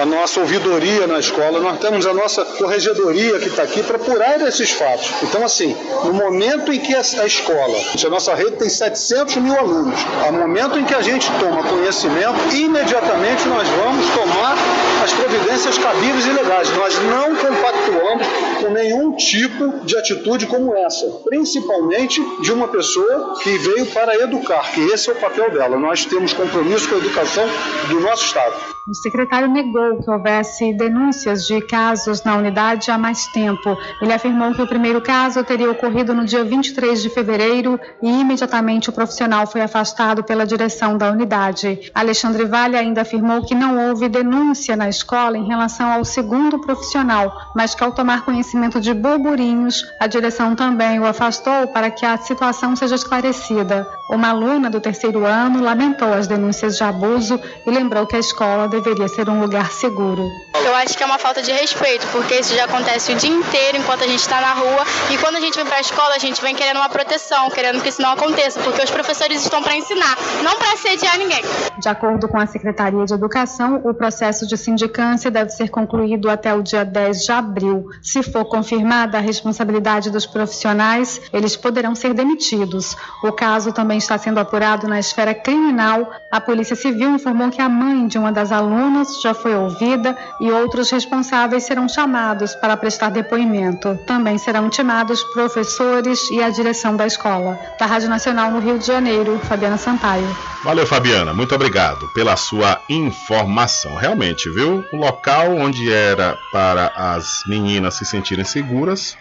a 0.00 0.04
nossa 0.04 0.40
ouvidoria 0.40 1.06
na 1.06 1.18
escola, 1.18 1.60
nós 1.60 1.78
temos 1.78 2.06
a 2.06 2.14
nossa 2.14 2.44
corregedoria 2.44 3.38
que 3.38 3.48
está 3.48 3.62
aqui 3.62 3.82
para 3.82 3.96
apurar 3.96 4.40
esses 4.42 4.70
fatos. 4.70 5.10
Então, 5.22 5.44
assim, 5.44 5.76
no 6.04 6.12
momento 6.12 6.72
em 6.72 6.80
que 6.80 6.94
a, 6.94 7.00
a 7.00 7.26
escola, 7.26 7.78
a 8.04 8.08
nossa 8.08 8.34
rede 8.34 8.52
tem 8.52 8.68
700 8.68 9.36
mil 9.36 9.58
alunos, 9.58 9.98
ao 10.24 10.32
momento 10.32 10.78
em 10.78 10.84
que 10.84 10.94
a 10.94 11.02
gente 11.02 11.30
toma 11.38 11.62
conhecimento, 11.62 12.54
imediatamente 12.54 13.48
nós 13.48 13.66
vamos 13.68 14.06
tomar 14.10 14.56
as 15.02 15.12
providências 15.12 15.78
cabíveis 15.78 16.26
e 16.26 16.30
legais. 16.30 16.70
Nós 16.76 16.98
não 17.04 17.34
compactuamos 17.36 18.26
com 18.60 18.70
nenhum 18.70 19.12
tipo 19.12 19.84
de 19.84 19.96
atitude 19.96 20.46
como 20.46 20.76
essa, 20.76 21.06
principalmente 21.24 22.22
de 22.42 22.52
uma 22.52 22.68
pessoa 22.68 23.05
que 23.42 23.58
veio 23.58 23.86
para 23.86 24.14
educar, 24.16 24.72
que 24.72 24.80
esse 24.80 25.10
é 25.10 25.12
o 25.12 25.16
papel 25.16 25.50
dela. 25.50 25.78
Nós 25.78 26.04
temos 26.04 26.32
compromisso 26.32 26.88
com 26.88 26.96
a 26.96 26.98
educação 26.98 27.44
do 27.88 28.00
nosso 28.00 28.24
Estado. 28.24 28.76
O 28.88 28.94
secretário 28.94 29.48
negou 29.48 30.00
que 30.00 30.08
houvesse 30.08 30.72
denúncias 30.72 31.44
de 31.44 31.60
casos 31.60 32.22
na 32.22 32.36
unidade 32.36 32.88
há 32.88 32.96
mais 32.96 33.26
tempo. 33.26 33.76
Ele 34.00 34.12
afirmou 34.12 34.54
que 34.54 34.62
o 34.62 34.66
primeiro 34.66 35.00
caso 35.00 35.42
teria 35.42 35.68
ocorrido 35.68 36.14
no 36.14 36.24
dia 36.24 36.44
23 36.44 37.02
de 37.02 37.10
fevereiro 37.10 37.80
e 38.00 38.08
imediatamente 38.08 38.88
o 38.88 38.92
profissional 38.92 39.44
foi 39.44 39.60
afastado 39.60 40.22
pela 40.22 40.46
direção 40.46 40.96
da 40.96 41.10
unidade. 41.10 41.90
Alexandre 41.92 42.44
Vale 42.44 42.76
ainda 42.76 43.00
afirmou 43.00 43.44
que 43.44 43.56
não 43.56 43.88
houve 43.88 44.08
denúncia 44.08 44.76
na 44.76 44.88
escola 44.88 45.36
em 45.36 45.48
relação 45.48 45.90
ao 45.90 46.04
segundo 46.04 46.60
profissional, 46.60 47.52
mas 47.56 47.74
que 47.74 47.82
ao 47.82 47.90
tomar 47.90 48.24
conhecimento 48.24 48.80
de 48.80 48.94
burburinhos, 48.94 49.84
a 49.98 50.06
direção 50.06 50.54
também 50.54 51.00
o 51.00 51.06
afastou 51.06 51.66
para 51.68 51.90
que 51.90 52.06
a 52.06 52.16
situação 52.18 52.76
seja 52.76 52.95
esclarecida. 52.96 53.88
Uma 54.10 54.30
aluna 54.30 54.68
do 54.68 54.80
terceiro 54.80 55.24
ano 55.24 55.62
lamentou 55.62 56.12
as 56.12 56.26
denúncias 56.26 56.76
de 56.76 56.82
abuso 56.82 57.40
e 57.64 57.70
lembrou 57.70 58.06
que 58.06 58.16
a 58.16 58.18
escola 58.18 58.68
deveria 58.68 59.08
ser 59.08 59.28
um 59.28 59.40
lugar 59.40 59.70
seguro. 59.70 60.28
Eu 60.64 60.74
acho 60.74 60.96
que 60.96 61.02
é 61.02 61.06
uma 61.06 61.18
falta 61.18 61.42
de 61.42 61.52
respeito, 61.52 62.06
porque 62.10 62.34
isso 62.34 62.54
já 62.54 62.64
acontece 62.64 63.12
o 63.12 63.16
dia 63.16 63.30
inteiro 63.30 63.78
enquanto 63.78 64.02
a 64.02 64.06
gente 64.06 64.18
está 64.18 64.40
na 64.40 64.52
rua 64.54 64.84
e 65.10 65.18
quando 65.18 65.36
a 65.36 65.40
gente 65.40 65.54
vem 65.54 65.64
para 65.64 65.76
a 65.76 65.80
escola 65.80 66.14
a 66.14 66.18
gente 66.18 66.42
vem 66.42 66.54
querendo 66.54 66.78
uma 66.78 66.88
proteção, 66.88 67.48
querendo 67.50 67.80
que 67.80 67.88
isso 67.88 68.02
não 68.02 68.10
aconteça, 68.10 68.58
porque 68.60 68.82
os 68.82 68.90
professores 68.90 69.42
estão 69.42 69.62
para 69.62 69.76
ensinar, 69.76 70.16
não 70.42 70.58
para 70.58 70.72
assediar 70.72 71.18
ninguém. 71.18 71.42
De 71.78 71.88
acordo 71.88 72.26
com 72.26 72.38
a 72.38 72.46
Secretaria 72.46 73.04
de 73.04 73.14
Educação, 73.14 73.80
o 73.84 73.94
processo 73.94 74.46
de 74.46 74.56
sindicância 74.56 75.30
deve 75.30 75.50
ser 75.50 75.68
concluído 75.68 76.28
até 76.28 76.52
o 76.54 76.62
dia 76.62 76.84
10 76.84 77.24
de 77.24 77.32
abril. 77.32 77.86
Se 78.02 78.22
for 78.22 78.44
confirmada 78.44 79.18
a 79.18 79.20
responsabilidade 79.20 80.10
dos 80.10 80.26
profissionais, 80.26 81.20
eles 81.32 81.56
poderão 81.56 81.94
ser 81.94 82.12
demitidos. 82.14 82.75
O 83.22 83.32
caso 83.32 83.72
também 83.72 83.98
está 83.98 84.18
sendo 84.18 84.38
apurado 84.38 84.88
na 84.88 84.98
esfera 84.98 85.34
criminal. 85.34 86.10
A 86.30 86.40
Polícia 86.40 86.76
Civil 86.76 87.10
informou 87.10 87.50
que 87.50 87.60
a 87.60 87.68
mãe 87.68 88.06
de 88.06 88.18
uma 88.18 88.32
das 88.32 88.52
alunas 88.52 89.20
já 89.20 89.32
foi 89.32 89.54
ouvida 89.54 90.16
e 90.40 90.50
outros 90.50 90.90
responsáveis 90.90 91.64
serão 91.64 91.88
chamados 91.88 92.54
para 92.56 92.76
prestar 92.76 93.10
depoimento. 93.10 93.98
Também 94.06 94.38
serão 94.38 94.66
intimados 94.66 95.22
professores 95.34 96.30
e 96.30 96.42
a 96.42 96.50
direção 96.50 96.96
da 96.96 97.06
escola. 97.06 97.58
Da 97.78 97.86
Rádio 97.86 98.08
Nacional 98.08 98.50
no 98.50 98.58
Rio 98.58 98.78
de 98.78 98.86
Janeiro, 98.86 99.38
Fabiana 99.44 99.76
Sampaio. 99.76 100.26
Valeu, 100.64 100.86
Fabiana. 100.86 101.32
Muito 101.32 101.54
obrigado 101.54 102.08
pela 102.12 102.36
sua 102.36 102.80
informação. 102.88 103.94
Realmente, 103.94 104.50
viu? 104.50 104.84
O 104.92 104.96
local 104.96 105.54
onde 105.56 105.92
era 105.92 106.36
para 106.50 106.92
as 106.96 107.42
meninas 107.46 107.94
se 107.94 108.04
sentirem 108.04 108.44
seguras, 108.44 109.16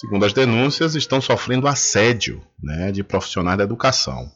segundo 0.00 0.24
as 0.24 0.32
denúncias, 0.32 0.94
estão 0.94 1.20
sofrendo 1.20 1.68
assédio 1.68 2.42
né, 2.62 2.90
de 2.90 3.04
profissionais 3.04 3.58
da 3.58 3.64
educação. 3.64 4.32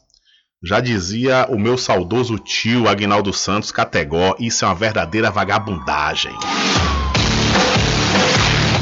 Já 0.62 0.78
dizia 0.78 1.46
o 1.48 1.58
meu 1.58 1.78
saudoso 1.78 2.38
tio 2.38 2.86
Agnaldo 2.86 3.32
Santos 3.32 3.72
Categó, 3.72 4.36
isso 4.38 4.64
é 4.64 4.68
uma 4.68 4.74
verdadeira 4.74 5.30
vagabundagem. 5.30 6.32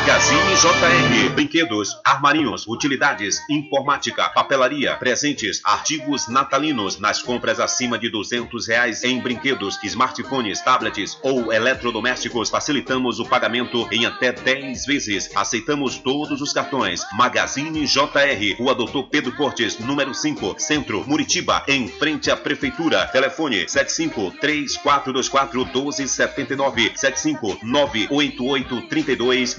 Magazine 0.00 0.56
JR. 0.56 1.34
Brinquedos, 1.34 2.00
armarinhos, 2.02 2.66
utilidades, 2.66 3.38
informática, 3.50 4.30
papelaria, 4.30 4.96
presentes, 4.96 5.60
artigos 5.62 6.26
natalinos 6.26 6.98
nas 6.98 7.20
compras 7.20 7.60
acima 7.60 7.98
de 7.98 8.08
duzentos 8.08 8.66
reais 8.66 9.04
em 9.04 9.20
brinquedos, 9.20 9.78
smartphones, 9.84 10.62
tablets 10.62 11.18
ou 11.22 11.52
eletrodomésticos. 11.52 12.48
Facilitamos 12.48 13.20
o 13.20 13.26
pagamento 13.26 13.86
em 13.92 14.06
até 14.06 14.32
10 14.32 14.86
vezes. 14.86 15.30
Aceitamos 15.36 15.98
todos 15.98 16.40
os 16.40 16.50
cartões. 16.50 17.02
Magazine 17.12 17.84
JR. 17.84 18.56
Rua 18.58 18.74
Doutor 18.74 19.06
Pedro 19.10 19.36
Cortes, 19.36 19.78
número 19.80 20.14
5, 20.14 20.54
Centro, 20.58 21.04
Muritiba, 21.06 21.62
em 21.68 21.88
frente 21.88 22.30
à 22.30 22.36
Prefeitura. 22.38 23.06
Telefone 23.08 23.68
75 23.68 24.30
3424 24.40 25.66
1279 25.66 26.92
75 26.96 27.58
988 27.62 28.82
32 28.88 29.58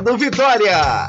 Vitória. 0.00 1.08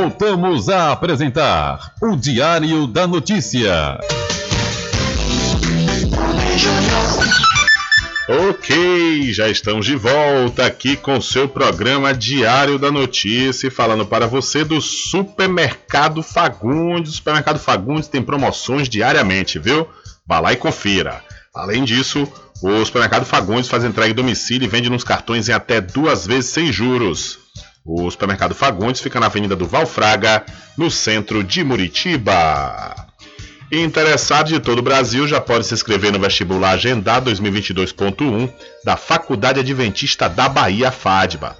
Voltamos 0.00 0.68
a 0.68 0.92
apresentar 0.92 1.92
o 2.00 2.14
Diário 2.14 2.86
da 2.86 3.04
Notícia. 3.04 3.98
Ok, 8.28 9.32
já 9.32 9.48
estamos 9.48 9.84
de 9.84 9.96
volta 9.96 10.64
aqui 10.64 10.96
com 10.96 11.20
seu 11.20 11.48
programa 11.48 12.14
Diário 12.14 12.78
da 12.78 12.92
Notícia, 12.92 13.72
falando 13.72 14.06
para 14.06 14.28
você 14.28 14.62
do 14.62 14.80
Supermercado 14.80 16.22
Fagundes. 16.22 17.14
O 17.14 17.16
Supermercado 17.16 17.58
Fagundes 17.58 18.06
tem 18.06 18.22
promoções 18.22 18.88
diariamente, 18.88 19.58
viu? 19.58 19.88
Vá 20.24 20.38
lá 20.38 20.52
e 20.52 20.56
confira. 20.56 21.24
Além 21.52 21.82
disso, 21.82 22.22
o 22.62 22.84
Supermercado 22.84 23.26
Fagundes 23.26 23.68
faz 23.68 23.82
entrega 23.82 24.12
em 24.12 24.14
domicílio 24.14 24.64
e 24.64 24.68
vende 24.68 24.88
nos 24.88 25.02
cartões 25.02 25.48
em 25.48 25.52
até 25.52 25.80
duas 25.80 26.24
vezes 26.24 26.50
sem 26.50 26.72
juros. 26.72 27.47
O 27.90 28.10
Supermercado 28.10 28.54
Fagundes 28.54 29.00
fica 29.00 29.18
na 29.18 29.24
Avenida 29.26 29.56
do 29.56 29.66
Valfraga, 29.66 30.44
no 30.76 30.90
centro 30.90 31.42
de 31.42 31.64
Muritiba. 31.64 32.94
Interessados 33.72 34.52
de 34.52 34.60
todo 34.60 34.80
o 34.80 34.82
Brasil 34.82 35.26
já 35.26 35.40
podem 35.40 35.62
se 35.62 35.72
inscrever 35.72 36.12
no 36.12 36.18
vestibular 36.18 36.72
agendado 36.72 37.30
2022.1 37.30 38.52
da 38.84 38.98
Faculdade 38.98 39.60
Adventista 39.60 40.28
da 40.28 40.50
Bahia, 40.50 40.92
FADBA. 40.92 41.56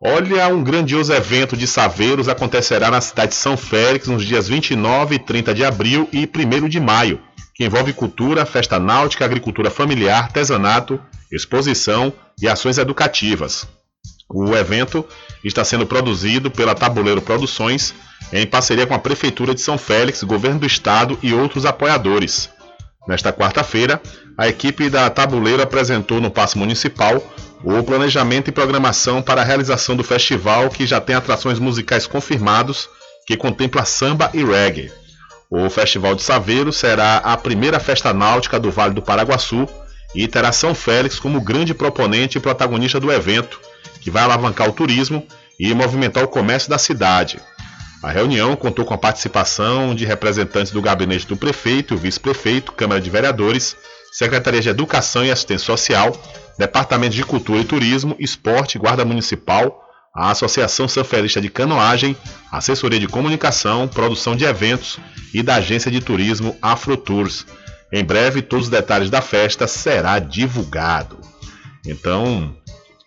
Olha, 0.00 0.46
um 0.48 0.62
grandioso 0.62 1.12
evento 1.12 1.56
de 1.56 1.66
saveiros 1.66 2.28
acontecerá 2.28 2.90
na 2.90 3.00
cidade 3.00 3.30
de 3.30 3.36
São 3.36 3.56
Félix 3.56 4.06
nos 4.08 4.24
dias 4.24 4.46
29 4.46 5.14
e 5.14 5.18
30 5.18 5.54
de 5.54 5.64
abril 5.64 6.06
e 6.12 6.28
1 6.28 6.68
de 6.68 6.78
maio, 6.78 7.18
que 7.54 7.64
envolve 7.64 7.94
cultura, 7.94 8.44
festa 8.44 8.78
náutica, 8.78 9.24
agricultura 9.24 9.70
familiar, 9.70 10.24
artesanato, 10.24 11.00
exposição 11.32 12.12
e 12.40 12.46
ações 12.46 12.76
educativas. 12.76 13.66
O 14.28 14.54
evento 14.54 15.02
está 15.42 15.64
sendo 15.64 15.86
produzido 15.86 16.50
pela 16.50 16.74
Tabuleiro 16.74 17.22
Produções 17.22 17.94
em 18.32 18.46
parceria 18.46 18.86
com 18.86 18.94
a 18.94 18.98
Prefeitura 18.98 19.54
de 19.54 19.60
São 19.60 19.78
Félix, 19.78 20.22
Governo 20.22 20.60
do 20.60 20.66
Estado 20.66 21.18
e 21.22 21.32
outros 21.32 21.64
apoiadores. 21.64 22.50
Nesta 23.06 23.32
quarta-feira, 23.32 24.00
a 24.36 24.48
equipe 24.48 24.90
da 24.90 25.08
Tabuleiro 25.08 25.62
apresentou 25.62 26.20
no 26.20 26.30
Paço 26.30 26.58
Municipal 26.58 27.22
o 27.62 27.82
planejamento 27.82 28.48
e 28.48 28.52
programação 28.52 29.22
para 29.22 29.40
a 29.40 29.44
realização 29.44 29.96
do 29.96 30.04
festival, 30.04 30.68
que 30.68 30.86
já 30.86 31.00
tem 31.00 31.14
atrações 31.16 31.58
musicais 31.58 32.06
confirmados, 32.06 32.88
que 33.26 33.36
contempla 33.36 33.84
samba 33.84 34.30
e 34.34 34.44
reggae. 34.44 34.92
O 35.50 35.70
Festival 35.70 36.14
de 36.14 36.22
Saveiro 36.22 36.72
será 36.72 37.18
a 37.18 37.36
primeira 37.36 37.78
festa 37.78 38.12
náutica 38.12 38.58
do 38.58 38.70
Vale 38.70 38.94
do 38.94 39.02
Paraguaçu 39.02 39.68
e 40.14 40.26
terá 40.26 40.50
São 40.50 40.74
Félix 40.74 41.18
como 41.18 41.40
grande 41.40 41.74
proponente 41.74 42.38
e 42.38 42.40
protagonista 42.40 42.98
do 42.98 43.12
evento, 43.12 43.60
que 44.00 44.10
vai 44.10 44.24
alavancar 44.24 44.68
o 44.68 44.72
turismo 44.72 45.26
e 45.58 45.72
movimentar 45.72 46.24
o 46.24 46.28
comércio 46.28 46.68
da 46.68 46.78
cidade. 46.78 47.40
A 48.02 48.10
reunião 48.10 48.54
contou 48.54 48.84
com 48.84 48.94
a 48.94 48.98
participação 48.98 49.94
de 49.94 50.04
representantes 50.04 50.72
do 50.72 50.82
gabinete 50.82 51.26
do 51.26 51.36
prefeito, 51.36 51.96
vice-prefeito, 51.96 52.72
Câmara 52.72 53.00
de 53.00 53.10
Vereadores, 53.10 53.76
Secretaria 54.12 54.60
de 54.60 54.68
Educação 54.68 55.24
e 55.24 55.30
Assistência 55.30 55.66
Social, 55.66 56.12
Departamento 56.58 57.14
de 57.14 57.24
Cultura 57.24 57.60
e 57.60 57.64
Turismo, 57.64 58.14
Esporte, 58.18 58.78
Guarda 58.78 59.04
Municipal, 59.04 59.82
a 60.14 60.30
Associação 60.30 60.88
Sanferista 60.88 61.40
de 61.40 61.50
Canoagem, 61.50 62.16
Assessoria 62.50 62.98
de 63.00 63.08
Comunicação, 63.08 63.86
Produção 63.88 64.34
de 64.34 64.44
Eventos 64.44 64.98
e 65.34 65.42
da 65.42 65.56
Agência 65.56 65.90
de 65.90 66.00
Turismo 66.00 66.56
Afrotours. 66.62 67.46
Em 67.92 68.04
breve, 68.04 68.40
todos 68.40 68.66
os 68.66 68.70
detalhes 68.70 69.10
da 69.10 69.20
festa 69.20 69.66
será 69.66 70.18
divulgado. 70.18 71.18
Então, 71.84 72.54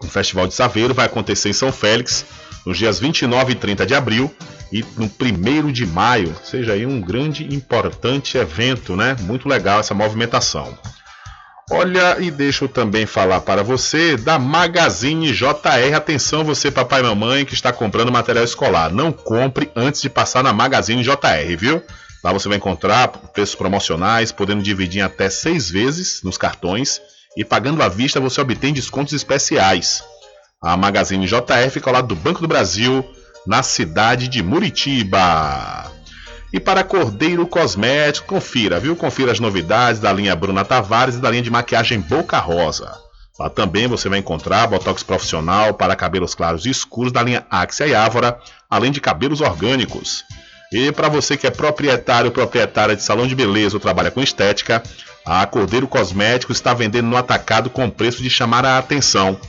o 0.01 0.07
Festival 0.07 0.47
de 0.47 0.53
Saveiro 0.53 0.93
vai 0.93 1.05
acontecer 1.05 1.49
em 1.49 1.53
São 1.53 1.71
Félix 1.71 2.25
nos 2.65 2.77
dias 2.77 2.99
29 2.99 3.53
e 3.53 3.55
30 3.55 3.85
de 3.85 3.95
abril 3.95 4.33
e 4.71 4.85
no 4.97 5.05
1 5.05 5.71
de 5.71 5.85
maio, 5.85 6.35
seja 6.43 6.73
aí 6.73 6.85
um 6.85 7.01
grande 7.01 7.43
importante 7.53 8.37
evento, 8.37 8.95
né? 8.95 9.15
Muito 9.21 9.47
legal 9.47 9.79
essa 9.79 9.93
movimentação. 9.93 10.77
Olha, 11.71 12.17
e 12.19 12.31
deixa 12.31 12.65
eu 12.65 12.69
também 12.69 13.05
falar 13.05 13.41
para 13.41 13.61
você 13.61 14.17
da 14.17 14.39
Magazine 14.39 15.31
JR. 15.31 15.95
Atenção, 15.95 16.43
você, 16.43 16.71
papai 16.71 16.99
e 16.99 17.03
mamãe, 17.03 17.45
que 17.45 17.53
está 17.53 17.71
comprando 17.71 18.11
material 18.11 18.43
escolar. 18.43 18.91
Não 18.91 19.11
compre 19.11 19.71
antes 19.75 20.01
de 20.01 20.09
passar 20.09 20.43
na 20.43 20.51
Magazine 20.51 21.03
JR, 21.03 21.55
viu? 21.57 21.83
Lá 22.23 22.33
você 22.33 22.49
vai 22.49 22.57
encontrar 22.57 23.07
preços 23.07 23.53
promocionais, 23.53 24.31
podendo 24.31 24.63
dividir 24.63 25.01
até 25.01 25.29
seis 25.29 25.69
vezes 25.69 26.21
nos 26.23 26.39
cartões. 26.39 26.99
E 27.37 27.45
pagando 27.45 27.83
à 27.83 27.87
vista 27.87 28.19
você 28.19 28.41
obtém 28.41 28.73
descontos 28.73 29.13
especiais. 29.13 30.03
A 30.61 30.75
Magazine 30.75 31.27
JR 31.27 31.69
fica 31.71 31.89
ao 31.89 31.93
lado 31.93 32.07
do 32.07 32.15
Banco 32.15 32.41
do 32.41 32.47
Brasil, 32.47 33.05
na 33.45 33.63
cidade 33.63 34.27
de 34.27 34.43
Muritiba. 34.43 35.91
E 36.51 36.59
para 36.59 36.83
Cordeiro 36.83 37.45
Cosméticos, 37.45 38.27
confira, 38.27 38.79
viu? 38.79 38.95
Confira 38.95 39.31
as 39.31 39.39
novidades 39.39 40.01
da 40.01 40.11
linha 40.11 40.35
Bruna 40.35 40.65
Tavares 40.65 41.15
e 41.15 41.19
da 41.19 41.29
linha 41.29 41.43
de 41.43 41.51
maquiagem 41.51 41.99
Boca 41.99 42.39
Rosa. 42.39 42.91
Lá 43.39 43.49
também 43.49 43.87
você 43.87 44.09
vai 44.09 44.19
encontrar 44.19 44.67
botox 44.67 45.01
profissional 45.01 45.73
para 45.73 45.95
cabelos 45.95 46.35
claros 46.35 46.65
e 46.65 46.69
escuros 46.69 47.11
da 47.11 47.23
linha 47.23 47.45
Axia 47.49 47.87
e 47.87 47.95
Ávora, 47.95 48.37
além 48.69 48.91
de 48.91 48.99
cabelos 48.99 49.39
orgânicos. 49.39 50.25
E 50.73 50.91
para 50.91 51.07
você 51.07 51.37
que 51.37 51.47
é 51.47 51.51
proprietário 51.51 52.27
ou 52.27 52.33
proprietária 52.33 52.95
de 52.95 53.01
salão 53.01 53.25
de 53.27 53.35
beleza 53.35 53.77
ou 53.77 53.79
trabalha 53.79 54.11
com 54.11 54.21
estética, 54.21 54.83
a 55.25 55.45
Cordeiro 55.45 55.87
Cosméticos 55.87 56.57
está 56.57 56.73
vendendo 56.73 57.07
no 57.07 57.15
atacado 57.15 57.69
com 57.69 57.89
preço 57.89 58.21
de 58.21 58.29
chamar 58.29 58.65
a 58.65 58.77
atenção. 58.77 59.39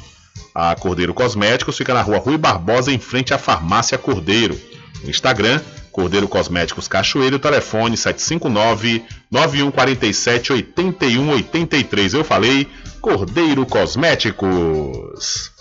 A 0.54 0.74
Cordeiro 0.74 1.14
Cosméticos 1.14 1.76
fica 1.76 1.94
na 1.94 2.02
rua 2.02 2.18
Rui 2.18 2.36
Barbosa, 2.36 2.92
em 2.92 2.98
frente 2.98 3.32
à 3.32 3.38
Farmácia 3.38 3.96
Cordeiro. 3.96 4.60
No 5.02 5.10
Instagram, 5.10 5.60
Cordeiro 5.92 6.28
Cosméticos 6.28 6.88
Cachoeiro, 6.88 7.38
telefone 7.38 7.96
759-9147 7.96 10.50
8183. 10.50 12.14
Eu 12.14 12.24
falei 12.24 12.66
Cordeiro 13.00 13.64
Cosméticos. 13.66 15.52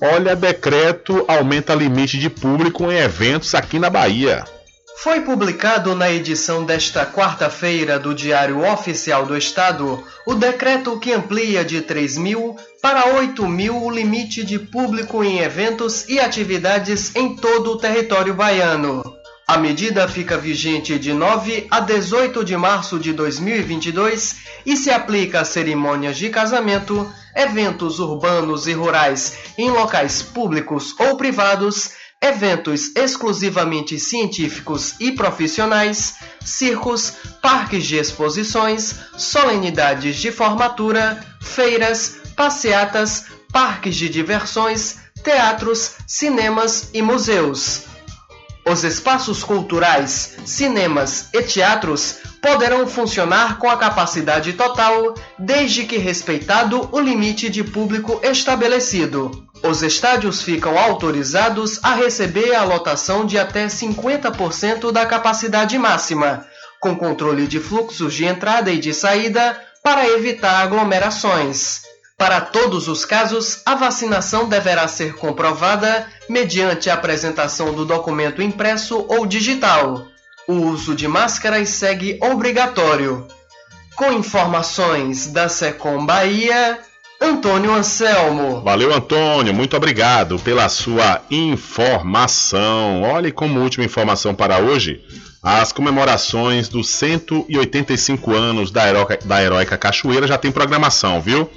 Olha, 0.00 0.36
decreto 0.36 1.24
aumenta 1.26 1.74
limite 1.74 2.18
de 2.18 2.30
público 2.30 2.90
em 2.90 2.98
eventos 2.98 3.54
aqui 3.54 3.78
na 3.78 3.90
Bahia. 3.90 4.44
Foi 5.00 5.20
publicado 5.20 5.94
na 5.94 6.10
edição 6.10 6.64
desta 6.64 7.06
quarta-feira 7.06 8.00
do 8.00 8.12
Diário 8.12 8.68
Oficial 8.68 9.24
do 9.24 9.36
Estado 9.36 10.04
o 10.26 10.34
decreto 10.34 10.98
que 10.98 11.12
amplia 11.12 11.64
de 11.64 11.80
3 11.80 12.18
mil 12.18 12.56
para 12.82 13.14
8 13.14 13.46
mil 13.46 13.80
o 13.80 13.90
limite 13.92 14.42
de 14.42 14.58
público 14.58 15.22
em 15.22 15.38
eventos 15.38 16.08
e 16.08 16.18
atividades 16.18 17.14
em 17.14 17.36
todo 17.36 17.74
o 17.74 17.78
território 17.78 18.34
baiano. 18.34 19.04
A 19.46 19.56
medida 19.56 20.08
fica 20.08 20.36
vigente 20.36 20.98
de 20.98 21.12
9 21.12 21.68
a 21.70 21.78
18 21.78 22.44
de 22.44 22.56
março 22.56 22.98
de 22.98 23.12
2022 23.12 24.34
e 24.66 24.76
se 24.76 24.90
aplica 24.90 25.42
a 25.42 25.44
cerimônias 25.44 26.16
de 26.16 26.28
casamento, 26.28 27.08
eventos 27.36 28.00
urbanos 28.00 28.66
e 28.66 28.72
rurais 28.72 29.38
em 29.56 29.70
locais 29.70 30.22
públicos 30.22 30.92
ou 30.98 31.16
privados 31.16 31.92
eventos 32.22 32.94
exclusivamente 32.96 33.98
científicos 33.98 34.94
e 34.98 35.12
profissionais, 35.12 36.16
circos, 36.40 37.12
parques 37.40 37.86
de 37.86 37.96
exposições, 37.96 38.94
solenidades 39.16 40.16
de 40.16 40.32
formatura, 40.32 41.24
feiras, 41.40 42.16
passeatas, 42.36 43.26
parques 43.52 43.96
de 43.96 44.08
diversões, 44.08 44.98
teatros, 45.22 45.92
cinemas 46.06 46.90
e 46.92 47.02
museus. 47.02 47.84
Os 48.70 48.84
espaços 48.84 49.42
culturais, 49.42 50.36
cinemas 50.44 51.28
e 51.32 51.42
teatros 51.42 52.18
poderão 52.42 52.86
funcionar 52.86 53.58
com 53.58 53.70
a 53.70 53.76
capacidade 53.76 54.52
total, 54.52 55.14
desde 55.38 55.84
que 55.84 55.96
respeitado 55.96 56.88
o 56.92 57.00
limite 57.00 57.48
de 57.48 57.64
público 57.64 58.20
estabelecido. 58.22 59.47
Os 59.62 59.82
estádios 59.82 60.42
ficam 60.42 60.78
autorizados 60.78 61.80
a 61.82 61.94
receber 61.94 62.54
a 62.54 62.64
lotação 62.64 63.26
de 63.26 63.36
até 63.36 63.66
50% 63.66 64.92
da 64.92 65.04
capacidade 65.04 65.76
máxima, 65.78 66.46
com 66.80 66.96
controle 66.96 67.46
de 67.46 67.58
fluxos 67.58 68.14
de 68.14 68.24
entrada 68.24 68.70
e 68.70 68.78
de 68.78 68.94
saída 68.94 69.60
para 69.82 70.06
evitar 70.08 70.60
aglomerações. 70.62 71.82
Para 72.16 72.40
todos 72.40 72.88
os 72.88 73.04
casos, 73.04 73.62
a 73.64 73.74
vacinação 73.74 74.48
deverá 74.48 74.88
ser 74.88 75.14
comprovada 75.14 76.06
mediante 76.28 76.90
a 76.90 76.94
apresentação 76.94 77.72
do 77.72 77.84
documento 77.84 78.42
impresso 78.42 79.06
ou 79.08 79.24
digital. 79.24 80.06
O 80.48 80.54
uso 80.54 80.94
de 80.94 81.06
máscaras 81.06 81.68
segue 81.68 82.18
obrigatório. 82.22 83.26
Com 83.94 84.12
informações 84.12 85.28
da 85.28 85.48
Secom 85.48 86.04
Bahia, 86.04 86.80
Antônio 87.20 87.74
Anselmo. 87.74 88.60
Valeu, 88.60 88.94
Antônio. 88.94 89.52
Muito 89.52 89.76
obrigado 89.76 90.38
pela 90.38 90.68
sua 90.68 91.20
informação. 91.30 93.02
Olhe 93.02 93.32
como 93.32 93.60
última 93.60 93.84
informação 93.84 94.34
para 94.34 94.58
hoje, 94.58 95.02
as 95.42 95.72
comemorações 95.72 96.68
dos 96.68 96.88
185 96.90 98.34
anos 98.34 98.70
da 98.70 98.88
Heroica, 98.88 99.18
da 99.24 99.42
Heroica 99.42 99.76
Cachoeira 99.76 100.26
já 100.26 100.38
tem 100.38 100.52
programação, 100.52 101.20
viu? 101.20 101.50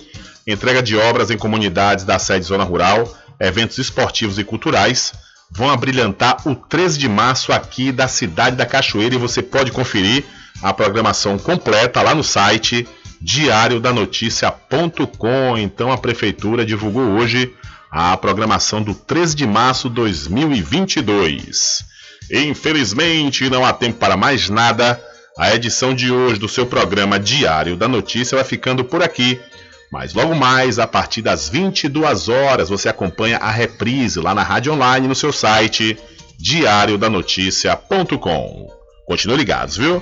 Entrega 0.47 0.81
de 0.81 0.97
obras 0.97 1.29
em 1.29 1.37
comunidades 1.37 2.05
da 2.05 2.17
sede 2.17 2.45
Zona 2.45 2.63
Rural, 2.63 3.15
eventos 3.39 3.77
esportivos 3.77 4.39
e 4.39 4.43
culturais 4.43 5.13
vão 5.51 5.69
abrilhantar 5.69 6.47
o 6.47 6.55
13 6.55 6.97
de 6.97 7.09
março 7.09 7.51
aqui 7.51 7.91
da 7.91 8.07
cidade 8.07 8.55
da 8.55 8.65
Cachoeira 8.65 9.15
e 9.15 9.17
você 9.17 9.41
pode 9.41 9.71
conferir 9.71 10.23
a 10.63 10.73
programação 10.73 11.37
completa 11.37 12.01
lá 12.01 12.15
no 12.15 12.23
site 12.23 12.87
diariodanoticia.com. 13.21 15.57
Então 15.57 15.91
a 15.91 15.97
prefeitura 15.97 16.65
divulgou 16.65 17.03
hoje 17.03 17.53
a 17.91 18.15
programação 18.17 18.81
do 18.81 18.93
13 18.93 19.35
de 19.35 19.45
março 19.45 19.89
de 19.89 19.95
2022. 19.95 21.83
Infelizmente, 22.31 23.49
não 23.49 23.65
há 23.65 23.73
tempo 23.73 23.99
para 23.99 24.15
mais 24.17 24.49
nada. 24.49 24.99
A 25.37 25.53
edição 25.53 25.93
de 25.93 26.11
hoje 26.11 26.39
do 26.39 26.49
seu 26.49 26.65
programa 26.65 27.19
Diário 27.19 27.75
da 27.75 27.87
Notícia 27.87 28.35
vai 28.35 28.45
ficando 28.45 28.83
por 28.83 29.03
aqui. 29.03 29.39
Mas 29.91 30.13
logo 30.13 30.33
mais, 30.33 30.79
a 30.79 30.87
partir 30.87 31.21
das 31.21 31.49
22 31.49 32.29
horas, 32.29 32.69
você 32.69 32.87
acompanha 32.87 33.37
a 33.37 33.51
reprise 33.51 34.21
lá 34.21 34.33
na 34.33 34.43
rádio 34.43 34.73
online 34.73 35.05
no 35.07 35.15
seu 35.15 35.33
site 35.33 35.97
diariodanoticia.com. 36.37 38.67
Continue 39.05 39.37
ligados, 39.37 39.75
viu? 39.75 40.01